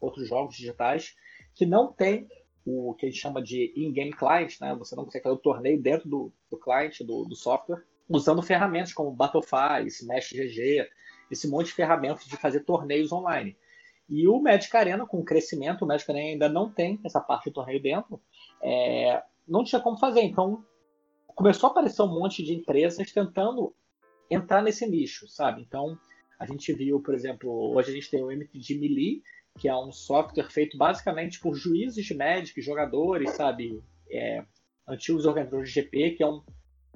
outros 0.00 0.26
jogos 0.26 0.56
digitais, 0.56 1.14
que 1.54 1.66
não 1.66 1.92
tem 1.92 2.26
o 2.64 2.94
que 2.94 3.06
a 3.06 3.08
gente 3.10 3.20
chama 3.20 3.42
de 3.42 3.72
in-game 3.76 4.12
client, 4.12 4.58
né? 4.60 4.74
Você 4.76 4.96
não 4.96 5.04
consegue 5.04 5.22
fazer 5.22 5.34
o 5.34 5.40
torneio 5.40 5.80
dentro 5.80 6.08
do, 6.08 6.32
do 6.50 6.58
client, 6.58 7.00
do, 7.00 7.24
do 7.24 7.36
software, 7.36 7.84
usando 8.08 8.42
ferramentas 8.42 8.92
como 8.92 9.12
Battlefy, 9.12 9.86
Smash 9.86 10.32
GG, 10.32 10.88
esse 11.30 11.48
monte 11.48 11.66
de 11.66 11.72
ferramentas 11.72 12.24
de 12.24 12.36
fazer 12.36 12.60
torneios 12.60 13.12
online. 13.12 13.56
E 14.08 14.26
o 14.26 14.40
Magic 14.40 14.74
Arena, 14.76 15.06
com 15.06 15.18
o 15.18 15.24
crescimento, 15.24 15.84
o 15.84 15.88
Magic 15.88 16.10
Arena 16.10 16.28
ainda 16.28 16.48
não 16.48 16.72
tem 16.72 16.98
essa 17.04 17.20
parte 17.20 17.44
de 17.44 17.54
torneio 17.54 17.82
dentro, 17.82 18.20
é, 18.62 19.22
não 19.46 19.62
tinha 19.62 19.80
como 19.80 19.98
fazer. 19.98 20.22
Então, 20.22 20.64
começou 21.36 21.68
a 21.68 21.70
aparecer 21.70 22.02
um 22.02 22.08
monte 22.08 22.42
de 22.42 22.54
empresas 22.54 23.12
tentando 23.12 23.72
entrar 24.28 24.62
nesse 24.62 24.86
nicho, 24.86 25.28
sabe? 25.28 25.60
Então, 25.60 25.96
a 26.40 26.46
gente 26.46 26.72
viu, 26.72 27.00
por 27.00 27.14
exemplo, 27.14 27.76
hoje 27.76 27.90
a 27.90 27.94
gente 27.94 28.10
tem 28.10 28.24
o 28.24 28.32
MTG 28.32 28.78
Melee, 28.78 29.22
que 29.58 29.68
é 29.68 29.76
um 29.76 29.92
software 29.92 30.50
feito 30.50 30.76
basicamente 30.76 31.38
por 31.38 31.54
juízes 31.54 32.04
de 32.04 32.14
Magic, 32.14 32.60
jogadores, 32.60 33.30
sabe? 33.30 33.82
É, 34.10 34.42
antigos 34.88 35.26
organizadores 35.26 35.68
de 35.68 35.74
GP, 35.74 36.12
que 36.12 36.22
é, 36.22 36.26
um, 36.26 36.42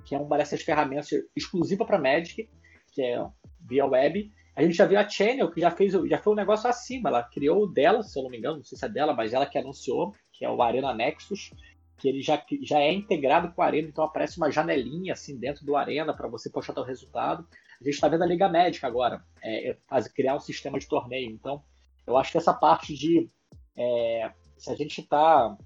que 0.04 0.14
é 0.14 0.18
uma 0.18 0.38
dessas 0.38 0.62
ferramentas 0.62 1.10
exclusiva 1.36 1.84
para 1.84 1.98
Magic, 1.98 2.48
que 2.92 3.02
é 3.02 3.24
via 3.60 3.86
web. 3.86 4.32
A 4.56 4.62
gente 4.62 4.74
já 4.74 4.86
viu 4.86 4.98
a 4.98 5.08
Channel, 5.08 5.50
que 5.50 5.60
já 5.60 5.70
fez 5.70 5.92
já 5.92 6.18
foi 6.18 6.32
um 6.32 6.36
negócio 6.36 6.68
acima. 6.68 7.10
Ela 7.10 7.22
criou 7.22 7.64
o 7.64 7.66
dela, 7.66 8.02
se 8.02 8.18
eu 8.18 8.22
não 8.22 8.30
me 8.30 8.38
engano, 8.38 8.56
não 8.56 8.64
sei 8.64 8.76
se 8.76 8.84
é 8.84 8.88
dela, 8.88 9.14
mas 9.14 9.32
ela 9.32 9.46
que 9.46 9.58
anunciou, 9.58 10.14
que 10.32 10.44
é 10.44 10.50
o 10.50 10.62
Arena 10.62 10.94
Nexus, 10.94 11.50
que 12.00 12.08
ele 12.08 12.22
já, 12.22 12.42
já 12.62 12.80
é 12.80 12.92
integrado 12.92 13.52
com 13.52 13.60
o 13.60 13.64
Arena, 13.64 13.88
então 13.88 14.04
aparece 14.04 14.38
uma 14.38 14.50
janelinha 14.50 15.12
assim 15.12 15.36
dentro 15.36 15.64
do 15.64 15.76
Arena 15.76 16.14
para 16.14 16.28
você 16.28 16.48
postar 16.48 16.72
seu 16.72 16.82
resultado. 16.82 17.46
A 17.80 17.84
gente 17.84 17.94
está 17.94 18.08
vendo 18.08 18.22
a 18.22 18.26
Liga 18.26 18.48
Médica 18.48 18.86
agora, 18.86 19.22
é, 19.42 19.76
faz, 19.86 20.08
criar 20.08 20.34
um 20.34 20.40
sistema 20.40 20.78
de 20.78 20.88
torneio. 20.88 21.30
Então, 21.30 21.62
eu 22.06 22.16
acho 22.16 22.32
que 22.32 22.38
essa 22.38 22.52
parte 22.54 22.94
de 22.94 23.30
é, 23.76 24.32
se 24.56 24.70
a 24.70 24.76
gente 24.76 25.00
está 25.00 25.56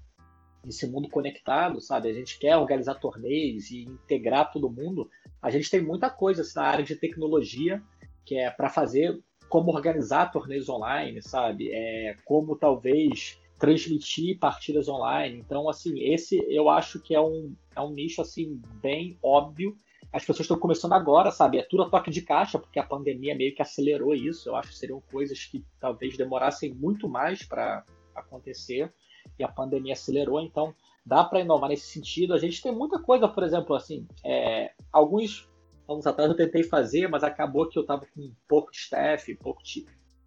nesse 0.63 0.87
mundo 0.87 1.09
conectado, 1.09 1.81
sabe, 1.81 2.09
a 2.09 2.13
gente 2.13 2.39
quer 2.39 2.55
organizar 2.57 2.95
torneios 2.95 3.69
e 3.69 3.83
integrar 3.83 4.51
todo 4.51 4.71
mundo, 4.71 5.09
a 5.41 5.49
gente 5.49 5.69
tem 5.69 5.81
muita 5.81 6.09
coisa 6.09 6.41
assim, 6.41 6.57
na 6.57 6.65
área 6.65 6.83
de 6.83 6.95
tecnologia 6.95 7.83
que 8.25 8.37
é 8.37 8.49
para 8.49 8.69
fazer 8.69 9.21
como 9.49 9.71
organizar 9.71 10.31
torneios 10.31 10.67
online, 10.67 11.21
sabe, 11.21 11.69
é, 11.71 12.17
como 12.25 12.55
talvez 12.55 13.39
transmitir 13.57 14.37
partidas 14.39 14.87
online. 14.87 15.37
Então, 15.37 15.69
assim, 15.69 15.99
esse 16.01 16.43
eu 16.49 16.69
acho 16.69 16.99
que 16.99 17.15
é 17.15 17.21
um, 17.21 17.55
é 17.75 17.81
um 17.81 17.91
nicho 17.91 18.21
assim 18.21 18.61
bem 18.81 19.17
óbvio. 19.23 19.75
As 20.11 20.21
pessoas 20.21 20.41
estão 20.41 20.59
começando 20.59 20.93
agora, 20.93 21.31
sabe? 21.31 21.57
É 21.57 21.63
tudo 21.63 21.83
a 21.83 21.89
toque 21.89 22.09
de 22.09 22.21
caixa, 22.21 22.59
porque 22.59 22.79
a 22.79 22.85
pandemia 22.85 23.35
meio 23.35 23.53
que 23.53 23.61
acelerou 23.61 24.13
isso. 24.13 24.49
Eu 24.49 24.55
acho 24.55 24.69
que 24.69 24.77
seriam 24.77 25.01
coisas 25.11 25.43
que 25.45 25.63
talvez 25.79 26.15
demorassem 26.17 26.73
muito 26.73 27.09
mais 27.09 27.43
para 27.43 27.83
acontecer 28.13 28.93
e 29.37 29.43
a 29.43 29.47
pandemia 29.47 29.93
acelerou. 29.93 30.39
Então, 30.39 30.73
dá 31.05 31.23
para 31.23 31.41
inovar 31.41 31.69
nesse 31.69 31.87
sentido. 31.87 32.33
A 32.33 32.37
gente 32.37 32.61
tem 32.61 32.71
muita 32.71 32.99
coisa, 32.99 33.27
por 33.27 33.43
exemplo, 33.43 33.75
assim, 33.75 34.07
é, 34.23 34.71
alguns 34.91 35.49
anos 35.87 36.07
atrás 36.07 36.29
eu 36.29 36.37
tentei 36.37 36.63
fazer, 36.63 37.07
mas 37.07 37.23
acabou 37.23 37.67
que 37.67 37.77
eu 37.77 37.81
estava 37.81 38.05
com 38.13 38.31
pouco 38.47 38.71
staff, 38.73 39.33
pouco, 39.35 39.61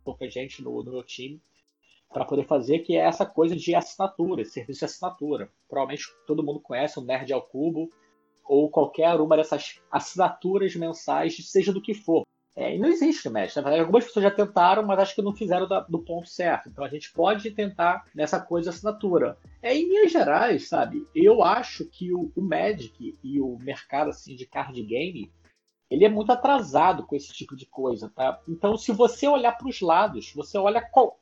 pouca 0.04 0.28
gente 0.30 0.62
no, 0.62 0.82
no 0.82 0.92
meu 0.92 1.02
time 1.02 1.40
para 2.12 2.24
poder 2.24 2.44
fazer, 2.44 2.80
que 2.80 2.96
é 2.96 3.00
essa 3.00 3.26
coisa 3.26 3.54
de 3.54 3.74
assinatura, 3.74 4.44
serviço 4.44 4.80
de 4.80 4.84
assinatura. 4.84 5.50
Provavelmente 5.68 6.06
todo 6.26 6.42
mundo 6.42 6.60
conhece 6.60 6.98
o 6.98 7.02
Nerd 7.02 7.32
ao 7.32 7.42
Cubo 7.42 7.88
ou 8.44 8.70
qualquer 8.70 9.14
uma 9.20 9.36
dessas 9.36 9.80
assinaturas 9.90 10.74
mensais, 10.74 11.36
seja 11.50 11.72
do 11.72 11.82
que 11.82 11.92
for. 11.92 12.22
É, 12.56 12.74
e 12.74 12.78
não 12.78 12.88
existe 12.88 13.28
verdade, 13.28 13.78
algumas 13.78 14.04
pessoas 14.04 14.24
já 14.24 14.32
tentaram, 14.32 14.84
mas 14.84 14.98
acho 14.98 15.14
que 15.14 15.22
não 15.22 15.32
fizeram 15.32 15.68
da, 15.68 15.78
do 15.80 16.00
ponto 16.00 16.28
certo. 16.28 16.68
Então 16.68 16.84
a 16.84 16.88
gente 16.88 17.12
pode 17.12 17.48
tentar 17.52 18.04
nessa 18.12 18.40
coisa 18.40 18.70
assinatura. 18.70 19.38
É, 19.62 19.76
em 19.76 19.86
linhas 19.86 20.10
gerais, 20.10 20.68
sabe? 20.68 21.06
Eu 21.14 21.44
acho 21.44 21.84
que 21.84 22.12
o, 22.12 22.32
o 22.34 22.42
Magic 22.42 23.16
e 23.22 23.40
o 23.40 23.56
mercado 23.58 24.10
assim, 24.10 24.34
de 24.34 24.44
card 24.44 24.82
game 24.82 25.30
ele 25.88 26.04
é 26.04 26.08
muito 26.08 26.32
atrasado 26.32 27.06
com 27.06 27.14
esse 27.14 27.32
tipo 27.32 27.54
de 27.54 27.64
coisa, 27.64 28.10
tá? 28.14 28.40
Então, 28.48 28.76
se 28.76 28.92
você 28.92 29.26
olhar 29.28 29.52
para 29.52 29.68
os 29.68 29.80
lados, 29.80 30.32
você 30.34 30.58
olha 30.58 30.82
qual, 30.82 31.18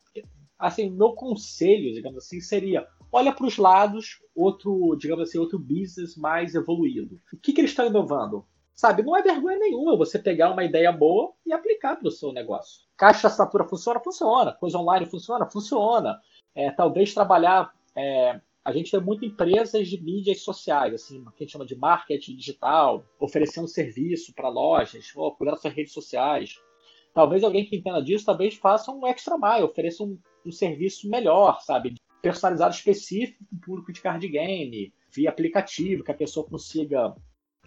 assim, 0.57 0.89
meu 0.89 1.13
conselho, 1.13 1.93
digamos 1.93 2.17
assim, 2.25 2.39
seria 2.39 2.87
olha 3.11 3.33
para 3.33 3.45
os 3.45 3.57
lados, 3.57 4.19
outro, 4.35 4.95
digamos 4.99 5.27
assim, 5.27 5.37
outro 5.37 5.57
business 5.57 6.15
mais 6.15 6.55
evoluído. 6.55 7.19
O 7.33 7.37
que, 7.37 7.53
que 7.53 7.61
eles 7.61 7.71
estão 7.71 7.87
inovando? 7.87 8.45
Sabe, 8.73 9.01
não 9.01 9.15
é 9.17 9.23
vergonha 9.23 9.57
nenhuma 9.57 9.97
você 9.97 10.19
pegar 10.19 10.51
uma 10.51 10.63
ideia 10.63 10.91
boa 10.91 11.33
e 11.45 11.51
aplicar 11.51 11.95
para 11.95 12.07
o 12.07 12.11
seu 12.11 12.31
negócio. 12.31 12.83
caixa 12.95 13.21
de 13.21 13.27
assinatura 13.27 13.63
funciona? 13.63 13.99
Funciona. 13.99 14.53
Coisa 14.53 14.77
online 14.77 15.05
funciona? 15.07 15.49
Funciona. 15.49 16.19
É, 16.53 16.69
talvez 16.69 17.13
trabalhar. 17.13 17.73
É, 17.95 18.39
a 18.63 18.71
gente 18.71 18.91
tem 18.91 18.99
muitas 18.99 19.29
empresas 19.29 19.87
de 19.87 20.03
mídias 20.03 20.41
sociais, 20.41 20.93
assim, 20.93 21.23
que 21.23 21.29
a 21.29 21.39
gente 21.39 21.53
chama 21.53 21.65
de 21.65 21.75
marketing 21.75 22.35
digital, 22.35 23.03
oferecendo 23.19 23.67
serviço 23.67 24.33
para 24.35 24.49
lojas, 24.49 25.11
ou 25.15 25.33
cuidar 25.33 25.53
das 25.53 25.61
suas 25.61 25.73
redes 25.73 25.93
sociais. 25.93 26.59
Talvez 27.13 27.43
alguém 27.43 27.65
que 27.65 27.75
entenda 27.75 27.99
disso, 27.99 28.25
talvez 28.25 28.53
faça 28.55 28.91
um 28.91 29.07
extra 29.07 29.37
mile, 29.37 29.63
ofereça 29.63 30.03
um, 30.03 30.19
um 30.47 30.51
serviço 30.51 31.09
melhor, 31.09 31.61
sabe? 31.61 31.95
Personalizado 32.21 32.73
específico 32.73 33.43
para 33.45 33.57
o 33.57 33.61
público 33.61 33.93
de 33.93 34.01
card 34.01 34.27
game, 34.27 34.93
via 35.13 35.29
aplicativo, 35.29 36.03
que 36.03 36.11
a 36.11 36.15
pessoa 36.15 36.47
consiga 36.47 37.15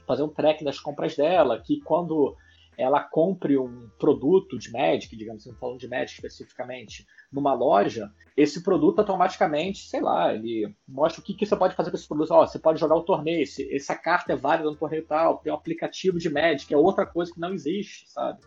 fazer 0.06 0.22
um 0.22 0.28
track 0.28 0.64
das 0.64 0.78
compras 0.78 1.16
dela, 1.16 1.60
que 1.60 1.80
quando 1.80 2.36
ela 2.80 3.02
compre 3.02 3.58
um 3.58 3.90
produto 3.98 4.58
de 4.58 4.72
Magic, 4.72 5.14
digamos 5.14 5.46
assim, 5.46 5.56
falando 5.58 5.78
de 5.78 5.86
Magic 5.86 6.14
especificamente, 6.14 7.06
numa 7.30 7.52
loja, 7.52 8.10
esse 8.34 8.62
produto 8.62 9.00
automaticamente, 9.00 9.86
sei 9.86 10.00
lá, 10.00 10.34
ele 10.34 10.74
mostra 10.88 11.20
o 11.20 11.24
que, 11.24 11.34
que 11.34 11.44
você 11.44 11.54
pode 11.54 11.74
fazer 11.74 11.90
com 11.90 11.96
esse 11.96 12.08
produto. 12.08 12.30
Ó, 12.30 12.46
você 12.46 12.58
pode 12.58 12.80
jogar 12.80 12.96
o 12.96 13.02
torneio, 13.02 13.42
esse, 13.42 13.72
essa 13.74 13.94
carta 13.94 14.32
é 14.32 14.36
válida 14.36 14.70
no 14.70 14.76
torneio 14.76 15.04
tal, 15.06 15.38
tem 15.38 15.52
um 15.52 15.56
aplicativo 15.56 16.18
de 16.18 16.30
Magic, 16.30 16.72
é 16.72 16.76
outra 16.76 17.04
coisa 17.04 17.32
que 17.32 17.38
não 17.38 17.52
existe, 17.52 18.08
sabe? 18.08 18.40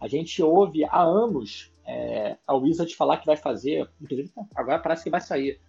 A 0.00 0.06
gente 0.06 0.40
ouve 0.42 0.84
há 0.84 1.02
anos 1.02 1.71
é, 1.86 2.36
a 2.46 2.54
Wizard 2.54 2.94
falar 2.94 3.18
que 3.18 3.26
vai 3.26 3.36
fazer, 3.36 3.88
inclusive 4.00 4.30
agora 4.54 4.78
parece 4.78 5.04
que 5.04 5.10
vai 5.10 5.20
sair, 5.20 5.60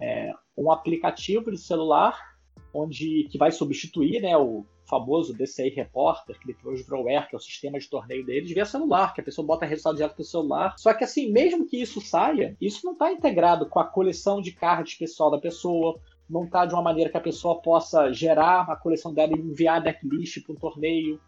é, 0.00 0.32
um 0.56 0.70
aplicativo 0.70 1.50
de 1.50 1.58
celular 1.58 2.32
onde 2.74 3.28
que 3.30 3.38
vai 3.38 3.52
substituir 3.52 4.20
né, 4.20 4.36
o 4.36 4.64
famoso 4.88 5.34
DCI 5.34 5.70
Reporter, 5.70 6.38
que 6.38 6.46
depois 6.46 6.84
virou 6.84 7.08
Air, 7.08 7.28
que 7.28 7.34
é 7.34 7.38
o 7.38 7.40
sistema 7.40 7.78
de 7.78 7.88
torneio 7.88 8.24
deles, 8.24 8.50
via 8.50 8.64
celular, 8.64 9.14
que 9.14 9.20
a 9.20 9.24
pessoa 9.24 9.46
bota 9.46 9.66
resultado 9.66 9.96
direto 9.96 10.14
pro 10.14 10.24
celular. 10.24 10.74
Só 10.78 10.92
que 10.92 11.04
assim, 11.04 11.30
mesmo 11.30 11.66
que 11.66 11.80
isso 11.80 12.00
saia, 12.00 12.56
isso 12.60 12.84
não 12.84 12.92
está 12.92 13.12
integrado 13.12 13.68
com 13.68 13.78
a 13.78 13.84
coleção 13.84 14.40
de 14.40 14.52
cards 14.52 14.94
pessoal 14.94 15.30
da 15.30 15.38
pessoa, 15.38 15.98
não 16.28 16.44
está 16.44 16.66
de 16.66 16.74
uma 16.74 16.82
maneira 16.82 17.10
que 17.10 17.16
a 17.16 17.22
pessoa 17.22 17.60
possa 17.60 18.12
gerar 18.12 18.70
a 18.70 18.76
coleção 18.76 19.12
dela 19.12 19.32
e 19.34 19.40
enviar 19.40 19.82
decklist 19.82 20.42
para 20.42 20.52
um 20.52 20.58
torneio, 20.58 21.20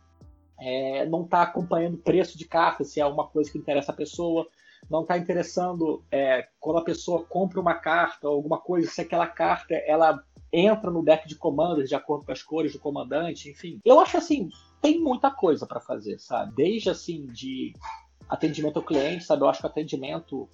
é, 0.60 1.06
não 1.06 1.24
está 1.24 1.42
acompanhando 1.42 1.94
o 1.94 2.02
preço 2.02 2.38
de 2.38 2.46
carta, 2.46 2.84
se 2.84 3.00
é 3.00 3.06
uma 3.06 3.26
coisa 3.26 3.50
que 3.50 3.58
interessa 3.58 3.92
a 3.92 3.94
pessoa, 3.94 4.46
não 4.90 5.02
está 5.02 5.16
interessando 5.16 6.04
é, 6.10 6.46
quando 6.60 6.78
a 6.78 6.84
pessoa 6.84 7.24
compra 7.24 7.60
uma 7.60 7.74
carta 7.74 8.28
ou 8.28 8.34
alguma 8.34 8.58
coisa, 8.58 8.90
se 8.90 9.00
aquela 9.00 9.26
carta 9.26 9.74
ela 9.74 10.22
entra 10.52 10.90
no 10.90 11.04
deck 11.04 11.26
de 11.26 11.36
comandos 11.36 11.88
de 11.88 11.94
acordo 11.94 12.24
com 12.24 12.32
as 12.32 12.42
cores 12.42 12.72
do 12.72 12.78
comandante, 12.78 13.50
enfim. 13.50 13.80
Eu 13.84 13.98
acho 13.98 14.16
assim, 14.16 14.48
tem 14.80 15.00
muita 15.00 15.30
coisa 15.30 15.66
para 15.66 15.80
fazer, 15.80 16.18
sabe? 16.18 16.54
Desde 16.54 16.90
assim 16.90 17.26
de 17.26 17.72
atendimento 18.28 18.78
ao 18.78 18.84
cliente, 18.84 19.24
sabe? 19.24 19.42
Eu 19.42 19.48
acho 19.48 19.60
que 19.60 19.66
o 19.66 19.70
atendimento 19.70 20.48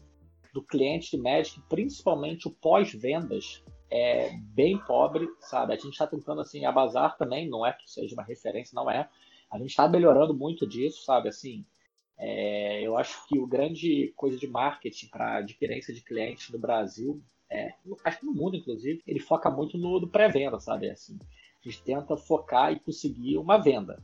do 0.54 0.62
cliente 0.62 1.16
de 1.16 1.22
Magic, 1.22 1.60
principalmente 1.68 2.48
o 2.48 2.50
pós-vendas, 2.50 3.62
é 3.90 4.30
bem 4.54 4.78
pobre, 4.78 5.28
sabe? 5.40 5.72
A 5.72 5.76
gente 5.76 5.90
está 5.90 6.06
tentando 6.06 6.40
assim, 6.40 6.64
a 6.64 6.72
Bazar 6.72 7.16
também, 7.16 7.48
não 7.48 7.66
é 7.66 7.72
que 7.72 7.90
seja 7.90 8.14
uma 8.14 8.22
referência, 8.22 8.74
não 8.74 8.90
é. 8.90 9.08
A 9.50 9.58
gente 9.58 9.70
está 9.70 9.88
melhorando 9.88 10.34
muito 10.34 10.66
disso, 10.66 11.04
sabe? 11.04 11.28
Assim, 11.28 11.64
é, 12.18 12.82
eu 12.86 12.96
acho 12.96 13.26
que 13.26 13.38
o 13.38 13.46
grande 13.46 14.12
coisa 14.16 14.36
de 14.36 14.46
marketing 14.46 15.08
para 15.08 15.38
adquirência 15.38 15.92
de 15.92 16.02
clientes 16.02 16.50
no 16.50 16.58
Brasil 16.58 17.22
é, 17.50 17.74
acho 18.04 18.20
que 18.20 18.26
no 18.26 18.32
mundo, 18.32 18.56
inclusive, 18.56 19.02
ele 19.06 19.18
foca 19.18 19.50
muito 19.50 19.76
no, 19.76 20.06
pré-venda, 20.06 20.60
sabe? 20.60 20.88
Assim, 20.88 21.18
a 21.64 21.68
gente 21.68 21.82
tenta 21.82 22.16
focar 22.16 22.72
e 22.72 22.78
conseguir 22.78 23.38
uma 23.38 23.58
venda, 23.58 24.00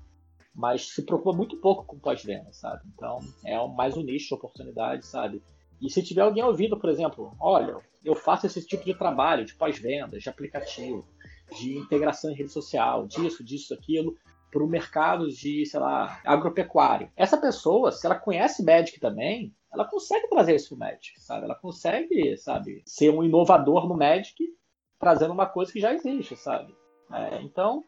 mas 0.53 0.89
se 0.89 1.03
preocupa 1.03 1.37
muito 1.37 1.57
pouco 1.59 1.85
com 1.85 1.99
pós-venda, 1.99 2.53
sabe? 2.53 2.83
Então, 2.93 3.21
é 3.45 3.57
mais 3.69 3.97
um 3.97 4.03
nicho 4.03 4.29
de 4.29 4.35
oportunidade, 4.35 5.07
sabe? 5.07 5.41
E 5.81 5.89
se 5.89 6.03
tiver 6.03 6.23
alguém 6.23 6.43
ouvindo, 6.43 6.77
por 6.79 6.91
exemplo, 6.91 7.37
olha, 7.39 7.79
eu 8.05 8.17
faço 8.17 8.47
esse 8.47 8.67
tipo 8.67 8.85
de 8.85 8.95
trabalho 8.95 9.45
de 9.45 9.55
pós-venda, 9.55 10.19
de 10.19 10.29
aplicativo, 10.29 11.07
de 11.57 11.77
integração 11.79 12.31
em 12.33 12.35
rede 12.35 12.51
social, 12.51 13.07
disso, 13.07 13.45
disso, 13.45 13.75
aquilo, 13.75 14.17
para 14.57 14.65
o 14.65 14.69
mercado 14.69 15.29
de, 15.29 15.67
sei 15.67 15.79
lá, 15.79 16.19
agropecuário. 16.25 17.11
Essa 17.15 17.37
pessoa, 17.37 17.93
se 17.93 18.07
ela 18.07 18.15
conhece 18.15 18.65
Magic 18.65 18.99
também, 18.99 19.55
ela 19.71 19.85
consegue 19.85 20.27
trazer 20.29 20.55
isso 20.55 20.71
pro 20.71 20.79
Magic, 20.79 21.21
sabe? 21.21 21.45
Ela 21.45 21.55
consegue, 21.55 22.39
sabe, 22.39 22.83
ser 22.87 23.11
um 23.11 23.23
inovador 23.23 23.87
no 23.87 23.95
Magic, 23.95 24.43
trazendo 24.99 25.35
uma 25.35 25.45
coisa 25.45 25.71
que 25.71 25.79
já 25.79 25.93
existe, 25.93 26.35
sabe? 26.37 26.75
É, 27.13 27.43
então, 27.43 27.85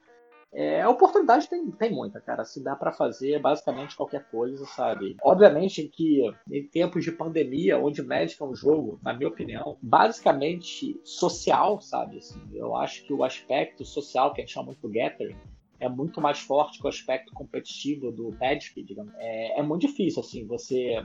é, 0.52 0.82
a 0.82 0.90
oportunidade 0.90 1.48
tem, 1.48 1.70
tem 1.70 1.90
muita, 1.90 2.20
cara. 2.20 2.44
Se 2.44 2.62
dá 2.62 2.76
para 2.76 2.92
fazer 2.92 3.40
basicamente 3.40 3.96
qualquer 3.96 4.28
coisa, 4.30 4.66
sabe? 4.66 5.16
Obviamente 5.22 5.88
que 5.88 6.20
em 6.50 6.68
tempos 6.68 7.02
de 7.02 7.12
pandemia, 7.12 7.78
onde 7.78 8.02
Magic 8.02 8.42
é 8.42 8.44
um 8.44 8.54
jogo, 8.54 9.00
na 9.02 9.14
minha 9.14 9.28
opinião, 9.28 9.78
basicamente 9.80 11.00
social, 11.02 11.80
sabe? 11.80 12.18
Assim, 12.18 12.42
eu 12.52 12.76
acho 12.76 13.06
que 13.06 13.12
o 13.14 13.24
aspecto 13.24 13.86
social 13.86 14.34
que 14.34 14.42
a 14.42 14.44
gente 14.44 14.52
chama 14.52 14.66
muito 14.66 14.82
do 14.82 14.92
Gathering 14.92 15.36
é 15.80 15.88
muito 15.88 16.20
mais 16.20 16.40
forte 16.40 16.78
que 16.78 16.86
o 16.86 16.88
aspecto 16.88 17.32
competitivo 17.32 18.10
do 18.10 18.30
Magic, 18.38 18.82
digamos. 18.82 19.12
É, 19.16 19.60
é 19.60 19.62
muito 19.62 19.86
difícil, 19.86 20.20
assim, 20.20 20.46
você 20.46 21.02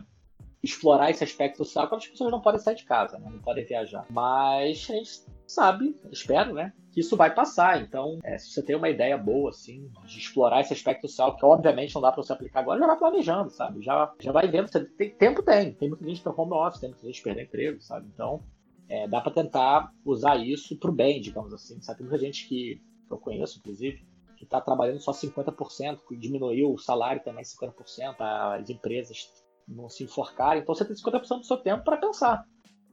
explorar 0.64 1.12
esse 1.12 1.24
aspecto 1.24 1.58
social 1.58 1.90
quando 1.90 2.02
as 2.02 2.08
pessoas 2.08 2.32
não 2.32 2.40
podem 2.40 2.60
sair 2.60 2.76
de 2.76 2.86
casa, 2.86 3.20
né? 3.20 3.30
não 3.30 3.40
podem 3.40 3.66
viajar. 3.66 4.06
Mas 4.10 4.90
a 4.90 4.94
gente 4.94 5.22
sabe, 5.46 5.96
espero, 6.10 6.54
né? 6.54 6.72
Que 6.94 7.02
isso 7.02 7.18
vai 7.18 7.34
passar. 7.34 7.82
Então, 7.82 8.20
é, 8.24 8.38
se 8.38 8.52
você 8.52 8.64
tem 8.64 8.76
uma 8.76 8.90
ideia 8.90 9.18
boa, 9.18 9.50
assim, 9.50 9.92
de 10.06 10.20
explorar 10.20 10.62
esse 10.62 10.72
aspecto 10.72 11.08
social, 11.08 11.36
que 11.36 11.46
obviamente 11.46 11.94
não 11.94 12.02
dá 12.02 12.12
para 12.12 12.24
você 12.24 12.32
aplicar 12.32 12.62
agora, 12.62 12.80
já 12.80 12.88
vai 12.88 12.98
planejando, 12.98 13.50
sabe? 13.50 13.82
Já, 13.82 14.14
já 14.20 14.32
vai 14.32 14.48
vendo. 14.48 14.72
Você 14.72 14.86
tem, 14.86 15.10
tempo 15.10 15.44
tem. 15.44 15.74
Tem 15.74 15.90
muita 15.90 16.06
gente 16.06 16.20
que 16.20 16.24
tem 16.24 16.34
home 16.36 16.54
office, 16.54 16.80
tem 16.80 16.90
muita 16.90 17.06
gente 17.06 17.18
que 17.18 17.24
perdeu 17.24 17.44
emprego, 17.44 17.82
sabe? 17.82 18.08
Então, 18.14 18.42
é, 18.88 19.08
dá 19.08 19.20
para 19.20 19.34
tentar 19.34 19.92
usar 20.06 20.38
isso 20.38 20.78
pro 20.78 20.94
bem, 20.94 21.20
digamos 21.20 21.54
assim, 21.54 21.82
sabe? 21.82 22.00
Tem 22.00 22.08
muita 22.08 22.24
gente 22.24 22.48
que 22.48 22.82
eu 23.12 23.18
conheço, 23.18 23.60
inclusive, 23.60 24.06
que 24.44 24.48
está 24.48 24.62
trabalhando 24.62 25.00
só 25.00 25.12
50%, 25.12 26.00
que 26.08 26.18
diminuiu 26.18 26.74
o 26.74 26.78
salário 26.78 27.24
também 27.24 27.44
50%, 27.44 28.16
as 28.20 28.70
empresas 28.70 29.32
não 29.68 29.90
se 29.90 30.04
enforcarem. 30.04 30.62
Então 30.62 30.76
você 30.76 30.86
tem 30.86 30.96
50% 30.96 31.40
do 31.40 31.46
seu 31.46 31.58
tempo 31.58 31.84
para 31.84 31.98
pensar, 31.98 32.46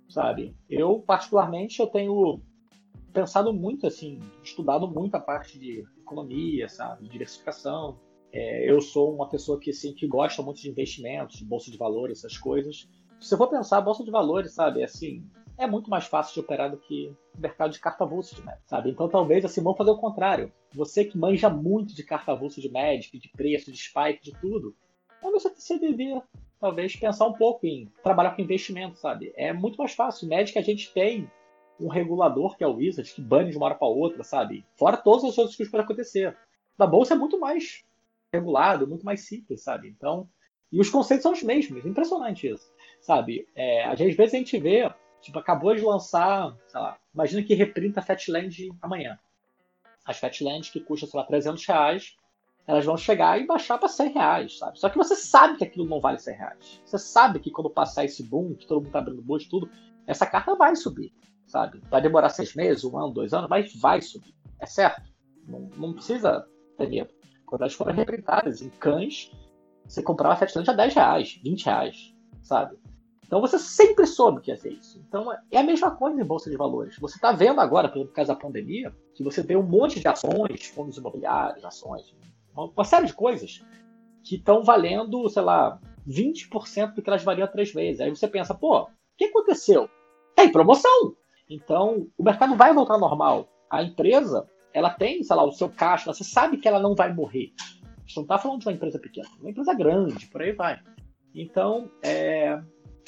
sabe? 0.08 0.56
Eu, 0.68 1.00
particularmente, 1.00 1.80
eu 1.80 1.86
tenho 1.86 2.40
pensado 3.12 3.52
muito, 3.52 3.86
assim, 3.86 4.20
estudado 4.42 4.88
muito 4.88 5.14
a 5.16 5.20
parte 5.20 5.58
de 5.58 5.84
economia, 6.00 6.68
sabe? 6.68 7.08
Diversificação. 7.08 7.98
É, 8.32 8.70
eu 8.70 8.80
sou 8.80 9.12
uma 9.12 9.28
pessoa 9.28 9.58
que, 9.58 9.70
assim, 9.70 9.92
que 9.92 10.06
gosta 10.06 10.40
muito 10.42 10.60
de 10.60 10.70
investimentos, 10.70 11.36
de 11.36 11.44
bolsa 11.44 11.70
de 11.70 11.76
valores, 11.76 12.18
essas 12.18 12.38
coisas. 12.38 12.88
Se 13.20 13.28
você 13.28 13.36
for 13.36 13.48
pensar, 13.48 13.80
bolsa 13.80 14.04
de 14.04 14.10
valores, 14.10 14.54
sabe? 14.54 14.80
É 14.80 14.84
assim, 14.84 15.26
é 15.60 15.66
muito 15.66 15.90
mais 15.90 16.06
fácil 16.06 16.34
de 16.34 16.40
operar 16.40 16.70
do 16.70 16.78
que 16.78 17.14
o 17.36 17.40
mercado 17.40 17.70
de 17.70 17.78
carta 17.78 18.04
avulsa 18.04 18.34
de 18.34 18.42
Magic, 18.42 18.62
sabe? 18.66 18.90
Então 18.90 19.08
talvez 19.08 19.44
assim, 19.44 19.62
vamos 19.62 19.76
fazer 19.76 19.90
o 19.90 19.98
contrário. 19.98 20.50
Você 20.72 21.04
que 21.04 21.18
manja 21.18 21.50
muito 21.50 21.94
de 21.94 22.02
carta 22.02 22.32
avulsa 22.32 22.60
de 22.60 22.70
Magic, 22.70 23.18
de 23.18 23.28
preço, 23.28 23.70
de 23.70 23.78
spike, 23.78 24.24
de 24.24 24.40
tudo, 24.40 24.74
talvez 25.20 25.42
você 25.42 25.78
deveria 25.78 26.22
talvez 26.58 26.96
pensar 26.96 27.26
um 27.26 27.32
pouco 27.32 27.66
em 27.66 27.90
trabalhar 28.02 28.34
com 28.34 28.42
investimento, 28.42 28.98
sabe? 28.98 29.32
É 29.36 29.52
muito 29.52 29.76
mais 29.76 29.92
fácil. 29.92 30.28
Magic 30.28 30.58
a 30.58 30.62
gente 30.62 30.92
tem 30.92 31.30
um 31.78 31.88
regulador 31.88 32.56
que 32.56 32.64
é 32.64 32.66
o 32.66 32.76
Wizard, 32.76 33.12
que 33.12 33.20
bane 33.20 33.50
de 33.50 33.56
uma 33.56 33.66
hora 33.66 33.74
para 33.74 33.88
outra, 33.88 34.22
sabe? 34.22 34.64
Fora 34.76 34.96
todas 34.96 35.24
as 35.24 35.38
outras 35.38 35.56
coisas 35.56 35.66
que 35.66 35.70
podem 35.70 35.84
acontecer. 35.84 36.36
Na 36.78 36.86
bolsa 36.86 37.14
é 37.14 37.16
muito 37.16 37.38
mais 37.38 37.84
regulado, 38.32 38.86
muito 38.86 39.04
mais 39.04 39.22
simples, 39.22 39.62
sabe? 39.62 39.88
Então, 39.88 40.28
e 40.72 40.80
os 40.80 40.88
conceitos 40.88 41.22
são 41.22 41.32
os 41.32 41.42
mesmos. 41.42 41.84
Impressionante 41.84 42.46
isso, 42.48 42.70
sabe? 43.00 43.46
É, 43.54 43.84
às 43.84 43.98
vezes 43.98 44.34
a 44.34 44.36
gente 44.36 44.58
vê 44.58 44.90
Tipo, 45.20 45.38
acabou 45.38 45.74
de 45.74 45.82
lançar, 45.82 46.56
sei 46.66 46.80
lá, 46.80 46.96
imagina 47.14 47.42
que 47.42 47.54
reprinta 47.54 48.02
Fatland 48.02 48.70
amanhã. 48.80 49.18
As 50.04 50.18
Fatlands 50.18 50.70
que 50.70 50.80
custam, 50.80 51.08
sei 51.08 51.20
lá, 51.20 51.26
300 51.26 51.66
reais, 51.66 52.16
elas 52.66 52.84
vão 52.84 52.96
chegar 52.96 53.40
e 53.40 53.46
baixar 53.46 53.78
para 53.78 53.88
100 53.88 54.12
reais, 54.12 54.58
sabe? 54.58 54.78
Só 54.78 54.88
que 54.88 54.96
você 54.96 55.14
sabe 55.16 55.58
que 55.58 55.64
aquilo 55.64 55.86
não 55.86 56.00
vale 56.00 56.18
100 56.18 56.36
reais. 56.36 56.82
Você 56.84 56.98
sabe 56.98 57.40
que 57.40 57.50
quando 57.50 57.68
passar 57.68 58.04
esse 58.04 58.22
boom, 58.22 58.54
que 58.54 58.66
todo 58.66 58.82
mundo 58.82 58.92
tá 58.92 59.00
abrindo 59.00 59.22
bolsa 59.22 59.46
tudo, 59.50 59.70
essa 60.06 60.26
carta 60.26 60.54
vai 60.54 60.74
subir, 60.74 61.12
sabe? 61.46 61.80
Vai 61.90 62.00
demorar 62.00 62.30
seis 62.30 62.54
meses, 62.54 62.84
um 62.84 62.96
ano, 62.98 63.12
dois 63.12 63.34
anos, 63.34 63.48
mas 63.48 63.74
vai 63.74 64.00
subir. 64.00 64.34
É 64.58 64.66
certo. 64.66 65.02
Não, 65.46 65.68
não 65.76 65.92
precisa 65.92 66.46
ter 66.76 66.88
medo. 66.88 67.12
Quando 67.44 67.62
elas 67.62 67.74
forem 67.74 67.94
reprintadas 67.94 68.62
em 68.62 68.70
cães, 68.70 69.30
você 69.84 70.02
comprava 70.02 70.36
Fatland 70.36 70.70
a 70.70 70.72
10 70.72 70.94
reais, 70.94 71.40
20 71.42 71.64
reais, 71.64 72.14
sabe? 72.42 72.78
Então 73.30 73.40
você 73.40 73.60
sempre 73.60 74.08
soube 74.08 74.40
que 74.40 74.50
ia 74.50 74.56
ser 74.56 74.72
isso. 74.72 75.00
Então 75.06 75.32
é 75.52 75.58
a 75.58 75.62
mesma 75.62 75.92
coisa 75.92 76.20
em 76.20 76.24
bolsa 76.24 76.50
de 76.50 76.56
valores. 76.56 76.98
Você 76.98 77.14
está 77.14 77.30
vendo 77.30 77.60
agora, 77.60 77.88
por 77.88 78.04
causa 78.08 78.34
da 78.34 78.40
pandemia, 78.40 78.92
que 79.14 79.22
você 79.22 79.44
tem 79.44 79.56
um 79.56 79.62
monte 79.62 80.00
de 80.00 80.08
ações, 80.08 80.66
fundos 80.66 80.96
imobiliários, 80.96 81.64
ações, 81.64 82.12
uma 82.56 82.84
série 82.84 83.06
de 83.06 83.14
coisas 83.14 83.64
que 84.24 84.34
estão 84.34 84.64
valendo, 84.64 85.28
sei 85.28 85.42
lá, 85.42 85.80
20% 86.08 86.94
do 86.94 87.02
que 87.02 87.08
elas 87.08 87.22
valiam 87.22 87.46
três 87.46 87.72
vezes. 87.72 88.00
Aí 88.00 88.10
você 88.10 88.26
pensa, 88.26 88.52
pô, 88.52 88.80
o 88.82 88.88
que 89.16 89.26
aconteceu? 89.26 89.88
Tem 90.34 90.50
promoção! 90.50 91.14
Então 91.48 92.08
o 92.18 92.24
mercado 92.24 92.56
vai 92.56 92.74
voltar 92.74 92.94
ao 92.94 93.00
normal. 93.00 93.48
A 93.70 93.80
empresa, 93.80 94.44
ela 94.74 94.90
tem, 94.90 95.22
sei 95.22 95.36
lá, 95.36 95.44
o 95.44 95.52
seu 95.52 95.68
caixa, 95.68 96.12
você 96.12 96.24
sabe 96.24 96.56
que 96.56 96.66
ela 96.66 96.80
não 96.80 96.96
vai 96.96 97.14
morrer. 97.14 97.52
A 97.86 98.00
gente 98.00 98.16
não 98.16 98.22
está 98.24 98.38
falando 98.38 98.58
de 98.58 98.66
uma 98.66 98.74
empresa 98.74 98.98
pequena, 98.98 99.28
uma 99.38 99.50
empresa 99.50 99.72
grande, 99.72 100.26
por 100.26 100.42
aí 100.42 100.50
vai. 100.50 100.80
Então, 101.32 101.88
é, 102.02 102.60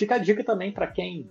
fica 0.02 0.16
a 0.16 0.18
dica 0.18 0.42
também 0.42 0.72
para 0.72 0.88
quem 0.88 1.30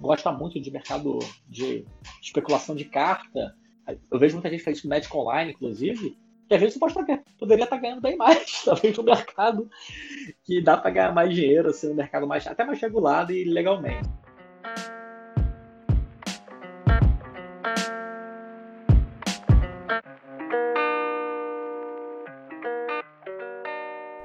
gosta 0.00 0.30
muito 0.30 0.60
de 0.60 0.70
mercado 0.70 1.18
de 1.48 1.84
especulação 2.22 2.74
de 2.74 2.84
carta. 2.84 3.56
Eu 4.10 4.18
vejo 4.18 4.34
muita 4.34 4.48
gente 4.48 4.62
fazendo 4.62 4.76
isso 4.78 4.86
no 4.86 4.94
Magic 4.94 5.16
Online, 5.16 5.50
inclusive, 5.50 6.16
que 6.48 6.54
às 6.54 6.60
vezes 6.60 6.78
você 6.78 6.94
pode 6.94 7.22
poderia 7.38 7.64
estar 7.64 7.76
ganhando 7.76 8.00
bem 8.00 8.16
mais, 8.16 8.62
talvez 8.64 8.96
no 8.96 9.02
mercado 9.02 9.68
que 10.44 10.62
dá 10.62 10.76
para 10.76 10.90
ganhar 10.90 11.12
mais 11.12 11.34
dinheiro, 11.34 11.70
assim, 11.70 11.88
no 11.88 11.94
mercado 11.94 12.26
mais, 12.26 12.46
até 12.46 12.64
mais 12.64 12.80
regulado 12.80 13.32
e 13.32 13.44
legalmente. 13.44 14.08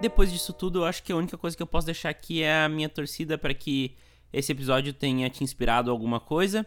Depois 0.01 0.31
disso 0.31 0.53
tudo, 0.53 0.79
eu 0.79 0.85
acho 0.85 1.03
que 1.03 1.11
a 1.11 1.15
única 1.15 1.37
coisa 1.37 1.57
que 1.57 1.61
eu 1.61 1.67
posso 1.67 1.85
deixar 1.85 2.07
aqui 2.07 2.41
é 2.41 2.63
a 2.63 2.69
minha 2.69 2.87
torcida 2.87 3.37
para 3.37 3.53
que 3.53 3.97
esse 4.31 4.49
episódio 4.49 4.93
tenha 4.93 5.29
te 5.29 5.43
inspirado 5.43 5.91
alguma 5.91 6.21
coisa. 6.21 6.65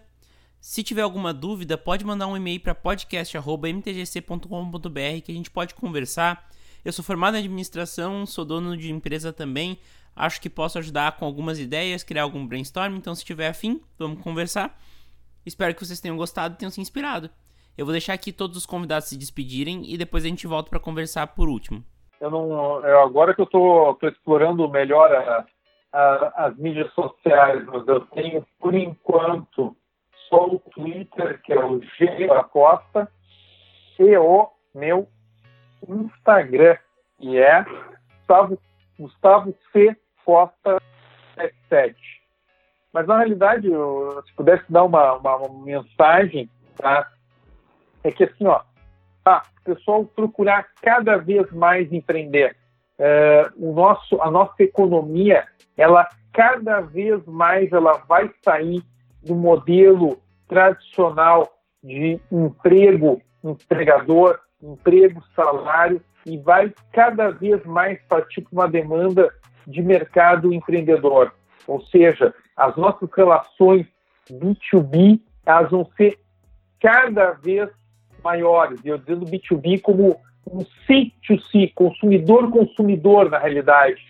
Se 0.60 0.82
tiver 0.82 1.00
alguma 1.00 1.32
dúvida, 1.32 1.78
pode 1.78 2.04
mandar 2.04 2.26
um 2.26 2.36
e-mail 2.36 2.60
para 2.60 2.74
podcast.mtgc.com.br 2.74 5.22
que 5.24 5.32
a 5.32 5.34
gente 5.34 5.50
pode 5.50 5.74
conversar. 5.74 6.46
Eu 6.84 6.92
sou 6.92 7.02
formado 7.02 7.36
em 7.36 7.40
administração, 7.40 8.26
sou 8.26 8.44
dono 8.44 8.76
de 8.76 8.92
empresa 8.92 9.32
também. 9.32 9.78
Acho 10.14 10.38
que 10.38 10.50
posso 10.50 10.78
ajudar 10.78 11.16
com 11.16 11.24
algumas 11.24 11.58
ideias, 11.58 12.02
criar 12.02 12.24
algum 12.24 12.46
brainstorm. 12.46 12.96
Então, 12.96 13.14
se 13.14 13.24
tiver 13.24 13.48
afim, 13.48 13.80
vamos 13.98 14.20
conversar. 14.20 14.78
Espero 15.46 15.74
que 15.74 15.84
vocês 15.84 16.00
tenham 16.00 16.18
gostado 16.18 16.54
e 16.54 16.58
tenham 16.58 16.70
se 16.70 16.82
inspirado. 16.82 17.30
Eu 17.78 17.86
vou 17.86 17.92
deixar 17.92 18.12
aqui 18.12 18.30
todos 18.30 18.58
os 18.58 18.66
convidados 18.66 19.08
se 19.08 19.16
despedirem 19.16 19.90
e 19.90 19.96
depois 19.96 20.22
a 20.22 20.28
gente 20.28 20.46
volta 20.46 20.68
para 20.68 20.78
conversar 20.78 21.28
por 21.28 21.48
último 21.48 21.82
eu 22.22 22.30
não, 22.30 22.86
eu, 22.86 23.00
agora 23.00 23.34
que 23.34 23.40
eu 23.40 23.44
estou 23.44 23.98
explorando 24.04 24.68
melhor 24.68 25.12
a, 25.12 25.44
a, 25.92 26.46
as 26.46 26.56
mídias 26.56 26.92
sociais, 26.92 27.64
mas 27.66 27.86
eu 27.88 28.00
tenho, 28.06 28.46
por 28.60 28.72
enquanto, 28.74 29.76
só 30.28 30.46
o 30.46 30.60
Twitter, 30.70 31.42
que 31.42 31.52
é 31.52 31.58
o 31.58 31.82
G 31.82 32.28
da 32.28 32.44
Costa, 32.44 33.10
e 33.98 34.16
o 34.16 34.48
meu 34.72 35.08
Instagram, 35.88 36.76
que 37.18 37.38
é 37.40 37.64
Gustavo, 38.20 38.58
Gustavo 38.96 39.54
C. 39.72 39.96
Costa 40.24 40.80
77. 41.34 42.22
Mas, 42.92 43.04
na 43.08 43.18
realidade, 43.18 43.66
eu, 43.66 44.22
se 44.24 44.32
pudesse 44.34 44.64
dar 44.70 44.84
uma, 44.84 45.14
uma, 45.14 45.36
uma 45.38 45.64
mensagem, 45.64 46.48
tá? 46.76 47.10
é 48.04 48.12
que, 48.12 48.22
assim, 48.22 48.46
ó, 48.46 48.60
tá, 49.24 49.42
o 49.60 49.64
pessoal 49.64 50.04
procurar 50.04 50.66
cada 50.80 51.16
vez 51.16 51.50
mais 51.52 51.92
empreender. 51.92 52.56
É, 52.98 53.50
o 53.56 53.72
nosso, 53.72 54.20
a 54.20 54.30
nossa 54.30 54.62
economia, 54.62 55.46
ela 55.76 56.08
cada 56.32 56.80
vez 56.80 57.24
mais 57.26 57.70
ela 57.72 58.02
vai 58.08 58.30
sair 58.44 58.82
do 59.22 59.34
modelo 59.34 60.20
tradicional 60.48 61.48
de 61.82 62.20
emprego, 62.30 63.20
empregador, 63.42 64.38
emprego, 64.62 65.22
salário 65.34 66.00
e 66.24 66.38
vai 66.38 66.72
cada 66.92 67.30
vez 67.30 67.64
mais 67.64 68.00
partir 68.08 68.42
para 68.42 68.52
uma 68.52 68.68
demanda 68.68 69.32
de 69.66 69.82
mercado 69.82 70.52
empreendedor. 70.52 71.32
Ou 71.66 71.80
seja, 71.86 72.34
as 72.56 72.76
nossas 72.76 73.08
relações 73.16 73.86
B2B 74.30 75.20
elas 75.44 75.70
vão 75.70 75.88
ser 75.96 76.18
cada 76.80 77.32
vez 77.32 77.68
maiores, 78.22 78.80
e 78.84 78.88
eu 78.88 78.98
dizendo 78.98 79.26
B2B 79.26 79.80
como 79.80 80.20
um 80.50 80.64
C2C, 80.88 81.72
consumidor-consumidor 81.74 83.30
na 83.30 83.38
realidade. 83.38 84.02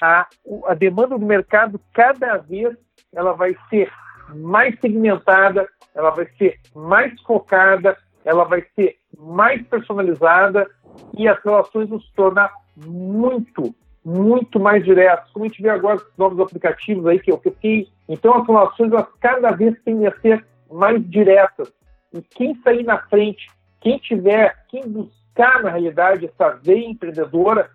A, 0.00 0.26
a 0.66 0.74
demanda 0.74 1.18
do 1.18 1.24
mercado 1.24 1.80
cada 1.92 2.36
vez 2.38 2.76
ela 3.12 3.32
vai 3.32 3.56
ser 3.68 3.90
mais 4.34 4.78
segmentada, 4.80 5.68
ela 5.94 6.10
vai 6.10 6.26
ser 6.38 6.58
mais 6.74 7.20
focada, 7.22 7.96
ela 8.24 8.44
vai 8.44 8.64
ser 8.74 8.96
mais 9.18 9.66
personalizada 9.66 10.68
e 11.16 11.28
as 11.28 11.42
relações 11.42 11.88
vão 11.88 12.00
se 12.00 12.12
tornar 12.14 12.52
muito, 12.76 13.74
muito 14.04 14.60
mais 14.60 14.84
diretas. 14.84 15.30
Como 15.32 15.44
a 15.44 15.48
gente 15.48 15.62
vê 15.62 15.68
agora 15.68 15.96
os 15.96 16.16
novos 16.16 16.38
aplicativos 16.40 17.06
aí 17.06 17.18
que 17.18 17.30
eu 17.30 17.38
fiquei. 17.38 17.88
Então 18.08 18.34
as 18.34 18.46
relações 18.46 18.92
elas 18.92 19.08
cada 19.20 19.50
vez 19.50 19.76
tendem 19.84 20.06
a 20.06 20.20
ser 20.20 20.44
mais 20.70 21.02
diretas. 21.10 21.72
E 22.12 22.22
quem 22.22 22.54
sair 22.62 22.82
na 22.82 22.98
frente, 22.98 23.46
quem 23.80 23.98
tiver, 23.98 24.64
quem 24.68 24.82
buscar 24.88 25.62
na 25.62 25.70
realidade 25.70 26.26
essa 26.26 26.50
veia 26.50 26.86
empreendedora, 26.86 27.70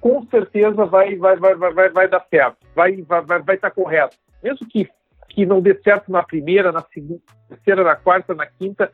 com 0.00 0.24
certeza 0.26 0.86
vai, 0.86 1.16
vai, 1.16 1.36
vai, 1.36 1.54
vai, 1.54 1.90
vai, 1.90 2.08
dar 2.08 2.24
certo, 2.30 2.58
vai, 2.74 3.02
vai, 3.02 3.20
vai, 3.22 3.42
vai 3.42 3.54
estar 3.56 3.70
correto. 3.70 4.16
Mesmo 4.42 4.66
que, 4.68 4.88
que 5.28 5.44
não 5.44 5.60
dê 5.60 5.74
certo 5.82 6.10
na 6.10 6.22
primeira, 6.22 6.72
na 6.72 6.82
segunda, 6.82 7.20
na 7.28 7.56
terceira, 7.56 7.84
na 7.84 7.96
quarta, 7.96 8.34
na 8.34 8.46
quinta, 8.46 8.92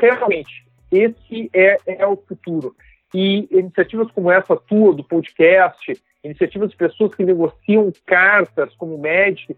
realmente, 0.00 0.66
esse 0.90 1.50
é, 1.54 1.76
é 1.86 2.06
o 2.06 2.16
futuro. 2.16 2.74
E 3.14 3.48
iniciativas 3.50 4.10
como 4.12 4.30
essa 4.30 4.56
tua, 4.56 4.94
do 4.94 5.04
podcast, 5.04 5.92
iniciativas 6.24 6.70
de 6.70 6.76
pessoas 6.76 7.14
que 7.14 7.24
negociam 7.24 7.92
cartas 8.06 8.74
como 8.76 8.98
Magic, 8.98 9.56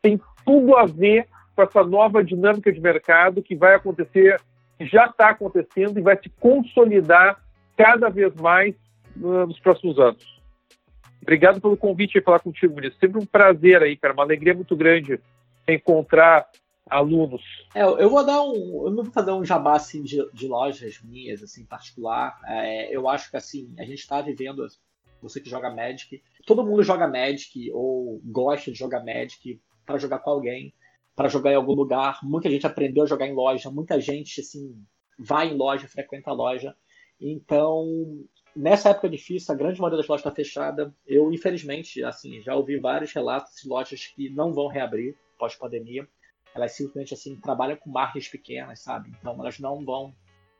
tem 0.00 0.20
tudo 0.44 0.76
a 0.76 0.86
ver 0.86 1.26
com 1.56 1.62
essa 1.62 1.82
nova 1.82 2.22
dinâmica 2.22 2.70
de 2.70 2.78
mercado 2.78 3.42
que 3.42 3.56
vai 3.56 3.74
acontecer, 3.74 4.38
que 4.78 4.86
já 4.86 5.06
está 5.06 5.30
acontecendo 5.30 5.98
e 5.98 6.02
vai 6.02 6.16
se 6.22 6.28
consolidar 6.38 7.42
cada 7.74 8.10
vez 8.10 8.34
mais 8.34 8.74
uh, 9.16 9.46
nos 9.46 9.58
próximos 9.58 9.98
anos. 9.98 10.36
Obrigado 11.22 11.60
pelo 11.60 11.76
convite 11.76 12.18
e 12.18 12.22
falar 12.22 12.40
contigo, 12.40 12.74
Vinícius. 12.74 13.00
Sempre 13.00 13.20
um 13.20 13.26
prazer 13.26 13.82
aí, 13.82 13.96
cara. 13.96 14.12
Uma 14.12 14.22
alegria 14.22 14.54
muito 14.54 14.76
grande 14.76 15.18
encontrar 15.66 16.46
alunos. 16.88 17.42
É, 17.74 17.82
eu 17.82 18.08
vou 18.08 18.24
dar 18.24 18.42
um. 18.42 18.84
Eu 18.84 18.90
não 18.90 19.02
vou 19.02 19.12
fazer 19.12 19.32
um 19.32 19.44
jabá 19.44 19.74
assim, 19.74 20.02
de, 20.02 20.24
de 20.32 20.46
lojas 20.46 21.00
minhas, 21.02 21.42
assim, 21.42 21.64
particular. 21.64 22.38
É, 22.46 22.94
eu 22.94 23.08
acho 23.08 23.30
que 23.30 23.36
assim, 23.36 23.74
a 23.78 23.82
gente 23.82 23.98
está 23.98 24.20
vivendo. 24.20 24.64
Você 25.22 25.40
que 25.40 25.48
joga 25.48 25.74
Magic, 25.74 26.22
todo 26.46 26.64
mundo 26.64 26.82
joga 26.82 27.08
Magic 27.08 27.72
ou 27.72 28.20
gosta 28.22 28.70
de 28.70 28.78
jogar 28.78 29.02
Magic 29.02 29.58
para 29.84 29.98
jogar 29.98 30.18
com 30.18 30.30
alguém 30.30 30.72
para 31.16 31.28
jogar 31.28 31.50
em 31.50 31.56
algum 31.56 31.72
lugar. 31.72 32.20
Muita 32.22 32.50
gente 32.50 32.66
aprendeu 32.66 33.04
a 33.04 33.06
jogar 33.06 33.26
em 33.26 33.34
loja, 33.34 33.70
muita 33.70 33.98
gente 33.98 34.40
assim 34.40 34.84
vai 35.18 35.48
em 35.48 35.56
loja, 35.56 35.88
frequenta 35.88 36.30
a 36.30 36.34
loja. 36.34 36.76
Então, 37.18 37.86
nessa 38.54 38.90
época 38.90 39.08
difícil, 39.08 39.54
a 39.54 39.56
grande 39.56 39.80
maioria 39.80 39.96
das 39.96 40.06
lojas 40.06 40.20
está 40.20 40.30
fechada. 40.30 40.94
Eu, 41.06 41.32
infelizmente, 41.32 42.04
assim, 42.04 42.42
já 42.42 42.54
ouvi 42.54 42.78
vários 42.78 43.12
relatos 43.12 43.54
de 43.62 43.66
lojas 43.66 44.06
que 44.06 44.28
não 44.28 44.52
vão 44.52 44.68
reabrir 44.68 45.16
pós-pandemia. 45.38 46.06
Elas 46.54 46.72
simplesmente 46.72 47.14
assim 47.14 47.34
trabalham 47.36 47.76
com 47.76 47.90
margens 47.90 48.28
pequenas, 48.28 48.80
sabe? 48.80 49.10
Então, 49.18 49.34
elas 49.40 49.58
não 49.58 49.82
vão 49.84 50.14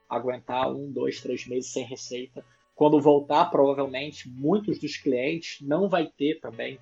aguentar 0.09 0.73
um, 0.73 0.91
dois, 0.91 1.21
três 1.21 1.47
meses 1.47 1.71
sem 1.71 1.85
receita. 1.85 2.45
Quando 2.75 3.01
voltar, 3.01 3.47
provavelmente, 3.47 4.29
muitos 4.29 4.79
dos 4.79 4.97
clientes 4.97 5.61
não 5.67 5.89
vai 5.89 6.07
ter 6.07 6.41
também 6.41 6.79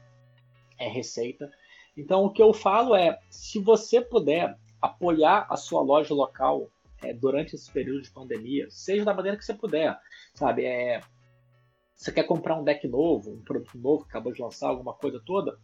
é, 0.79 0.89
receita. 0.89 1.51
Então, 1.97 2.25
o 2.25 2.31
que 2.31 2.43
eu 2.43 2.53
falo 2.53 2.95
é: 2.95 3.19
se 3.31 3.59
você 3.59 4.01
puder 4.01 4.57
apoiar 4.81 5.47
a 5.49 5.57
sua 5.57 5.81
loja 5.81 6.15
local 6.15 6.71
é, 7.03 7.13
durante 7.13 7.55
esse 7.55 7.71
período 7.71 8.03
de 8.03 8.11
pandemia, 8.11 8.67
seja 8.71 9.05
da 9.05 9.15
maneira 9.15 9.37
que 9.37 9.45
você 9.45 9.55
puder, 9.55 9.99
sabe? 10.35 10.65
É, 10.65 11.01
você 11.95 12.13
quer 12.13 12.25
comprar 12.25 12.57
um 12.57 12.65
deck 12.65 12.87
novo, 12.89 13.31
um 13.31 13.43
produto 13.43 13.79
novo 13.79 14.05
que 14.05 14.11
acabou 14.11 14.33
de 14.33 14.43
lançar, 14.43 14.69
alguma 14.69 14.93
coisa 14.93 15.21
toda, 15.25 15.59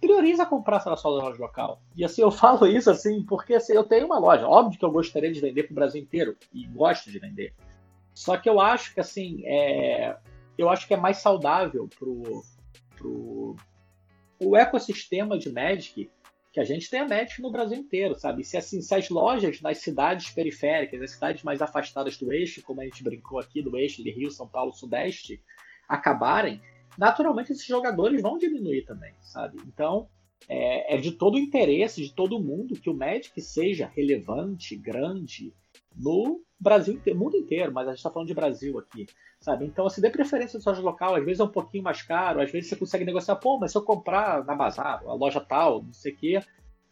prioriza 0.00 0.46
comprar 0.46 0.84
na 0.84 0.96
sua 0.96 1.10
loja 1.10 1.40
local. 1.40 1.80
E 1.96 2.04
assim, 2.04 2.22
eu 2.22 2.30
falo 2.30 2.66
isso 2.68 2.90
assim, 2.90 3.22
porque 3.22 3.54
assim, 3.54 3.74
eu 3.74 3.84
tenho 3.84 4.06
uma 4.06 4.18
loja. 4.18 4.46
Óbvio 4.46 4.78
que 4.78 4.84
eu 4.84 4.90
gostaria 4.90 5.32
de 5.32 5.40
vender 5.40 5.64
para 5.64 5.72
o 5.72 5.76
Brasil 5.76 6.02
inteiro, 6.02 6.36
e 6.52 6.66
gosto 6.66 7.10
de 7.10 7.18
vender. 7.18 7.54
Só 8.12 8.36
que 8.36 8.48
eu 8.48 8.60
acho 8.60 8.94
que 8.94 9.00
assim, 9.00 9.42
é, 9.44 10.16
eu 10.56 10.68
acho 10.68 10.86
que 10.86 10.94
é 10.94 10.96
mais 10.96 11.18
saudável 11.18 11.88
pro, 11.98 12.42
pro, 12.96 13.56
o 14.44 14.56
ecossistema 14.56 15.38
de 15.38 15.50
Magic, 15.50 16.10
que 16.52 16.60
a 16.60 16.64
gente 16.64 16.88
tem 16.88 17.00
a 17.00 17.08
Magic 17.08 17.42
no 17.42 17.50
Brasil 17.50 17.76
inteiro, 17.76 18.14
sabe? 18.14 18.44
Se, 18.44 18.56
assim, 18.56 18.80
se 18.80 18.94
as 18.94 19.08
lojas 19.08 19.60
nas 19.60 19.78
cidades 19.78 20.30
periféricas, 20.30 21.00
nas 21.00 21.10
cidades 21.10 21.42
mais 21.42 21.60
afastadas 21.60 22.16
do 22.16 22.32
eixo, 22.32 22.62
como 22.62 22.80
a 22.80 22.84
gente 22.84 23.02
brincou 23.02 23.40
aqui, 23.40 23.60
do 23.60 23.76
eixo 23.76 24.02
de 24.02 24.10
Rio, 24.10 24.30
São 24.30 24.46
Paulo, 24.46 24.72
Sudeste, 24.72 25.42
acabarem, 25.88 26.60
naturalmente 26.96 27.52
esses 27.52 27.66
jogadores 27.66 28.22
vão 28.22 28.38
diminuir 28.38 28.84
também, 28.84 29.12
sabe? 29.20 29.58
Então, 29.66 30.08
é, 30.48 30.94
é 30.94 30.96
de 30.96 31.12
todo 31.12 31.34
o 31.34 31.40
interesse 31.40 32.02
de 32.02 32.14
todo 32.14 32.40
mundo 32.40 32.78
que 32.78 32.90
o 32.90 32.96
Magic 32.96 33.40
seja 33.40 33.90
relevante, 33.94 34.76
grande, 34.76 35.52
no 35.96 36.40
Brasil 36.64 36.94
inteiro, 36.94 37.18
mundo 37.18 37.36
inteiro, 37.36 37.72
mas 37.72 37.86
a 37.86 37.90
gente 37.90 37.98
está 37.98 38.10
falando 38.10 38.26
de 38.26 38.34
Brasil 38.34 38.78
aqui, 38.78 39.06
sabe? 39.38 39.66
Então, 39.66 39.86
assim, 39.86 40.00
dê 40.00 40.10
preferência 40.10 40.58
ao 40.58 40.72
loja 40.72 40.82
local, 40.82 41.14
às 41.14 41.24
vezes 41.24 41.40
é 41.40 41.44
um 41.44 41.48
pouquinho 41.48 41.84
mais 41.84 42.02
caro, 42.02 42.40
às 42.40 42.50
vezes 42.50 42.70
você 42.70 42.76
consegue 42.76 43.04
negociar, 43.04 43.36
pô, 43.36 43.58
mas 43.58 43.70
se 43.70 43.78
eu 43.78 43.82
comprar 43.82 44.44
na 44.44 44.54
Bazar, 44.54 45.02
a 45.06 45.12
loja 45.12 45.40
tal, 45.40 45.82
não 45.82 45.92
sei 45.92 46.12
o 46.12 46.16
quê, 46.16 46.40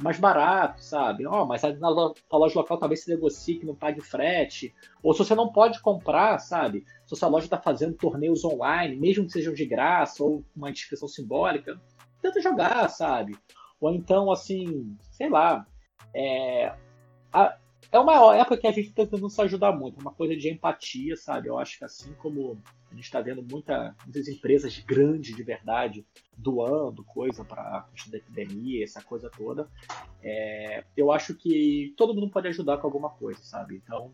mais 0.02 0.18
barato, 0.18 0.82
sabe? 0.82 1.26
Ó, 1.26 1.42
oh, 1.42 1.46
mas 1.46 1.62
na 1.62 1.88
loja 1.88 2.58
local 2.58 2.76
talvez 2.76 3.04
se 3.04 3.10
negocie 3.10 3.58
que 3.58 3.66
não 3.66 3.74
pague 3.74 4.00
frete. 4.00 4.74
Ou 5.02 5.12
se 5.12 5.20
você 5.20 5.34
não 5.34 5.52
pode 5.52 5.80
comprar, 5.80 6.38
sabe? 6.38 6.84
Se 7.06 7.14
sua 7.14 7.28
loja 7.28 7.46
está 7.46 7.58
fazendo 7.58 7.94
torneios 7.94 8.44
online, 8.44 8.96
mesmo 8.96 9.24
que 9.24 9.32
sejam 9.32 9.54
de 9.54 9.64
graça 9.64 10.24
ou 10.24 10.44
uma 10.56 10.70
inscrição 10.70 11.06
simbólica, 11.08 11.80
tenta 12.20 12.40
jogar, 12.40 12.88
sabe? 12.88 13.36
Ou 13.80 13.92
então, 13.94 14.30
assim, 14.30 14.96
sei 15.12 15.28
lá. 15.28 15.66
É, 16.14 16.74
a, 17.32 17.56
é 17.90 17.98
uma 17.98 18.36
época 18.36 18.56
que 18.56 18.66
a 18.66 18.72
gente 18.72 18.88
está 18.88 19.02
tentando 19.04 19.28
se 19.28 19.40
ajudar 19.42 19.72
muito, 19.72 20.00
uma 20.00 20.12
coisa 20.12 20.36
de 20.36 20.48
empatia, 20.48 21.16
sabe? 21.16 21.48
Eu 21.48 21.58
acho 21.58 21.78
que 21.78 21.84
assim 21.84 22.12
como 22.14 22.58
a 22.90 22.94
gente 22.94 23.04
está 23.04 23.20
vendo 23.20 23.42
muita, 23.42 23.96
muitas 24.04 24.28
empresas 24.28 24.78
grandes 24.78 25.34
de 25.34 25.42
verdade 25.42 26.06
doando 26.36 27.04
coisa 27.04 27.44
para 27.44 27.62
a 27.62 27.82
questão 27.92 28.12
da 28.12 28.18
epidemia, 28.18 28.84
essa 28.84 29.02
coisa 29.02 29.30
toda, 29.30 29.68
é, 30.22 30.84
eu 30.96 31.10
acho 31.10 31.34
que 31.34 31.94
todo 31.96 32.14
mundo 32.14 32.30
pode 32.30 32.48
ajudar 32.48 32.78
com 32.78 32.86
alguma 32.86 33.10
coisa, 33.10 33.42
sabe? 33.42 33.76
Então, 33.76 34.12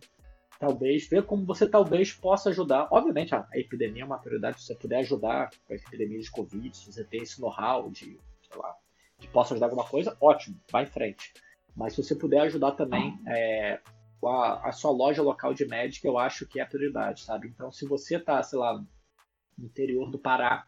talvez, 0.59 1.09
ver 1.09 1.25
como 1.25 1.45
você 1.45 1.69
talvez 1.69 2.13
possa 2.13 2.51
ajudar. 2.51 2.89
Obviamente, 2.91 3.35
a, 3.35 3.47
epidemia 3.55 4.03
é 4.03 4.07
uma 4.07 4.19
prioridade, 4.19 4.61
se 4.61 4.67
você 4.67 4.75
puder 4.75 4.99
ajudar 4.99 5.51
com 5.67 5.73
a 5.73 5.77
epidemia 5.77 6.21
de 6.21 6.31
Covid, 6.31 6.77
se 6.77 6.93
você 6.93 7.05
tem 7.05 7.23
esse 7.23 7.41
know-how 7.41 7.91
de, 7.91 8.19
sei 8.43 8.57
lá, 8.57 8.75
de 9.19 9.29
possa 9.29 9.55
ajudar 9.55 9.67
alguma 9.67 9.85
coisa, 9.85 10.17
ótimo, 10.21 10.61
vai 10.71 10.85
em 10.85 10.87
frente. 10.87 11.33
Mas 11.77 11.95
se 11.95 12.03
você 12.03 12.15
puder 12.15 12.41
ajudar 12.41 12.73
também 12.73 13.19
é, 13.27 13.81
a, 14.25 14.69
a, 14.69 14.73
sua 14.73 14.91
loja 14.91 15.23
local 15.23 15.55
de 15.55 15.65
médica, 15.67 16.09
eu 16.09 16.19
acho 16.19 16.47
que 16.47 16.59
é 16.59 16.63
a 16.63 16.67
prioridade, 16.67 17.23
sabe? 17.23 17.49
Então, 17.49 17.71
se 17.71 17.87
você 17.87 18.17
está, 18.17 18.43
sei 18.43 18.59
lá, 18.59 18.75
no 19.57 19.67
interior 19.67 20.11
do 20.11 20.19
Pará, 20.19 20.67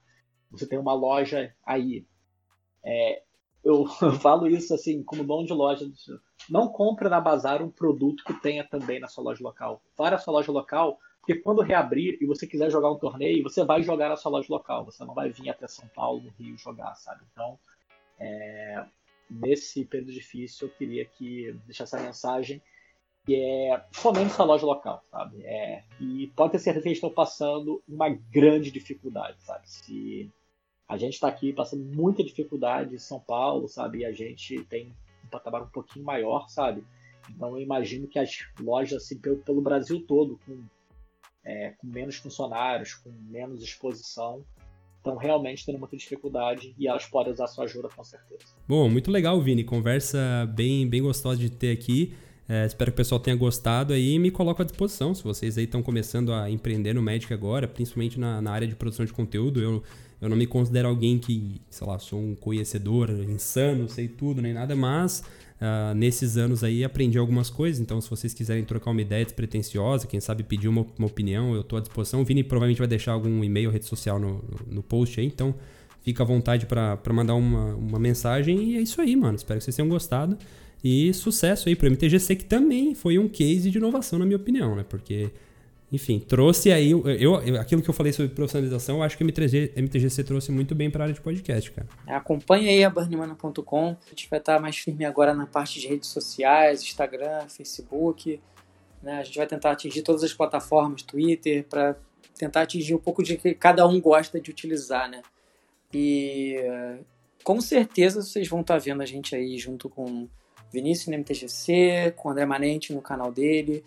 você 0.50 0.66
tem 0.66 0.78
uma 0.78 0.92
loja 0.92 1.54
aí, 1.64 2.06
é, 2.84 3.22
eu 3.62 3.86
falo 4.20 4.46
isso 4.46 4.74
assim, 4.74 5.02
como 5.02 5.24
dono 5.24 5.46
de 5.46 5.52
loja, 5.52 5.90
não 6.48 6.68
compre 6.68 7.08
na 7.08 7.20
Bazar 7.20 7.62
um 7.62 7.70
produto 7.70 8.24
que 8.24 8.34
tenha 8.34 8.64
também 8.64 9.00
na 9.00 9.08
sua 9.08 9.24
loja 9.24 9.42
local. 9.42 9.82
Vá 9.96 10.10
na 10.10 10.18
sua 10.18 10.34
loja 10.34 10.50
local, 10.50 10.98
porque 11.20 11.34
quando 11.36 11.62
reabrir 11.62 12.18
e 12.20 12.26
você 12.26 12.46
quiser 12.46 12.70
jogar 12.70 12.90
um 12.90 12.98
torneio, 12.98 13.42
você 13.42 13.64
vai 13.64 13.82
jogar 13.82 14.08
na 14.08 14.16
sua 14.16 14.32
loja 14.32 14.48
local, 14.50 14.84
você 14.84 15.04
não 15.04 15.14
vai 15.14 15.30
vir 15.30 15.50
até 15.50 15.66
São 15.68 15.86
Paulo, 15.88 16.22
no 16.22 16.30
Rio, 16.30 16.56
jogar, 16.56 16.94
sabe? 16.94 17.22
Então, 17.32 17.58
é, 18.18 18.84
nesse 19.30 19.84
período 19.84 20.12
difícil, 20.12 20.68
eu 20.68 20.74
queria 20.74 21.04
que 21.04 21.52
deixar 21.66 21.84
essa 21.84 22.00
mensagem 22.00 22.60
que 23.24 23.36
é 23.36 23.84
fomente 23.92 24.32
sua 24.32 24.44
loja 24.44 24.66
local, 24.66 25.04
sabe? 25.10 25.42
É, 25.44 25.84
e 26.00 26.26
pode 26.34 26.52
ter 26.52 26.58
certeza 26.58 26.86
que 26.86 26.92
estão 26.92 27.10
passando 27.10 27.82
uma 27.88 28.08
grande 28.08 28.70
dificuldade, 28.70 29.36
sabe? 29.42 29.70
Se 29.70 30.30
a 30.88 30.96
gente 30.96 31.14
está 31.14 31.28
aqui 31.28 31.52
passando 31.52 31.84
muita 31.84 32.24
dificuldade 32.24 32.94
em 32.94 32.98
São 32.98 33.20
Paulo, 33.20 33.68
sabe? 33.68 33.98
E 33.98 34.04
a 34.04 34.12
gente 34.12 34.64
tem 34.64 34.94
um 35.24 35.28
patamar 35.28 35.62
um 35.62 35.68
pouquinho 35.68 36.04
maior, 36.04 36.48
sabe? 36.48 36.84
Então 37.28 37.50
eu 37.50 37.62
imagino 37.62 38.08
que 38.08 38.18
as 38.18 38.44
lojas 38.58 39.04
assim, 39.04 39.18
pelo, 39.18 39.36
pelo 39.38 39.60
Brasil 39.60 40.04
todo, 40.06 40.40
com, 40.44 40.64
é, 41.44 41.70
com 41.72 41.86
menos 41.86 42.16
funcionários, 42.16 42.94
com 42.94 43.10
menos 43.10 43.62
exposição, 43.62 44.44
estão 45.00 45.16
realmente 45.16 45.64
tendo 45.64 45.78
muita 45.78 45.96
dificuldade 45.96 46.74
e 46.78 46.86
elas 46.86 47.06
podem 47.06 47.32
usar 47.32 47.46
sua 47.46 47.64
ajuda 47.64 47.88
com 47.88 48.04
certeza. 48.04 48.44
Bom, 48.68 48.88
muito 48.88 49.10
legal, 49.10 49.40
Vini. 49.40 49.64
Conversa 49.64 50.46
bem, 50.54 50.86
bem 50.86 51.02
gostosa 51.02 51.40
de 51.40 51.50
ter 51.50 51.72
aqui. 51.72 52.14
É, 52.46 52.66
espero 52.66 52.90
que 52.90 52.96
o 52.96 52.96
pessoal 52.96 53.20
tenha 53.20 53.36
gostado 53.36 53.92
aí 53.92 54.14
e 54.14 54.18
me 54.18 54.30
coloco 54.30 54.60
à 54.60 54.64
disposição. 54.64 55.14
Se 55.14 55.22
vocês 55.22 55.56
aí 55.56 55.64
estão 55.64 55.82
começando 55.82 56.32
a 56.32 56.50
empreender 56.50 56.94
no 56.94 57.02
Magic 57.02 57.32
agora, 57.32 57.66
principalmente 57.66 58.18
na, 58.18 58.42
na 58.42 58.50
área 58.50 58.68
de 58.68 58.74
produção 58.74 59.06
de 59.06 59.12
conteúdo, 59.12 59.60
eu, 59.60 59.82
eu 60.20 60.28
não 60.28 60.36
me 60.36 60.46
considero 60.46 60.88
alguém 60.88 61.18
que, 61.18 61.60
sei 61.70 61.86
lá, 61.86 61.98
sou 61.98 62.18
um 62.18 62.34
conhecedor 62.34 63.08
insano, 63.10 63.88
sei 63.88 64.08
tudo 64.08 64.42
nem 64.42 64.52
nada, 64.52 64.74
mas 64.76 65.22
Uh, 65.60 65.94
nesses 65.94 66.38
anos 66.38 66.64
aí 66.64 66.82
aprendi 66.82 67.18
algumas 67.18 67.50
coisas, 67.50 67.78
então 67.78 68.00
se 68.00 68.08
vocês 68.08 68.32
quiserem 68.32 68.64
trocar 68.64 68.92
uma 68.92 69.02
ideia 69.02 69.22
despretensiosa, 69.22 70.06
quem 70.06 70.18
sabe 70.18 70.42
pedir 70.42 70.68
uma, 70.68 70.86
uma 70.98 71.06
opinião, 71.06 71.54
eu 71.54 71.60
estou 71.60 71.76
à 71.76 71.80
disposição. 71.82 72.22
O 72.22 72.24
Vini 72.24 72.42
provavelmente 72.42 72.78
vai 72.78 72.88
deixar 72.88 73.12
algum 73.12 73.44
e-mail, 73.44 73.70
rede 73.70 73.84
social 73.84 74.18
no, 74.18 74.42
no 74.66 74.82
post 74.82 75.20
aí, 75.20 75.26
então 75.26 75.54
fica 76.02 76.22
à 76.22 76.26
vontade 76.26 76.64
para 76.64 76.98
mandar 77.12 77.34
uma, 77.34 77.74
uma 77.74 77.98
mensagem 77.98 78.70
e 78.70 78.76
é 78.78 78.80
isso 78.80 79.02
aí, 79.02 79.14
mano. 79.14 79.36
Espero 79.36 79.58
que 79.58 79.64
vocês 79.64 79.76
tenham 79.76 79.88
gostado. 79.88 80.38
E 80.82 81.12
sucesso 81.12 81.68
aí 81.68 81.76
pro 81.76 81.90
MTGC, 81.90 82.36
que 82.36 82.44
também 82.46 82.94
foi 82.94 83.18
um 83.18 83.28
case 83.28 83.70
de 83.70 83.76
inovação, 83.76 84.18
na 84.18 84.24
minha 84.24 84.38
opinião, 84.38 84.74
né? 84.74 84.82
Porque 84.88 85.30
enfim, 85.92 86.20
trouxe 86.20 86.70
aí. 86.70 86.92
Eu, 86.92 87.08
eu, 87.08 87.60
aquilo 87.60 87.82
que 87.82 87.90
eu 87.90 87.94
falei 87.94 88.12
sobre 88.12 88.32
profissionalização, 88.32 88.98
eu 88.98 89.02
acho 89.02 89.16
que 89.16 89.24
a 89.24 89.26
MTG, 89.26 89.72
MTGC 89.76 90.22
trouxe 90.22 90.52
muito 90.52 90.74
bem 90.74 90.88
para 90.88 91.02
a 91.02 91.04
área 91.06 91.14
de 91.14 91.20
podcast, 91.20 91.70
cara. 91.72 91.88
Acompanhe 92.06 92.68
aí 92.68 92.84
a 92.84 92.90
Burnimana.com. 92.90 93.96
A 94.06 94.10
gente 94.10 94.30
vai 94.30 94.38
estar 94.38 94.60
mais 94.60 94.78
firme 94.78 95.04
agora 95.04 95.34
na 95.34 95.46
parte 95.46 95.80
de 95.80 95.88
redes 95.88 96.08
sociais, 96.08 96.82
Instagram, 96.82 97.48
Facebook. 97.48 98.40
Né? 99.02 99.18
A 99.18 99.24
gente 99.24 99.36
vai 99.36 99.46
tentar 99.48 99.72
atingir 99.72 100.02
todas 100.02 100.22
as 100.22 100.32
plataformas, 100.32 101.02
Twitter, 101.02 101.64
para 101.68 101.96
tentar 102.38 102.62
atingir 102.62 102.94
um 102.94 102.98
pouco 102.98 103.22
de 103.22 103.36
que 103.36 103.52
cada 103.54 103.86
um 103.86 104.00
gosta 104.00 104.40
de 104.40 104.50
utilizar, 104.50 105.10
né? 105.10 105.22
E 105.92 106.54
com 107.42 107.60
certeza 107.60 108.22
vocês 108.22 108.46
vão 108.48 108.60
estar 108.60 108.78
vendo 108.78 109.02
a 109.02 109.06
gente 109.06 109.34
aí 109.34 109.58
junto 109.58 109.88
com 109.88 110.28
Vinícius 110.72 111.08
no 111.08 111.18
MTGC, 111.18 112.14
com 112.16 112.28
o 112.28 112.32
André 112.32 112.46
Manente 112.46 112.94
no 112.94 113.02
canal 113.02 113.32
dele 113.32 113.84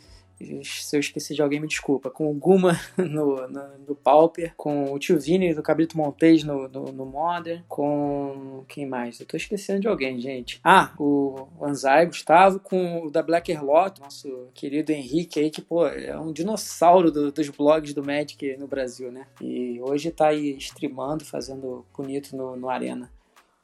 se 0.63 0.95
eu 0.95 0.99
esqueci 0.99 1.33
de 1.33 1.41
alguém, 1.41 1.59
me 1.59 1.67
desculpa. 1.67 2.09
Com 2.09 2.29
o 2.29 2.33
Guma 2.33 2.79
no, 2.97 3.47
no, 3.47 3.77
no 3.87 3.95
Pauper, 3.95 4.53
com 4.55 4.91
o 4.91 4.99
Tio 4.99 5.19
Vini 5.19 5.53
do 5.53 5.63
Cabrito 5.63 5.97
Montes 5.97 6.43
no, 6.43 6.67
no, 6.67 6.85
no, 6.91 7.05
Modern, 7.05 7.63
com. 7.67 8.63
Quem 8.67 8.85
mais? 8.85 9.19
Eu 9.19 9.25
tô 9.25 9.37
esquecendo 9.37 9.81
de 9.81 9.87
alguém, 9.87 10.19
gente. 10.19 10.59
Ah, 10.63 10.93
o 10.97 11.47
Anzai 11.61 12.05
Gustavo, 12.05 12.59
com 12.59 13.05
o 13.05 13.11
da 13.11 13.21
Black 13.21 13.53
Lot, 13.57 13.99
nosso 13.99 14.47
querido 14.53 14.91
Henrique 14.91 15.39
aí, 15.39 15.49
que, 15.49 15.61
pô, 15.61 15.87
é 15.87 16.17
um 16.17 16.31
dinossauro 16.31 17.11
do, 17.11 17.31
dos 17.31 17.49
blogs 17.49 17.93
do 17.93 18.03
Magic 18.03 18.57
no 18.57 18.67
Brasil, 18.67 19.11
né? 19.11 19.27
E 19.41 19.79
hoje 19.81 20.11
tá 20.11 20.27
aí 20.27 20.55
streamando, 20.57 21.25
fazendo 21.25 21.85
bonito 21.95 22.35
no, 22.35 22.55
no 22.55 22.69
Arena. 22.69 23.11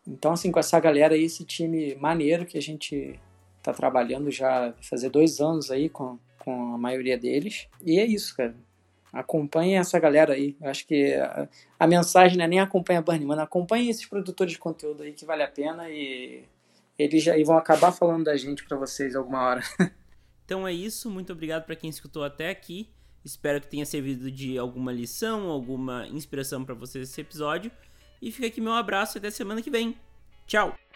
Então, 0.08 0.32
assim, 0.32 0.52
com 0.52 0.60
essa 0.60 0.80
galera 0.80 1.14
aí, 1.14 1.24
esse 1.24 1.46
time 1.46 1.96
maneiro 1.96 2.46
que 2.46 2.58
a 2.58 2.62
gente 2.62 3.20
tá 3.62 3.74
trabalhando 3.74 4.32
já 4.32 4.74
fazer 4.82 5.10
dois 5.10 5.40
anos 5.40 5.70
aí 5.70 5.90
com 5.90 6.18
com 6.40 6.74
a 6.74 6.78
maioria 6.78 7.18
deles. 7.18 7.68
E 7.82 7.99
é 7.99 8.06
isso, 8.06 8.36
cara. 8.36 8.56
Acompanhe 9.11 9.74
essa 9.74 9.99
galera 9.99 10.34
aí. 10.34 10.56
Eu 10.61 10.70
acho 10.70 10.86
que 10.86 11.14
a, 11.14 11.48
a 11.80 11.88
mensagem 11.88 12.38
não 12.38 12.45
é 12.45 12.48
nem 12.48 12.60
acompanha 12.60 12.99
a 12.99 13.02
Burning 13.02 13.26
Man, 13.26 13.41
acompanhe 13.41 13.90
esses 13.90 14.06
produtores 14.06 14.53
de 14.53 14.60
conteúdo 14.60 15.03
aí 15.03 15.14
que 15.14 15.26
vale 15.26 15.44
a 15.44 15.48
pena 15.48 15.90
e 15.90 16.44
eles 16.98 17.24
já 17.24 17.34
vão 17.44 17.57
acabar 17.57 17.91
falando 17.91 18.26
da 18.26 18.36
gente 18.36 18.66
para 18.66 18.78
vocês 18.78 19.16
alguma 19.16 19.41
hora. 19.41 19.64
então 20.45 20.68
é 20.68 20.74
isso. 20.74 21.10
Muito 21.10 21.34
obrigado 21.34 21.66
para 21.66 21.76
quem 21.76 21.90
escutou 21.90 22.24
até 22.24 22.49
aqui. 22.49 22.90
Espero 23.24 23.60
que 23.60 23.68
tenha 23.68 23.86
servido 23.86 24.32
de 24.32 24.57
alguma 24.57 24.91
lição, 24.91 25.49
alguma 25.49 26.07
inspiração 26.07 26.64
para 26.64 26.76
vocês 26.76 27.10
esse 27.10 27.22
episódio. 27.22 27.72
E 28.22 28.32
fica 28.32 28.48
aqui 28.48 28.61
meu 28.61 28.74
abraço 28.74 29.18
e 29.18 29.20
até 29.20 29.32
semana 29.32 29.61
que 29.61 29.70
vem. 29.70 29.95
Tchau! 30.45 30.89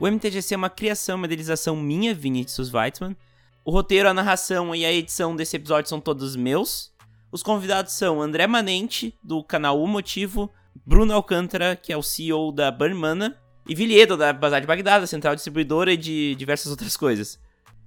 O 0.00 0.08
MTGC 0.08 0.54
é 0.54 0.56
uma 0.56 0.70
criação, 0.70 1.16
uma 1.16 1.26
idealização 1.26 1.76
minha, 1.76 2.14
Vinícius 2.14 2.72
Weitzman. 2.72 3.14
O 3.62 3.70
roteiro, 3.70 4.08
a 4.08 4.14
narração 4.14 4.74
e 4.74 4.82
a 4.82 4.90
edição 4.90 5.36
desse 5.36 5.56
episódio 5.56 5.90
são 5.90 6.00
todos 6.00 6.34
meus. 6.34 6.90
Os 7.30 7.42
convidados 7.42 7.92
são 7.92 8.22
André 8.22 8.46
Manente, 8.46 9.14
do 9.22 9.44
canal 9.44 9.78
O 9.78 9.86
Motivo, 9.86 10.50
Bruno 10.86 11.12
Alcântara, 11.12 11.76
que 11.76 11.92
é 11.92 11.96
o 11.98 12.02
CEO 12.02 12.50
da 12.50 12.70
Burnmana, 12.70 13.36
e 13.68 13.74
Viliedo, 13.74 14.16
da 14.16 14.32
Bazar 14.32 14.62
de 14.62 14.66
Bagdá, 14.66 14.98
da 14.98 15.06
central 15.06 15.34
distribuidora 15.34 15.92
e 15.92 15.98
de 15.98 16.34
diversas 16.34 16.70
outras 16.70 16.96
coisas. 16.96 17.38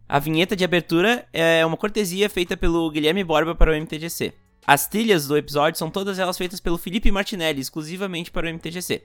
A 0.07 0.19
vinheta 0.19 0.55
de 0.55 0.63
abertura 0.63 1.27
é 1.33 1.65
uma 1.65 1.75
cortesia 1.75 2.29
feita 2.29 2.55
pelo 2.55 2.91
Guilherme 2.91 3.23
Borba 3.23 3.55
para 3.55 3.71
o 3.71 3.75
MTGC. 3.75 4.33
As 4.67 4.87
trilhas 4.87 5.27
do 5.27 5.35
episódio 5.35 5.79
são 5.79 5.89
todas 5.89 6.19
elas 6.19 6.37
feitas 6.37 6.59
pelo 6.59 6.77
Felipe 6.77 7.11
Martinelli, 7.11 7.59
exclusivamente 7.59 8.29
para 8.29 8.45
o 8.45 8.49
MTGC. 8.49 9.03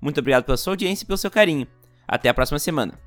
Muito 0.00 0.20
obrigado 0.20 0.44
pela 0.44 0.56
sua 0.56 0.74
audiência 0.74 1.02
e 1.02 1.06
pelo 1.06 1.18
seu 1.18 1.32
carinho. 1.32 1.66
Até 2.06 2.28
a 2.28 2.34
próxima 2.34 2.58
semana. 2.58 2.98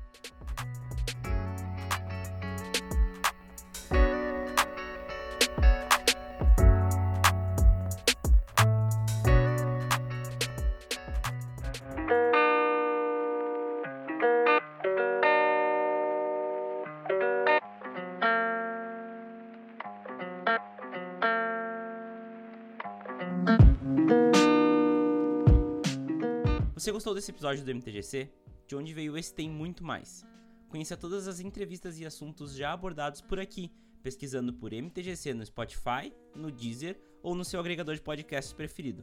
Você 26.74 26.92
gostou 26.92 27.14
desse 27.14 27.30
episódio 27.30 27.64
do 27.64 27.70
MTGC? 27.70 28.30
De 28.68 28.76
onde 28.76 28.94
veio 28.94 29.16
esse 29.16 29.34
tem 29.34 29.50
muito 29.50 29.82
mais. 29.82 30.24
Conheça 30.68 30.96
todas 30.96 31.26
as 31.26 31.40
entrevistas 31.40 31.98
e 31.98 32.04
assuntos 32.04 32.54
já 32.54 32.72
abordados 32.72 33.22
por 33.22 33.40
aqui, 33.40 33.72
pesquisando 34.02 34.52
por 34.52 34.72
MTGC 34.72 35.32
no 35.32 35.44
Spotify, 35.44 36.12
no 36.36 36.52
Deezer 36.52 37.00
ou 37.22 37.34
no 37.34 37.44
seu 37.44 37.58
agregador 37.58 37.94
de 37.94 38.02
podcasts 38.02 38.52
preferido. 38.52 39.02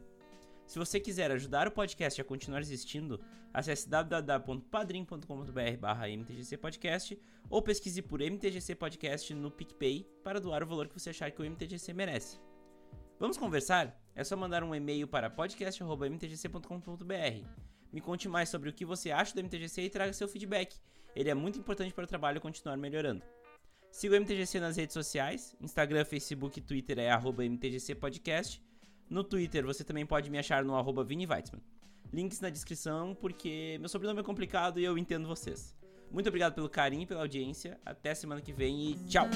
Se 0.66 0.78
você 0.78 1.00
quiser 1.00 1.30
ajudar 1.32 1.68
o 1.68 1.72
podcast 1.72 2.20
a 2.20 2.24
continuar 2.24 2.60
existindo, 2.60 3.20
acesse 3.52 3.88
www.padrim.com.br 3.88 5.26
mtgcpodcast 6.16 7.18
ou 7.50 7.60
pesquise 7.60 8.00
por 8.02 8.20
MTGC 8.20 8.76
Podcast 8.76 9.34
no 9.34 9.50
PicPay 9.50 10.08
para 10.24 10.40
doar 10.40 10.62
o 10.62 10.66
valor 10.66 10.88
que 10.88 10.98
você 10.98 11.10
achar 11.10 11.30
que 11.30 11.42
o 11.42 11.44
MTGC 11.44 11.92
merece. 11.92 12.40
Vamos 13.18 13.36
conversar? 13.36 14.00
É 14.14 14.22
só 14.22 14.36
mandar 14.36 14.62
um 14.62 14.72
e-mail 14.74 15.08
para 15.08 15.30
podcast.mtgc.com.br. 15.30 17.75
Me 17.92 18.00
conte 18.00 18.28
mais 18.28 18.48
sobre 18.48 18.68
o 18.68 18.72
que 18.72 18.84
você 18.84 19.10
acha 19.10 19.34
do 19.34 19.42
MTGC 19.42 19.82
e 19.82 19.90
traga 19.90 20.12
seu 20.12 20.28
feedback. 20.28 20.76
Ele 21.14 21.30
é 21.30 21.34
muito 21.34 21.58
importante 21.58 21.94
para 21.94 22.04
o 22.04 22.06
trabalho 22.06 22.40
continuar 22.40 22.76
melhorando. 22.76 23.22
Siga 23.90 24.14
o 24.14 24.20
MTGC 24.20 24.60
nas 24.60 24.76
redes 24.76 24.92
sociais, 24.92 25.56
Instagram, 25.60 26.04
Facebook 26.04 26.58
e 26.58 26.62
Twitter 26.62 26.98
é 26.98 27.10
arroba 27.10 27.44
MTGC 27.44 27.94
Podcast. 27.94 28.62
No 29.08 29.24
Twitter 29.24 29.64
você 29.64 29.82
também 29.82 30.04
pode 30.04 30.28
me 30.30 30.38
achar 30.38 30.64
no 30.64 30.74
arroba 30.74 31.02
Vini 31.02 31.26
Weitzman. 31.26 31.62
Links 32.12 32.40
na 32.40 32.50
descrição, 32.50 33.14
porque 33.14 33.76
meu 33.80 33.88
sobrenome 33.88 34.20
é 34.20 34.22
complicado 34.22 34.78
e 34.78 34.84
eu 34.84 34.98
entendo 34.98 35.26
vocês. 35.26 35.74
Muito 36.10 36.28
obrigado 36.28 36.54
pelo 36.54 36.68
carinho 36.68 37.02
e 37.02 37.06
pela 37.06 37.20
audiência. 37.20 37.80
Até 37.84 38.14
semana 38.14 38.40
que 38.40 38.52
vem 38.52 38.90
e 38.90 38.94
tchau! 39.08 39.26